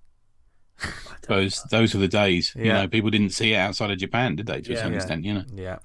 Those 1.29 1.63
those 1.65 1.95
were 1.95 2.01
the 2.01 2.09
days. 2.09 2.53
You 2.57 2.73
know, 2.73 2.89
people 2.89 3.11
didn't 3.11 3.31
see 3.31 3.53
it 3.53 3.57
outside 3.57 3.91
of 3.91 3.99
Japan, 3.99 4.37
did 4.37 4.47
they? 4.47 4.61
To 4.63 4.73
Yeah. 4.73 4.83
some 4.83 4.93
Yeah. 4.93 4.97
extent, 4.97 5.25
you 5.25 5.35
know. 5.35 5.45
Yeah. 5.55 5.79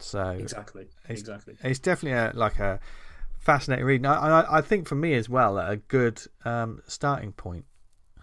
So 0.00 0.30
Exactly. 0.30 0.82
It's- 1.04 1.20
Exactly. 1.20 1.56
it's 1.62 1.78
definitely 1.78 2.18
a 2.18 2.32
like 2.34 2.58
a 2.58 2.80
fascinating 3.38 3.84
read. 3.86 3.96
And 4.00 4.06
I, 4.08 4.40
I, 4.40 4.58
I 4.58 4.60
think 4.60 4.88
for 4.88 4.94
me 4.94 5.14
as 5.14 5.28
well, 5.28 5.58
a 5.58 5.76
good 5.76 6.20
um, 6.44 6.82
starting 6.86 7.32
point 7.32 7.64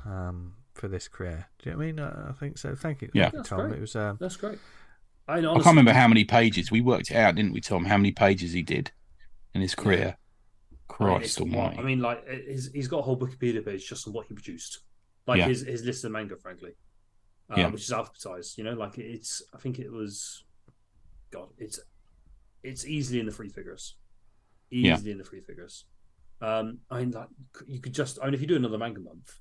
um, 0.08 0.54
for 0.74 0.88
this 0.88 1.08
career. 1.08 1.48
Do 1.60 1.70
you 1.70 1.72
know 1.74 1.78
what 1.80 1.84
I 1.84 1.88
mean? 1.88 2.00
Uh, 2.00 2.26
I 2.30 2.34
think 2.34 2.58
so. 2.58 2.76
Thank 2.76 3.02
you, 3.02 3.10
Yeah. 3.14 3.24
Thank 3.24 3.34
you, 3.34 3.40
That's 3.40 3.50
Tom. 3.50 3.60
great. 3.68 3.78
It 3.78 3.82
was 3.82 3.96
um, 3.96 4.18
That's 4.20 4.36
great. 4.38 4.60
I, 5.28 5.36
mean, 5.42 5.46
I 5.46 5.54
can't 5.56 5.66
remember 5.68 5.94
how 5.94 6.08
many 6.08 6.24
pages 6.24 6.72
we 6.72 6.80
worked 6.82 7.12
it 7.12 7.18
out, 7.18 7.36
didn't 7.36 7.52
we, 7.52 7.60
Tom? 7.60 7.84
How 7.86 7.98
many 7.98 8.12
pages 8.12 8.54
he 8.54 8.62
did 8.64 8.92
in 9.54 9.60
his 9.62 9.76
career? 9.76 10.16
I 10.70 10.72
mean, 10.72 10.80
Christ 10.88 11.40
it's- 11.40 11.56
Almighty! 11.56 11.80
I 11.80 11.82
mean, 11.84 12.00
like 12.00 12.24
he's, 12.48 12.72
he's 12.72 12.88
got 12.88 13.00
a 13.00 13.02
whole 13.02 13.18
Wikipedia 13.20 13.64
page 13.66 13.88
just 13.88 14.08
on 14.08 14.14
what 14.14 14.28
he 14.28 14.34
produced, 14.34 14.80
like 15.28 15.40
Yeah. 15.40 15.48
his 15.50 15.62
his 15.62 15.84
list 15.84 16.06
of 16.06 16.12
manga, 16.12 16.38
frankly, 16.38 16.72
uh, 17.52 17.56
Yeah. 17.58 17.68
which 17.70 17.82
is 17.84 17.90
alphabetized. 17.90 18.58
You 18.58 18.64
know, 18.64 18.74
like 18.74 18.98
it's. 18.98 19.42
I 19.54 19.58
think 19.58 19.80
it 19.80 19.92
was, 19.92 20.46
God, 21.32 21.50
it's 21.58 21.80
it's 22.64 22.86
easily 22.86 23.20
in 23.20 23.26
the 23.26 23.32
three 23.34 23.50
figures, 23.50 23.96
Yeah. 24.70 24.96
easily 24.96 25.12
in 25.12 25.18
the 25.18 25.24
three 25.26 25.42
figures. 25.42 25.86
Um, 26.40 26.80
I 26.90 27.00
mean, 27.00 27.12
like 27.12 27.28
you 27.68 27.82
could 27.82 27.94
just. 27.94 28.18
I 28.22 28.26
mean, 28.26 28.34
if 28.34 28.40
you 28.42 28.48
do 28.48 28.56
another 28.56 28.78
manga 28.78 29.02
month, 29.02 29.40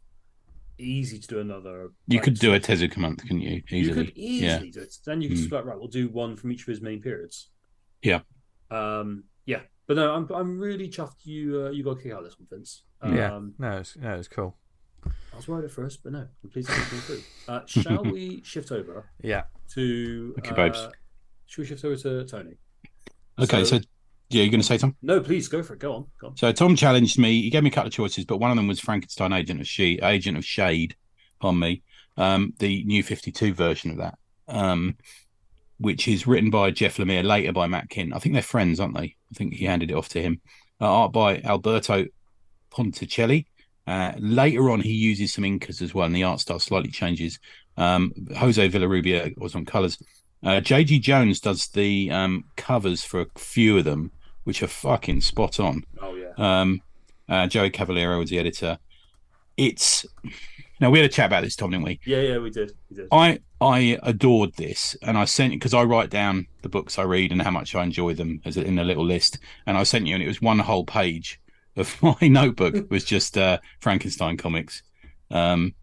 easy 0.78 1.18
to 1.18 1.26
do 1.26 1.40
another. 1.40 1.90
you 2.06 2.18
like, 2.18 2.24
could 2.24 2.38
do 2.38 2.54
a 2.54 2.60
Tezuka 2.60 2.96
month, 2.98 3.22
couldn't 3.22 3.40
you? 3.40 3.56
of- 3.58 3.70
You 3.70 3.78
Easily. 3.78 4.06
could 4.06 4.16
easily 4.16 4.70
do 4.70 4.80
it. 4.80 4.94
Then 5.04 5.20
you 5.22 5.28
could 5.28 5.36
Mm. 5.36 5.40
just 5.40 5.50
be 5.50 5.56
like, 5.56 5.64
right, 5.64 5.78
we'll 5.78 5.88
do 5.88 6.08
one 6.08 6.36
from 6.36 6.52
each 6.52 6.62
of 6.62 6.66
his 6.68 6.80
main 6.80 7.00
periods. 7.02 7.48
Yeah. 8.02 8.20
Um. 8.70 9.24
Yeah. 9.46 9.62
But 9.86 9.96
no, 9.96 10.12
I'm 10.14 10.28
I'm 10.32 10.58
really 10.58 10.88
chuffed 10.88 11.24
you 11.24 11.66
uh, 11.66 11.70
you 11.70 11.84
got 11.84 11.92
a 11.98 12.02
kick 12.02 12.12
out 12.12 12.18
of 12.18 12.24
this 12.24 12.38
one, 12.38 12.48
Vince. 12.50 12.82
Um, 13.00 13.14
yeah. 13.16 13.40
No, 13.58 13.78
it's, 13.78 13.96
no, 13.96 14.14
it's 14.16 14.28
cool. 14.28 14.56
I 15.04 15.36
was 15.36 15.46
worried 15.46 15.64
at 15.66 15.70
first, 15.70 16.02
but 16.02 16.12
no, 16.12 16.26
I'm 16.42 16.50
pleased 16.50 16.68
to 16.68 16.74
come 16.74 16.98
through. 17.00 17.20
Uh, 17.46 17.60
shall 17.66 18.02
we 18.12 18.42
shift 18.42 18.72
over 18.72 19.08
Yeah. 19.22 19.44
to? 19.74 20.34
Okay, 20.38 20.50
uh, 20.50 20.54
babes. 20.54 20.88
Should 21.46 21.60
we 21.62 21.66
shift 21.66 21.84
over 21.84 21.94
to 21.96 22.24
Tony? 22.24 22.54
Okay, 23.38 23.64
so, 23.64 23.78
yeah, 24.28 24.42
you're 24.42 24.50
going 24.50 24.60
to 24.60 24.66
say 24.66 24.78
Tom? 24.78 24.96
no, 25.02 25.20
please 25.20 25.48
go 25.48 25.62
for 25.62 25.74
it. 25.74 25.80
Go 25.80 25.94
on, 25.94 26.06
go 26.20 26.28
on. 26.28 26.36
So 26.36 26.50
Tom 26.52 26.76
challenged 26.76 27.18
me. 27.18 27.42
He 27.42 27.50
gave 27.50 27.62
me 27.62 27.70
a 27.70 27.72
couple 27.72 27.88
of 27.88 27.92
choices, 27.92 28.24
but 28.24 28.38
one 28.38 28.50
of 28.50 28.56
them 28.56 28.66
was 28.66 28.80
Frankenstein 28.80 29.32
Agent 29.32 29.60
of 29.60 29.66
She, 29.66 29.98
Agent 30.02 30.36
of 30.36 30.44
Shade, 30.44 30.96
on 31.40 31.58
me. 31.58 31.82
Um, 32.16 32.54
the 32.58 32.82
new 32.84 33.02
Fifty 33.02 33.30
Two 33.30 33.52
version 33.54 33.90
of 33.90 33.98
that, 33.98 34.18
um, 34.48 34.96
which 35.78 36.08
is 36.08 36.26
written 36.26 36.50
by 36.50 36.70
Jeff 36.70 36.96
Lemire, 36.96 37.24
later 37.24 37.52
by 37.52 37.66
Matt 37.66 37.90
Kindt. 37.90 38.14
I 38.14 38.18
think 38.18 38.32
they're 38.32 38.42
friends, 38.42 38.80
aren't 38.80 38.96
they? 38.96 39.16
I 39.30 39.34
think 39.34 39.54
he 39.54 39.66
handed 39.66 39.90
it 39.90 39.96
off 39.96 40.08
to 40.10 40.22
him. 40.22 40.40
Uh, 40.80 40.92
art 40.92 41.12
by 41.12 41.40
Alberto 41.40 42.06
Ponticelli. 42.70 43.46
Uh, 43.86 44.12
later 44.18 44.70
on, 44.70 44.80
he 44.80 44.92
uses 44.92 45.32
some 45.32 45.44
inkers 45.44 45.80
as 45.80 45.94
well, 45.94 46.06
and 46.06 46.16
the 46.16 46.24
art 46.24 46.40
style 46.40 46.58
slightly 46.58 46.90
changes. 46.90 47.38
Um, 47.76 48.12
Jose 48.36 48.68
Villarrubia 48.68 49.36
was 49.38 49.54
on 49.54 49.64
colours. 49.64 49.98
Uh, 50.42 50.60
JG 50.60 51.00
Jones 51.00 51.40
does 51.40 51.68
the 51.68 52.10
um, 52.10 52.44
covers 52.56 53.04
for 53.04 53.20
a 53.20 53.26
few 53.36 53.78
of 53.78 53.84
them, 53.84 54.10
which 54.46 54.62
are 54.62 54.68
fucking 54.68 55.20
spot 55.20 55.58
on. 55.58 55.84
Oh 56.00 56.14
yeah. 56.14 56.32
Um, 56.38 56.80
uh, 57.28 57.48
Joey 57.48 57.70
Cavalieri 57.70 58.16
was 58.16 58.30
the 58.30 58.38
editor. 58.38 58.78
It's 59.56 60.06
now 60.80 60.90
we 60.90 61.00
had 61.00 61.10
a 61.10 61.12
chat 61.12 61.26
about 61.26 61.42
this, 61.42 61.56
Tom, 61.56 61.72
didn't 61.72 61.84
we? 61.84 61.98
Yeah, 62.06 62.20
yeah, 62.20 62.38
we 62.38 62.50
did. 62.50 62.70
We 62.88 62.96
did. 62.96 63.08
I 63.10 63.40
I 63.60 63.98
adored 64.04 64.54
this, 64.54 64.96
and 65.02 65.18
I 65.18 65.24
sent 65.24 65.52
because 65.54 65.74
I 65.74 65.82
write 65.82 66.10
down 66.10 66.46
the 66.62 66.68
books 66.68 66.96
I 66.96 67.02
read 67.02 67.32
and 67.32 67.42
how 67.42 67.50
much 67.50 67.74
I 67.74 67.82
enjoy 67.82 68.14
them 68.14 68.40
as 68.44 68.56
a, 68.56 68.62
in 68.62 68.78
a 68.78 68.84
little 68.84 69.04
list, 69.04 69.40
and 69.66 69.76
I 69.76 69.82
sent 69.82 70.06
you, 70.06 70.14
and 70.14 70.22
it 70.22 70.28
was 70.28 70.40
one 70.40 70.60
whole 70.60 70.84
page 70.84 71.40
of 71.76 72.00
my 72.20 72.28
notebook 72.28 72.86
was 72.90 73.04
just 73.04 73.36
uh, 73.36 73.58
Frankenstein 73.80 74.36
comics, 74.36 74.84
um, 75.32 75.74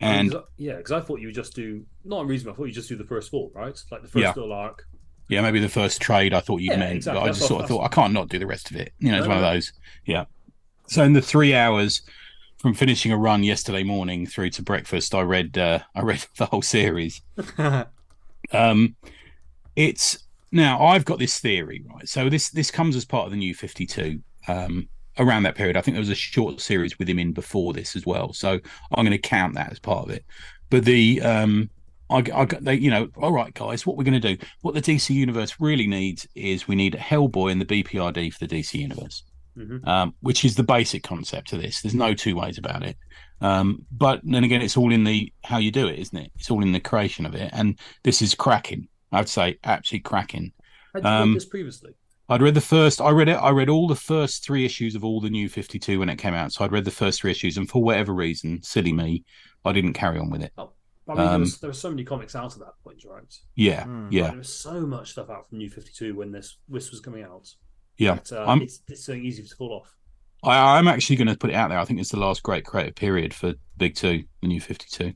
and 0.00 0.34
yeah, 0.56 0.78
because 0.78 0.92
I 0.92 1.00
thought 1.00 1.20
you 1.20 1.28
would 1.28 1.36
just 1.36 1.54
do 1.54 1.84
not 2.04 2.22
unreasonable. 2.22 2.54
I 2.54 2.56
thought 2.56 2.64
you 2.64 2.72
just 2.72 2.88
do 2.88 2.96
the 2.96 3.04
first 3.04 3.30
four, 3.30 3.50
right? 3.54 3.80
Like 3.92 4.02
the 4.02 4.08
first 4.08 4.22
Yeah. 4.24 4.32
little 4.34 4.52
arc. 4.52 4.88
Yeah, 5.30 5.40
maybe 5.40 5.60
the 5.60 5.68
first 5.68 6.00
trade 6.02 6.34
I 6.34 6.40
thought 6.40 6.60
you 6.60 6.72
Yeah, 6.72 6.78
meant, 6.78 6.96
exactly. 6.96 7.20
but 7.20 7.24
I 7.26 7.32
just 7.32 7.46
sort 7.48 7.62
of 7.62 7.68
thought 7.68 7.84
I 7.84 7.88
can't 7.88 8.12
not 8.12 8.28
do 8.28 8.38
the 8.38 8.46
rest 8.46 8.70
of 8.70 8.76
it. 8.76 8.92
You 8.98 9.10
know, 9.12 9.18
it's 9.18 9.24
No, 9.26 9.34
one 9.34 9.40
no. 9.40 9.46
of 9.48 9.54
those. 9.54 9.72
Yeah. 10.04 10.24
So 10.88 11.02
in 11.04 11.12
the 11.12 11.22
three 11.22 11.54
hours 11.54 12.02
from 12.58 12.74
finishing 12.74 13.10
a 13.12 13.16
run 13.16 13.42
yesterday 13.44 13.82
morning 13.84 14.26
through 14.26 14.50
to 14.50 14.62
breakfast, 14.62 15.14
I 15.14 15.22
read 15.22 15.56
uh, 15.56 15.78
I 15.94 16.02
read 16.02 16.24
the 16.36 16.46
whole 16.46 16.62
series. 16.62 17.22
Um, 18.52 18.96
it's 19.76 20.18
now 20.50 20.82
I've 20.84 21.04
got 21.04 21.18
this 21.18 21.38
theory, 21.38 21.84
right? 21.94 22.08
So 22.08 22.28
this 22.28 22.48
this 22.50 22.70
comes 22.70 22.96
as 22.96 23.04
part 23.04 23.26
of 23.26 23.30
the 23.30 23.36
new 23.36 23.54
Fifty 23.54 23.86
Two. 23.86 24.20
Um, 24.48 24.88
around 25.18 25.42
that 25.42 25.54
period, 25.54 25.76
I 25.76 25.82
think 25.82 25.94
there 25.94 26.00
was 26.00 26.08
a 26.08 26.14
short 26.14 26.60
series 26.60 26.98
with 26.98 27.08
him 27.08 27.18
in 27.18 27.32
before 27.32 27.72
this 27.72 27.94
as 27.94 28.06
well. 28.06 28.32
So 28.32 28.52
I'm 28.94 29.04
going 29.04 29.10
to 29.10 29.18
count 29.18 29.54
that 29.54 29.70
as 29.70 29.78
part 29.78 30.04
of 30.08 30.10
it. 30.10 30.24
But 30.70 30.84
the 30.84 31.20
um, 31.20 31.70
I, 32.10 32.16
I 32.18 32.44
got 32.44 32.64
they, 32.64 32.74
you 32.74 32.90
know, 32.90 33.08
all 33.16 33.32
right, 33.32 33.54
guys, 33.54 33.86
what 33.86 33.96
we're 33.96 34.04
going 34.04 34.20
to 34.20 34.34
do, 34.36 34.44
what 34.62 34.74
the 34.74 34.82
DC 34.82 35.10
universe 35.14 35.56
really 35.60 35.86
needs 35.86 36.26
is 36.34 36.66
we 36.68 36.74
need 36.74 36.94
Hellboy 36.94 37.52
and 37.52 37.60
the 37.60 37.64
BPRD 37.66 38.32
for 38.32 38.46
the 38.46 38.56
DC 38.56 38.74
universe 38.78 39.22
Mhm. 39.58 39.84
um, 39.86 40.14
which 40.20 40.44
is 40.44 40.54
the 40.54 40.62
basic 40.62 41.02
concept 41.02 41.52
of 41.52 41.60
this. 41.60 41.82
There's 41.82 41.94
no 41.94 42.14
two 42.14 42.36
ways 42.36 42.56
about 42.56 42.84
it. 42.84 42.96
Um, 43.40 43.84
but 43.90 44.20
then 44.22 44.44
again, 44.44 44.62
it's 44.62 44.76
all 44.76 44.92
in 44.92 45.02
the 45.04 45.32
how 45.44 45.58
you 45.58 45.72
do 45.72 45.88
it, 45.88 45.98
isn't 45.98 46.16
it? 46.16 46.30
It's 46.36 46.50
all 46.52 46.62
in 46.62 46.70
the 46.72 46.78
creation 46.80 47.26
of 47.26 47.34
it, 47.34 47.50
and 47.52 47.78
this 48.04 48.22
is 48.22 48.34
cracking. 48.34 48.88
I'd 49.12 49.28
say 49.28 49.58
absolutely 49.64 50.02
cracking. 50.04 50.52
Had 50.94 51.02
you 51.02 51.10
Um, 51.10 51.28
read 51.30 51.36
this 51.36 51.44
previously? 51.46 51.92
I'd 52.28 52.42
read 52.42 52.54
the 52.54 52.60
first. 52.60 53.00
I 53.00 53.10
read 53.10 53.28
it. 53.28 53.34
I 53.34 53.50
read 53.50 53.68
all 53.68 53.88
the 53.88 53.96
first 53.96 54.44
three 54.44 54.64
issues 54.64 54.94
of 54.94 55.04
all 55.04 55.20
the 55.20 55.30
new 55.30 55.48
Fifty 55.48 55.80
Two 55.80 55.98
when 55.98 56.08
it 56.08 56.16
came 56.16 56.32
out. 56.34 56.52
So 56.52 56.64
I'd 56.64 56.70
read 56.72 56.84
the 56.84 56.90
first 56.92 57.20
three 57.20 57.32
issues, 57.32 57.56
and 57.56 57.68
for 57.68 57.82
whatever 57.82 58.14
reason, 58.14 58.62
silly 58.62 58.92
me, 58.92 59.24
I 59.64 59.72
didn't 59.72 59.94
carry 59.94 60.18
on 60.20 60.30
with 60.30 60.42
it. 60.42 60.52
I 61.10 61.14
mean, 61.14 61.24
there, 61.26 61.34
um, 61.34 61.40
was, 61.40 61.58
there 61.58 61.70
were 61.70 61.74
so 61.74 61.90
many 61.90 62.04
comics 62.04 62.34
out 62.36 62.52
at 62.54 62.58
that 62.60 62.74
point, 62.84 63.02
right? 63.08 63.34
Yeah, 63.56 63.84
Hmm. 63.84 64.08
yeah, 64.10 64.22
Like, 64.22 64.30
there 64.32 64.38
was 64.38 64.54
so 64.54 64.80
much 64.86 65.12
stuff 65.12 65.30
out 65.30 65.48
from 65.48 65.58
New 65.58 65.70
Fifty 65.70 65.90
Two 65.94 66.14
when 66.16 66.32
this 66.32 66.58
this 66.68 66.90
was 66.90 67.00
coming 67.00 67.22
out. 67.24 67.48
yeah. 67.98 68.14
That, 68.14 68.32
uh, 68.32 68.44
I'm- 68.44 68.62
it's, 68.62 68.80
it's 68.88 69.04
so 69.04 69.12
easy 69.12 69.42
to 69.42 69.54
fall 69.56 69.72
off. 69.82 69.94
I, 70.42 70.78
I'm 70.78 70.88
actually 70.88 71.16
going 71.16 71.28
to 71.28 71.36
put 71.36 71.50
it 71.50 71.56
out 71.56 71.68
there. 71.68 71.78
I 71.78 71.84
think 71.84 72.00
it's 72.00 72.10
the 72.10 72.18
last 72.18 72.42
great 72.42 72.64
creative 72.64 72.94
period 72.94 73.34
for 73.34 73.54
Big 73.76 73.94
Two, 73.94 74.24
the 74.40 74.48
new 74.48 74.60
52. 74.60 75.12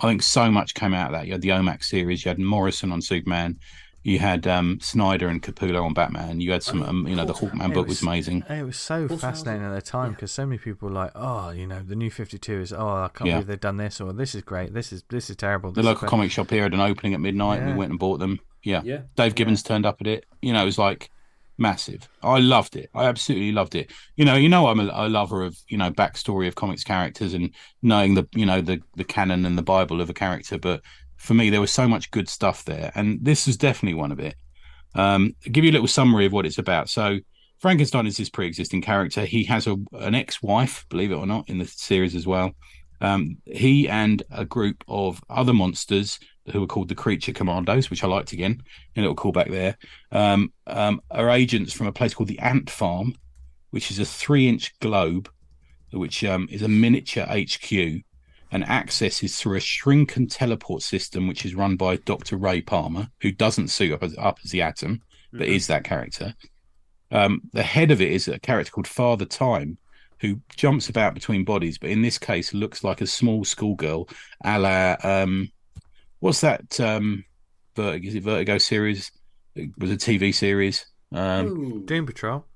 I 0.00 0.06
think 0.08 0.22
so 0.22 0.50
much 0.50 0.74
came 0.74 0.94
out 0.94 1.06
of 1.08 1.12
that. 1.12 1.26
You 1.26 1.32
had 1.32 1.42
the 1.42 1.50
OMAC 1.50 1.82
series, 1.82 2.24
you 2.24 2.28
had 2.30 2.38
Morrison 2.38 2.92
on 2.92 3.00
Superman, 3.02 3.58
you 4.06 4.20
had 4.20 4.46
um, 4.46 4.78
Snyder 4.80 5.26
and 5.26 5.42
Capullo 5.42 5.84
on 5.84 5.92
Batman, 5.92 6.40
you 6.40 6.52
had 6.52 6.62
some, 6.62 6.80
um, 6.82 7.08
you 7.08 7.16
know, 7.16 7.24
the 7.24 7.32
of 7.32 7.40
Hawkman 7.40 7.74
book 7.74 7.88
was 7.88 7.96
was- 7.98 8.02
amazing. 8.02 8.44
It 8.48 8.62
was 8.64 8.78
so 8.78 9.08
Course, 9.08 9.20
fascinating 9.20 9.64
at 9.64 9.74
the 9.74 9.82
time 9.82 10.10
yeah. 10.10 10.14
because 10.14 10.30
so 10.30 10.46
many 10.46 10.58
people 10.58 10.88
were 10.88 10.94
like, 10.94 11.10
"Oh, 11.16 11.50
you 11.50 11.66
know, 11.66 11.80
the 11.82 11.96
new 11.96 12.10
Fifty 12.10 12.38
Two 12.38 12.60
is 12.60 12.72
oh, 12.72 12.86
I 12.88 13.10
can't 13.12 13.26
Yeah. 13.28 13.34
believe 13.34 13.46
they've 13.48 13.60
done 13.60 13.78
this," 13.78 14.00
or 14.00 14.12
"This 14.12 14.34
is 14.36 14.42
great, 14.42 14.72
this 14.74 14.92
is 14.92 15.02
this 15.08 15.28
is 15.28 15.34
terrible." 15.36 15.70
The 15.72 15.82
this 15.82 15.84
is 15.90 15.94
local 15.94 16.08
comic 16.08 16.30
shop 16.30 16.50
here 16.50 16.62
had 16.62 16.72
an 16.74 16.80
opening 16.80 17.14
at 17.14 17.20
midnight, 17.20 17.58
and 17.58 17.68
Yeah. 17.68 17.74
we 17.74 17.78
went 17.80 17.90
and 17.90 17.98
bought 17.98 18.18
them. 18.20 18.38
Yeah. 18.62 18.82
Yeah, 18.84 19.00
Dave 19.16 19.34
Gibbons 19.34 19.62
turned 19.64 19.84
up 19.86 19.96
at 20.00 20.06
it. 20.06 20.24
You 20.40 20.52
know, 20.52 20.62
it 20.62 20.66
was 20.66 20.78
like 20.78 21.10
massive. 21.58 22.08
I 22.22 22.38
loved 22.38 22.76
it. 22.76 22.90
I 22.94 23.06
absolutely 23.06 23.50
loved 23.52 23.74
it. 23.74 23.90
You 24.16 24.24
know, 24.24 24.34
you 24.36 24.48
know, 24.48 24.66
I'm 24.68 24.78
a, 24.80 24.90
a 24.92 25.08
lover 25.08 25.42
of 25.42 25.56
you 25.68 25.78
know 25.78 25.90
backstory 25.90 26.46
of 26.46 26.54
comics 26.54 26.84
characters 26.84 27.34
and 27.34 27.50
knowing 27.82 28.14
the 28.14 28.28
you 28.34 28.46
know 28.46 28.60
the 28.60 28.80
the 28.94 29.04
canon 29.04 29.44
and 29.46 29.56
the 29.58 29.62
Bible 29.62 30.00
of 30.00 30.08
a 30.10 30.14
character. 30.14 30.58
But 30.58 30.82
for 31.16 31.34
me, 31.34 31.50
there 31.50 31.60
was 31.60 31.72
so 31.72 31.88
much 31.88 32.10
good 32.10 32.28
stuff 32.28 32.64
there, 32.64 32.92
and 32.94 33.18
this 33.22 33.48
is 33.48 33.56
definitely 33.56 33.94
one 33.94 34.12
of 34.12 34.20
it. 34.20 34.34
Um, 34.94 35.34
give 35.50 35.64
you 35.64 35.70
a 35.70 35.72
little 35.72 35.88
summary 35.88 36.26
of 36.26 36.32
what 36.32 36.46
it's 36.46 36.58
about. 36.58 36.88
So. 36.88 37.18
Frankenstein 37.58 38.06
is 38.06 38.18
this 38.18 38.28
pre-existing 38.28 38.82
character. 38.82 39.24
He 39.24 39.42
has 39.44 39.66
a 39.66 39.78
an 39.94 40.14
ex-wife, 40.14 40.84
believe 40.90 41.10
it 41.10 41.14
or 41.14 41.24
not, 41.24 41.48
in 41.48 41.56
the 41.56 41.64
series 41.64 42.14
as 42.14 42.26
well. 42.26 42.52
Um, 43.00 43.38
he 43.46 43.88
and 43.88 44.22
a 44.30 44.44
group 44.44 44.84
of 44.88 45.22
other 45.28 45.52
monsters 45.52 46.18
who 46.52 46.62
are 46.62 46.66
called 46.66 46.88
the 46.88 46.94
Creature 46.94 47.32
Commandos, 47.32 47.90
which 47.90 48.04
I 48.04 48.06
liked 48.06 48.32
again, 48.32 48.62
a 48.96 49.00
little 49.00 49.16
callback 49.16 49.50
there, 49.50 49.76
um, 50.12 50.52
um, 50.66 51.00
are 51.10 51.30
agents 51.30 51.72
from 51.72 51.86
a 51.86 51.92
place 51.92 52.14
called 52.14 52.28
the 52.28 52.38
Ant 52.38 52.70
Farm, 52.70 53.14
which 53.70 53.90
is 53.90 53.98
a 53.98 54.04
three-inch 54.04 54.78
globe, 54.78 55.28
which 55.92 56.24
um, 56.24 56.48
is 56.50 56.62
a 56.62 56.68
miniature 56.68 57.26
HQ, 57.26 58.02
and 58.52 58.64
access 58.64 59.22
is 59.22 59.36
through 59.36 59.56
a 59.56 59.60
shrink 59.60 60.16
and 60.16 60.30
teleport 60.30 60.82
system, 60.82 61.26
which 61.26 61.44
is 61.44 61.54
run 61.54 61.76
by 61.76 61.96
Dr. 61.96 62.36
Ray 62.36 62.60
Palmer, 62.60 63.08
who 63.20 63.32
doesn't 63.32 63.68
suit 63.68 63.92
up 63.92 64.02
as, 64.02 64.14
up 64.18 64.38
as 64.44 64.50
the 64.50 64.62
Atom, 64.62 65.02
but 65.32 65.48
Mhm. 65.48 65.54
is 65.56 65.66
that 65.66 65.84
character. 65.84 66.34
Um, 67.10 67.42
the 67.52 67.62
head 67.62 67.90
of 67.90 68.00
it 68.00 68.10
is 68.12 68.28
a 68.28 68.38
character 68.38 68.70
called 68.72 68.86
Father 68.88 69.24
Time, 69.24 69.78
who 70.20 70.40
jumps 70.56 70.88
about 70.88 71.14
between 71.14 71.44
bodies, 71.44 71.76
but 71.78 71.90
in 71.90 72.02
this 72.02 72.18
case 72.18 72.54
looks 72.54 72.82
like 72.82 73.00
a 73.00 73.06
small 73.06 73.44
schoolgirl, 73.44 74.08
a 74.44 74.58
la 74.58 74.96
um, 75.04 75.48
what's 76.20 76.40
that? 76.40 76.80
Um, 76.80 77.24
Vertigo, 77.76 78.08
is 78.08 78.14
it 78.14 78.22
Vertigo 78.22 78.58
series? 78.58 79.12
It 79.54 79.70
was 79.78 79.90
a 79.90 79.96
TV 79.96 80.32
series. 80.34 80.86
Um, 81.12 81.84
Doom 81.84 82.06
Patrol. 82.06 82.46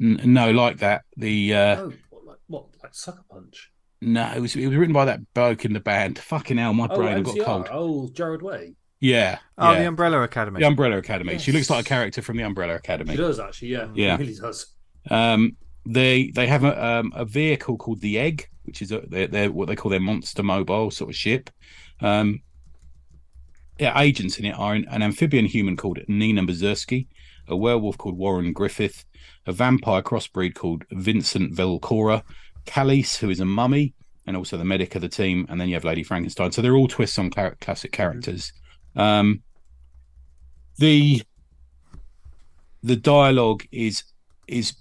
n- 0.00 0.20
no, 0.24 0.50
like 0.50 0.78
that. 0.78 1.02
The 1.16 1.54
uh, 1.54 1.76
oh, 1.82 1.92
what, 2.10 2.24
like 2.26 2.38
what, 2.46 2.64
like 2.82 2.94
Sucker 2.94 3.24
Punch? 3.30 3.70
No, 4.02 4.32
it 4.34 4.40
was 4.40 4.56
it 4.56 4.66
was 4.66 4.76
written 4.76 4.94
by 4.94 5.04
that 5.04 5.20
bloke 5.34 5.64
in 5.64 5.72
the 5.72 5.80
band. 5.80 6.18
Fucking 6.18 6.56
hell, 6.56 6.72
my 6.72 6.88
Oh, 6.90 6.96
brain 6.96 7.18
I've 7.18 7.24
got 7.24 7.38
cold. 7.40 7.68
Oh, 7.70 8.08
Gerard 8.12 8.42
Way. 8.42 8.74
Yeah, 9.00 9.38
Oh, 9.56 9.72
yeah. 9.72 9.78
the 9.80 9.88
Umbrella 9.88 10.22
Academy. 10.22 10.60
The 10.60 10.66
Umbrella 10.66 10.98
Academy. 10.98 11.38
She 11.38 11.52
looks 11.52 11.70
like 11.70 11.86
a 11.86 11.88
character 11.88 12.20
from 12.20 12.36
the 12.36 12.42
Umbrella 12.42 12.74
Academy. 12.74 13.12
She 13.12 13.16
does 13.16 13.40
actually, 13.40 13.68
yeah. 13.68 13.88
Yeah. 13.94 14.16
He 14.18 14.24
really 14.24 14.34
does. 14.38 14.74
Um, 15.10 15.56
they 15.86 16.30
they 16.34 16.46
have 16.46 16.64
a 16.64 16.84
um, 16.86 17.12
a 17.14 17.24
vehicle 17.24 17.78
called 17.78 18.00
the 18.02 18.18
Egg, 18.18 18.48
which 18.64 18.82
is 18.82 18.92
a, 18.92 19.00
they're, 19.08 19.26
they're 19.26 19.50
what 19.52 19.68
they 19.68 19.76
call 19.76 19.90
their 19.90 20.00
monster 20.00 20.42
mobile 20.42 20.90
sort 20.90 21.10
of 21.10 21.16
ship. 21.16 21.48
Um, 22.00 22.40
yeah, 23.78 23.98
agents 23.98 24.38
in 24.38 24.44
it 24.44 24.52
are 24.58 24.74
an, 24.74 24.86
an 24.90 25.02
amphibian 25.02 25.46
human 25.46 25.76
called 25.76 26.00
Nina 26.06 26.42
Mazursky, 26.42 27.06
a 27.48 27.56
werewolf 27.56 27.96
called 27.96 28.18
Warren 28.18 28.52
Griffith, 28.52 29.04
a 29.46 29.52
vampire 29.52 30.02
crossbreed 30.02 30.54
called 30.54 30.84
Vincent 30.90 31.54
Velcora, 31.54 32.22
Khalis, 32.70 33.16
who 33.18 33.30
is 33.30 33.40
a 33.40 33.44
mummy, 33.44 33.94
and 34.26 34.36
also 34.36 34.56
the 34.56 34.64
medic 34.64 34.94
of 34.94 35.02
the 35.02 35.08
team, 35.08 35.44
and 35.48 35.60
then 35.60 35.68
you 35.68 35.74
have 35.74 35.84
Lady 35.84 36.04
Frankenstein. 36.04 36.52
So 36.52 36.62
they're 36.62 36.76
all 36.76 36.86
twists 36.88 37.18
on 37.18 37.30
cla- 37.30 37.56
classic 37.60 37.90
characters. 37.92 38.52
Um, 38.94 39.42
the 40.78 41.22
the 42.82 42.96
dialogue 42.96 43.64
is 43.72 44.04
is 44.46 44.74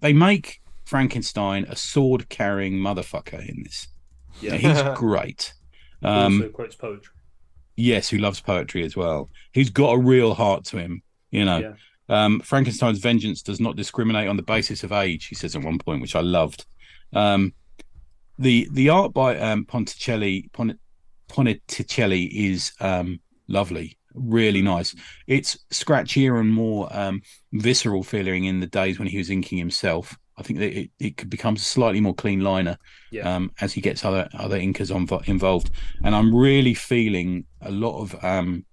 they 0.00 0.12
make 0.12 0.60
Frankenstein 0.84 1.64
a 1.68 1.76
sword 1.76 2.28
carrying 2.28 2.74
motherfucker 2.74 3.46
in 3.48 3.62
this. 3.62 3.88
Yeah, 4.40 4.56
He's 4.56 4.82
great. 4.96 5.54
Um, 6.02 6.40
also 6.40 6.48
quotes 6.50 6.76
poetry. 6.76 7.14
yes, 7.76 8.08
who 8.10 8.18
loves 8.18 8.40
poetry 8.40 8.84
as 8.84 8.96
well. 8.96 9.30
He's 9.52 9.70
got 9.70 9.92
a 9.92 9.98
real 9.98 10.34
heart 10.34 10.64
to 10.66 10.78
him, 10.78 11.02
you 11.30 11.44
know. 11.44 11.58
Yeah. 11.58 11.72
Um, 12.08 12.40
Frankenstein's 12.40 12.98
vengeance 12.98 13.42
does 13.42 13.60
not 13.60 13.76
discriminate 13.76 14.28
on 14.28 14.36
the 14.36 14.42
basis 14.42 14.84
of 14.84 14.92
age, 14.92 15.26
he 15.26 15.34
says 15.34 15.56
at 15.56 15.62
one 15.62 15.78
point, 15.78 16.02
which 16.02 16.16
I 16.16 16.20
loved. 16.20 16.66
Um, 17.12 17.54
the 18.38 18.68
the 18.72 18.88
art 18.88 19.12
by 19.12 19.38
um, 19.38 19.64
Ponticelli 19.64 20.52
Pon- 20.52 20.78
Ponticelli 21.28 22.28
is 22.50 22.72
um, 22.80 23.20
lovely, 23.48 23.96
really 24.14 24.62
nice. 24.62 24.94
It's 25.26 25.58
scratchier 25.72 26.40
and 26.40 26.52
more 26.52 26.88
um, 26.96 27.22
visceral 27.52 28.02
feeling 28.02 28.44
in 28.44 28.60
the 28.60 28.66
days 28.66 28.98
when 28.98 29.08
he 29.08 29.18
was 29.18 29.30
inking 29.30 29.58
himself. 29.58 30.16
I 30.36 30.42
think 30.42 30.58
that 30.58 30.76
it, 30.76 30.90
it 30.98 31.30
becomes 31.30 31.60
a 31.60 31.64
slightly 31.64 32.00
more 32.00 32.14
clean 32.14 32.40
liner 32.40 32.76
Yeah. 33.12 33.36
um, 33.36 33.52
as 33.60 33.72
he 33.72 33.80
gets 33.80 34.04
other 34.04 34.28
other 34.34 34.58
inkers 34.58 34.92
on, 34.94 35.06
involved. 35.26 35.70
And 36.02 36.14
I'm 36.14 36.34
really 36.34 36.74
feeling 36.74 37.44
a 37.60 37.70
lot 37.70 38.00
of 38.00 38.24
um, 38.24 38.64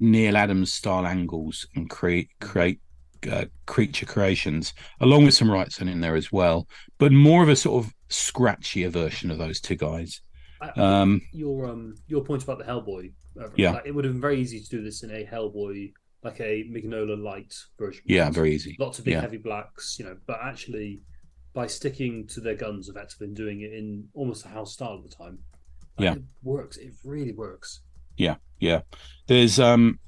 Neal 0.00 0.36
Adams 0.36 0.72
style 0.72 1.06
angles 1.06 1.66
and 1.76 1.88
create 1.88 2.28
create 2.40 2.80
uh, 3.30 3.46
creature 3.66 4.06
creations, 4.06 4.74
along 5.00 5.24
with 5.24 5.34
some 5.34 5.48
Wrightson 5.48 5.90
in 5.90 6.00
there 6.00 6.14
as 6.16 6.30
well, 6.30 6.68
but 6.98 7.10
more 7.12 7.42
of 7.42 7.48
a 7.48 7.56
sort 7.56 7.84
of 7.84 7.92
scratchier 8.10 8.90
version 8.90 9.30
of 9.30 9.38
those 9.38 9.60
two 9.60 9.76
guys. 9.76 10.20
I, 10.60 10.68
Um, 10.70 11.20
your 11.32 11.66
um 11.66 11.94
your 12.06 12.22
point 12.24 12.42
about 12.42 12.58
the 12.58 12.64
Hellboy. 12.64 13.12
uh, 13.40 13.48
Yeah. 13.56 13.72
like, 13.72 13.86
it 13.86 13.94
would 13.94 14.04
have 14.04 14.14
been 14.14 14.20
very 14.20 14.40
easy 14.40 14.60
to 14.60 14.68
do 14.68 14.82
this 14.82 15.02
in 15.02 15.10
a 15.10 15.24
Hellboy, 15.24 15.92
like 16.22 16.40
a 16.40 16.64
Mignola 16.64 17.20
light 17.20 17.54
version. 17.78 18.02
yeah, 18.06 18.30
very 18.30 18.54
easy. 18.54 18.76
lots 18.78 18.98
of 18.98 19.04
big 19.06 19.14
yeah. 19.14 19.20
heavy 19.22 19.38
blacks, 19.38 19.98
you 19.98 20.04
know, 20.04 20.16
but 20.26 20.38
actually 20.42 21.00
by 21.54 21.66
sticking 21.66 22.26
to 22.26 22.40
their 22.40 22.56
guns 22.56 22.88
effectively 22.88 23.28
and 23.28 23.36
doing 23.36 23.60
it 23.62 23.72
in 23.72 24.08
almost 24.12 24.44
a 24.44 24.48
house 24.48 24.72
style 24.74 25.00
at 25.02 25.08
the 25.08 25.16
time. 25.16 25.38
like, 25.98 26.04
Yeah. 26.04 26.14
It 26.14 26.22
works. 26.42 26.76
It 26.76 26.92
really 27.04 27.32
works. 27.32 27.80
Yeah, 28.16 28.36
yeah. 28.60 28.82
There's 29.26 29.58
um, 29.58 29.98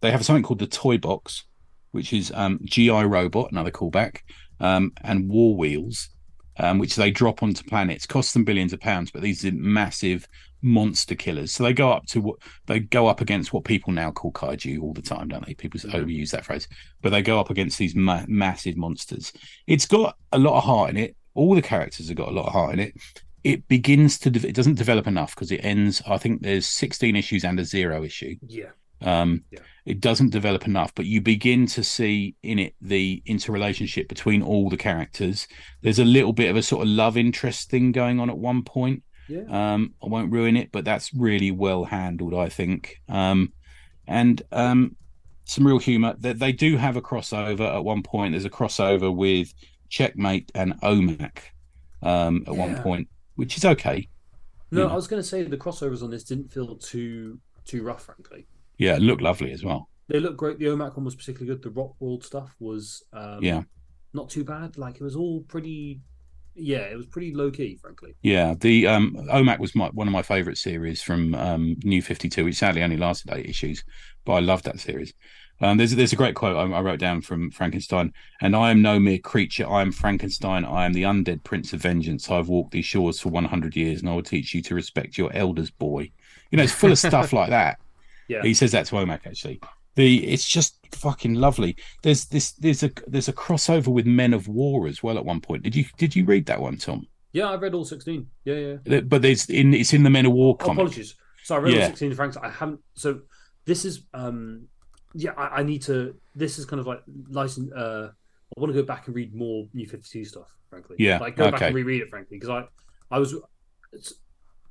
they 0.00 0.10
have 0.10 0.24
something 0.24 0.42
called 0.42 0.58
the 0.58 0.66
Toy 0.66 0.98
Box, 0.98 1.44
which 1.92 2.12
is 2.12 2.32
um, 2.34 2.60
GI 2.64 2.90
Robot, 3.04 3.50
another 3.52 3.70
callback, 3.70 4.18
um, 4.60 4.92
and 5.02 5.28
War 5.28 5.56
Wheels, 5.56 6.10
um, 6.58 6.78
which 6.78 6.96
they 6.96 7.10
drop 7.10 7.42
onto 7.42 7.64
planets. 7.64 8.06
Cost 8.06 8.34
them 8.34 8.44
billions 8.44 8.72
of 8.72 8.80
pounds, 8.80 9.10
but 9.10 9.22
these 9.22 9.44
are 9.44 9.52
massive 9.52 10.26
monster 10.60 11.14
killers. 11.14 11.52
So 11.52 11.62
they 11.62 11.72
go 11.72 11.90
up 11.92 12.04
to 12.06 12.20
what 12.20 12.36
they 12.66 12.80
go 12.80 13.06
up 13.06 13.20
against 13.20 13.52
what 13.52 13.64
people 13.64 13.92
now 13.92 14.10
call 14.10 14.32
kaiju 14.32 14.82
all 14.82 14.92
the 14.92 15.02
time, 15.02 15.28
don't 15.28 15.46
they? 15.46 15.54
People 15.54 15.78
Mhm. 15.80 15.92
overuse 15.92 16.30
that 16.30 16.44
phrase, 16.44 16.66
but 17.00 17.10
they 17.10 17.22
go 17.22 17.38
up 17.38 17.50
against 17.50 17.78
these 17.78 17.94
ma- 17.94 18.24
massive 18.26 18.76
monsters. 18.76 19.32
It's 19.66 19.86
got 19.86 20.16
a 20.32 20.38
lot 20.38 20.58
of 20.58 20.64
heart 20.64 20.90
in 20.90 20.96
it. 20.96 21.16
All 21.34 21.54
the 21.54 21.62
characters 21.62 22.08
have 22.08 22.16
got 22.16 22.28
a 22.28 22.32
lot 22.32 22.46
of 22.46 22.52
heart 22.52 22.72
in 22.72 22.80
it. 22.80 22.94
It 23.48 23.68
begins 23.68 24.18
to, 24.20 24.30
de- 24.30 24.48
it 24.48 24.54
doesn't 24.54 24.74
develop 24.74 25.06
enough 25.06 25.34
because 25.34 25.50
it 25.50 25.64
ends. 25.64 26.02
I 26.06 26.18
think 26.18 26.42
there's 26.42 26.66
16 26.66 27.16
issues 27.16 27.44
and 27.44 27.58
a 27.58 27.64
zero 27.64 28.04
issue. 28.04 28.36
Yeah. 28.46 28.70
Um, 29.00 29.44
Yeah. 29.50 29.60
It 29.86 30.00
doesn't 30.00 30.30
develop 30.30 30.66
enough, 30.66 30.94
but 30.94 31.06
you 31.06 31.22
begin 31.22 31.64
to 31.68 31.82
see 31.82 32.34
in 32.42 32.58
it 32.58 32.74
the 32.82 33.22
interrelationship 33.24 34.06
between 34.06 34.42
all 34.42 34.68
the 34.68 34.76
characters. 34.76 35.48
There's 35.80 35.98
a 35.98 36.04
little 36.04 36.34
bit 36.34 36.50
of 36.50 36.56
a 36.56 36.62
sort 36.62 36.82
of 36.82 36.88
love 36.88 37.16
interest 37.16 37.70
thing 37.70 37.90
going 37.92 38.20
on 38.20 38.28
at 38.28 38.36
one 38.36 38.64
point. 38.64 39.02
Yeah. 39.28 39.44
Um, 39.48 39.94
I 40.02 40.08
won't 40.08 40.30
ruin 40.30 40.58
it, 40.58 40.72
but 40.72 40.84
that's 40.84 41.14
really 41.14 41.50
well 41.50 41.84
handled, 41.84 42.34
I 42.34 42.50
think. 42.50 43.00
Um, 43.08 43.54
and 44.06 44.42
um, 44.52 44.96
some 45.46 45.66
real 45.66 45.78
humor. 45.78 46.14
They, 46.18 46.34
they 46.34 46.52
do 46.52 46.76
have 46.76 46.96
a 46.96 47.02
crossover 47.02 47.74
at 47.74 47.84
one 47.84 48.02
point. 48.02 48.32
There's 48.32 48.44
a 48.44 48.50
crossover 48.50 49.14
with 49.14 49.52
Checkmate 49.88 50.52
and 50.54 50.78
OMAC 50.82 51.38
um, 52.02 52.44
at 52.46 52.54
one 52.54 52.76
point, 52.82 53.08
which 53.38 53.56
is 53.56 53.64
okay. 53.64 54.08
no. 54.72 54.88
I 54.88 54.94
was 54.94 55.06
going 55.06 55.22
to 55.22 55.28
say 55.28 55.42
the 55.44 55.56
crossovers 55.56 56.02
on 56.02 56.10
this 56.10 56.24
didn't 56.24 56.50
feel 56.52 56.76
too 56.76 57.38
too 57.64 57.82
rough, 57.84 58.04
frankly. 58.04 58.46
Yeah, 58.78 58.96
it 58.96 59.02
looked 59.02 59.22
lovely 59.22 59.52
as 59.52 59.64
well. 59.64 59.88
They 60.08 60.18
look 60.20 60.36
great. 60.36 60.58
The 60.58 60.66
OMAC 60.66 60.96
one 60.96 61.04
was 61.04 61.14
particularly 61.14 61.54
good. 61.54 61.62
The 61.62 61.70
Rot 61.70 61.92
World 62.00 62.24
stuff 62.24 62.54
was 62.58 63.04
um, 63.12 63.42
Yeah. 63.42 63.62
not 64.12 64.28
too 64.30 64.42
bad. 64.42 64.76
Like 64.76 64.96
it 64.96 65.02
was 65.02 65.14
all 65.16 65.42
pretty. 65.42 66.00
Yeah, 66.60 66.78
it 66.92 66.96
was 66.96 67.06
pretty 67.06 67.32
low 67.32 67.52
key, 67.52 67.76
frankly. 67.80 68.16
Yeah, 68.22 68.54
the 68.58 68.88
um, 68.88 69.14
OMAC 69.30 69.60
was 69.60 69.76
my, 69.76 69.88
one 69.90 70.08
of 70.08 70.12
my 70.12 70.22
favourite 70.22 70.58
series 70.58 71.00
from 71.02 71.34
um, 71.36 71.76
New 71.84 72.02
Fifty 72.02 72.28
Two, 72.28 72.44
which 72.44 72.56
sadly 72.56 72.82
only 72.82 72.96
lasted 72.96 73.30
eight 73.32 73.46
issues, 73.46 73.84
but 74.24 74.32
I 74.32 74.40
loved 74.40 74.64
that 74.64 74.80
series. 74.80 75.12
Um, 75.60 75.76
there's 75.76 75.94
there's 75.94 76.12
a 76.12 76.16
great 76.16 76.34
quote 76.34 76.56
I, 76.56 76.72
I 76.72 76.80
wrote 76.80 77.00
down 77.00 77.20
from 77.20 77.50
Frankenstein, 77.50 78.12
and 78.40 78.54
I 78.54 78.70
am 78.70 78.80
no 78.80 79.00
mere 79.00 79.18
creature. 79.18 79.68
I 79.68 79.82
am 79.82 79.90
Frankenstein. 79.92 80.64
I 80.64 80.84
am 80.84 80.92
the 80.92 81.02
undead 81.02 81.42
prince 81.42 81.72
of 81.72 81.80
vengeance. 81.80 82.30
I've 82.30 82.48
walked 82.48 82.70
these 82.70 82.84
shores 82.84 83.18
for 83.20 83.30
100 83.30 83.74
years, 83.74 84.00
and 84.00 84.08
I 84.08 84.14
will 84.14 84.22
teach 84.22 84.54
you 84.54 84.62
to 84.62 84.74
respect 84.74 85.18
your 85.18 85.32
elders, 85.32 85.70
boy. 85.70 86.10
You 86.50 86.56
know, 86.56 86.62
it's 86.62 86.72
full 86.72 86.92
of 86.92 86.98
stuff 86.98 87.32
like 87.32 87.50
that. 87.50 87.78
Yeah. 88.28 88.42
He 88.42 88.52
says 88.52 88.72
that 88.72 88.84
to 88.84 88.94
OMAC 88.96 89.26
actually. 89.26 89.58
The 89.94 90.22
it's 90.30 90.46
just 90.46 90.78
fucking 90.94 91.32
lovely. 91.34 91.76
There's 92.02 92.26
this 92.26 92.52
there's 92.52 92.82
a 92.82 92.90
there's 93.06 93.28
a 93.28 93.32
crossover 93.32 93.88
with 93.88 94.04
Men 94.04 94.34
of 94.34 94.48
War 94.48 94.86
as 94.86 95.02
well 95.02 95.16
at 95.16 95.24
one 95.24 95.40
point. 95.40 95.62
Did 95.62 95.74
you 95.74 95.86
did 95.96 96.14
you 96.14 96.26
read 96.26 96.44
that 96.44 96.60
one, 96.60 96.76
Tom? 96.76 97.06
Yeah, 97.32 97.48
I've 97.48 97.62
read 97.62 97.72
all 97.72 97.86
sixteen. 97.86 98.26
Yeah, 98.44 98.76
yeah. 98.84 99.00
But 99.00 99.22
there's 99.22 99.48
in 99.48 99.72
it's 99.72 99.94
in 99.94 100.02
the 100.02 100.10
Men 100.10 100.26
of 100.26 100.32
War 100.32 100.58
Oh, 100.60 100.72
apologies. 100.72 101.14
So 101.42 101.54
I 101.54 101.58
read 101.58 101.78
all 101.80 101.86
16 101.86 102.14
Franks. 102.14 102.36
I 102.36 102.50
haven't. 102.50 102.80
So 102.92 103.20
this 103.64 103.86
is, 103.86 104.02
um, 104.12 104.68
yeah, 105.18 105.32
I, 105.36 105.58
I 105.58 105.62
need 105.64 105.82
to. 105.82 106.14
This 106.36 106.58
is 106.60 106.64
kind 106.64 106.78
of 106.78 106.86
like 106.86 107.02
license. 107.28 107.72
Uh, 107.72 108.10
I 108.56 108.60
want 108.60 108.72
to 108.72 108.80
go 108.80 108.86
back 108.86 109.08
and 109.08 109.16
read 109.16 109.34
more 109.34 109.66
New 109.74 109.86
52 109.86 110.24
stuff, 110.24 110.46
frankly. 110.70 110.96
Yeah, 110.98 111.18
Like 111.18 111.36
go 111.36 111.50
back 111.50 111.60
and 111.60 111.74
reread 111.74 112.02
it, 112.02 112.08
frankly, 112.08 112.38
because 112.38 112.48
I, 112.50 112.64
I 113.14 113.18
was. 113.18 113.34
It's, 113.92 114.14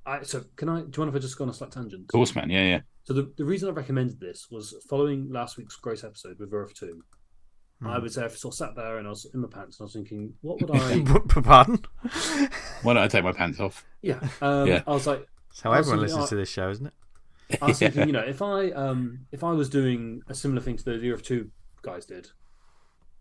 I, 0.06 0.24
so 0.24 0.46
can 0.56 0.70
I? 0.70 0.82
Do 0.82 0.90
you 0.96 1.00
mind 1.00 1.10
if 1.10 1.16
I 1.16 1.20
just 1.20 1.38
go 1.38 1.44
on 1.44 1.50
a 1.50 1.54
slight 1.54 1.72
tangent? 1.72 2.04
Of 2.04 2.08
course, 2.08 2.34
man. 2.34 2.50
Yeah, 2.50 2.64
yeah. 2.64 2.80
So 3.04 3.14
the, 3.14 3.34
the 3.36 3.44
reason 3.44 3.68
I 3.68 3.74
recommended 3.74 4.22
this 4.22 4.48
was 4.50 4.74
following 4.90 5.30
last 5.30 5.58
week's 5.58 5.76
Grace 5.76 6.06
episode 6.06 6.40
with 6.40 6.54
Earth 6.54 6.74
Two. 6.74 7.04
Hmm. 7.82 7.88
I 7.88 8.00
was 8.00 8.16
there, 8.16 8.30
sort 8.30 8.54
of 8.54 8.58
sat 8.58 8.76
there, 8.76 9.00
and 9.00 9.06
I 9.06 9.10
was 9.10 9.28
in 9.34 9.42
my 9.42 9.50
pants, 9.50 9.80
and 9.80 9.84
I 9.84 9.88
was 9.88 9.94
thinking, 9.94 10.34
what 10.42 10.62
would 10.62 10.72
I? 10.72 11.04
Pardon? 11.42 11.84
Why 12.84 12.94
don't 12.94 13.04
I 13.04 13.08
take 13.10 13.26
my 13.26 13.34
pants 13.34 13.60
off? 13.60 13.86
yeah, 14.02 14.20
um, 14.42 14.66
Yeah. 14.66 14.82
I 14.88 14.92
was 14.92 15.06
like, 15.06 15.28
That's 15.50 15.62
how 15.62 15.74
everyone 15.74 16.00
Absolutely. 16.00 16.04
listens 16.08 16.30
to 16.30 16.36
this 16.38 16.50
show, 16.50 16.70
isn't 16.70 16.88
it? 16.88 16.94
I 17.62 17.68
was 17.68 17.80
thinking, 17.80 18.08
you 18.08 18.14
know, 18.18 18.22
if 18.22 18.42
I 18.42 18.72
um 18.72 19.20
if 19.32 19.44
I 19.44 19.52
was 19.52 19.70
doing 19.70 20.22
a 20.28 20.36
similar 20.36 20.62
thing 20.62 20.78
to 20.78 20.84
the 20.84 20.98
Year 20.98 21.14
of 21.14 21.24
Two 21.24 21.50
guys 21.82 22.06
did, 22.06 22.28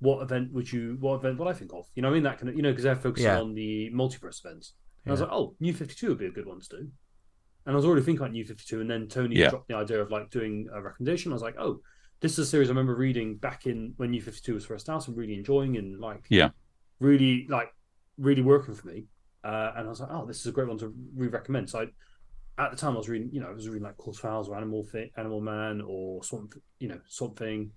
what 0.00 0.22
event 0.22 0.52
would 0.52 0.70
you? 0.72 0.96
What 1.00 1.16
event 1.16 1.38
would 1.38 1.48
I 1.48 1.52
think 1.52 1.72
of? 1.72 1.86
You 1.94 2.02
know, 2.02 2.10
I 2.10 2.12
mean 2.12 2.22
that 2.24 2.38
kind 2.38 2.48
of, 2.48 2.56
you 2.56 2.62
know, 2.62 2.70
because 2.70 2.84
they're 2.84 2.96
focusing 2.96 3.26
Yeah. 3.30 3.40
on 3.40 3.54
the 3.54 3.90
multiverse 3.94 4.44
events. 4.44 4.74
And 5.04 5.12
I 5.12 5.14
was 5.14 5.20
like, 5.20 5.30
oh, 5.32 5.54
New 5.60 5.72
Fifty 5.72 5.94
Two 5.94 6.08
would 6.08 6.18
be 6.18 6.26
a 6.26 6.30
good 6.32 6.46
one 6.46 6.60
to 6.60 6.68
do. 6.68 6.78
And 7.64 7.72
I 7.72 7.76
was 7.76 7.84
already 7.84 8.02
thinking 8.02 8.20
about 8.22 8.32
New 8.32 8.44
Fifty 8.44 8.64
Two, 8.66 8.80
and 8.80 8.90
then 8.90 9.08
Tony 9.08 9.36
Yeah. 9.36 9.50
dropped 9.50 9.68
the 9.68 9.74
idea 9.76 10.00
of 10.02 10.10
like 10.10 10.30
doing 10.30 10.68
a 10.72 10.82
recommendation. 10.82 11.32
I 11.32 11.34
was 11.34 11.42
like, 11.42 11.56
oh, 11.58 11.80
this 12.20 12.32
is 12.32 12.38
a 12.40 12.46
series 12.46 12.68
I 12.68 12.72
remember 12.72 12.94
reading 12.96 13.36
back 13.36 13.66
in 13.66 13.94
when 13.96 14.10
New 14.10 14.20
Fifty 14.22 14.40
Two 14.44 14.54
was 14.54 14.66
first 14.66 14.88
out, 14.88 15.06
and 15.08 15.16
really 15.16 15.34
enjoying 15.34 15.76
and 15.76 15.98
like, 16.00 16.26
Yeah. 16.30 16.50
really 17.00 17.46
like 17.48 17.72
really 18.18 18.42
working 18.42 18.74
for 18.74 18.86
me. 18.88 19.04
Uh, 19.44 19.72
and 19.76 19.86
I 19.86 19.90
was 19.90 20.00
like, 20.00 20.10
oh, 20.10 20.26
this 20.26 20.40
is 20.40 20.46
a 20.46 20.52
great 20.52 20.66
one 20.68 20.78
to 20.78 20.92
re-recommend. 21.14 21.70
So 21.70 21.80
I, 21.82 21.86
at 22.58 22.70
the 22.70 22.76
time, 22.76 22.94
I 22.94 22.96
was 22.98 23.08
reading, 23.08 23.30
you 23.32 23.40
know, 23.40 23.48
I 23.48 23.52
was 23.52 23.68
reading 23.68 23.82
like 23.82 23.96
Court 23.96 24.18
of 24.18 24.24
Owls 24.24 24.48
or 24.48 24.56
Animal 24.56 24.86
Animal 25.16 25.40
Man 25.40 25.82
or 25.86 26.24
something, 26.24 26.60
you 26.78 26.88
know, 26.88 27.00
something. 27.08 27.70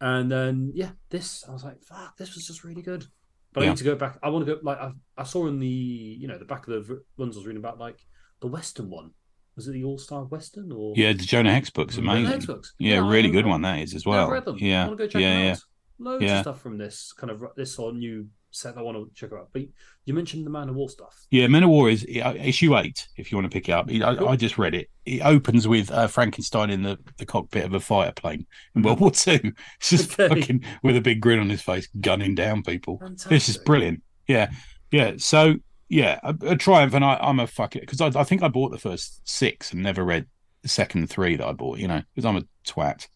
And 0.00 0.30
then 0.30 0.72
yeah, 0.74 0.90
this 1.10 1.44
I 1.48 1.52
was 1.52 1.64
like, 1.64 1.82
fuck, 1.82 2.16
this 2.16 2.34
was 2.34 2.46
just 2.46 2.64
really 2.64 2.82
good. 2.82 3.06
But 3.52 3.64
I 3.64 3.68
need 3.68 3.76
to 3.76 3.84
go 3.84 3.94
back. 3.94 4.18
I 4.22 4.30
want 4.30 4.46
to 4.46 4.54
go 4.54 4.60
like 4.62 4.78
I, 4.78 4.92
I 5.16 5.24
saw 5.24 5.46
in 5.46 5.58
the 5.58 5.66
you 5.66 6.26
know 6.26 6.38
the 6.38 6.44
back 6.44 6.66
of 6.66 6.86
the 6.86 7.02
ones 7.16 7.36
I 7.36 7.40
was 7.40 7.46
reading 7.46 7.62
about 7.62 7.78
like 7.78 8.00
the 8.40 8.46
Western 8.48 8.90
one. 8.90 9.10
Was 9.56 9.68
it 9.68 9.72
the 9.72 9.84
All 9.84 9.98
Star 9.98 10.24
Western 10.24 10.72
or 10.72 10.94
Yeah, 10.96 11.12
the 11.12 11.18
Jonah 11.22 11.52
Hex 11.52 11.68
book's 11.70 11.98
amazing. 11.98 12.32
Hex 12.32 12.46
books? 12.46 12.74
Yeah, 12.78 12.96
I 12.96 13.08
really 13.08 13.30
good 13.30 13.46
one 13.46 13.60
that 13.62 13.80
is 13.80 13.94
as 13.94 14.06
well. 14.06 14.24
I've 14.24 14.32
read 14.32 14.44
them. 14.46 14.56
Yeah, 14.58 14.84
I 14.84 14.86
want 14.88 14.98
to 14.98 15.04
go 15.04 15.08
check 15.08 15.20
yeah, 15.20 15.42
yeah. 15.42 15.50
out. 15.52 15.58
Loads 15.98 16.24
Yeah. 16.24 16.36
of 16.38 16.42
stuff 16.42 16.60
from 16.62 16.78
this 16.78 17.12
kind 17.12 17.30
of 17.30 17.44
this 17.54 17.78
or 17.78 17.92
new 17.92 18.28
set 18.52 18.74
that 18.76 18.84
one 18.84 18.94
to 18.94 19.10
check 19.14 19.30
it 19.32 19.36
out. 19.36 19.48
But 19.52 19.62
you 20.04 20.14
mentioned 20.14 20.46
the 20.46 20.50
Man 20.50 20.68
of 20.68 20.74
War 20.76 20.88
stuff. 20.88 21.26
Yeah, 21.30 21.46
Man 21.48 21.62
of 21.64 21.70
War 21.70 21.90
is 21.90 22.04
uh, 22.04 22.34
issue 22.36 22.76
eight. 22.76 23.08
If 23.16 23.30
you 23.32 23.38
want 23.38 23.50
to 23.50 23.54
pick 23.54 23.68
it 23.68 23.72
up, 23.72 23.88
I, 23.90 24.24
I 24.32 24.36
just 24.36 24.58
read 24.58 24.74
it. 24.74 24.88
It 25.04 25.22
opens 25.22 25.66
with 25.66 25.90
uh, 25.90 26.06
Frankenstein 26.06 26.70
in 26.70 26.82
the, 26.82 26.98
the 27.18 27.26
cockpit 27.26 27.64
of 27.64 27.74
a 27.74 27.80
fighter 27.80 28.12
plane 28.12 28.46
in 28.76 28.82
World 28.82 29.00
War 29.00 29.10
Two. 29.10 29.40
It's 29.80 29.90
just 29.90 30.18
Okay. 30.20 30.28
fucking 30.40 30.64
with 30.82 30.96
a 30.96 31.00
big 31.00 31.20
grin 31.20 31.40
on 31.40 31.50
his 31.50 31.62
face, 31.62 31.88
gunning 32.00 32.34
down 32.34 32.62
people. 32.62 33.00
This 33.28 33.48
is 33.48 33.56
brilliant. 33.56 34.02
Yeah, 34.28 34.50
yeah. 34.90 35.14
So 35.16 35.56
yeah, 35.88 36.20
a, 36.22 36.34
a 36.46 36.56
triumph, 36.56 36.94
and 36.94 37.04
I, 37.04 37.18
I'm 37.20 37.40
a 37.40 37.46
fuck 37.46 37.76
it 37.76 37.80
because 37.80 38.00
I, 38.00 38.06
I 38.18 38.24
think 38.24 38.42
I 38.42 38.48
bought 38.48 38.70
the 38.70 38.78
first 38.78 39.20
six 39.28 39.72
and 39.72 39.82
never 39.82 40.04
read 40.04 40.26
the 40.62 40.68
second 40.68 41.08
three 41.10 41.36
that 41.36 41.46
I 41.46 41.52
bought. 41.52 41.78
You 41.78 41.88
know, 41.88 42.02
because 42.14 42.24
I'm 42.24 42.36
a 42.36 42.44
twat. 42.66 43.08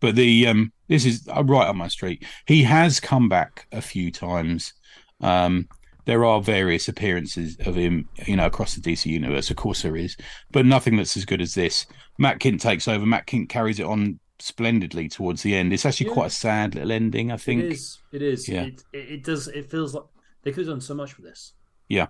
But 0.00 0.16
the 0.16 0.46
um, 0.48 0.72
this 0.88 1.06
is 1.06 1.26
uh, 1.34 1.42
right 1.44 1.66
on 1.68 1.78
my 1.78 1.88
street. 1.88 2.24
He 2.46 2.62
has 2.64 3.00
come 3.00 3.28
back 3.28 3.66
a 3.72 3.80
few 3.80 4.10
times. 4.10 4.74
Um, 5.20 5.68
there 6.06 6.24
are 6.24 6.40
various 6.42 6.88
appearances 6.88 7.56
of 7.64 7.76
him, 7.76 8.08
you 8.26 8.36
know, 8.36 8.46
across 8.46 8.74
the 8.74 8.80
DC 8.80 9.06
universe. 9.06 9.50
Of 9.50 9.56
course, 9.56 9.82
there 9.82 9.96
is, 9.96 10.16
but 10.52 10.66
nothing 10.66 10.96
that's 10.96 11.16
as 11.16 11.24
good 11.24 11.40
as 11.40 11.54
this. 11.54 11.86
Matt 12.18 12.40
Kindt 12.40 12.60
takes 12.60 12.86
over. 12.86 13.06
Matt 13.06 13.26
Kindt 13.26 13.48
carries 13.48 13.80
it 13.80 13.86
on 13.86 14.20
splendidly 14.38 15.08
towards 15.08 15.42
the 15.42 15.54
end. 15.54 15.72
It's 15.72 15.86
actually 15.86 16.08
Yeah. 16.08 16.14
quite 16.14 16.26
a 16.26 16.30
sad 16.30 16.74
little 16.74 16.92
ending. 16.92 17.30
I 17.32 17.36
think. 17.36 17.62
It 17.62 17.72
is. 17.72 17.98
It 18.12 18.22
is. 18.22 18.48
Yeah. 18.48 18.64
It, 18.64 18.82
it, 18.92 19.24
does. 19.24 19.48
It 19.48 19.70
feels 19.70 19.94
like 19.94 20.04
they 20.42 20.50
could 20.52 20.66
have 20.66 20.74
done 20.74 20.80
so 20.80 20.94
much 20.94 21.16
with 21.16 21.26
this. 21.26 21.54
Yeah. 21.88 22.08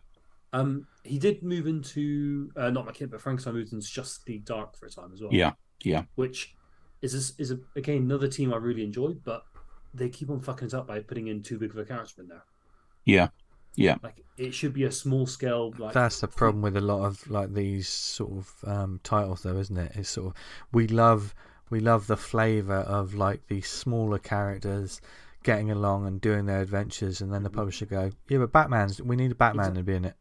Um, 0.53 0.87
he 1.03 1.19
did 1.19 1.43
move 1.43 1.67
into 1.67 2.51
uh, 2.57 2.71
not 2.71 2.87
Kindt, 2.95 3.11
but 3.11 3.21
Frankenstein 3.21 3.55
moved 3.55 3.73
into 3.73 3.87
Justice 3.87 4.23
League 4.27 4.45
Dark 4.45 4.77
for 4.77 4.87
a 4.87 4.91
time 4.91 5.11
as 5.13 5.21
well. 5.21 5.33
Yeah, 5.33 5.53
yeah. 5.83 6.05
Which 6.15 6.55
is 7.03 7.15
a, 7.15 7.43
is 7.43 7.51
a, 7.51 7.59
again 7.77 8.03
another 8.03 8.29
team 8.29 8.53
I 8.53 8.57
really 8.57 8.85
enjoyed, 8.85 9.23
but 9.25 9.45
they 9.93 10.09
keep 10.09 10.31
on 10.31 10.41
fucking 10.41 10.69
it 10.69 10.75
up 10.75 10.87
by 10.87 11.01
putting 11.01 11.27
in 11.29 11.43
too 11.43 11.59
big 11.59 11.71
of 11.71 11.79
a 11.79 11.85
character 11.85 12.23
in 12.23 12.29
there. 12.29 12.45
Yeah. 13.05 13.29
Yeah. 13.77 13.97
Like 14.03 14.23
it 14.37 14.53
should 14.55 14.73
be 14.73 14.85
a 14.85 14.93
small 14.93 15.27
scale. 15.27 15.73
Like 15.79 15.95
That's 15.95 16.21
the 16.21 16.29
problem 16.29 16.63
with 16.63 16.77
a 16.77 16.81
lot 16.81 17.05
of 17.05 17.29
like 17.31 17.53
these 17.55 17.89
sort 17.89 18.33
of 18.33 18.53
um, 18.67 19.01
titles, 19.03 19.43
though, 19.43 19.57
isn't 19.59 19.77
it? 19.77 19.93
It's 19.95 20.11
sort 20.11 20.29
of 20.29 20.35
we 20.73 20.87
love 20.87 21.35
we 21.71 21.81
love 21.81 22.07
the 22.07 22.17
flavour 22.17 22.77
of 22.81 23.15
like 23.15 23.47
these 23.49 23.69
smaller 23.69 24.19
characters 24.19 25.01
getting 25.43 25.71
along 25.71 26.07
and 26.07 26.21
doing 26.21 26.47
their 26.47 26.61
adventures, 26.61 27.21
and 27.21 27.33
then 27.33 27.43
the 27.43 27.51
publisher 27.51 27.87
go, 27.87 28.11
"Yeah, 28.29 28.39
but 28.39 28.53
Batman's 28.53 29.01
we 29.03 29.17
need 29.17 29.33
a 29.33 29.35
Batman 29.35 29.75
to 29.75 29.83
be 29.83 29.95
in 29.95 30.05
it." 30.05 30.15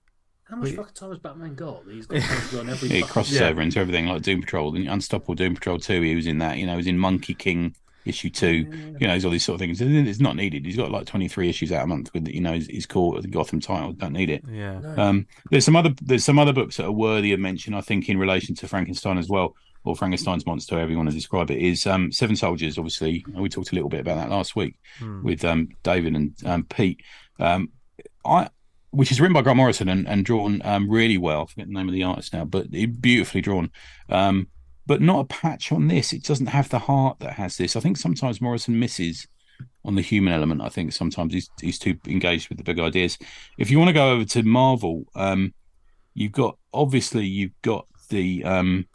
How 0.45 0.57
much 0.57 0.71
We- 0.71 0.75
fucking 0.75 0.93
time 0.93 1.09
has 1.09 1.19
Batman 1.19 1.55
got? 1.55 1.83
He's 1.89 2.05
got 2.05 2.21
time 2.21 2.41
to 2.49 2.51
go 2.55 2.59
on 2.61 2.69
every. 2.69 2.89
Yeah, 2.89 2.97
it 2.97 3.07
crosses 3.07 3.39
Yeah. 3.39 3.47
over 3.47 3.61
into 3.61 3.79
everything 3.79 4.07
like 4.07 4.21
Doom 4.23 4.41
Patrol, 4.41 4.75
and 4.75 4.87
Unstoppable 4.89 5.35
Doom 5.35 5.55
Patrol 5.55 5.79
2. 5.79 6.01
He 6.01 6.15
was 6.15 6.27
in 6.27 6.39
that, 6.39 6.57
you 6.57 6.65
know, 6.65 6.73
he 6.73 6.77
was 6.77 6.87
in 6.87 6.97
Monkey 6.97 7.33
King 7.33 7.75
issue 8.05 8.29
two. 8.29 8.53
You 8.99 9.07
know, 9.07 9.07
there's 9.09 9.25
all 9.25 9.31
these 9.31 9.43
sort 9.45 9.55
of 9.55 9.59
things. 9.59 9.79
It's 9.81 10.19
not 10.19 10.35
needed. 10.35 10.65
He's 10.65 10.75
got 10.77 10.91
like 10.91 11.05
23 11.05 11.49
issues 11.49 11.71
out 11.71 11.83
a 11.83 11.87
month 11.87 12.13
with, 12.13 12.27
you 12.27 12.41
know, 12.41 12.53
his, 12.53 12.67
his 12.67 12.85
core 12.85 13.21
the 13.21 13.27
Gotham 13.27 13.59
title. 13.59 13.93
Don't 13.93 14.13
need 14.13 14.29
it. 14.29 14.43
Yeah, 14.49 14.79
No. 14.79 14.95
Um, 15.03 15.27
there's 15.51 15.65
some 15.65 15.75
other 15.75 15.93
there's 16.01 16.23
some 16.23 16.39
other 16.39 16.53
books 16.53 16.77
that 16.77 16.85
are 16.85 16.91
worthy 16.91 17.33
of 17.33 17.39
mention, 17.39 17.73
I 17.73 17.81
think, 17.81 18.09
in 18.09 18.17
relation 18.17 18.55
to 18.55 18.67
Frankenstein 18.67 19.17
as 19.17 19.29
well, 19.29 19.55
or 19.83 19.95
Frankenstein's 19.95 20.45
monster, 20.45 20.75
however 20.75 20.91
you 20.91 20.97
want 20.97 21.09
to 21.09 21.15
describe 21.15 21.51
it. 21.51 21.59
Is 21.59 21.85
um, 21.87 22.11
Seven 22.11 22.35
Soldiers? 22.35 22.77
Obviously, 22.77 23.25
we 23.33 23.49
talked 23.49 23.71
a 23.71 23.75
little 23.75 23.89
bit 23.89 24.01
about 24.01 24.15
that 24.17 24.29
last 24.29 24.55
week 24.55 24.77
Hmm. 24.99 25.23
with 25.23 25.43
um, 25.45 25.69
David 25.83 26.15
and 26.15 26.33
um, 26.45 26.63
Pete. 26.65 27.01
Um, 27.39 27.69
I, 28.25 28.49
which 28.91 29.11
is 29.11 29.19
written 29.19 29.33
by 29.33 29.41
Grant 29.41 29.57
Morrison 29.57 29.89
and, 29.89 30.07
and 30.07 30.23
drawn 30.23 30.61
um, 30.63 30.87
really 30.87 31.17
well. 31.17 31.41
I 31.41 31.45
forget 31.47 31.67
the 31.67 31.73
name 31.73 31.87
of 31.89 31.93
the 31.95 32.03
artist 32.03 32.31
now, 32.31 32.45
but 32.45 32.69
beautifully 33.01 33.41
drawn. 33.41 33.71
Um, 34.07 34.47
but 34.85 35.01
not 35.01 35.21
a 35.21 35.25
patch 35.25 35.71
on 35.71 35.87
this. 35.87 36.13
It 36.13 36.23
doesn't 36.23 36.47
have 36.47 36.69
the 36.69 36.79
heart 36.79 37.19
that 37.19 37.33
has 37.33 37.57
this. 37.57 37.75
I 37.75 37.79
think 37.79 37.97
sometimes 37.97 38.41
Morrison 38.41 38.79
misses 38.79 39.27
on 39.85 39.95
the 39.95 40.01
human 40.01 40.33
element. 40.33 40.61
I 40.61 40.69
think 40.69 40.93
sometimes 40.93 41.33
he's 41.33 41.49
he's 41.61 41.79
too 41.79 41.97
engaged 42.07 42.49
with 42.49 42.57
the 42.57 42.63
big 42.63 42.79
ideas. 42.79 43.17
If 43.57 43.71
you 43.71 43.79
want 43.79 43.89
to 43.89 43.93
go 43.93 44.11
over 44.11 44.25
to 44.25 44.43
Marvel, 44.43 45.05
um, 45.15 45.53
you've 46.13 46.31
got 46.31 46.57
obviously 46.73 47.25
you've 47.25 47.59
got 47.61 47.87
the 48.09 48.43
um, 48.43 48.87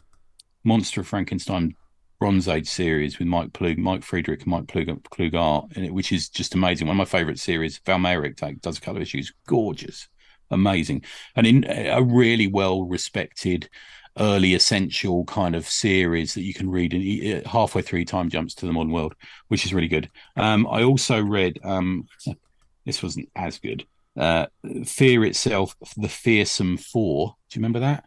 Monster 0.63 1.01
of 1.01 1.07
Frankenstein 1.07 1.75
Bronze 2.19 2.47
Age 2.47 2.67
series 2.67 3.17
with 3.17 3.27
Mike 3.27 3.51
Ploog, 3.53 3.77
Mike 3.77 4.03
Friedrich, 4.03 4.41
and 4.41 4.51
Mike 4.51 4.65
Ploog, 4.67 5.91
which 5.91 6.11
is 6.11 6.29
just 6.29 6.53
amazing. 6.53 6.87
One 6.87 6.95
of 6.95 6.97
my 6.97 7.05
favorite 7.05 7.39
series. 7.39 7.79
Val 7.85 8.03
take, 8.35 8.61
does 8.61 8.77
a 8.77 8.81
couple 8.81 8.97
of 8.97 9.03
issues, 9.03 9.33
gorgeous, 9.47 10.09
amazing, 10.51 11.03
and 11.35 11.47
in 11.47 11.65
a 11.69 12.01
really 12.03 12.47
well 12.47 12.83
respected 12.83 13.69
early 14.17 14.53
essential 14.53 15.23
kind 15.25 15.55
of 15.55 15.67
series 15.67 16.33
that 16.33 16.41
you 16.41 16.53
can 16.53 16.69
read 16.69 16.93
and 16.93 17.45
halfway 17.45 17.81
through 17.81 18.03
time 18.05 18.29
jumps 18.29 18.53
to 18.55 18.65
the 18.65 18.73
modern 18.73 18.91
world 18.91 19.15
which 19.47 19.65
is 19.65 19.73
really 19.73 19.87
good. 19.87 20.09
Um 20.35 20.67
i 20.67 20.83
also 20.83 21.21
read 21.21 21.59
um 21.63 22.07
this 22.85 23.03
wasn't 23.03 23.29
as 23.35 23.59
good 23.59 23.85
uh 24.17 24.47
fear 24.85 25.23
itself 25.25 25.75
the 25.95 26.09
fearsome 26.09 26.77
four. 26.77 27.35
Do 27.49 27.59
you 27.59 27.61
remember 27.61 27.79
that? 27.79 28.05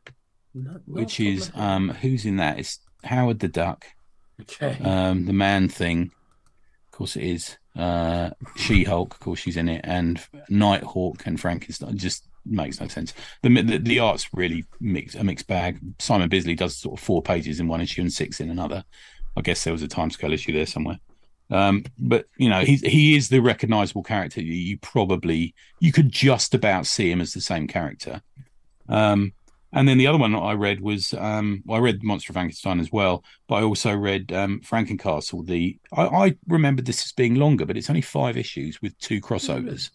No- 0.55 0.81
which 0.87 1.21
is 1.21 1.51
um 1.55 1.89
who's 1.91 2.27
in 2.27 2.37
that? 2.37 2.59
It's 2.59 2.81
howard 3.05 3.39
the 3.39 3.49
duck. 3.49 3.87
Okay. 4.41 4.79
um 4.85 5.25
the 5.27 5.33
man 5.33 5.69
thing. 5.69 6.11
Of 6.93 6.99
course 6.99 7.17
it 7.17 7.25
is. 7.25 7.57
Uh 7.75 8.31
she-hulk 8.57 9.15
of 9.15 9.21
course 9.21 9.39
she's 9.39 9.57
in 9.57 9.69
it 9.69 9.81
and 9.85 10.21
nighthawk 10.51 11.27
and 11.27 11.41
frankenstein 11.41 11.97
just 11.97 12.29
makes 12.45 12.81
no 12.81 12.89
sense. 12.89 13.15
The 13.43 13.63
the, 13.63 13.79
the 13.79 13.99
art's 13.99 14.29
really 14.33 14.65
mixed 14.81 15.17
a 15.17 15.25
mixed 15.25 15.47
bag. 15.47 15.79
Simon 15.99 16.29
bisley 16.29 16.55
does 16.55 16.77
sort 16.77 16.99
of 16.99 17.05
four 17.05 17.23
pages 17.23 17.61
in 17.61 17.69
one 17.69 17.81
issue 17.81 18.01
and 18.01 18.13
six 18.13 18.41
in 18.41 18.51
another. 18.51 18.85
I 19.37 19.41
guess 19.41 19.65
there 19.65 19.73
was 19.73 19.83
a 19.83 19.89
timescale 19.89 20.33
issue 20.33 20.53
there 20.53 20.67
somewhere. 20.67 20.99
Um 21.51 21.85
but 21.99 22.27
you 22.37 22.49
know 22.49 22.61
he's 22.61 22.81
he 22.83 23.17
is 23.17 23.29
the 23.29 23.41
recognizable 23.41 24.03
character. 24.03 24.41
You, 24.41 24.79
probably 24.79 25.55
you 25.81 25.93
could 25.93 26.11
just 26.11 26.55
about 26.55 26.87
see 26.87 27.11
him 27.11 27.21
as 27.21 27.33
the 27.33 27.41
same 27.41 27.67
character. 27.67 28.23
Um 28.89 29.33
and 29.75 29.89
then 29.89 29.97
the 29.97 30.07
other 30.07 30.19
one 30.19 30.35
I 30.35 30.53
read 30.53 30.81
was 30.81 31.15
um, 31.15 31.63
well, 31.65 31.79
I 31.79 31.81
read 31.81 32.03
Monster 32.03 32.33
of 32.33 32.35
Frankenstein 32.35 32.79
as 32.79 32.93
well, 32.93 33.25
but 33.49 33.57
I 33.57 33.63
also 33.63 33.97
read 33.97 34.31
um, 34.31 34.61
Frankencastle. 34.61 35.47
The 35.47 35.79
I, 35.97 36.03
I 36.03 36.37
remembered 36.47 36.85
this 36.85 37.07
as 37.07 37.13
being 37.13 37.37
longer, 37.37 37.65
but 37.65 37.79
it's 37.79 37.89
only 37.89 38.03
five 38.03 38.37
issues 38.37 38.83
with 38.83 38.99
two 38.99 39.21
crossovers. 39.21 39.91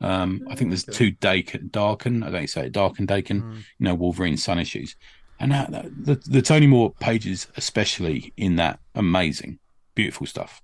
Um, 0.00 0.46
I 0.48 0.54
think 0.54 0.70
there's 0.70 0.88
Okay. 0.88 0.96
two 0.96 1.12
Daken, 1.12 1.70
Darken, 1.70 2.22
I 2.22 2.30
don't 2.30 2.40
you 2.42 2.46
say 2.48 2.66
it, 2.66 2.72
Darken, 2.72 3.06
Daken, 3.06 3.42
Mm. 3.42 3.56
you 3.78 3.84
know, 3.84 3.94
Wolverine 3.94 4.36
Son 4.36 4.58
issues, 4.58 4.96
and 5.38 5.52
that, 5.52 5.70
that, 5.72 6.04
the 6.04 6.14
the 6.30 6.42
Tony 6.42 6.66
Moore 6.66 6.94
pages, 7.00 7.48
especially 7.56 8.32
in 8.36 8.56
that, 8.56 8.80
amazing, 8.94 9.58
beautiful 9.94 10.26
stuff, 10.26 10.62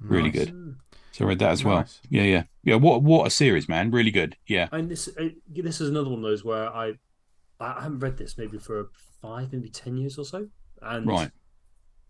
really 0.00 0.30
good. 0.30 0.76
So 1.12 1.24
I 1.24 1.28
read 1.28 1.38
that 1.40 1.50
as 1.50 1.64
well. 1.64 1.84
Yeah, 2.08 2.22
yeah, 2.22 2.42
yeah. 2.62 2.76
What 2.76 3.02
what 3.02 3.26
a 3.26 3.30
series, 3.30 3.68
man! 3.68 3.90
Really 3.90 4.10
good. 4.10 4.36
Yeah, 4.46 4.68
And 4.72 4.88
this 4.90 5.08
uh, 5.08 5.28
this 5.48 5.80
is 5.80 5.90
another 5.90 6.08
one 6.08 6.20
of 6.20 6.24
those 6.30 6.44
where 6.44 6.68
I 6.74 6.94
I 7.58 7.82
haven't 7.82 7.98
read 8.00 8.16
this 8.16 8.38
maybe 8.38 8.58
for 8.58 8.90
five, 9.20 9.52
maybe 9.52 9.68
ten 9.68 9.96
years 9.98 10.16
or 10.18 10.24
so. 10.24 10.48
And 10.80 11.06
right. 11.06 11.30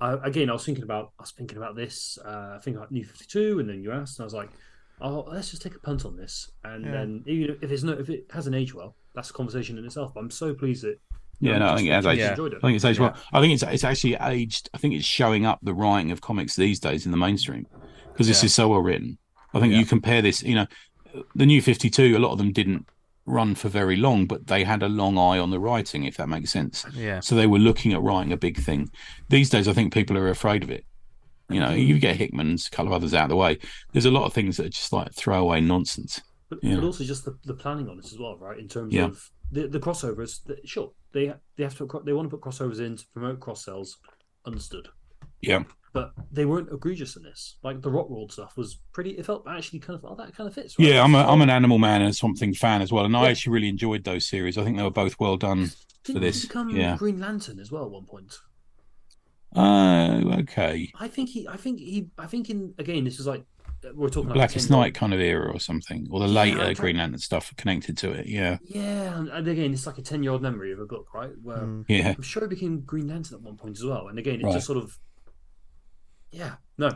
I, 0.00 0.12
again, 0.24 0.48
I 0.48 0.52
was 0.52 0.64
thinking 0.64 0.84
about 0.84 1.12
I 1.18 1.22
was 1.24 1.32
thinking 1.32 1.58
about 1.58 1.74
this. 1.74 2.18
Uh, 2.24 2.52
I 2.56 2.58
think 2.62 2.76
about 2.76 2.92
New 2.92 3.04
Fifty 3.04 3.24
Two, 3.26 3.58
and 3.58 3.68
then 3.68 3.82
you 3.82 3.90
asked, 3.90 4.18
and 4.18 4.24
I 4.24 4.26
was 4.26 4.34
like, 4.34 4.50
"Oh, 5.00 5.26
let's 5.30 5.50
just 5.50 5.62
take 5.62 5.74
a 5.74 5.80
punt 5.80 6.04
on 6.04 6.16
this." 6.16 6.50
And 6.64 6.84
Yeah. 6.84 6.90
then 6.92 7.24
even 7.26 7.56
if 7.62 7.70
it's 7.70 7.82
no, 7.82 7.92
if 7.92 8.08
it 8.08 8.26
hasn't 8.32 8.54
aged 8.56 8.74
well, 8.74 8.94
that's 9.14 9.30
a 9.30 9.32
conversation 9.32 9.78
in 9.78 9.84
itself. 9.84 10.12
But 10.14 10.20
I'm 10.20 10.30
so 10.30 10.54
pleased 10.54 10.82
that 10.84 10.98
Yeah, 11.40 11.58
no, 11.58 11.68
I 11.72 11.76
think 11.76 11.88
it 11.88 11.92
has 11.92 12.04
just 12.04 12.18
aged. 12.18 12.30
enjoyed 12.30 12.54
I 12.54 12.56
it. 12.56 12.60
think 12.62 12.76
it's 12.76 12.84
aged 12.84 13.00
well. 13.00 13.14
I 13.32 13.40
think 13.40 13.54
it's 13.54 13.62
it's 13.62 13.84
actually 13.84 14.14
aged. 14.20 14.68
I 14.74 14.78
think 14.78 14.94
it's 14.94 15.04
showing 15.06 15.46
up 15.46 15.58
the 15.62 15.74
writing 15.74 16.10
of 16.12 16.20
comics 16.20 16.54
these 16.56 16.78
days 16.78 17.04
in 17.06 17.12
the 17.12 17.18
mainstream 17.18 17.66
because 18.12 18.26
this 18.28 18.42
Yeah. 18.42 18.46
is 18.46 18.54
so 18.54 18.68
well 18.68 18.80
written. 18.82 19.18
I 19.54 19.60
think 19.60 19.72
Yeah. 19.72 19.78
you 19.80 19.86
compare 19.86 20.22
this. 20.22 20.42
You 20.42 20.54
know, 20.54 20.66
the 21.34 21.46
new 21.46 21.60
Fifty 21.62 21.90
Two. 21.90 22.16
A 22.16 22.20
lot 22.20 22.32
of 22.32 22.38
them 22.38 22.52
didn't 22.52 22.86
run 23.26 23.54
for 23.54 23.68
very 23.68 23.96
long, 23.96 24.26
but 24.26 24.48
they 24.48 24.64
had 24.64 24.82
a 24.82 24.88
long 24.88 25.16
eye 25.16 25.38
on 25.38 25.50
the 25.50 25.60
writing, 25.60 26.04
if 26.04 26.16
that 26.16 26.28
makes 26.28 26.50
sense. 26.50 26.84
Yeah, 26.94 27.20
So 27.20 27.34
they 27.36 27.46
were 27.46 27.58
looking 27.58 27.92
at 27.92 28.02
writing 28.02 28.32
a 28.32 28.36
big 28.36 28.58
thing. 28.58 28.90
These 29.28 29.50
days, 29.50 29.68
I 29.68 29.72
think 29.72 29.92
people 29.94 30.18
are 30.18 30.28
afraid 30.28 30.62
of 30.64 30.70
it. 30.70 30.84
You 31.50 31.60
know, 31.60 31.70
you 31.70 31.98
get 31.98 32.16
Hickman's, 32.16 32.66
a 32.66 32.70
couple 32.70 32.92
of 32.92 32.96
others 32.96 33.14
out 33.14 33.24
of 33.24 33.28
the 33.30 33.36
way. 33.36 33.58
There's 33.92 34.06
a 34.06 34.10
lot 34.10 34.24
of 34.24 34.32
things 34.32 34.56
that 34.56 34.66
are 34.66 34.70
just 34.70 34.92
like 34.92 35.12
throwaway 35.14 35.60
nonsense. 35.60 36.20
But, 36.48 36.58
Yeah. 36.62 36.76
but 36.76 36.84
also 36.84 37.04
just 37.04 37.24
the, 37.24 37.38
the 37.44 37.54
planning 37.54 37.88
on 37.88 37.98
it 37.98 38.04
as 38.12 38.18
well, 38.18 38.36
right? 38.38 38.58
In 38.58 38.68
terms 38.68 38.92
Yeah. 38.94 39.06
of 39.06 39.30
the, 39.52 39.68
the 39.68 39.80
crossovers, 39.80 40.42
the, 40.44 40.58
sure 40.64 40.92
they 41.12 41.32
they 41.56 41.64
have 41.64 41.76
to 41.78 42.02
they 42.04 42.12
want 42.12 42.30
to 42.30 42.36
put 42.36 42.44
crossovers 42.44 42.80
in 42.80 42.96
to 42.96 43.04
promote 43.14 43.40
cross 43.40 43.64
sells, 43.64 43.98
understood. 44.46 44.88
Yeah. 45.40 45.64
But 45.92 46.12
they 46.30 46.44
weren't 46.44 46.72
egregious 46.72 47.16
in 47.16 47.24
this. 47.24 47.56
Like 47.64 47.82
the 47.82 47.90
Rot 47.90 48.10
World 48.10 48.30
stuff 48.32 48.56
was 48.56 48.78
pretty. 48.92 49.10
It 49.10 49.26
felt 49.26 49.44
actually 49.48 49.80
kind 49.80 49.98
of 49.98 50.04
oh 50.04 50.14
that 50.16 50.34
kind 50.36 50.46
of 50.46 50.54
fits. 50.54 50.78
Right? 50.78 50.86
Yeah, 50.88 51.02
I'm 51.02 51.14
a, 51.16 51.24
I'm 51.26 51.42
an 51.42 51.50
Animal 51.50 51.78
Man 51.78 52.02
and 52.02 52.14
Swamp 52.14 52.38
Thing 52.38 52.54
fan 52.54 52.80
as 52.80 52.92
well, 52.92 53.04
and 53.04 53.16
I 53.16 53.24
Yeah. 53.24 53.28
actually 53.30 53.54
really 53.54 53.68
enjoyed 53.68 54.04
those 54.04 54.24
series. 54.26 54.56
I 54.56 54.62
think 54.62 54.76
they 54.76 54.84
were 54.84 54.90
both 54.90 55.18
well 55.18 55.36
done. 55.36 55.70
Didn't 56.04 56.22
this, 56.22 56.42
He 56.42 56.48
become 56.48 56.70
yeah. 56.70 56.96
Green 56.96 57.18
Lantern 57.18 57.58
as 57.58 57.72
well 57.72 57.84
at 57.86 57.90
one 57.90 58.06
point. 58.06 58.34
Oh, 59.56 60.32
okay. 60.40 60.90
I 60.98 61.08
think 61.08 61.28
he. 61.30 61.48
I 61.48 61.56
think 61.56 61.80
he. 61.80 62.08
I 62.18 62.26
think 62.26 62.50
in 62.50 62.74
again 62.78 63.04
this 63.04 63.18
is 63.18 63.26
like 63.26 63.44
we're 63.94 64.08
talking 64.10 64.28
like 64.28 64.34
Blackest 64.34 64.68
10 64.68 64.78
Night 64.78 64.94
kind 64.94 65.14
of 65.14 65.20
era 65.20 65.50
or 65.52 65.58
something, 65.58 66.06
or 66.10 66.20
the 66.20 66.26
Yeah, 66.26 66.32
later 66.32 66.58
I'm 66.58 66.62
trying- 66.66 66.74
Green 66.76 66.96
Lantern 66.98 67.18
stuff 67.18 67.54
connected 67.56 67.96
to 67.98 68.10
it. 68.12 68.26
Yeah, 68.26 68.58
Yeah, 68.62 69.18
and- 69.18 69.28
and 69.30 69.48
again 69.48 69.72
it's 69.72 69.86
like 69.86 69.96
a 69.98 70.02
ten 70.02 70.22
year 70.22 70.32
old 70.32 70.42
memory 70.42 70.70
of 70.72 70.78
a 70.80 70.86
book, 70.86 71.12
right? 71.14 71.30
Where 71.42 71.58
Mm. 71.62 71.84
yeah, 71.88 72.14
I'm 72.16 72.22
sure 72.22 72.42
he 72.42 72.48
became 72.48 72.80
Green 72.82 73.08
Lantern 73.08 73.36
at 73.38 73.42
one 73.42 73.56
point 73.56 73.78
as 73.78 73.84
well. 73.84 74.08
And 74.08 74.18
again, 74.18 74.40
it 74.40 74.44
Right. 74.44 74.52
just 74.52 74.66
sort 74.66 74.78
of, 74.78 74.98
yeah, 76.30 76.56
no, 76.78 76.90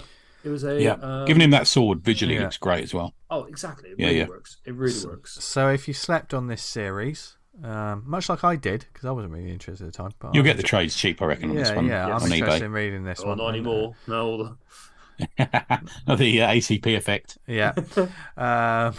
It 0.45 0.51
was 0.51 0.63
a 0.63 0.79
Yeah, 0.79 0.99
um, 1.01 1.25
giving 1.25 1.41
him 1.41 1.53
that 1.53 1.67
sword 1.67 2.03
visually 2.05 2.35
yeah. 2.35 2.43
looks 2.43 2.59
great 2.59 2.85
as 2.85 2.93
well. 2.93 3.15
Oh, 3.31 3.45
exactly. 3.45 3.89
It 3.93 3.97
Yeah, 3.99 4.07
really 4.09 4.19
yeah. 4.19 4.27
works. 4.29 4.59
It 4.67 4.75
really 4.75 5.07
works. 5.07 5.43
So 5.43 5.71
if 5.71 5.89
you 5.89 5.95
slept 5.95 6.35
on 6.35 6.49
this 6.49 6.61
series, 6.63 7.39
um, 7.63 8.03
much 8.07 8.29
like 8.29 8.43
I 8.45 8.57
did, 8.57 8.87
because 8.93 9.07
I 9.07 9.11
wasn't 9.13 9.33
really 9.33 9.53
interested 9.53 9.87
at 9.87 9.93
the 9.93 9.97
time, 9.97 10.13
but 10.19 10.35
You'll 10.35 10.43
I'm 10.43 10.47
get 10.47 10.57
the 10.57 10.63
trades 10.63 10.97
cheap, 10.97 11.23
I 11.23 11.27
reckon, 11.27 11.51
on 11.51 11.57
yeah, 11.57 11.63
this 11.63 11.73
one 11.73 11.87
yeah, 11.87 12.09
Yes. 12.09 12.23
I'm 12.23 12.27
on 12.27 12.37
interested 12.37 12.63
eBay. 12.63 12.67
in 12.67 12.73
reading 12.73 13.05
this 13.05 13.21
Oh, 13.23 13.29
one. 13.29 13.39
not 13.39 13.55
and, 13.55 13.67
uh, 13.67 13.71
anymore. 13.71 13.95
No, 14.07 14.27
all 14.27 14.39
the... 14.39 16.17
The 16.17 16.43
uh, 16.43 16.49
ACP 16.49 16.97
effect. 16.97 17.39
Yeah. 17.47 17.73
um, 18.37 18.95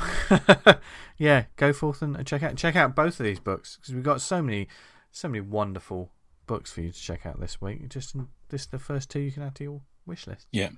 yeah, 1.17 1.45
go 1.57 1.73
forth 1.73 2.01
and 2.01 2.25
check 2.25 2.43
out 2.43 2.55
check 2.55 2.75
out 2.75 2.95
both 2.95 3.19
of 3.19 3.25
these 3.25 3.39
books 3.39 3.75
because 3.77 3.93
we've 3.93 4.03
got 4.03 4.21
so 4.21 4.41
many 4.41 4.67
so 5.11 5.27
many 5.27 5.41
wonderful 5.41 6.11
books 6.47 6.71
for 6.71 6.81
you 6.81 6.91
to 6.91 6.99
check 6.99 7.25
out 7.25 7.39
this 7.39 7.61
week. 7.61 7.89
Just 7.89 8.15
in, 8.15 8.27
this 8.49 8.61
is 8.61 8.67
the 8.67 8.79
first 8.79 9.09
two 9.09 9.19
you 9.19 9.31
can 9.31 9.43
add 9.43 9.55
to 9.55 9.63
your 9.63 9.81
wish 10.05 10.25
list. 10.27 10.47
Yeah, 10.51 10.69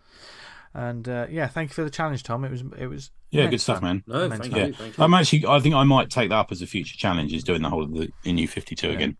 And 0.73 1.07
uh, 1.07 1.27
yeah, 1.29 1.47
thank 1.47 1.69
you 1.69 1.73
for 1.73 1.83
the 1.83 1.89
challenge, 1.89 2.23
Tom. 2.23 2.43
It 2.45 2.51
was 2.51 2.63
it 2.77 2.87
was 2.87 3.11
yeah, 3.31 3.41
immense 3.41 3.51
good 3.51 3.61
stuff, 3.61 3.81
man. 3.81 4.03
No, 4.07 4.29
thank 4.29 4.43
fun. 4.43 4.51
you. 4.67 4.73
Thank 4.73 4.97
you. 4.97 5.03
I'm 5.03 5.13
actually. 5.13 5.45
I 5.47 5.59
think 5.59 5.75
I 5.75 5.83
might 5.83 6.09
take 6.09 6.29
that 6.29 6.35
up 6.35 6.51
as 6.51 6.61
a 6.61 6.67
future 6.67 6.95
challenge. 6.97 7.33
Is 7.33 7.43
doing 7.43 7.61
the 7.61 7.69
whole 7.69 7.83
of 7.83 7.93
the 7.93 8.11
in 8.23 8.35
New 8.35 8.47
52 8.47 8.87
Yeah. 8.87 8.93
again. 8.93 9.17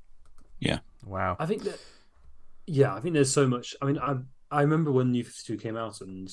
Yeah. 0.59 0.79
Wow. 1.05 1.35
I 1.39 1.45
think 1.45 1.63
that, 1.63 1.79
yeah, 2.65 2.93
I 2.93 2.99
think 2.99 3.13
there's 3.13 3.31
so 3.33 3.47
much. 3.47 3.75
I 3.81 3.85
mean, 3.85 3.97
I 3.99 4.15
I 4.51 4.61
remember 4.61 4.91
when 4.91 5.11
New 5.11 5.23
Fifty 5.23 5.53
Two 5.53 5.57
came 5.57 5.77
out, 5.77 6.01
and 6.01 6.29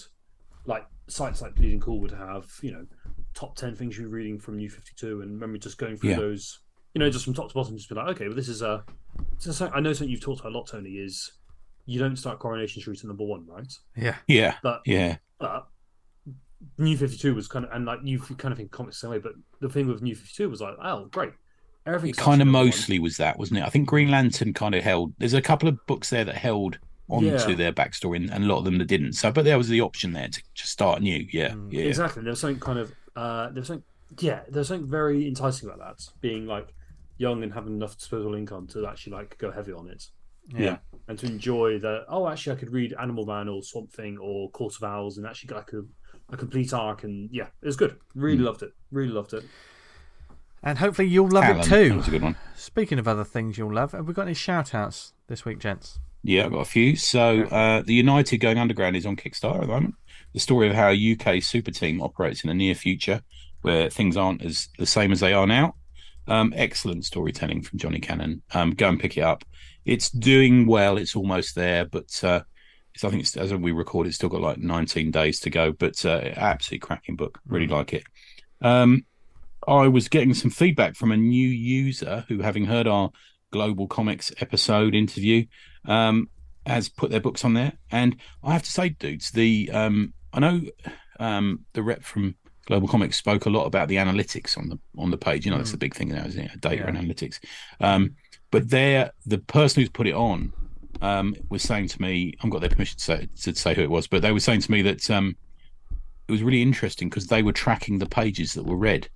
like 0.66 0.86
sites 1.08 1.42
like 1.42 1.54
Bleeding 1.54 1.80
Cool 1.80 2.00
would 2.00 2.10
have 2.12 2.46
you 2.62 2.72
know 2.72 2.86
top 3.34 3.56
ten 3.56 3.74
things 3.74 3.98
you're 3.98 4.08
reading 4.08 4.38
from 4.38 4.56
New 4.56 4.68
Fifty 4.70 4.92
Two, 4.96 5.20
and 5.22 5.32
remember 5.32 5.58
just 5.58 5.78
going 5.78 5.96
through 5.96 6.10
Yeah. 6.10 6.16
those, 6.16 6.60
you 6.94 6.98
know, 6.98 7.08
just 7.10 7.24
from 7.24 7.34
top 7.34 7.48
to 7.48 7.54
bottom, 7.54 7.76
just 7.76 7.88
be 7.88 7.94
like, 7.94 8.08
okay, 8.08 8.26
well, 8.26 8.36
this 8.36 8.48
is 8.48 8.62
a. 8.62 8.84
this 9.36 9.46
is 9.46 9.56
something- 9.56 9.76
I 9.76 9.80
know 9.80 9.92
something 9.92 10.10
you've 10.10 10.20
talked 10.20 10.40
about 10.40 10.52
a 10.52 10.56
lot, 10.58 10.66
Tony. 10.68 10.90
Is 10.90 11.32
you 11.86 11.98
don't 11.98 12.16
start 12.16 12.38
Coronation 12.38 12.80
Street 12.82 12.98
at 12.98 13.04
number 13.04 13.24
one, 13.24 13.46
right? 13.46 13.72
Yeah. 13.96 14.16
Yeah, 14.26 14.56
But 14.62 14.82
yeah, 14.86 15.16
but 15.38 15.68
New 16.78 16.96
Fifty 16.96 17.16
Two 17.18 17.34
was 17.34 17.46
kind 17.48 17.64
of 17.64 17.72
and 17.72 17.84
like 17.84 18.00
you 18.02 18.18
kind 18.20 18.52
of 18.52 18.58
think 18.58 18.70
comics 18.70 18.96
the 18.96 19.00
same 19.06 19.10
way, 19.10 19.18
but 19.18 19.32
the 19.60 19.68
thing 19.68 19.86
with 19.86 20.02
New 20.02 20.14
Fifty 20.14 20.32
Two 20.34 20.48
was 20.50 20.60
like, 20.60 20.74
oh, 20.82 21.06
great, 21.06 21.32
everything 21.86 22.10
it 22.10 22.16
kind 22.16 22.40
of 22.40 22.48
mostly 22.48 22.98
was 22.98 23.16
that, 23.18 23.38
wasn't 23.38 23.58
it? 23.60 23.64
I 23.64 23.68
think 23.68 23.88
Green 23.88 24.10
Lantern 24.10 24.52
kind 24.54 24.74
of 24.74 24.82
held. 24.82 25.12
There's 25.18 25.34
a 25.34 25.42
couple 25.42 25.68
of 25.68 25.84
books 25.86 26.10
there 26.10 26.24
that 26.24 26.36
held 26.36 26.78
onto 27.10 27.26
Yeah. 27.26 27.54
their 27.54 27.72
backstory, 27.72 28.16
and, 28.16 28.30
and 28.30 28.44
a 28.44 28.46
lot 28.46 28.58
of 28.58 28.64
them 28.64 28.78
that 28.78 28.86
didn't. 28.88 29.12
So, 29.12 29.30
but 29.30 29.44
there 29.44 29.58
was 29.58 29.68
the 29.68 29.82
option 29.82 30.14
there 30.14 30.28
to 30.28 30.42
just 30.54 30.72
start 30.72 31.02
new. 31.02 31.26
Yeah, 31.30 31.50
Mm. 31.50 31.70
yeah, 31.70 31.82
Exactly. 31.82 32.22
There 32.22 32.30
was 32.30 32.40
something 32.40 32.60
kind 32.60 32.78
of 32.78 32.92
uh 33.14 33.48
there 33.50 33.60
was 33.60 33.66
something 33.68 33.84
yeah, 34.20 34.40
there 34.48 34.60
was 34.60 34.68
something 34.68 34.88
very 34.88 35.28
enticing 35.28 35.68
about 35.68 35.80
that. 35.80 36.08
Being 36.22 36.46
like 36.46 36.72
young 37.18 37.42
and 37.42 37.52
having 37.52 37.74
enough 37.74 37.98
disposable 37.98 38.34
income 38.34 38.66
to 38.68 38.86
actually 38.86 39.12
like 39.12 39.36
go 39.38 39.50
heavy 39.52 39.72
on 39.72 39.88
it. 39.88 40.08
Yeah. 40.48 40.78
And 41.08 41.18
to 41.18 41.26
enjoy 41.26 41.78
the 41.78 42.04
oh 42.08 42.28
actually 42.28 42.56
I 42.56 42.58
could 42.60 42.72
read 42.72 42.94
Animal 43.00 43.26
Man 43.26 43.48
or 43.48 43.62
Swamp 43.62 43.92
Thing 43.92 44.16
or 44.18 44.50
Court 44.50 44.74
of 44.76 44.82
Owls 44.84 45.18
and 45.18 45.26
actually 45.26 45.48
get 45.48 45.56
like 45.56 45.72
a, 45.74 45.82
a 46.32 46.36
complete 46.36 46.72
arc 46.72 47.04
and 47.04 47.28
yeah, 47.32 47.46
it 47.62 47.66
was 47.66 47.76
good. 47.76 47.96
Really 48.14 48.38
Mm. 48.38 48.44
loved 48.46 48.62
it. 48.62 48.72
Really 48.90 49.12
loved 49.12 49.32
it. 49.34 49.44
And 50.62 50.78
hopefully 50.78 51.08
you'll 51.08 51.28
love 51.28 51.44
Alan, 51.44 51.60
it 51.60 51.64
That 51.64 51.68
too. 51.88 51.96
was 51.96 52.08
a 52.08 52.10
good 52.10 52.22
one. 52.22 52.36
Speaking 52.56 52.98
of 52.98 53.06
other 53.06 53.24
things 53.24 53.58
you'll 53.58 53.74
love, 53.74 53.92
have 53.92 54.06
we 54.08 54.14
got 54.14 54.22
any 54.22 54.34
shout 54.34 54.74
outs 54.74 55.12
this 55.26 55.44
week, 55.44 55.58
gents? 55.58 55.98
Yeah, 56.22 56.46
I've 56.46 56.52
got 56.52 56.60
a 56.60 56.64
few. 56.64 56.96
So, 56.96 57.42
uh, 57.44 57.82
the 57.82 57.92
United 57.92 58.38
Going 58.38 58.56
Underground 58.56 58.96
is 58.96 59.04
on 59.04 59.14
Kickstarter 59.16 59.56
at 59.56 59.60
the 59.62 59.66
moment. 59.66 59.94
The 60.32 60.40
story 60.40 60.68
of 60.70 60.74
how 60.74 60.88
a 60.88 60.94
UK 61.12 61.42
super 61.42 61.70
team 61.70 62.00
operates 62.00 62.42
in 62.42 62.48
the 62.48 62.54
near 62.54 62.74
future, 62.74 63.20
where 63.60 63.90
things 63.90 64.16
aren't 64.16 64.42
as 64.42 64.68
the 64.78 64.86
same 64.86 65.12
as 65.12 65.20
they 65.20 65.34
are 65.34 65.46
now. 65.46 65.74
Um, 66.26 66.54
excellent 66.56 67.04
storytelling 67.04 67.60
from 67.62 67.78
Jonny 67.78 68.00
Cannon. 68.00 68.40
Um, 68.54 68.70
go 68.70 68.88
and 68.88 68.98
pick 68.98 69.18
it 69.18 69.20
up. 69.20 69.44
It's 69.84 70.10
doing 70.10 70.66
well. 70.66 70.96
It's 70.96 71.16
almost 71.16 71.54
there, 71.54 71.84
but 71.84 72.22
uh, 72.24 72.42
it's, 72.94 73.04
I 73.04 73.10
think 73.10 73.22
it's, 73.22 73.36
as 73.36 73.52
we 73.54 73.72
record, 73.72 74.06
it's 74.06 74.16
still 74.16 74.28
got 74.28 74.40
like 74.40 74.58
19 74.58 75.10
days 75.10 75.40
to 75.40 75.50
go. 75.50 75.72
But 75.72 76.04
uh, 76.04 76.32
absolutely 76.36 76.86
cracking 76.86 77.16
book. 77.16 77.38
Really 77.46 77.66
like 77.68 77.92
it. 77.92 78.04
Um, 78.62 79.04
I 79.66 79.88
was 79.88 80.08
getting 80.08 80.34
some 80.34 80.50
feedback 80.50 80.94
from 80.96 81.12
a 81.12 81.16
new 81.16 81.48
user 81.48 82.24
who, 82.28 82.40
having 82.40 82.66
heard 82.66 82.86
our 82.86 83.10
Global 83.50 83.88
Comix 83.88 84.32
episode 84.40 84.94
interview, 84.94 85.46
um, 85.86 86.28
has 86.66 86.88
put 86.88 87.10
their 87.10 87.20
books 87.20 87.44
on 87.44 87.54
there. 87.54 87.72
And 87.90 88.16
I 88.42 88.52
have 88.52 88.62
to 88.62 88.70
say, 88.70 88.90
dudes, 88.90 89.30
the 89.30 89.70
um, 89.72 90.12
I 90.32 90.40
know 90.40 90.60
um, 91.20 91.60
the 91.72 91.82
rep 91.82 92.02
from 92.02 92.36
Global 92.66 92.88
Comix 92.88 93.14
spoke 93.14 93.46
a 93.46 93.50
lot 93.50 93.64
about 93.66 93.88
the 93.88 93.96
analytics 93.96 94.56
on 94.56 94.68
the 94.68 94.78
on 94.98 95.10
the 95.10 95.18
page. 95.18 95.44
You 95.44 95.50
know, 95.52 95.58
that's 95.58 95.70
the 95.72 95.76
big 95.76 95.94
thing 95.94 96.08
now, 96.08 96.24
isn't 96.24 96.40
it? 96.42 96.60
Data 96.60 96.76
Yeah. 96.76 96.88
and 96.88 96.96
analytics. 96.98 97.38
Um, 97.80 98.16
but 98.54 98.70
there, 98.70 99.10
the 99.26 99.38
person 99.38 99.82
who's 99.82 99.90
put 99.90 100.06
it 100.06 100.14
on 100.14 100.52
um, 101.02 101.34
was 101.50 101.60
saying 101.62 101.88
to 101.88 102.00
me, 102.00 102.34
I've 102.40 102.50
got 102.50 102.60
their 102.60 102.70
permission 102.70 102.96
to 102.98 103.04
say, 103.04 103.28
to 103.42 103.54
say 103.56 103.74
who 103.74 103.82
it 103.82 103.90
was, 103.90 104.06
but 104.06 104.22
they 104.22 104.30
were 104.30 104.38
saying 104.38 104.60
to 104.60 104.70
me 104.70 104.80
that 104.82 105.10
um, 105.10 105.34
it 106.28 106.32
was 106.32 106.40
really 106.40 106.62
interesting 106.62 107.08
because 107.08 107.26
they 107.26 107.42
were 107.42 107.52
tracking 107.52 107.98
the 107.98 108.06
pages 108.06 108.54
that 108.54 108.64
were 108.64 108.76
read 108.76 109.08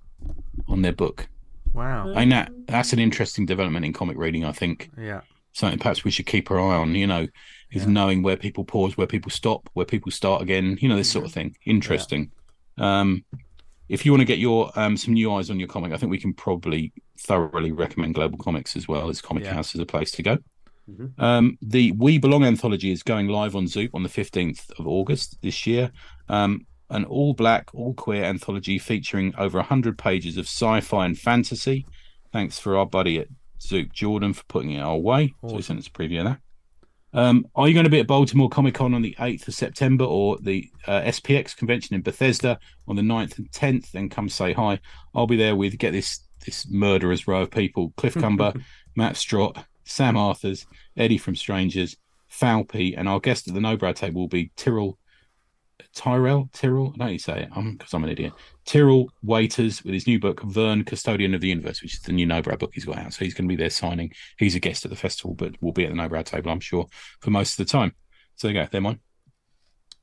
on 0.67 0.81
their 0.81 0.91
book. 0.91 1.29
Wow. 1.71 2.11
I 2.13 2.25
know 2.25 2.47
that's 2.67 2.91
an 2.91 2.99
interesting 2.99 3.45
development 3.45 3.85
in 3.85 3.93
comic 3.93 4.17
reading. 4.17 4.43
I 4.43 4.51
think 4.51 4.89
Yeah. 4.97 5.21
something 5.53 5.79
perhaps 5.79 6.03
we 6.03 6.11
should 6.11 6.25
keep 6.25 6.51
our 6.51 6.59
eye 6.59 6.75
on. 6.75 6.93
You 6.95 7.07
know, 7.07 7.27
is 7.71 7.83
Yeah. 7.83 7.91
knowing 7.91 8.21
where 8.21 8.35
people 8.35 8.65
pause, 8.65 8.97
where 8.97 9.07
people 9.07 9.31
stop, 9.31 9.69
where 9.71 9.85
people 9.85 10.11
start 10.11 10.41
again. 10.41 10.77
You 10.81 10.89
know, 10.89 10.97
this 10.97 11.09
sort 11.09 11.25
of 11.25 11.31
thing. 11.31 11.55
Interesting. 11.65 12.31
Um, 12.77 13.23
if 13.87 14.05
you 14.05 14.11
want 14.11 14.21
to 14.21 14.25
get 14.25 14.39
your 14.39 14.77
um, 14.77 14.97
some 14.97 15.13
new 15.13 15.33
eyes 15.33 15.49
on 15.49 15.59
your 15.59 15.69
comic, 15.69 15.93
I 15.93 15.97
think 15.97 16.09
we 16.11 16.19
can 16.19 16.33
probably 16.33 16.91
thoroughly 17.19 17.71
recommend 17.71 18.15
Global 18.15 18.37
Comix 18.37 18.75
as 18.75 18.87
well 18.87 19.09
as 19.09 19.21
Comic 19.21 19.43
Yeah. 19.43 19.53
House 19.53 19.75
as 19.75 19.81
a 19.81 19.85
place 19.85 20.11
to 20.11 20.23
go. 20.23 20.37
Mhm. 20.89 21.19
Um, 21.21 21.57
the 21.61 21.91
We 21.91 22.17
Belong 22.17 22.43
anthology 22.43 22.91
is 22.91 23.03
going 23.03 23.27
live 23.27 23.55
on 23.55 23.67
Zoop 23.67 23.93
on 23.93 24.03
the 24.03 24.09
15th 24.09 24.71
of 24.79 24.87
August 24.87 25.37
this 25.41 25.67
year. 25.67 25.91
Um, 26.27 26.65
an 26.89 27.05
all 27.05 27.33
black, 27.35 27.69
all 27.75 27.93
queer 27.93 28.23
anthology 28.23 28.79
featuring 28.79 29.33
over 29.37 29.59
100 29.59 29.97
pages 29.97 30.37
of 30.37 30.45
sci 30.45 30.79
fi 30.81 31.05
and 31.05 31.17
fantasy. 31.17 31.85
Thanks 32.33 32.57
for 32.57 32.75
our 32.77 32.85
buddy 32.87 33.19
at 33.19 33.27
Zoop 33.61 33.93
Jordan 33.93 34.33
for 34.33 34.43
putting 34.45 34.71
it 34.71 34.79
our 34.79 34.97
way. 34.97 35.33
So 35.47 35.55
he 35.57 35.61
sent 35.61 35.79
us 35.79 35.87
a 35.87 35.91
preview 35.91 36.19
of 36.19 36.25
that. 36.25 36.39
Um, 37.11 37.45
are 37.55 37.67
you 37.67 37.73
going 37.73 37.85
to 37.85 37.89
be 37.89 37.99
at 37.99 38.07
Baltimore 38.07 38.49
Comic 38.49 38.75
Con 38.75 38.93
on 38.93 39.01
the 39.01 39.15
8th 39.19 39.47
of 39.47 39.55
September 39.55 40.05
or 40.05 40.37
the 40.41 40.69
uh, 40.87 41.01
SPX 41.01 41.55
convention 41.55 41.95
in 41.95 42.01
Bethesda 42.01 42.59
on 42.87 42.95
the 42.95 43.01
9th 43.01 43.37
and 43.39 43.51
10th? 43.51 43.91
Then 43.91 44.09
come 44.09 44.29
say 44.29 44.53
hi. 44.53 44.79
I'll 45.13 45.25
be 45.27 45.37
there 45.37 45.55
with, 45.55 45.77
get 45.79 45.91
this 45.91 46.19
this 46.45 46.67
murderer's 46.69 47.27
row 47.27 47.41
of 47.41 47.51
people 47.51 47.93
Cliff 47.97 48.13
hmm. 48.13 48.21
Cumber, 48.21 48.53
Matt 48.95 49.15
Strott, 49.15 49.63
Sam 49.83 50.17
Arthurs, 50.17 50.65
Eddie 50.97 51.17
from 51.17 51.35
Strangers, 51.35 51.95
Falpy, 52.31 52.93
and 52.97 53.07
our 53.07 53.19
guest 53.19 53.47
at 53.47 53.53
the 53.53 53.59
Nobrow 53.59 53.95
table 53.95 54.21
will 54.21 54.27
be 54.27 54.51
Tyrrell. 54.55 54.97
Tyrell, 55.95 56.49
Tyrrell, 56.53 56.87
I 56.87 56.89
don't 56.89 56.99
know 56.99 57.07
you 57.07 57.19
say 57.19 57.43
it, 57.43 57.49
I'm 57.55 57.75
because 57.75 57.93
I'm 57.93 58.03
an 58.03 58.11
idiot. 58.11 58.33
Tyrrell 58.65 59.11
Waiters 59.23 59.83
with 59.83 59.93
his 59.93 60.05
new 60.05 60.19
book, 60.19 60.41
Vern, 60.43 60.83
Custodian 60.83 61.33
of 61.33 61.41
the 61.41 61.47
Universe, 61.47 61.81
which 61.81 61.95
is 61.95 62.01
the 62.01 62.11
new 62.11 62.27
Nobrow 62.27 62.59
book 62.59 62.71
he's 62.73 62.85
got 62.85 62.97
out. 62.97 63.13
So 63.13 63.25
he's 63.25 63.33
going 63.33 63.47
to 63.47 63.55
be 63.55 63.59
there 63.59 63.71
signing. 63.71 64.11
He's 64.37 64.55
a 64.55 64.59
guest 64.59 64.85
at 64.85 64.91
the 64.91 64.97
festival, 64.97 65.33
but 65.33 65.59
will 65.61 65.71
be 65.71 65.85
at 65.85 65.91
the 65.91 65.97
Nobrow 65.97 66.23
table, 66.23 66.51
I'm 66.51 66.59
sure, 66.59 66.85
for 67.21 67.31
most 67.31 67.59
of 67.59 67.65
the 67.65 67.71
time. 67.71 67.93
So 68.35 68.47
there 68.47 68.55
you 68.55 68.61
go, 68.61 68.67
they're 68.69 68.81
mine. 68.81 68.99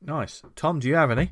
Nice. 0.02 0.42
Tom, 0.56 0.80
do 0.80 0.88
you 0.88 0.96
have 0.96 1.10
any? 1.10 1.30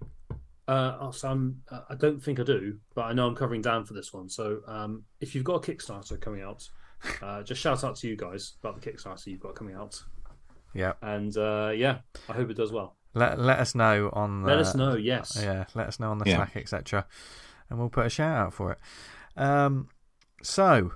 Uh, 0.66 1.10
so 1.12 1.28
I'm, 1.28 1.62
uh, 1.70 1.80
I 1.90 1.94
don't 1.94 2.22
think 2.22 2.40
I 2.40 2.42
do, 2.42 2.78
but 2.94 3.02
I 3.02 3.12
know 3.12 3.26
I'm 3.26 3.34
covering 3.34 3.60
down 3.60 3.84
for 3.84 3.94
this 3.94 4.12
one. 4.12 4.28
So 4.28 4.60
um, 4.66 5.04
if 5.20 5.34
you've 5.34 5.44
got 5.44 5.66
a 5.66 5.72
Kickstarter 5.72 6.18
coming 6.20 6.42
out, 6.42 6.68
uh, 7.22 7.42
just 7.42 7.60
shout 7.60 7.84
out 7.84 7.96
to 7.96 8.08
you 8.08 8.16
guys 8.16 8.54
about 8.62 8.80
the 8.80 8.90
Kickstarter 8.90 9.26
you've 9.26 9.40
got 9.40 9.54
coming 9.54 9.74
out. 9.74 10.02
Yeah. 10.74 10.94
And 11.02 11.36
uh, 11.36 11.72
yeah, 11.74 11.98
I 12.28 12.32
hope 12.32 12.50
it 12.50 12.56
does 12.56 12.72
well. 12.72 12.96
Let 13.16 13.38
let 13.38 13.60
us 13.60 13.74
know 13.76 14.10
on 14.12 14.42
the 14.42 14.48
Let 14.48 14.58
us 14.58 14.74
know. 14.74 14.96
Yes. 14.96 15.38
Yeah, 15.40 15.66
let 15.74 15.86
us 15.86 16.00
know 16.00 16.10
on 16.10 16.18
the 16.18 16.28
Yeah. 16.28 16.36
Slack, 16.36 16.56
etc. 16.56 17.06
And 17.70 17.78
we'll 17.78 17.88
put 17.90 18.06
a 18.06 18.10
shout 18.10 18.36
out 18.36 18.54
for 18.54 18.72
it. 18.72 18.78
Um, 19.36 19.88
so, 20.42 20.92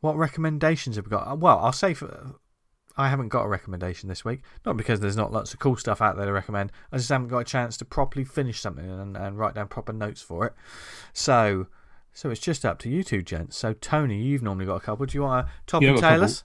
what 0.00 0.16
recommendations 0.16 0.96
have 0.96 1.04
we 1.04 1.10
got? 1.10 1.28
Uh, 1.28 1.34
Well, 1.36 1.58
I'll 1.58 1.72
say 1.72 1.92
for, 1.94 2.36
I 2.96 3.08
haven't 3.08 3.28
got 3.28 3.44
a 3.44 3.48
recommendation 3.48 4.08
this 4.08 4.24
week. 4.24 4.40
Not 4.66 4.76
because 4.76 5.00
there's 5.00 5.16
not 5.16 5.32
lots 5.32 5.52
of 5.52 5.60
cool 5.60 5.76
stuff 5.76 6.00
out 6.02 6.16
there 6.16 6.26
to 6.26 6.32
recommend. 6.32 6.72
I 6.92 6.96
just 6.96 7.08
haven't 7.08 7.28
got 7.28 7.38
a 7.38 7.44
chance 7.44 7.76
to 7.78 7.84
properly 7.84 8.24
finish 8.24 8.60
something 8.60 8.88
and, 8.88 9.16
and 9.16 9.38
write 9.38 9.54
down 9.54 9.68
proper 9.68 9.92
notes 9.92 10.22
for 10.22 10.46
it. 10.46 10.52
So, 11.12 11.66
so 12.12 12.30
it's 12.30 12.40
just 12.40 12.64
up 12.64 12.78
to 12.80 12.88
you 12.88 13.02
two 13.02 13.22
gents. 13.22 13.56
So, 13.56 13.72
Tony, 13.74 14.22
you've 14.22 14.42
normally 14.42 14.66
got 14.66 14.76
a 14.76 14.80
couple. 14.80 15.06
Do 15.06 15.16
you 15.16 15.22
want 15.22 15.46
to 15.46 15.52
top 15.66 15.82
Yeah, 15.82 15.90
and 15.90 15.98
I've 15.98 16.04
a 16.04 16.06
tail 16.08 16.10
couple. 16.20 16.24
us? 16.24 16.44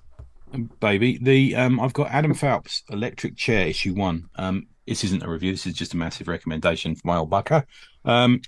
baby. 0.80 1.18
The 1.22 1.56
um, 1.56 1.80
I've 1.80 1.94
got 1.94 2.10
Adam 2.12 2.34
Falp's 2.34 2.84
Electric 2.90 3.36
Chair 3.36 3.68
issue 3.68 3.94
one. 3.94 4.30
Um, 4.36 4.68
this 4.88 5.04
isn't 5.04 5.24
a 5.24 5.30
review. 5.30 5.52
This 5.52 5.66
is 5.66 5.74
just 5.74 5.94
a 5.94 5.98
massive 5.98 6.28
recommendation 6.28 6.96
for 6.96 7.02
my 7.06 7.18
old 7.18 7.30
bucker. 7.30 7.66
Um, 8.06 8.42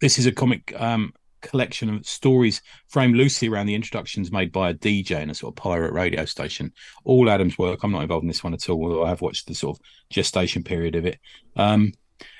this 0.00 0.18
is 0.18 0.26
a 0.26 0.32
comic 0.32 0.72
um 0.80 1.12
collection 1.40 1.94
of 1.94 2.06
stories 2.06 2.62
framed 2.88 3.16
loosely 3.16 3.48
around 3.48 3.66
the 3.66 3.74
introductions 3.74 4.32
made 4.32 4.52
by 4.52 4.70
a 4.70 4.74
DJ 4.74 5.20
in 5.20 5.30
a 5.30 5.34
sort 5.34 5.52
of 5.52 5.56
pirate 5.56 5.92
radio 5.92 6.24
station. 6.24 6.72
All 7.04 7.28
Adam's 7.30 7.58
work. 7.58 7.80
I'm 7.82 7.92
not 7.92 8.02
involved 8.02 8.24
in 8.24 8.28
this 8.28 8.44
one 8.44 8.54
at 8.54 8.68
all, 8.68 8.82
although 8.84 9.04
I 9.04 9.08
have 9.08 9.20
watched 9.20 9.46
the 9.46 9.54
sort 9.54 9.78
of 9.78 9.84
gestation 10.10 10.62
period 10.62 10.94
of 10.94 11.06
it. 11.06 11.18
Um, 11.56 11.92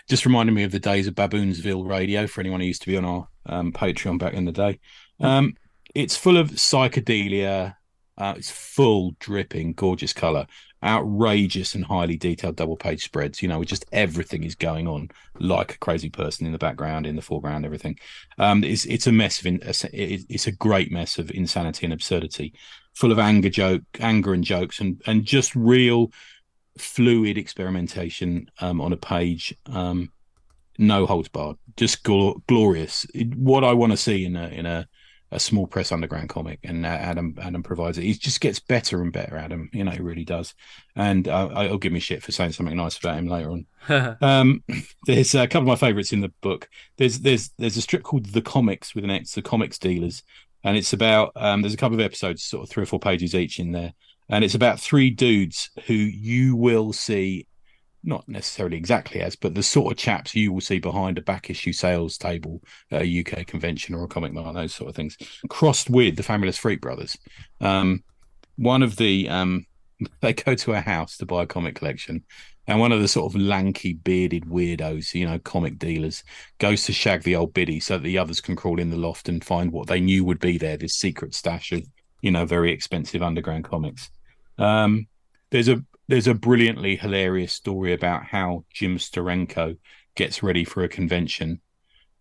just 0.09 0.27
reminded 0.27 0.53
me 0.53 0.65
of 0.65 0.73
the 0.73 0.81
days 0.81 1.07
of 1.07 1.15
Baboonsville 1.15 1.89
Radio 1.89 2.27
for 2.27 2.41
anyone 2.41 2.61
who 2.61 2.67
used 2.67 2.83
to 2.83 2.89
be 2.89 2.97
on 2.97 3.05
our 3.05 3.29
um, 3.47 3.73
Patreon 3.73 4.19
back 4.19 4.35
in 4.35 4.45
the 4.45 4.53
day. 4.53 4.81
Um, 5.21 5.55
it's 5.95 6.17
full 6.17 6.37
of 6.37 6.51
psychedelia. 6.51 7.77
Uh, 8.19 8.35
it's 8.37 8.51
full, 8.51 9.15
dripping, 9.19 9.73
gorgeous 9.73 10.13
color. 10.13 10.47
Outrageous 10.83 11.75
and 11.75 11.85
highly 11.85 12.17
detailed 12.17 12.57
double 12.57 12.77
page 12.77 13.03
spreads. 13.03 13.43
You 13.43 13.49
know, 13.49 13.63
just 13.65 13.85
everything 13.93 14.45
is 14.45 14.55
going 14.55 14.89
on 14.89 15.11
like 15.39 15.75
a 15.75 15.79
crazy 15.79 16.11
person 16.11 16.47
in 16.47 16.53
the 16.53 16.59
background, 16.59 17.07
in 17.07 17.17
the 17.17 17.23
foreground, 17.23 17.65
everything. 17.65 17.99
Um, 18.39 18.65
it's 18.65 18.85
it's 18.87 19.07
a 19.07 19.13
mess 19.13 19.41
of 19.41 19.47
in, 19.47 19.61
it's 19.63 20.47
a 20.47 20.53
great 20.53 20.91
mess 20.91 21.19
of 21.19 21.31
insanity 21.31 21.87
and 21.87 21.93
absurdity, 21.93 22.55
full 22.95 23.13
of 23.13 23.19
anger 23.19 23.51
joke, 23.51 23.83
anger 24.01 24.33
and 24.33 24.45
jokes, 24.45 24.81
and 24.81 25.01
and 25.07 25.25
just 25.25 25.55
real 25.55 26.11
fluid 26.79 27.37
experimentation 27.37 28.51
um, 28.61 28.81
on 28.81 28.93
a 28.93 28.97
page. 28.97 29.55
Um, 29.67 30.11
no 30.79 31.05
holds 31.05 31.29
barred, 31.29 31.59
just 31.77 32.03
gl- 32.05 32.41
glorious. 32.47 33.07
What 33.37 33.65
I 33.65 33.75
want 33.75 33.93
to 33.93 33.99
see 33.99 34.25
in 34.25 34.35
a 34.35 34.49
in 34.49 34.65
a 34.65 34.89
a 35.33 35.39
small 35.39 35.67
press 35.67 35.93
underground 35.93 36.29
comic, 36.29 36.59
and 36.65 36.85
Adam 36.85 37.37
Adam 37.41 37.63
provides 37.63 37.99
it. 37.99 38.05
He 38.05 38.15
just 38.15 38.41
gets 38.41 38.59
better 38.59 39.01
and 39.01 39.13
better. 39.13 39.37
Adam, 39.37 39.71
you 39.73 39.85
know, 39.85 39.93
he 39.93 40.01
really 40.01 40.25
does. 40.25 40.55
And 40.97 41.29
uh, 41.29 41.49
he'll 41.61 41.79
give 41.79 41.93
me 41.93 42.01
shit 42.01 42.23
for 42.23 42.33
saying 42.33 42.53
something 42.53 42.77
nice 42.77 42.99
about 42.99 43.17
him 43.17 43.29
later 43.29 43.51
on. 43.51 43.67
um, 44.21 44.65
there's 45.07 45.35
a 45.35 45.47
couple 45.47 45.71
of 45.71 45.81
my 45.81 45.87
favourites 45.87 46.13
in 46.13 46.21
the 46.21 46.33
book. 46.41 46.69
There's 46.97 47.21
there's 47.21 47.51
there's 47.59 47.77
a 47.77 47.83
strip 47.83 48.03
called 48.03 48.27
The 48.27 48.43
Comics 48.43 48.95
with 48.95 49.05
an 49.05 49.11
X, 49.11 49.35
The 49.35 49.43
Comics 49.43 49.79
Dealers, 49.79 50.23
and 50.65 50.77
it's 50.77 50.93
about 50.93 51.33
um, 51.37 51.63
there's 51.63 51.75
a 51.75 51.79
couple 51.79 51.99
of 51.99 52.05
episodes, 52.05 52.43
sort 52.43 52.65
of 52.65 52.71
three 52.71 52.83
or 52.83 52.87
four 52.87 53.01
pages 53.01 53.35
each 53.35 53.61
in 53.61 53.73
there, 53.73 53.95
and 54.29 54.45
it's 54.45 54.55
about 54.55 54.81
three 54.81 55.11
dudes 55.11 55.71
who 55.87 55.95
you 55.95 56.57
will 56.57 56.93
see 56.93 57.47
not 58.03 58.29
necessarily 58.29 58.77
exactly 58.77 59.21
as, 59.21 59.37
but 59.37 59.55
the 59.55 59.63
sort 59.63 59.93
of 59.93 59.99
chaps 59.99 60.35
you 60.35 60.53
will 60.53 60.61
see 60.61 60.79
behind 60.79 61.19
a 61.19 61.23
back 61.23 61.51
issue 61.51 61.73
sales 61.73 62.17
table 62.17 62.63
at 62.91 63.03
a 63.03 63.21
UK 63.21 63.47
convention 63.47 63.95
or 63.95 64.05
a 64.05 64.09
comic 64.09 64.33
mart, 64.33 64.55
those 64.55 64.75
sort 64.75 64.89
of 64.89 64.97
things, 64.97 65.17
crossed 65.49 65.91
with 65.91 66.17
the 66.17 66.23
Fabulous 66.23 66.59
Freak 66.59 66.81
Brothers. 66.81 67.17
Um, 67.61 68.03
one 68.57 68.83
of 68.83 68.97
the 68.97 69.29
um, 69.29 69.67
they 70.21 70.33
go 70.33 70.55
to 70.55 70.73
a 70.73 70.81
house 70.81 71.17
to 71.19 71.27
buy 71.27 71.43
a 71.43 71.47
comic 71.47 71.75
collection, 71.75 72.25
and 72.67 72.79
one 72.79 72.93
of 72.93 73.01
the 73.01 73.09
sort 73.09 73.33
of 73.33 73.41
lanky, 73.41 73.95
bearded 73.95 74.45
weirdos, 74.45 75.15
you 75.15 75.27
know, 75.27 75.39
comic 75.39 75.79
dealers, 75.79 76.23
goes 76.59 76.85
to 76.85 76.93
shag 76.93 77.23
the 77.23 77.37
old 77.37 77.53
biddy 77.53 77.81
so 77.81 77.95
that 77.95 78.05
the 78.05 78.19
others 78.19 78.41
can 78.41 78.57
crawl 78.57 78.79
in 78.79 78.91
the 78.91 78.97
loft 78.97 79.29
and 79.29 79.45
find 79.45 79.73
what 79.73 79.89
they 79.89 80.01
knew 80.01 80.25
would 80.25 80.39
be 80.39 80.57
there, 80.57 80.77
this 80.77 80.95
secret 80.95 81.35
stash 81.35 81.73
of, 81.73 81.83
you 82.23 82.31
know, 82.31 82.45
very 82.45 82.73
expensive 82.73 83.23
underground 83.23 83.65
comics. 83.65 84.09
Um, 84.59 85.09
there's 85.51 85.69
a 85.69 85.83
there's 86.11 86.27
a 86.27 86.35
brilliantly 86.35 86.97
hilarious 86.97 87.53
story 87.53 87.93
about 87.93 88.25
how 88.25 88.65
Jim 88.69 88.99
Steranko 88.99 89.79
gets 90.17 90.43
ready 90.43 90.65
for 90.65 90.83
a 90.83 90.89
convention. 90.89 91.61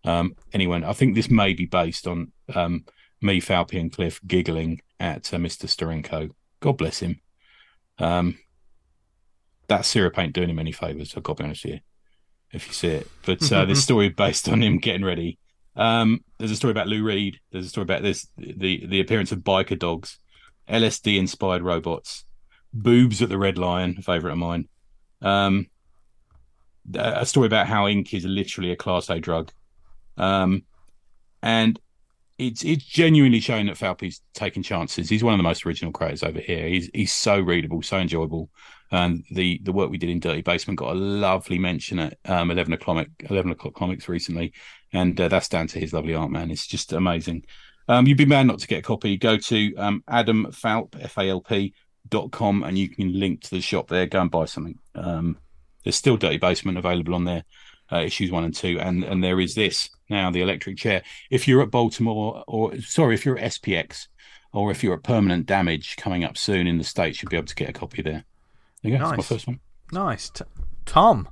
Um, 0.04 0.36
anyway, 0.52 0.82
I 0.84 0.92
think 0.92 1.16
this 1.16 1.28
may 1.28 1.54
be 1.54 1.66
based 1.66 2.06
on 2.06 2.30
um, 2.54 2.84
me, 3.20 3.40
Falpy, 3.40 3.80
and 3.80 3.92
Cliff 3.92 4.20
giggling 4.24 4.80
at 5.00 5.34
uh, 5.34 5.38
Mr. 5.38 5.66
Steranko. 5.66 6.30
God 6.60 6.78
bless 6.78 7.00
him. 7.00 7.20
Um, 7.98 8.38
that 9.66 9.84
syrup 9.84 10.16
ain't 10.20 10.34
doing 10.34 10.50
him 10.50 10.60
any 10.60 10.72
favors. 10.72 11.14
I've 11.16 11.24
got 11.24 11.38
to 11.38 11.42
be 11.42 11.46
honest 11.46 11.64
with 11.64 11.74
you, 11.74 11.80
if 12.52 12.68
you 12.68 12.72
see 12.72 12.88
it. 12.88 13.08
But 13.26 13.52
uh, 13.52 13.64
this 13.64 13.82
story 13.88 14.08
based 14.08 14.48
on 14.48 14.62
him 14.62 14.78
getting 14.78 15.04
ready. 15.04 15.36
Um, 15.74 16.20
there's 16.38 16.52
a 16.52 16.56
story 16.56 16.70
about 16.70 16.86
Lou 16.86 17.02
Reed. 17.02 17.40
There's 17.50 17.66
a 17.66 17.70
story 17.70 17.82
about 17.82 18.02
this 18.02 18.28
the 18.36 18.86
the 18.86 19.00
appearance 19.00 19.32
of 19.32 19.40
biker 19.40 19.78
dogs, 19.78 20.20
LSD 20.68 21.18
inspired 21.18 21.62
robots, 21.62 22.24
Boobs 22.72 23.22
at 23.22 23.28
the 23.28 23.38
Red 23.38 23.58
Lion, 23.58 23.96
a 23.98 24.02
favorite 24.02 24.32
of 24.32 24.38
mine. 24.38 24.68
Um, 25.22 25.66
a 26.94 27.26
story 27.26 27.46
about 27.46 27.66
how 27.66 27.88
ink 27.88 28.14
is 28.14 28.24
literally 28.24 28.72
a 28.72 28.76
class 28.76 29.10
A 29.10 29.20
drug. 29.20 29.52
Um, 30.16 30.64
and 31.42 31.78
it's 32.38 32.64
it's 32.64 32.84
genuinely 32.84 33.40
showing 33.40 33.66
that 33.66 33.76
Falpy's 33.76 34.22
taking 34.32 34.62
chances. 34.62 35.08
He's 35.08 35.22
one 35.22 35.34
of 35.34 35.38
the 35.38 35.44
most 35.44 35.66
original 35.66 35.92
creators 35.92 36.22
over 36.22 36.40
here. 36.40 36.66
He's 36.68 36.90
he's 36.94 37.12
so 37.12 37.38
readable, 37.38 37.82
so 37.82 37.98
enjoyable. 37.98 38.48
And 38.90 39.24
the 39.30 39.60
the 39.62 39.72
work 39.72 39.90
we 39.90 39.98
did 39.98 40.10
in 40.10 40.20
Dirty 40.20 40.42
Basement 40.42 40.78
got 40.78 40.92
a 40.92 40.98
lovely 40.98 41.58
mention 41.58 41.98
at 41.98 42.18
um, 42.24 42.50
eleven 42.50 42.72
o'clock 42.72 43.06
eleven 43.28 43.52
o'clock 43.52 43.74
comics 43.74 44.08
recently, 44.08 44.52
and 44.92 45.20
uh, 45.20 45.28
that's 45.28 45.48
down 45.48 45.66
to 45.68 45.78
his 45.78 45.92
lovely 45.92 46.14
art 46.14 46.30
man. 46.30 46.50
It's 46.50 46.66
just 46.66 46.92
amazing. 46.92 47.44
Um, 47.88 48.06
you'd 48.06 48.18
be 48.18 48.24
mad 48.24 48.46
not 48.46 48.58
to 48.60 48.66
get 48.66 48.78
a 48.78 48.82
copy. 48.82 49.16
Go 49.16 49.36
to 49.36 49.74
um, 49.76 50.02
Adam 50.08 50.46
Falp 50.50 50.96
F 50.98 51.18
A 51.18 51.28
L 51.28 51.40
P 51.40 51.74
dot 52.08 52.30
com 52.30 52.62
and 52.62 52.78
you 52.78 52.88
can 52.88 53.18
link 53.18 53.42
to 53.42 53.50
the 53.50 53.60
shop 53.60 53.88
there. 53.88 54.06
Go 54.06 54.20
and 54.20 54.30
buy 54.30 54.46
something. 54.46 54.78
Um, 54.94 55.38
there's 55.84 55.96
still 55.96 56.16
Dirty 56.16 56.38
Basement 56.38 56.78
available 56.78 57.14
on 57.14 57.24
there, 57.24 57.44
uh, 57.92 58.00
issues 58.00 58.30
one 58.30 58.44
and 58.44 58.54
two, 58.54 58.78
and 58.80 59.04
and 59.04 59.22
there 59.22 59.40
is 59.40 59.54
this 59.54 59.90
now, 60.08 60.30
the 60.30 60.42
electric 60.42 60.76
chair. 60.76 61.02
If 61.30 61.46
you're 61.46 61.62
at 61.62 61.70
Baltimore, 61.70 62.42
or 62.46 62.76
sorry, 62.80 63.14
if 63.14 63.24
you're 63.24 63.38
at 63.38 63.52
SPX, 63.52 64.08
or 64.52 64.70
if 64.70 64.82
you're 64.82 64.94
at 64.94 65.04
Permanent 65.04 65.46
Damage 65.46 65.96
coming 65.96 66.24
up 66.24 66.36
soon 66.36 66.66
in 66.66 66.78
the 66.78 66.84
states, 66.84 67.22
you'll 67.22 67.30
be 67.30 67.36
able 67.36 67.46
to 67.46 67.54
get 67.54 67.70
a 67.70 67.72
copy 67.72 68.02
there. 68.02 68.24
There 68.82 68.92
you 68.92 68.98
go. 68.98 69.04
Nice. 69.04 69.10
That's 69.10 69.30
my 69.30 69.34
first 69.36 69.46
one. 69.46 69.60
Nice, 69.92 70.30
T- 70.30 70.44
Tom. 70.86 71.28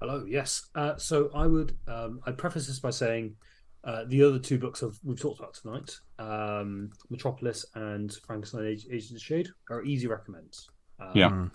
Hello. 0.00 0.24
Yes. 0.26 0.68
Uh, 0.74 0.96
so 0.96 1.30
I 1.34 1.46
would 1.46 1.76
um, 1.86 2.20
I'd 2.26 2.38
preface 2.38 2.66
this 2.66 2.78
by 2.78 2.90
saying 2.90 3.36
uh, 3.84 4.04
the 4.06 4.22
other 4.22 4.38
two 4.38 4.58
books 4.58 4.82
of, 4.82 4.98
we've 5.02 5.20
talked 5.20 5.40
about 5.40 5.54
tonight, 5.54 5.96
um, 6.18 6.90
Metropolis 7.10 7.66
and 7.74 8.12
Frankenstein 8.26 8.64
Agents 8.64 9.12
of 9.12 9.20
Shade, 9.20 9.48
are 9.70 9.82
easy 9.84 10.06
recommends. 10.06 10.70
Um, 11.00 11.10
yeah. 11.14 11.46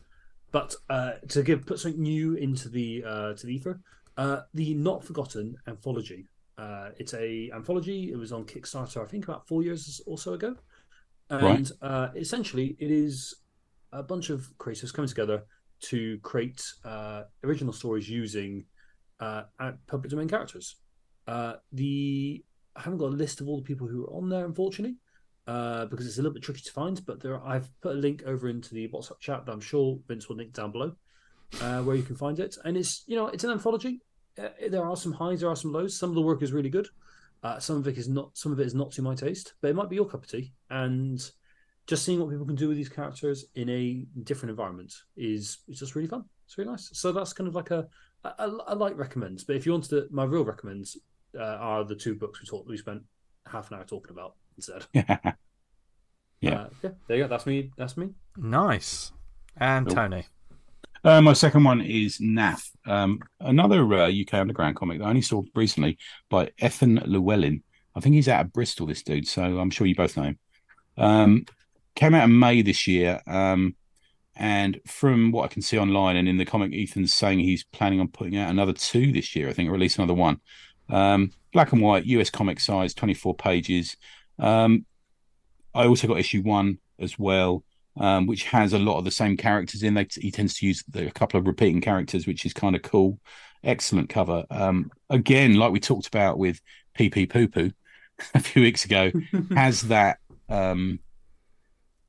But 0.51 0.75
uh, 0.89 1.13
to 1.29 1.43
give 1.43 1.65
put 1.65 1.79
something 1.79 2.01
new 2.01 2.35
into 2.35 2.69
the 2.69 3.03
uh, 3.05 3.33
to 3.33 3.45
the 3.45 3.53
ether, 3.53 3.79
uh, 4.17 4.41
the 4.53 4.73
Not 4.73 5.03
Forgotten 5.03 5.55
anthology. 5.67 6.27
Uh, 6.57 6.89
it's 6.97 7.13
a 7.13 7.49
anthology. 7.53 8.11
It 8.11 8.17
was 8.17 8.31
on 8.31 8.43
Kickstarter, 8.45 9.03
I 9.03 9.07
think, 9.07 9.25
about 9.25 9.47
four 9.47 9.63
years 9.63 10.01
or 10.05 10.17
so 10.17 10.33
ago, 10.33 10.55
and 11.29 11.71
right. 11.81 12.11
essentially 12.15 12.75
it 12.79 12.91
is 12.91 13.35
a 13.93 14.03
bunch 14.03 14.29
of 14.29 14.49
creators 14.57 14.91
coming 14.91 15.07
together 15.07 15.43
to 15.79 16.17
create 16.23 16.63
original 17.43 17.73
stories 17.73 18.09
using 18.09 18.65
public 19.19 20.09
domain 20.09 20.27
characters. 20.27 20.77
Uh, 21.27 21.55
the 21.71 22.43
I 22.75 22.81
haven't 22.81 22.99
got 22.99 23.07
a 23.07 23.15
list 23.15 23.41
of 23.41 23.47
all 23.47 23.57
the 23.57 23.63
people 23.63 23.87
who 23.87 24.05
are 24.05 24.13
on 24.13 24.29
there, 24.29 24.45
unfortunately, 24.45 24.97
uh, 25.47 25.85
because 25.85 26.05
it's 26.05 26.17
a 26.17 26.21
little 26.21 26.33
bit 26.33 26.43
tricky 26.43 26.61
to 26.61 26.71
find. 26.71 27.03
But 27.05 27.21
there, 27.21 27.35
are, 27.35 27.45
I've 27.45 27.69
put 27.81 27.95
a 27.95 27.99
link 27.99 28.23
over 28.25 28.47
into 28.47 28.73
the 28.73 28.87
WhatsApp 28.89 29.19
chat 29.19 29.45
that 29.45 29.51
I'm 29.51 29.61
sure 29.61 29.99
Vince 30.07 30.29
will 30.29 30.37
link 30.37 30.53
down 30.53 30.71
below, 30.71 30.93
uh, 31.61 31.81
where 31.81 31.95
you 31.95 32.03
can 32.03 32.15
find 32.15 32.39
it. 32.39 32.55
And 32.63 32.77
it's 32.77 33.03
you 33.07 33.15
know 33.15 33.27
it's 33.27 33.43
an 33.43 33.51
anthology. 33.51 34.01
Uh, 34.37 34.49
there 34.69 34.85
are 34.85 34.95
some 34.95 35.13
highs, 35.13 35.41
there 35.41 35.49
are 35.49 35.55
some 35.55 35.73
lows. 35.73 35.97
Some 35.97 36.09
of 36.09 36.15
the 36.15 36.21
work 36.21 36.43
is 36.43 36.53
really 36.53 36.69
good. 36.69 36.87
Uh, 37.43 37.59
some 37.59 37.77
of 37.77 37.87
it 37.87 37.97
is 37.97 38.07
not. 38.07 38.37
Some 38.37 38.51
of 38.51 38.59
it 38.59 38.67
is 38.67 38.75
not 38.75 38.91
to 38.91 39.01
my 39.01 39.15
taste, 39.15 39.53
but 39.61 39.69
it 39.69 39.75
might 39.75 39.89
be 39.89 39.95
your 39.95 40.07
cup 40.07 40.23
of 40.23 40.29
tea. 40.29 40.53
And 40.69 41.19
just 41.87 42.03
seeing 42.05 42.19
what 42.19 42.29
people 42.29 42.45
can 42.45 42.55
do 42.55 42.67
with 42.67 42.77
these 42.77 42.89
characters 42.89 43.45
in 43.55 43.69
a 43.69 44.05
different 44.23 44.51
environment 44.51 44.93
is 45.15 45.59
is 45.67 45.79
just 45.79 45.95
really 45.95 46.07
fun. 46.07 46.25
It's 46.45 46.57
really 46.57 46.69
nice. 46.69 46.89
So 46.93 47.11
that's 47.11 47.33
kind 47.33 47.47
of 47.47 47.55
like 47.55 47.71
a 47.71 47.87
light 48.75 48.95
recommends. 48.95 49.43
But 49.43 49.55
if 49.55 49.65
you 49.65 49.71
wanted 49.71 49.89
to, 49.89 50.07
my 50.11 50.23
real 50.23 50.45
recommends 50.45 50.97
uh, 51.37 51.57
are 51.59 51.83
the 51.83 51.95
two 51.95 52.15
books 52.15 52.41
we 52.41 52.47
talked 52.47 52.67
we 52.67 52.77
spent 52.77 53.03
half 53.45 53.71
an 53.71 53.77
hour 53.77 53.83
talking 53.83 54.11
about 54.11 54.35
instead. 54.55 54.85
yeah. 54.93 55.15
Uh, 56.43 56.69
yeah, 56.83 56.91
there 57.07 57.17
you 57.17 57.23
go. 57.23 57.27
That's 57.27 57.45
me. 57.45 57.71
That's 57.77 57.97
me. 57.97 58.09
Nice. 58.35 59.11
And 59.57 59.87
cool. 59.87 59.95
Tony. 59.95 60.25
Uh, 61.03 61.21
my 61.21 61.33
second 61.33 61.63
one 61.63 61.81
is 61.81 62.17
Naff, 62.17 62.69
um, 62.85 63.19
another 63.39 63.81
uh, 63.93 64.09
UK 64.09 64.33
underground 64.33 64.75
comic 64.75 64.99
that 64.99 65.05
I 65.05 65.09
only 65.09 65.21
saw 65.21 65.43
recently 65.55 65.97
by 66.29 66.51
Ethan 66.61 67.01
Llewellyn. 67.05 67.63
I 67.95 67.99
think 67.99 68.15
he's 68.15 68.27
out 68.27 68.45
of 68.45 68.53
Bristol, 68.53 68.87
this 68.87 69.03
dude, 69.03 69.27
so 69.27 69.41
I'm 69.41 69.69
sure 69.69 69.87
you 69.87 69.95
both 69.95 70.17
know 70.17 70.23
him. 70.23 70.39
Um, 70.97 71.45
came 71.95 72.13
out 72.13 72.25
in 72.25 72.37
May 72.37 72.61
this 72.61 72.87
year, 72.87 73.21
um, 73.27 73.75
and 74.35 74.79
from 74.85 75.31
what 75.31 75.45
I 75.45 75.53
can 75.53 75.61
see 75.61 75.79
online 75.79 76.15
and 76.15 76.27
in 76.27 76.37
the 76.37 76.45
comic, 76.45 76.73
Ethan's 76.73 77.13
saying 77.13 77.39
he's 77.39 77.63
planning 77.63 77.99
on 77.99 78.07
putting 78.07 78.37
out 78.37 78.49
another 78.49 78.73
two 78.73 79.11
this 79.11 79.35
year. 79.35 79.49
I 79.49 79.53
think, 79.53 79.69
or 79.69 79.73
at 79.73 79.79
least 79.79 79.97
another 79.97 80.13
one. 80.13 80.41
Um, 80.89 81.31
black 81.53 81.71
and 81.71 81.81
white, 81.81 82.05
US 82.05 82.29
comic 82.29 82.59
size, 82.59 82.93
24 82.93 83.35
pages. 83.35 83.97
Um, 84.39 84.85
I 85.73 85.85
also 85.85 86.07
got 86.07 86.19
issue 86.19 86.41
one 86.41 86.79
as 86.99 87.17
well, 87.17 87.63
um, 87.97 88.27
which 88.27 88.43
has 88.45 88.73
a 88.73 88.79
lot 88.79 88.97
of 88.97 89.05
the 89.05 89.11
same 89.11 89.37
characters 89.37 89.83
in. 89.83 89.93
They, 89.93 90.07
he 90.19 90.31
tends 90.31 90.57
to 90.59 90.67
use 90.67 90.83
the, 90.87 91.07
a 91.07 91.11
couple 91.11 91.39
of 91.39 91.47
repeating 91.47 91.81
characters, 91.81 92.27
which 92.27 92.45
is 92.45 92.53
kind 92.53 92.75
of 92.75 92.81
cool. 92.81 93.19
Excellent 93.63 94.09
cover. 94.09 94.45
Um, 94.49 94.91
again, 95.09 95.55
like 95.55 95.71
we 95.71 95.79
talked 95.79 96.07
about 96.07 96.37
with 96.37 96.61
PP 96.97 97.29
Poo 97.29 97.47
Poo 97.47 97.71
a 98.33 98.39
few 98.39 98.61
weeks 98.61 98.85
ago, 98.85 99.11
has 99.55 99.81
that 99.83 100.17
um, 100.49 100.99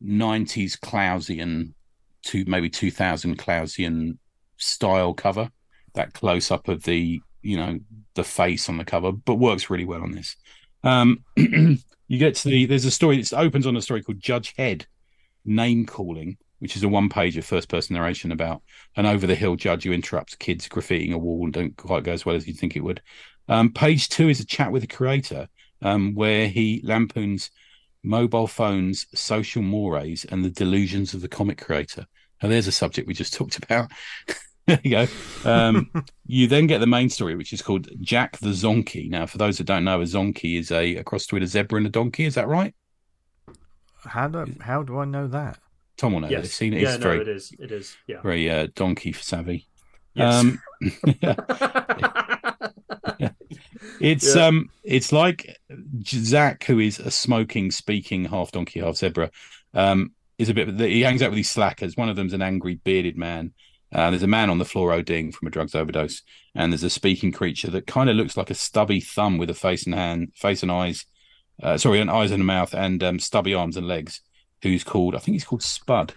90s 0.03 0.79
Clowesian 0.79 1.73
to 2.25 2.45
maybe 2.47 2.69
2000 2.69 3.39
Clowesian 3.39 4.19
style 4.57 5.15
cover, 5.15 5.51
that 5.95 6.13
close 6.13 6.51
up 6.51 6.69
of 6.69 6.83
the 6.83 7.21
you 7.43 7.57
know 7.57 7.79
the 8.15 8.25
face 8.25 8.69
on 8.69 8.79
the 8.79 8.85
cover, 8.85 9.13
but 9.13 9.37
works 9.37 9.71
really 9.71 9.85
well 9.85 10.03
on 10.03 10.13
this. 10.13 10.37
Um, 10.83 11.25
you 11.37 12.19
get 12.19 12.35
to 12.37 12.49
the 12.49 12.67
there's 12.67 12.85
a 12.85 12.91
story 12.91 13.21
that 13.21 13.33
opens 13.33 13.67
on 13.67 13.77
a 13.77 13.83
story 13.83 14.03
called 14.03 14.21
Judge 14.21 14.55
Head 14.57 14.87
name 15.45 15.87
calling, 15.87 16.37
which 16.59 16.77
is 16.77 16.83
a 16.83 16.89
one 16.89 17.09
page 17.09 17.37
of 17.37 17.45
first 17.45 17.69
person 17.69 17.95
narration 17.95 18.33
about 18.33 18.63
an 18.97 19.07
over 19.07 19.27
the 19.27 19.35
hill 19.35 19.57
judge 19.57 19.85
who 19.85 19.93
interrupts 19.93 20.35
kids 20.37 20.69
graffitiing 20.69 21.13
a 21.13 21.19
wall 21.19 21.45
and 21.45 21.53
don't 21.53 21.77
quite 21.77 22.05
go 22.05 22.13
as 22.13 22.27
well 22.27 22.37
as 22.37 22.47
you'd 22.47 22.59
think 22.59 22.77
it 22.77 22.85
would. 22.85 23.03
Um, 23.49 23.73
page 23.73 24.09
two 24.09 24.29
is 24.29 24.41
a 24.41 24.47
chat 24.47 24.73
with 24.73 24.83
the 24.83 24.89
creator 24.89 25.49
um, 25.83 26.15
where 26.15 26.49
he 26.49 26.81
lampoons 26.85 27.51
mobile 28.03 28.47
phones, 28.47 29.07
social 29.15 29.63
mores, 29.63 30.25
and 30.25 30.45
the 30.45 30.51
delusions 30.51 31.15
of 31.15 31.21
the 31.21 31.29
comic 31.29 31.61
creator. 31.61 32.07
And 32.41 32.53
there's 32.53 32.69
a 32.69 32.73
subject 32.73 33.09
we 33.09 33.15
just 33.15 33.35
talked 33.35 33.59
about. 33.59 33.91
there 34.69 34.81
you 34.85 34.91
go. 34.91 35.07
Um, 35.45 35.91
you 36.27 36.47
then 36.47 36.67
get 36.67 36.79
the 36.79 36.87
main 36.87 37.09
story, 37.11 37.35
which 37.35 37.53
is 37.53 37.63
called 37.63 37.89
Jack 38.01 38.39
the 38.39 38.51
Zonkey. 38.51 39.11
Now, 39.11 39.27
for 39.27 39.39
those 39.39 39.59
that 39.59 39.65
don't 39.65 39.85
know, 39.85 40.01
a 40.01 40.05
zonkey 40.05 40.59
is 40.59 40.71
a, 40.71 40.97
a 40.97 41.05
cross 41.05 41.27
between 41.27 41.43
a 41.43 41.47
zebra 41.47 41.79
and 41.79 41.87
a 41.87 41.91
donkey. 41.91 42.25
Is 42.25 42.35
that 42.37 42.49
right? 42.49 42.75
How 44.05 44.29
do 44.29 44.47
how 44.61 44.83
do 44.85 44.99
I 44.99 45.05
know 45.05 45.27
that? 45.29 45.59
Tom 45.97 46.13
will 46.13 46.21
know 46.21 46.29
Yes. 46.29 46.43
this. 46.43 46.55
Seen 46.55 46.75
it. 46.75 46.83
yeah, 46.83 46.91
It's 46.95 46.99
no, 46.99 47.03
very, 47.11 47.21
it 47.23 47.29
is. 47.29 47.53
It 47.59 47.73
is. 47.73 47.97
Yeah. 48.07 48.21
very 48.23 48.49
uh, 48.49 48.69
donkey 48.77 49.13
savvy. 49.13 49.67
Yes. 50.15 50.35
Um, 50.35 50.61
It's 54.01 54.35
Yeah. 54.37 54.47
um, 54.47 54.71
it's 54.85 55.13
like 55.13 55.57
Zach, 56.05 56.65
who 56.65 56.79
is 56.79 56.99
a 57.01 57.11
smoking, 57.11 57.71
speaking 57.71 58.25
half 58.27 58.53
donkey, 58.53 58.81
half 58.81 58.97
zebra. 58.97 59.31
Um, 59.75 60.13
is 60.39 60.49
a 60.49 60.55
bit. 60.55 60.69
He 60.79 61.03
hangs 61.03 61.23
out 61.23 61.31
with 61.31 61.37
these 61.37 61.51
slackers. 61.51 61.97
One 61.97 62.09
of 62.09 62.17
them's 62.17 62.33
an 62.33 62.43
angry, 62.43 62.77
bearded 62.77 63.17
man. 63.17 63.53
Uh, 63.93 64.11
there's 64.11 64.23
a 64.23 64.27
man 64.27 64.51
on 64.51 64.59
the 64.59 64.65
floor 64.65 64.91
ODing 64.91 65.33
from 65.33 65.49
a 65.49 65.51
drugs 65.51 65.75
overdose, 65.75 66.23
and 66.55 66.73
there's 66.73 66.83
a 66.83 66.91
speaking 66.91 67.33
creature 67.33 67.71
that 67.71 67.87
kind 67.87 68.11
of 68.11 68.17
looks 68.17 68.37
like 68.37 68.51
a 68.51 68.55
stubby 68.55 69.01
thumb 69.01 69.39
with 69.39 69.51
a 69.51 69.55
face 69.55 69.87
and 69.87 69.95
hand, 69.95 70.33
face 70.35 70.63
and 70.63 70.71
eyes. 70.71 71.07
Uh, 71.63 71.77
sorry, 71.77 72.01
an 72.01 72.11
eyes 72.11 72.31
and 72.31 72.43
a 72.43 72.45
mouth, 72.45 72.75
and 72.75 73.03
um, 73.03 73.19
stubby 73.19 73.55
arms 73.55 73.77
and 73.77 73.89
legs. 73.89 74.21
Who's 74.63 74.85
called? 74.85 75.15
I 75.15 75.19
think 75.19 75.35
he's 75.35 75.45
called 75.45 75.63
Spud. 75.63 76.15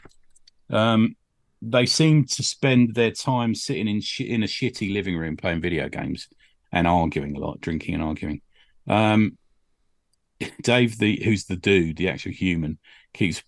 Um, 0.69 1.15
they 1.61 1.85
seem 1.85 2.25
to 2.25 2.43
spend 2.43 2.95
their 2.95 3.11
time 3.11 3.53
sitting 3.55 3.87
in 3.87 4.01
sh- 4.01 4.21
in 4.21 4.43
a 4.43 4.47
shitty 4.47 4.91
living 4.91 5.17
room 5.17 5.37
playing 5.37 5.61
video 5.61 5.89
games 5.89 6.27
and 6.71 6.87
arguing 6.87 7.35
a 7.35 7.39
lot, 7.39 7.61
drinking 7.61 7.95
and 7.95 8.03
arguing. 8.03 8.41
Um, 8.87 9.37
Dave, 10.63 10.97
the 10.97 11.21
who's 11.23 11.45
the 11.45 11.55
dude, 11.55 11.97
the 11.97 12.09
actual 12.09 12.31
human, 12.31 12.79
keeps 13.13 13.43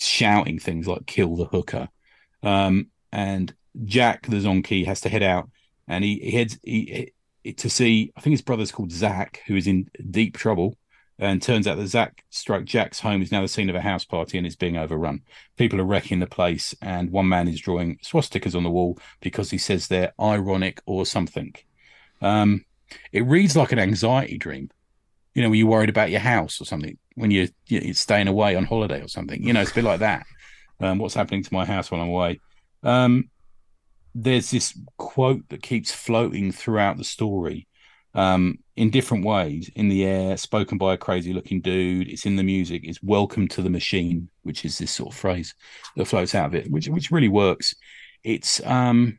shouting 0.00 0.58
things 0.58 0.86
like 0.86 1.06
"kill 1.06 1.36
the 1.36 1.46
hooker," 1.46 1.88
um, 2.42 2.88
and 3.14 3.54
Jack, 3.84 4.26
the 4.26 4.36
zonkey, 4.36 4.84
has 4.86 5.00
to 5.02 5.08
head 5.08 5.22
out, 5.22 5.48
and 5.88 6.02
he, 6.04 6.18
he 6.18 6.30
heads 6.32 6.58
he, 6.62 7.12
he- 7.44 7.52
to 7.54 7.70
see. 7.70 8.12
I 8.16 8.20
think 8.20 8.32
his 8.32 8.42
brother's 8.42 8.72
called 8.72 8.90
Zach, 8.90 9.42
who 9.46 9.54
is 9.56 9.66
in 9.66 9.88
deep 10.10 10.36
trouble. 10.36 10.76
And 11.16 11.40
turns 11.40 11.68
out 11.68 11.76
that 11.76 11.86
Zach 11.86 12.24
struck 12.30 12.64
Jack's 12.64 12.98
home 12.98 13.22
is 13.22 13.30
now 13.30 13.40
the 13.40 13.46
scene 13.46 13.70
of 13.70 13.76
a 13.76 13.80
house 13.80 14.04
party 14.04 14.36
and 14.36 14.44
it's 14.44 14.56
being 14.56 14.76
overrun. 14.76 15.20
People 15.56 15.80
are 15.80 15.84
wrecking 15.84 16.18
the 16.18 16.26
place, 16.26 16.74
and 16.82 17.12
one 17.12 17.28
man 17.28 17.46
is 17.46 17.60
drawing 17.60 17.98
swastikas 17.98 18.56
on 18.56 18.64
the 18.64 18.70
wall 18.70 18.98
because 19.20 19.48
he 19.48 19.58
says 19.58 19.86
they're 19.86 20.12
ironic 20.20 20.80
or 20.86 21.06
something. 21.06 21.54
Um, 22.20 22.64
it 23.12 23.24
reads 23.26 23.54
like 23.54 23.70
an 23.70 23.78
anxiety 23.78 24.38
dream. 24.38 24.70
You 25.34 25.42
know, 25.42 25.50
when 25.50 25.58
you're 25.60 25.68
worried 25.68 25.88
about 25.88 26.10
your 26.10 26.20
house 26.20 26.60
or 26.60 26.64
something, 26.64 26.98
when 27.14 27.30
you're, 27.30 27.48
you're 27.68 27.94
staying 27.94 28.26
away 28.26 28.56
on 28.56 28.64
holiday 28.64 29.00
or 29.00 29.08
something. 29.08 29.40
You 29.40 29.52
know, 29.52 29.60
it's 29.60 29.70
a 29.70 29.74
bit 29.74 29.84
like 29.84 30.00
that. 30.00 30.26
Um, 30.80 30.98
what's 30.98 31.14
happening 31.14 31.44
to 31.44 31.54
my 31.54 31.64
house 31.64 31.92
while 31.92 32.00
I'm 32.00 32.08
away? 32.08 32.40
Um, 32.84 33.30
there's 34.14 34.50
this 34.50 34.78
quote 34.96 35.48
that 35.48 35.62
keeps 35.62 35.90
floating 35.90 36.52
throughout 36.52 36.96
the 36.96 37.04
story 37.04 37.66
um, 38.14 38.58
in 38.76 38.90
different 38.90 39.24
ways 39.24 39.70
in 39.74 39.88
the 39.88 40.04
air, 40.04 40.36
spoken 40.36 40.78
by 40.78 40.94
a 40.94 40.98
crazy 40.98 41.32
looking 41.32 41.60
dude. 41.60 42.08
It's 42.08 42.26
in 42.26 42.36
the 42.36 42.42
music. 42.42 42.82
It's 42.84 43.02
welcome 43.02 43.48
to 43.48 43.62
the 43.62 43.70
machine, 43.70 44.28
which 44.42 44.64
is 44.64 44.78
this 44.78 44.92
sort 44.92 45.12
of 45.12 45.18
phrase 45.18 45.54
that 45.96 46.04
floats 46.04 46.34
out 46.34 46.46
of 46.46 46.54
it, 46.54 46.70
which 46.70 46.88
which 46.88 47.10
really 47.10 47.28
works. 47.28 47.74
It's 48.22 48.64
um 48.64 49.18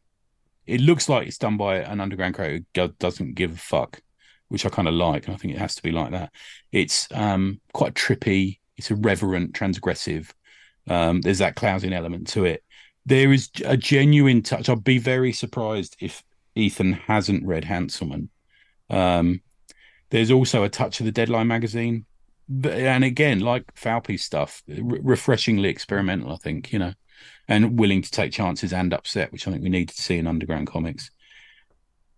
it 0.65 0.81
looks 0.81 1.09
like 1.09 1.27
it's 1.27 1.37
done 1.37 1.57
by 1.57 1.77
an 1.77 1.99
underground 1.99 2.35
creator 2.35 2.65
who 2.75 2.87
doesn't 2.99 3.35
give 3.35 3.51
a 3.51 3.57
fuck, 3.57 4.01
which 4.47 4.65
I 4.65 4.69
kind 4.69 4.87
of 4.87 4.93
like. 4.93 5.25
And 5.25 5.35
I 5.35 5.37
think 5.37 5.53
it 5.53 5.59
has 5.59 5.75
to 5.75 5.83
be 5.83 5.91
like 5.91 6.11
that. 6.11 6.31
It's 6.71 7.07
um 7.11 7.59
quite 7.73 7.95
trippy. 7.95 8.59
It's 8.77 8.91
irreverent, 8.91 9.53
transgressive. 9.53 10.31
Um, 10.87 11.21
there's 11.21 11.39
that 11.39 11.55
clousing 11.55 11.93
element 11.93 12.27
to 12.29 12.45
it. 12.45 12.63
There 13.05 13.31
is 13.31 13.49
a 13.63 13.77
genuine 13.77 14.41
touch. 14.41 14.69
I'd 14.69 14.83
be 14.83 14.97
very 14.97 15.31
surprised 15.31 15.95
if 15.99 16.23
Ethan 16.55 16.93
hasn't 16.93 17.45
read 17.45 17.63
Hanselmann. 17.63 18.29
Um, 18.89 19.41
there's 20.09 20.31
also 20.31 20.63
a 20.63 20.69
touch 20.69 20.99
of 20.99 21.05
the 21.05 21.11
Deadline 21.11 21.47
magazine, 21.47 22.05
but, 22.47 22.73
and 22.73 23.03
again, 23.03 23.39
like 23.39 23.73
Falpy's 23.75 24.23
stuff, 24.23 24.63
re- 24.67 24.99
refreshingly 25.01 25.69
experimental. 25.69 26.31
I 26.31 26.37
think 26.37 26.71
you 26.71 26.79
know, 26.79 26.93
and 27.47 27.79
willing 27.79 28.01
to 28.01 28.11
take 28.11 28.31
chances 28.31 28.73
and 28.73 28.93
upset, 28.93 29.31
which 29.31 29.47
I 29.47 29.51
think 29.51 29.63
we 29.63 29.69
need 29.69 29.89
to 29.89 30.01
see 30.01 30.17
in 30.17 30.27
underground 30.27 30.67
comics. 30.67 31.11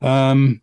Um, 0.02 0.62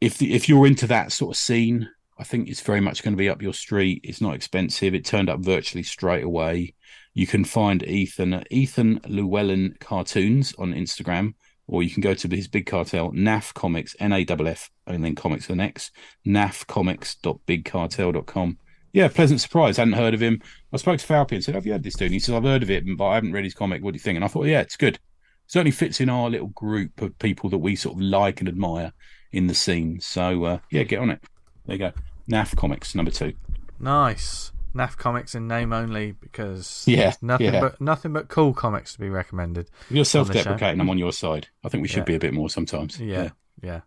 if 0.00 0.18
the, 0.18 0.34
if 0.34 0.48
you're 0.48 0.66
into 0.66 0.86
that 0.88 1.12
sort 1.12 1.34
of 1.34 1.38
scene, 1.38 1.88
I 2.18 2.24
think 2.24 2.48
it's 2.48 2.60
very 2.60 2.80
much 2.80 3.02
going 3.02 3.14
to 3.14 3.18
be 3.18 3.28
up 3.28 3.42
your 3.42 3.54
street. 3.54 4.00
It's 4.04 4.20
not 4.20 4.34
expensive. 4.34 4.94
It 4.94 5.04
turned 5.04 5.28
up 5.28 5.40
virtually 5.40 5.82
straight 5.82 6.24
away. 6.24 6.74
You 7.14 7.26
can 7.26 7.44
find 7.44 7.82
Ethan 7.82 8.34
at 8.34 8.46
Ethan 8.50 9.00
Llewellyn 9.08 9.76
Cartoons 9.80 10.54
on 10.58 10.72
Instagram, 10.72 11.34
or 11.66 11.82
you 11.82 11.90
can 11.90 12.00
go 12.00 12.14
to 12.14 12.28
his 12.28 12.48
big 12.48 12.66
cartel, 12.66 13.10
Naff 13.12 13.52
Comics, 13.54 13.96
N 14.00 14.12
A 14.12 14.24
F 14.28 14.40
F, 14.40 14.70
and 14.86 15.04
then 15.04 15.14
comics 15.14 15.48
with 15.48 15.54
an 15.54 15.60
X, 15.60 15.90
nafcomics.bigcartel.com. 16.26 18.58
Yeah, 18.92 19.08
pleasant 19.08 19.40
surprise. 19.40 19.76
Hadn't 19.76 19.92
heard 19.94 20.14
of 20.14 20.20
him. 20.20 20.40
I 20.72 20.78
spoke 20.78 20.98
to 20.98 21.06
Falpy 21.06 21.32
and 21.32 21.44
said, 21.44 21.54
Have 21.54 21.66
you 21.66 21.72
heard 21.72 21.82
this 21.82 21.94
dude? 21.94 22.06
And 22.06 22.14
he 22.14 22.20
says, 22.20 22.34
I've 22.34 22.44
heard 22.44 22.62
of 22.62 22.70
it, 22.70 22.84
but 22.96 23.06
I 23.06 23.16
haven't 23.16 23.32
read 23.32 23.44
his 23.44 23.54
comic. 23.54 23.82
What 23.82 23.92
do 23.92 23.96
you 23.96 24.00
think? 24.00 24.16
And 24.16 24.24
I 24.24 24.28
thought, 24.28 24.46
Yeah, 24.46 24.60
it's 24.60 24.76
good. 24.76 24.98
Certainly 25.46 25.72
fits 25.72 26.00
in 26.00 26.08
our 26.08 26.30
little 26.30 26.48
group 26.48 27.00
of 27.00 27.18
people 27.18 27.50
that 27.50 27.58
we 27.58 27.76
sort 27.76 27.96
of 27.96 28.02
like 28.02 28.40
and 28.40 28.48
admire 28.48 28.92
in 29.32 29.46
the 29.46 29.54
scene. 29.54 30.00
So, 30.00 30.44
uh, 30.44 30.58
yeah, 30.70 30.84
get 30.84 31.00
on 31.00 31.10
it. 31.10 31.22
There 31.66 31.76
you 31.76 31.78
go. 31.78 31.92
Naff 32.30 32.56
Comics, 32.56 32.94
number 32.94 33.10
two. 33.10 33.34
Nice. 33.78 34.52
Naff 34.74 34.96
comics 34.96 35.34
in 35.34 35.48
name 35.48 35.72
only 35.72 36.12
because 36.12 36.84
Yeah, 36.88 37.14
nothing 37.22 37.52
yeah. 37.54 37.60
but 37.60 37.80
nothing 37.80 38.12
but 38.12 38.28
cool 38.28 38.52
comics 38.52 38.92
to 38.94 39.00
be 39.00 39.08
recommended. 39.08 39.70
If 39.88 39.96
you're 39.96 40.04
self-deprecating. 40.04 40.80
I'm 40.80 40.90
on 40.90 40.98
your 40.98 41.12
side. 41.12 41.48
I 41.64 41.68
think 41.68 41.82
we 41.82 41.88
should 41.88 41.98
Yeah. 42.00 42.04
be 42.04 42.14
a 42.16 42.18
bit 42.20 42.34
more 42.34 42.50
sometimes. 42.50 43.00
Yeah, 43.00 43.30
yeah, 43.62 43.80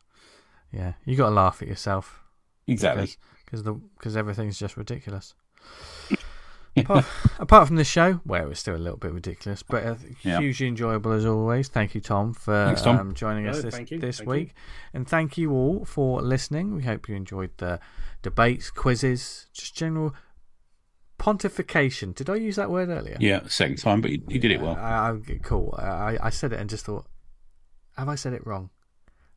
yeah. 0.71 0.93
You 1.05 1.15
got 1.15 1.29
to 1.29 1.35
laugh 1.35 1.61
at 1.61 1.67
yourself 1.67 2.19
exactly. 2.67 3.09
because 3.45 3.63
the 3.63 3.73
because 3.73 4.17
everything's 4.17 4.57
just 4.59 4.75
ridiculous. 4.77 5.33
apart, 6.77 7.05
apart 7.39 7.67
from 7.67 7.75
this 7.75 7.87
show, 7.87 8.13
where 8.23 8.43
it 8.43 8.47
was 8.49 8.59
still 8.59 8.75
a 8.75 8.77
little 8.77 8.97
bit 8.97 9.11
ridiculous, 9.11 9.61
but 9.63 9.85
uh, 9.85 9.95
Yeah. 10.23 10.39
hugely 10.39 10.67
enjoyable 10.67 11.11
as 11.11 11.25
always. 11.25 11.67
Thank 11.67 11.93
you, 11.95 12.01
Tom, 12.01 12.33
for 12.33 12.65
Thanks, 12.65 12.81
Tom. 12.81 12.97
Um, 12.97 13.13
joining 13.13 13.47
us 13.47 13.57
No, 13.57 13.61
this, 13.63 13.75
this 13.89 14.17
thank 14.17 14.19
you. 14.21 14.25
week, 14.25 14.53
and 14.93 15.07
thank 15.07 15.37
you 15.37 15.51
all 15.51 15.83
for 15.85 16.21
listening. 16.21 16.75
We 16.75 16.83
hope 16.83 17.09
you 17.09 17.15
enjoyed 17.15 17.51
the 17.57 17.79
debates, 18.21 18.71
quizzes, 18.71 19.47
just 19.53 19.75
general 19.75 20.13
pontification. 21.21 22.15
Did 22.15 22.29
I 22.29 22.35
use 22.35 22.55
that 22.55 22.71
word 22.71 22.89
earlier? 22.89 23.15
Yeah, 23.19 23.41
second 23.47 23.77
time, 23.77 24.01
but 24.01 24.09
you, 24.11 24.21
you 24.27 24.39
did 24.39 24.51
it 24.51 24.59
well. 24.59 24.75
I, 24.75 25.11
I, 25.11 25.39
cool. 25.43 25.75
I, 25.77 26.17
I 26.21 26.29
said 26.31 26.51
it 26.51 26.59
and 26.59 26.69
just 26.69 26.85
thought, 26.85 27.05
have 27.95 28.09
I 28.09 28.15
said 28.15 28.33
it 28.33 28.45
wrong? 28.45 28.71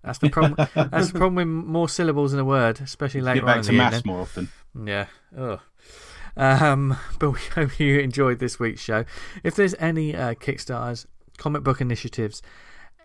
That's 0.03 0.19
the 0.19 0.31
problem. 0.31 0.57
that's 0.75 1.13
the 1.13 1.19
problem 1.19 1.35
with 1.35 1.47
more 1.47 1.89
syllables 1.89 2.33
in 2.33 2.39
a 2.39 2.45
word, 2.45 2.81
especially 2.81 3.21
later 3.21 3.41
Get 3.41 3.47
back 3.47 3.57
on 3.59 3.63
to 3.65 3.73
maths 3.73 3.99
evening. 3.99 4.15
more 4.15 4.23
often. 4.23 4.49
Yeah. 4.85 5.07
Ugh. 5.37 5.61
Um, 6.37 6.97
but 7.19 7.31
we 7.31 7.41
hope 7.55 7.79
you 7.79 7.99
enjoyed 8.01 8.39
this 8.39 8.59
week's 8.59 8.81
show. 8.81 9.05
If 9.43 9.55
there's 9.55 9.75
any 9.79 10.17
uh, 10.17 10.35
Kickstarters, 10.35 11.07
comic 11.37 11.63
book 11.63 11.81
initiatives, 11.83 12.41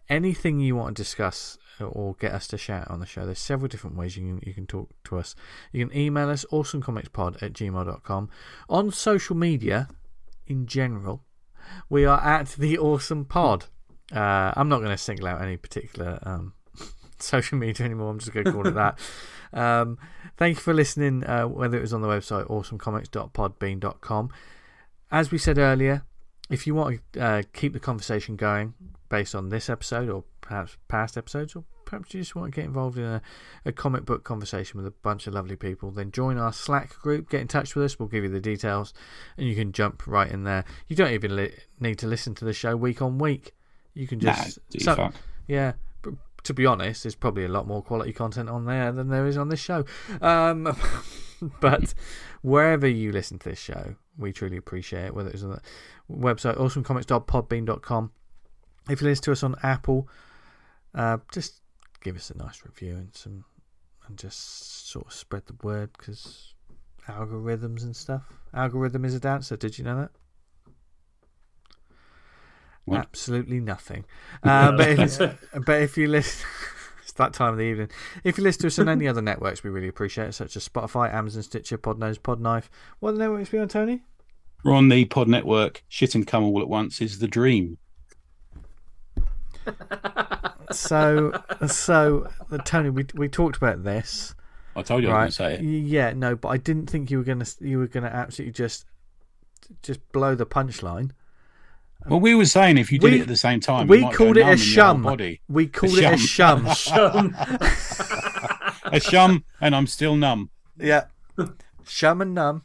anything 0.07 0.59
you 0.59 0.75
want 0.75 0.95
to 0.95 1.03
discuss 1.03 1.57
or 1.85 2.15
get 2.15 2.31
us 2.31 2.47
to 2.47 2.57
shout 2.57 2.89
on 2.89 2.99
the 2.99 3.05
show, 3.05 3.25
there's 3.25 3.39
several 3.39 3.67
different 3.67 3.95
ways 3.95 4.17
you 4.17 4.25
can, 4.25 4.41
you 4.45 4.53
can 4.53 4.67
talk 4.67 4.89
to 5.05 5.17
us. 5.17 5.35
You 5.71 5.87
can 5.87 5.97
email 5.97 6.29
us, 6.29 6.45
awesomecomicspod 6.51 7.41
at 7.41 7.53
gmail.com. 7.53 8.29
On 8.69 8.91
social 8.91 9.35
media, 9.35 9.87
in 10.47 10.65
general, 10.65 11.23
we 11.89 12.05
are 12.05 12.19
at 12.19 12.49
the 12.49 12.77
Awesome 12.77 13.25
Pod. 13.25 13.65
Uh, 14.11 14.51
I'm 14.55 14.69
not 14.69 14.79
going 14.79 14.91
to 14.91 14.97
single 14.97 15.27
out 15.27 15.41
any 15.41 15.57
particular 15.57 16.19
um, 16.23 16.53
social 17.19 17.57
media 17.57 17.85
anymore. 17.85 18.09
I'm 18.09 18.19
just 18.19 18.33
going 18.33 18.45
to 18.45 18.51
call 18.51 18.67
it 18.67 18.75
that. 18.75 18.99
Um, 19.51 19.97
thank 20.37 20.57
you 20.57 20.61
for 20.61 20.75
listening, 20.75 21.23
uh, 21.23 21.47
whether 21.47 21.75
it 21.75 21.81
was 21.81 21.91
on 21.91 22.01
the 22.01 22.07
website 22.07 22.47
awesomecomics.podbean.com. 22.47 24.29
As 25.11 25.31
we 25.31 25.39
said 25.39 25.57
earlier, 25.57 26.03
if 26.49 26.67
you 26.67 26.75
want 26.75 27.01
to 27.13 27.19
uh, 27.19 27.43
keep 27.53 27.73
the 27.73 27.79
conversation 27.79 28.35
going 28.35 28.75
based 29.09 29.33
on 29.33 29.49
this 29.49 29.69
episode 29.69 30.09
or 30.09 30.23
perhaps 30.49 30.77
past 30.87 31.15
episodes, 31.15 31.55
or 31.55 31.63
perhaps 31.85 32.11
you 32.11 32.21
just 32.21 32.35
want 32.35 32.51
to 32.51 32.55
get 32.59 32.65
involved 32.65 32.97
in 32.97 33.03
a, 33.03 33.21
a 33.65 33.71
comic 33.71 34.03
book 34.03 34.23
conversation 34.23 34.79
with 34.79 34.87
a 34.87 34.91
bunch 35.03 35.27
of 35.27 35.35
lovely 35.35 35.55
people, 35.55 35.91
then 35.91 36.11
join 36.11 36.39
our 36.39 36.51
Slack 36.51 36.97
group, 36.99 37.29
get 37.29 37.41
in 37.41 37.47
touch 37.47 37.75
with 37.75 37.85
us, 37.85 37.99
we'll 37.99 38.09
give 38.09 38.23
you 38.23 38.31
the 38.31 38.41
details, 38.41 38.91
and 39.37 39.47
you 39.47 39.53
can 39.53 39.71
jump 39.71 40.07
right 40.07 40.29
in 40.29 40.45
there. 40.45 40.65
You 40.87 40.95
don't 40.95 41.11
even 41.13 41.35
li- 41.35 41.53
need 41.79 41.99
to 41.99 42.07
listen 42.07 42.33
to 42.35 42.45
the 42.45 42.53
show 42.53 42.75
week 42.75 42.99
on 42.99 43.19
week. 43.19 43.53
You 43.93 44.07
can 44.07 44.19
just. 44.19 44.57
you 44.71 44.79
so- 44.79 45.11
yeah. 45.47 45.73
but 46.01 46.15
To 46.45 46.53
be 46.55 46.65
honest, 46.65 47.03
there's 47.03 47.13
probably 47.13 47.45
a 47.45 47.49
lot 47.49 47.67
more 47.67 47.83
quality 47.83 48.11
content 48.11 48.49
on 48.49 48.65
there 48.65 48.91
than 48.91 49.09
there 49.09 49.27
is 49.27 49.37
on 49.37 49.49
this 49.49 49.59
show. 49.59 49.85
Um, 50.19 50.75
but 51.61 51.93
wherever 52.41 52.87
you 52.87 53.11
listen 53.11 53.37
to 53.37 53.49
this 53.49 53.59
show, 53.59 53.93
we 54.17 54.33
truly 54.33 54.57
appreciate 54.57 55.05
it. 55.05 55.13
Whether 55.13 55.29
it's 55.29 55.43
on 55.43 55.51
the 55.51 55.61
website 56.11 56.57
awesomecomics.podbean.com. 56.57 58.11
If 58.89 59.01
you 59.01 59.07
listen 59.07 59.23
to 59.25 59.31
us 59.33 59.43
on 59.43 59.55
Apple, 59.61 60.07
uh, 60.95 61.17
just 61.31 61.61
give 62.01 62.15
us 62.15 62.29
a 62.29 62.37
nice 62.37 62.63
review 62.65 62.95
and 62.95 63.15
some, 63.15 63.45
and 64.07 64.17
just 64.17 64.89
sort 64.89 65.07
of 65.07 65.13
spread 65.13 65.45
the 65.45 65.55
word 65.61 65.91
because 65.97 66.53
algorithms 67.07 67.83
and 67.83 67.95
stuff. 67.95 68.23
Algorithm 68.53 69.05
is 69.05 69.15
a 69.15 69.19
dancer. 69.19 69.57
Did 69.57 69.77
you 69.77 69.83
know 69.83 69.97
that? 69.97 70.11
What? 72.85 72.99
Absolutely 72.99 73.59
nothing. 73.59 74.05
Uh, 74.41 74.71
but, 74.71 74.87
if, 74.87 75.19
but 75.65 75.81
if 75.81 75.97
you 75.97 76.07
listen, 76.07 76.47
it's 77.03 77.11
that 77.13 77.33
time 77.33 77.53
of 77.53 77.57
the 77.57 77.65
evening. 77.65 77.89
If 78.23 78.37
you 78.37 78.43
listen 78.43 78.61
to 78.61 78.67
us 78.67 78.79
on 78.79 78.89
any 78.89 79.07
other 79.07 79.21
networks, 79.21 79.63
we 79.63 79.69
really 79.69 79.87
appreciate 79.87 80.29
it, 80.29 80.33
such 80.33 80.55
as 80.55 80.67
Spotify, 80.67 81.13
Amazon, 81.13 81.43
Stitcher, 81.43 81.77
Podnose, 81.77 82.19
Podknife. 82.19 82.69
What 82.99 83.09
are 83.09 83.13
the 83.13 83.19
networks 83.19 83.51
we 83.51 83.59
on, 83.59 83.67
Tony? 83.67 84.01
We're 84.63 84.73
on 84.73 84.89
the 84.89 85.05
Pod 85.05 85.27
Network. 85.27 85.83
Shit 85.87 86.15
and 86.15 86.25
come 86.27 86.43
all 86.43 86.59
at 86.61 86.67
once 86.67 86.99
is 86.99 87.19
the 87.19 87.27
dream. 87.27 87.77
So, 90.71 91.33
so 91.67 92.27
Tony, 92.65 92.89
we 92.89 93.05
we 93.15 93.27
talked 93.29 93.57
about 93.57 93.83
this, 93.83 94.35
I 94.75 94.81
told 94.83 95.03
you 95.03 95.09
I 95.09 95.13
right? 95.13 95.25
was 95.25 95.37
going 95.37 95.51
to 95.51 95.57
say 95.57 95.63
it. 95.65 95.67
Yeah, 95.67 96.13
no, 96.13 96.35
but 96.35 96.49
I 96.49 96.57
didn't 96.57 96.89
think 96.89 97.09
you 97.11 97.17
were 97.17 97.23
gonna 97.23 97.45
you 97.59 97.79
were 97.79 97.87
gonna 97.87 98.07
absolutely 98.07 98.53
just 98.53 98.85
just 99.83 99.99
blow 100.11 100.35
the 100.35 100.45
punchline. 100.45 101.11
Well, 102.07 102.19
we 102.21 102.33
were 102.33 102.45
saying 102.45 102.77
if 102.77 102.91
you 102.91 102.99
did 102.99 103.11
We- 103.11 103.17
it 103.19 103.21
at 103.23 103.27
the 103.27 103.35
same 103.35 103.59
time, 103.59 103.87
we 103.87 104.01
called 104.11 104.37
it 104.37 104.41
a 104.41 104.45
numb 104.45 104.53
in 104.53 104.57
your 104.59 104.85
whole 104.85 104.93
shum. 104.95 105.01
Body. 105.03 105.41
We 105.49 105.67
called 105.67 105.97
it 105.97 106.03
a 106.13 106.17
shum. 106.17 106.67
Um, 106.93 107.35
A 108.91 108.99
shum, 108.99 109.43
and 109.61 109.75
I'm 109.75 109.85
still 109.85 110.15
numb. 110.15 110.49
yeah, 110.77 111.05
shum 111.85 112.21
and 112.21 112.33
numb. 112.33 112.63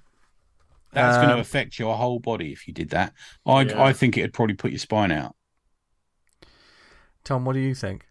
That's 0.92 1.16
going 1.18 1.28
Um, 1.30 1.36
to 1.36 1.40
affect 1.40 1.78
your 1.78 1.96
whole 1.96 2.18
body 2.20 2.52
if 2.52 2.66
you 2.68 2.72
did 2.72 2.90
that. 2.90 3.12
I 3.44 3.62
Yeah. 3.62 3.82
I 3.82 3.92
think 3.92 4.16
it'd 4.16 4.32
probably 4.32 4.54
put 4.54 4.70
your 4.70 4.78
spine 4.78 5.10
out. 5.10 5.34
Tom, 7.24 7.44
what 7.44 7.54
do 7.54 7.60
you 7.60 7.74
think? 7.74 8.06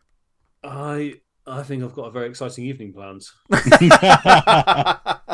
I 0.64 1.16
I 1.46 1.64
think 1.64 1.84
I've 1.84 1.94
got 1.94 2.04
a 2.06 2.12
very 2.12 2.28
exciting 2.30 2.66
evening 2.66 2.94
planned. 2.94 3.24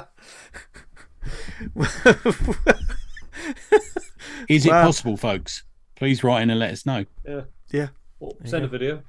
Is 4.49 4.65
it 4.65 4.69
Well- 4.71 4.85
possible, 4.85 5.17
folks? 5.17 5.63
Please 5.95 6.23
write 6.23 6.41
in 6.41 6.49
and 6.49 6.59
let 6.59 6.71
us 6.71 6.85
know. 6.85 7.05
Yeah. 7.27 7.41
Yeah. 7.71 7.87
Or 8.19 8.31
send 8.45 8.63
a 8.65 8.67
video. 8.67 9.03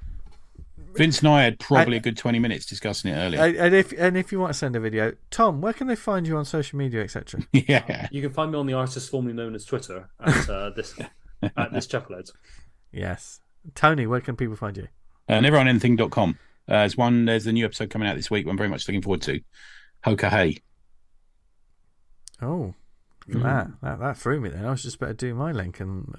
Vince 0.93 1.19
and 1.19 1.29
I 1.29 1.43
had 1.43 1.57
probably 1.57 1.95
a 1.95 2.01
good 2.01 2.17
20 2.17 2.37
minutes 2.39 2.65
discussing 2.65 3.11
it 3.11 3.15
earlier. 3.15 3.39
and 3.41 3.55
and 3.55 3.73
if 3.73 3.93
and 3.97 4.17
if 4.17 4.31
you 4.33 4.41
want 4.41 4.51
to 4.51 4.57
send 4.59 4.75
a 4.75 4.79
video, 4.81 5.13
Tom, 5.29 5.61
where 5.61 5.71
can 5.71 5.87
they 5.87 5.95
find 5.95 6.27
you 6.27 6.35
on 6.35 6.43
social 6.43 6.77
media, 6.77 7.01
etc.? 7.01 7.41
yeah. 7.53 8.09
You 8.11 8.21
can 8.21 8.31
find 8.31 8.51
me 8.51 8.57
on 8.57 8.65
the 8.65 8.73
artist 8.73 9.09
formerly 9.09 9.33
known 9.33 9.55
as 9.55 9.63
Twitter 9.63 10.09
at 10.19 10.49
uh, 10.49 10.69
this 10.71 10.93
at 11.55 11.71
this 11.71 11.87
chapelhead. 11.87 12.29
Yes, 12.91 13.39
Tony, 13.75 14.07
where 14.07 14.21
can 14.21 14.35
people 14.35 14.55
find 14.55 14.77
you? 14.77 14.87
Uh, 15.27 15.39
neveronanything.com. 15.39 16.39
Uh, 16.67 16.73
there's 16.73 16.97
one, 16.97 17.25
there's 17.25 17.47
a 17.47 17.51
new 17.51 17.65
episode 17.65 17.89
coming 17.89 18.07
out 18.07 18.15
this 18.15 18.31
week. 18.31 18.47
I'm 18.47 18.57
very 18.57 18.69
much 18.69 18.87
looking 18.87 19.01
forward 19.01 19.21
to. 19.23 19.41
Hoka 20.05 20.29
Hey. 20.29 20.57
Oh, 22.41 22.73
at 23.29 23.43
that. 23.43 23.71
that 23.81 23.99
that 23.99 24.17
threw 24.17 24.39
me. 24.39 24.49
Then 24.49 24.65
I 24.65 24.71
was 24.71 24.81
just 24.81 24.95
about 24.95 25.09
to 25.09 25.13
do 25.13 25.35
my 25.35 25.51
link, 25.51 25.79
and 25.79 26.15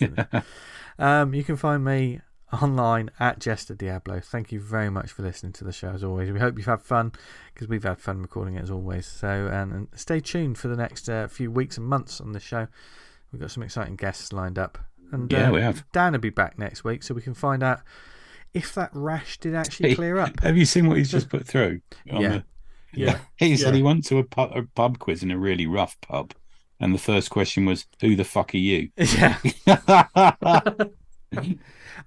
I 0.00 0.42
um, 0.98 1.34
you 1.34 1.44
can 1.44 1.56
find 1.56 1.84
me 1.84 2.20
online 2.52 3.10
at 3.20 3.38
Jester 3.38 3.74
Diablo. 3.74 4.20
Thank 4.20 4.50
you 4.52 4.60
very 4.60 4.90
much 4.90 5.12
for 5.12 5.22
listening 5.22 5.52
to 5.54 5.64
the 5.64 5.72
show 5.72 5.90
as 5.90 6.02
always. 6.02 6.30
We 6.30 6.40
hope 6.40 6.56
you've 6.56 6.66
had 6.66 6.82
fun 6.82 7.12
because 7.52 7.68
we've 7.68 7.82
had 7.82 8.00
fun 8.00 8.22
recording 8.22 8.54
it 8.54 8.62
as 8.62 8.70
always. 8.70 9.06
So 9.06 9.48
and, 9.52 9.72
and 9.72 9.88
stay 9.94 10.20
tuned 10.20 10.58
for 10.58 10.68
the 10.68 10.76
next 10.76 11.08
uh, 11.08 11.28
few 11.28 11.50
weeks 11.50 11.76
and 11.76 11.86
months 11.86 12.20
on 12.20 12.32
the 12.32 12.40
show. 12.40 12.66
We've 13.32 13.40
got 13.40 13.50
some 13.50 13.62
exciting 13.62 13.96
guests 13.96 14.32
lined 14.32 14.58
up, 14.58 14.78
and 15.12 15.30
Yeah, 15.32 15.48
uh, 15.48 15.52
we 15.52 15.60
have. 15.60 15.84
Dan 15.92 16.12
will 16.12 16.18
be 16.20 16.30
back 16.30 16.58
next 16.58 16.84
week, 16.84 17.02
so 17.02 17.14
we 17.14 17.22
can 17.22 17.34
find 17.34 17.62
out 17.62 17.80
if 18.54 18.74
that 18.74 18.90
rash 18.92 19.38
did 19.38 19.54
actually 19.54 19.94
clear 19.94 20.18
up. 20.18 20.40
Have 20.40 20.56
you 20.56 20.64
seen 20.64 20.88
what 20.88 20.96
he's 20.98 21.10
just 21.10 21.28
put 21.34 21.46
through? 21.46 21.80
On 22.10 22.20
Yeah. 22.20 22.28
the- 22.28 22.44
Yeah. 22.92 23.18
He 23.36 23.56
said 23.56 23.68
Yeah. 23.74 23.76
he 23.78 23.82
went 23.82 24.04
to 24.06 24.18
a 24.18 24.24
pub, 24.24 24.50
a 24.56 24.62
pub 24.74 24.98
quiz 24.98 25.22
in 25.22 25.30
a 25.30 25.38
really 25.38 25.66
rough 25.66 25.96
pub. 26.00 26.32
And 26.80 26.94
the 26.94 26.98
first 26.98 27.30
question 27.30 27.64
was, 27.66 27.86
Who 28.00 28.16
the 28.16 28.24
fuck 28.24 28.54
are 28.54 28.58
you? 28.58 28.88
yeah. 28.96 29.36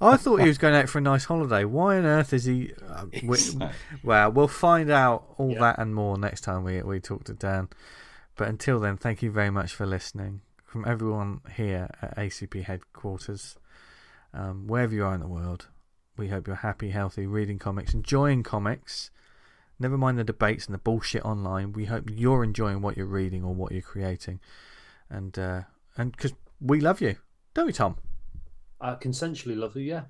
I 0.02 0.18
thought 0.18 0.42
he 0.42 0.48
was 0.48 0.58
going 0.58 0.74
out 0.76 0.90
for 0.90 0.98
a 0.98 1.02
nice 1.02 1.26
holiday. 1.26 1.64
Why 1.66 1.98
on 1.98 2.06
earth 2.06 2.34
is 2.34 2.46
he? 2.46 2.74
Uh, 2.90 3.06
we, 3.24 3.38
well, 4.04 4.32
we'll 4.32 4.48
find 4.48 4.90
out 4.90 5.26
all 5.38 5.52
Yeah. 5.52 5.60
that 5.60 5.80
and 5.80 5.94
more 5.96 6.18
next 6.18 6.42
time 6.42 6.64
we 6.64 6.82
we 6.82 7.00
talk 7.00 7.24
to 7.26 7.34
Dan. 7.34 7.70
But 8.36 8.50
until 8.50 8.80
then, 8.80 8.98
thank 8.98 9.22
you 9.22 9.30
very 9.32 9.52
much 9.52 9.74
for 9.74 9.86
listening 9.86 10.42
from 10.74 10.86
everyone 10.88 11.40
here 11.56 11.88
at 12.02 12.18
ACP 12.18 12.64
headquarters, 12.64 13.56
um, 14.34 14.66
wherever 14.66 14.92
you 14.92 15.06
are 15.06 15.14
in 15.14 15.20
the 15.22 15.28
world. 15.28 15.68
We 16.18 16.30
hope 16.30 16.48
you're 16.48 16.56
happy, 16.58 16.90
healthy, 16.90 17.28
reading 17.28 17.60
comics, 17.60 17.94
enjoying 17.94 18.42
comics. 18.42 19.12
Never 19.80 20.00
mind 20.00 20.18
the 20.18 20.24
debates 20.24 20.66
and 20.66 20.74
the 20.74 20.80
bullshit 20.80 21.24
online. 21.24 21.74
We 21.74 21.86
hope 21.86 22.10
you're 22.12 22.44
enjoying 22.44 22.82
what 22.82 22.98
you're 22.98 23.06
reading 23.06 23.44
or 23.44 23.54
what 23.54 23.72
you're 23.72 23.84
creating, 23.84 24.40
and 25.12 25.38
uh, 25.38 25.62
and 25.96 26.12
because 26.12 26.34
we 26.60 26.80
love 26.82 27.02
you, 27.02 27.18
don't 27.54 27.68
we, 27.68 27.74
Tom? 27.74 27.98
Uh, 28.82 28.96
consensually 28.96 29.56
love 29.56 29.76
you, 29.76 29.84
yeah. 29.84 30.04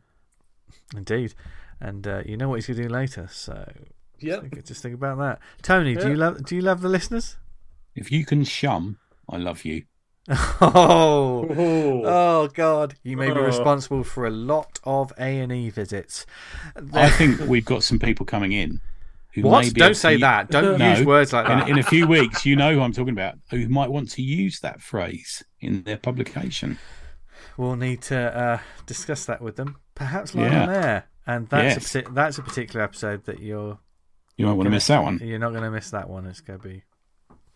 Indeed. 0.96 1.34
And 1.82 2.08
uh, 2.08 2.24
you 2.26 2.38
know 2.38 2.48
what 2.48 2.56
he's 2.56 2.68
going 2.68 2.78
to 2.78 2.84
do 2.84 2.90
later, 2.90 3.28
so 3.30 3.70
Yeah. 4.20 4.40
think- 4.40 4.64
just 4.66 4.82
think 4.82 4.96
about 4.96 5.18
that. 5.18 5.40
Tony, 5.62 5.96
do 5.96 6.08
you 6.08 6.16
love 6.16 6.46
do 6.46 6.56
you 6.56 6.62
love 6.62 6.80
the 6.80 6.90
listeners? 6.90 7.36
if 7.96 8.12
you 8.14 8.26
can 8.26 8.46
shum, 8.46 8.98
I 9.30 9.38
love 9.38 9.66
you. 9.66 9.84
Oh, 10.30 11.48
Oh. 11.50 12.02
oh 12.06 12.48
God! 12.54 12.96
You 13.04 13.18
may 13.18 13.28
be 13.28 13.40
Oh. 13.40 13.44
responsible 13.44 14.04
for 14.04 14.26
a 14.26 14.30
lot 14.32 14.80
of 14.84 15.12
A 15.18 15.40
and 15.40 15.52
E 15.52 15.70
visits. 15.70 16.26
I 16.94 17.10
think 17.18 17.42
we've 17.42 17.66
got 17.66 17.84
some 17.84 18.00
people 18.00 18.26
coming 18.26 18.52
in 18.54 18.80
who 19.34 19.42
what? 19.44 19.66
may 19.66 19.70
be 19.72 19.80
Don't 19.80 19.96
say 19.96 20.14
to- 20.14 20.20
that. 20.22 20.50
Don't 20.50 20.78
No. 20.80 20.94
use 20.96 21.06
words 21.06 21.34
like 21.34 21.48
that. 21.48 21.68
in 21.70 21.78
a 21.78 21.84
few 21.84 22.08
weeks, 22.16 22.46
you 22.46 22.56
know 22.56 22.74
who 22.74 22.82
I'm 22.82 22.94
talking 22.94 23.14
about, 23.14 23.36
who 23.52 23.68
might 23.68 23.90
want 23.92 24.12
to 24.12 24.22
use 24.22 24.60
that 24.62 24.82
phrase 24.82 25.44
in 25.60 25.84
their 25.84 25.98
publication. 25.98 26.78
We'll 27.58 27.76
need 27.76 28.02
to 28.04 28.18
uh, 28.38 28.60
discuss 28.86 29.26
that 29.26 29.42
with 29.42 29.58
them, 29.58 29.76
perhaps 29.94 30.34
live 30.34 30.52
Yeah. 30.52 30.64
on 30.64 30.70
air. 30.70 31.04
And 31.28 31.48
that's 31.50 31.94
Yes. 31.94 32.06
a 32.08 32.10
that's 32.12 32.38
a 32.38 32.42
particular 32.42 32.84
episode 32.84 33.26
that 33.26 33.40
you're 33.40 33.80
You 34.38 34.46
might 34.48 34.54
want 34.54 34.66
to 34.68 34.72
miss 34.72 34.88
that 34.88 35.04
one. 35.04 35.20
you're 35.22 35.40
not 35.40 35.52
going 35.52 35.64
to 35.64 35.72
miss 35.72 35.90
that 35.92 36.10
one. 36.10 36.26
It's 36.26 36.42
going 36.42 36.60
to 36.60 36.68
be 36.68 36.84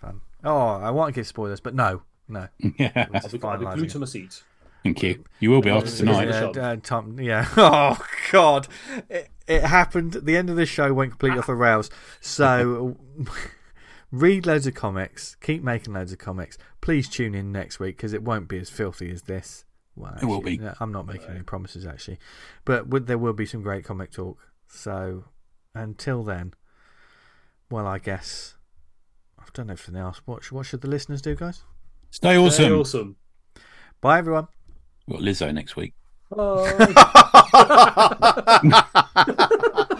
fun. 0.01 0.21
Oh, 0.43 0.67
I 0.67 0.91
want 0.91 1.13
to 1.13 1.19
give 1.19 1.27
spoilers, 1.27 1.59
but 1.59 1.73
no, 1.73 2.01
no. 2.27 2.47
Yeah, 2.77 3.07
I'll 3.13 3.29
be, 3.29 3.39
I'll 3.43 3.57
be 3.57 3.65
glued 3.65 3.89
to 3.91 3.99
my 3.99 4.05
seat. 4.05 4.43
thank 4.83 5.01
you. 5.03 5.23
You 5.39 5.51
will 5.51 5.61
be 5.61 5.69
after 5.69 5.89
Yeah, 5.89 5.95
tonight. 5.95 6.27
yeah. 6.29 6.51
Yeah, 6.55 6.61
uh, 6.71 6.75
Tom, 6.83 7.19
yeah. 7.19 7.47
Oh 7.57 7.97
God, 8.31 8.67
it, 9.09 9.29
it 9.47 9.63
happened. 9.63 10.13
The 10.13 10.35
end 10.37 10.49
of 10.49 10.55
the 10.55 10.65
show 10.65 10.93
went 10.93 11.11
completely 11.11 11.39
off 11.39 11.47
the 11.47 11.55
rails. 11.55 11.89
So, 12.21 12.97
read 14.11 14.45
loads 14.45 14.67
of 14.67 14.73
comics. 14.73 15.35
Keep 15.41 15.63
making 15.63 15.93
loads 15.93 16.11
of 16.11 16.17
comics. 16.19 16.57
Please 16.81 17.09
tune 17.09 17.33
in 17.35 17.51
next 17.51 17.79
week 17.79 17.97
because 17.97 18.13
it 18.13 18.23
won't 18.23 18.47
be 18.47 18.57
as 18.59 18.69
filthy 18.69 19.09
as 19.11 19.23
this. 19.23 19.65
Well, 19.95 20.15
It 20.21 20.25
will 20.25 20.41
be. 20.41 20.57
no, 20.57 20.73
I'm 20.79 20.91
not 20.91 21.07
making 21.07 21.29
any 21.29 21.41
promises 21.41 21.85
actually, 21.85 22.19
but 22.65 22.83
w- 22.89 23.03
there 23.03 23.17
will 23.17 23.33
be 23.33 23.45
some 23.47 23.61
great 23.63 23.83
comic 23.83 24.11
talk. 24.11 24.37
So, 24.67 25.25
until 25.73 26.23
then, 26.23 26.53
well, 27.71 27.87
I 27.87 27.97
guess 27.97 28.55
I've 29.39 29.51
done 29.53 29.71
everything 29.71 29.99
else. 29.99 30.21
What 30.25 30.43
sh- 30.43 30.51
what 30.51 30.65
should 30.67 30.81
the 30.81 30.87
listeners 30.87 31.21
do, 31.21 31.35
guys? 31.35 31.63
Stay 32.11 32.37
awesome. 32.37 32.65
Very 32.65 32.79
awesome. 32.79 33.15
Bye, 34.01 34.19
everyone. 34.19 34.47
We've 35.07 35.19
got 35.19 35.25
Lizzo 35.25 35.53
next 35.53 35.75
week. 35.75 35.93
Bye. 36.29 36.73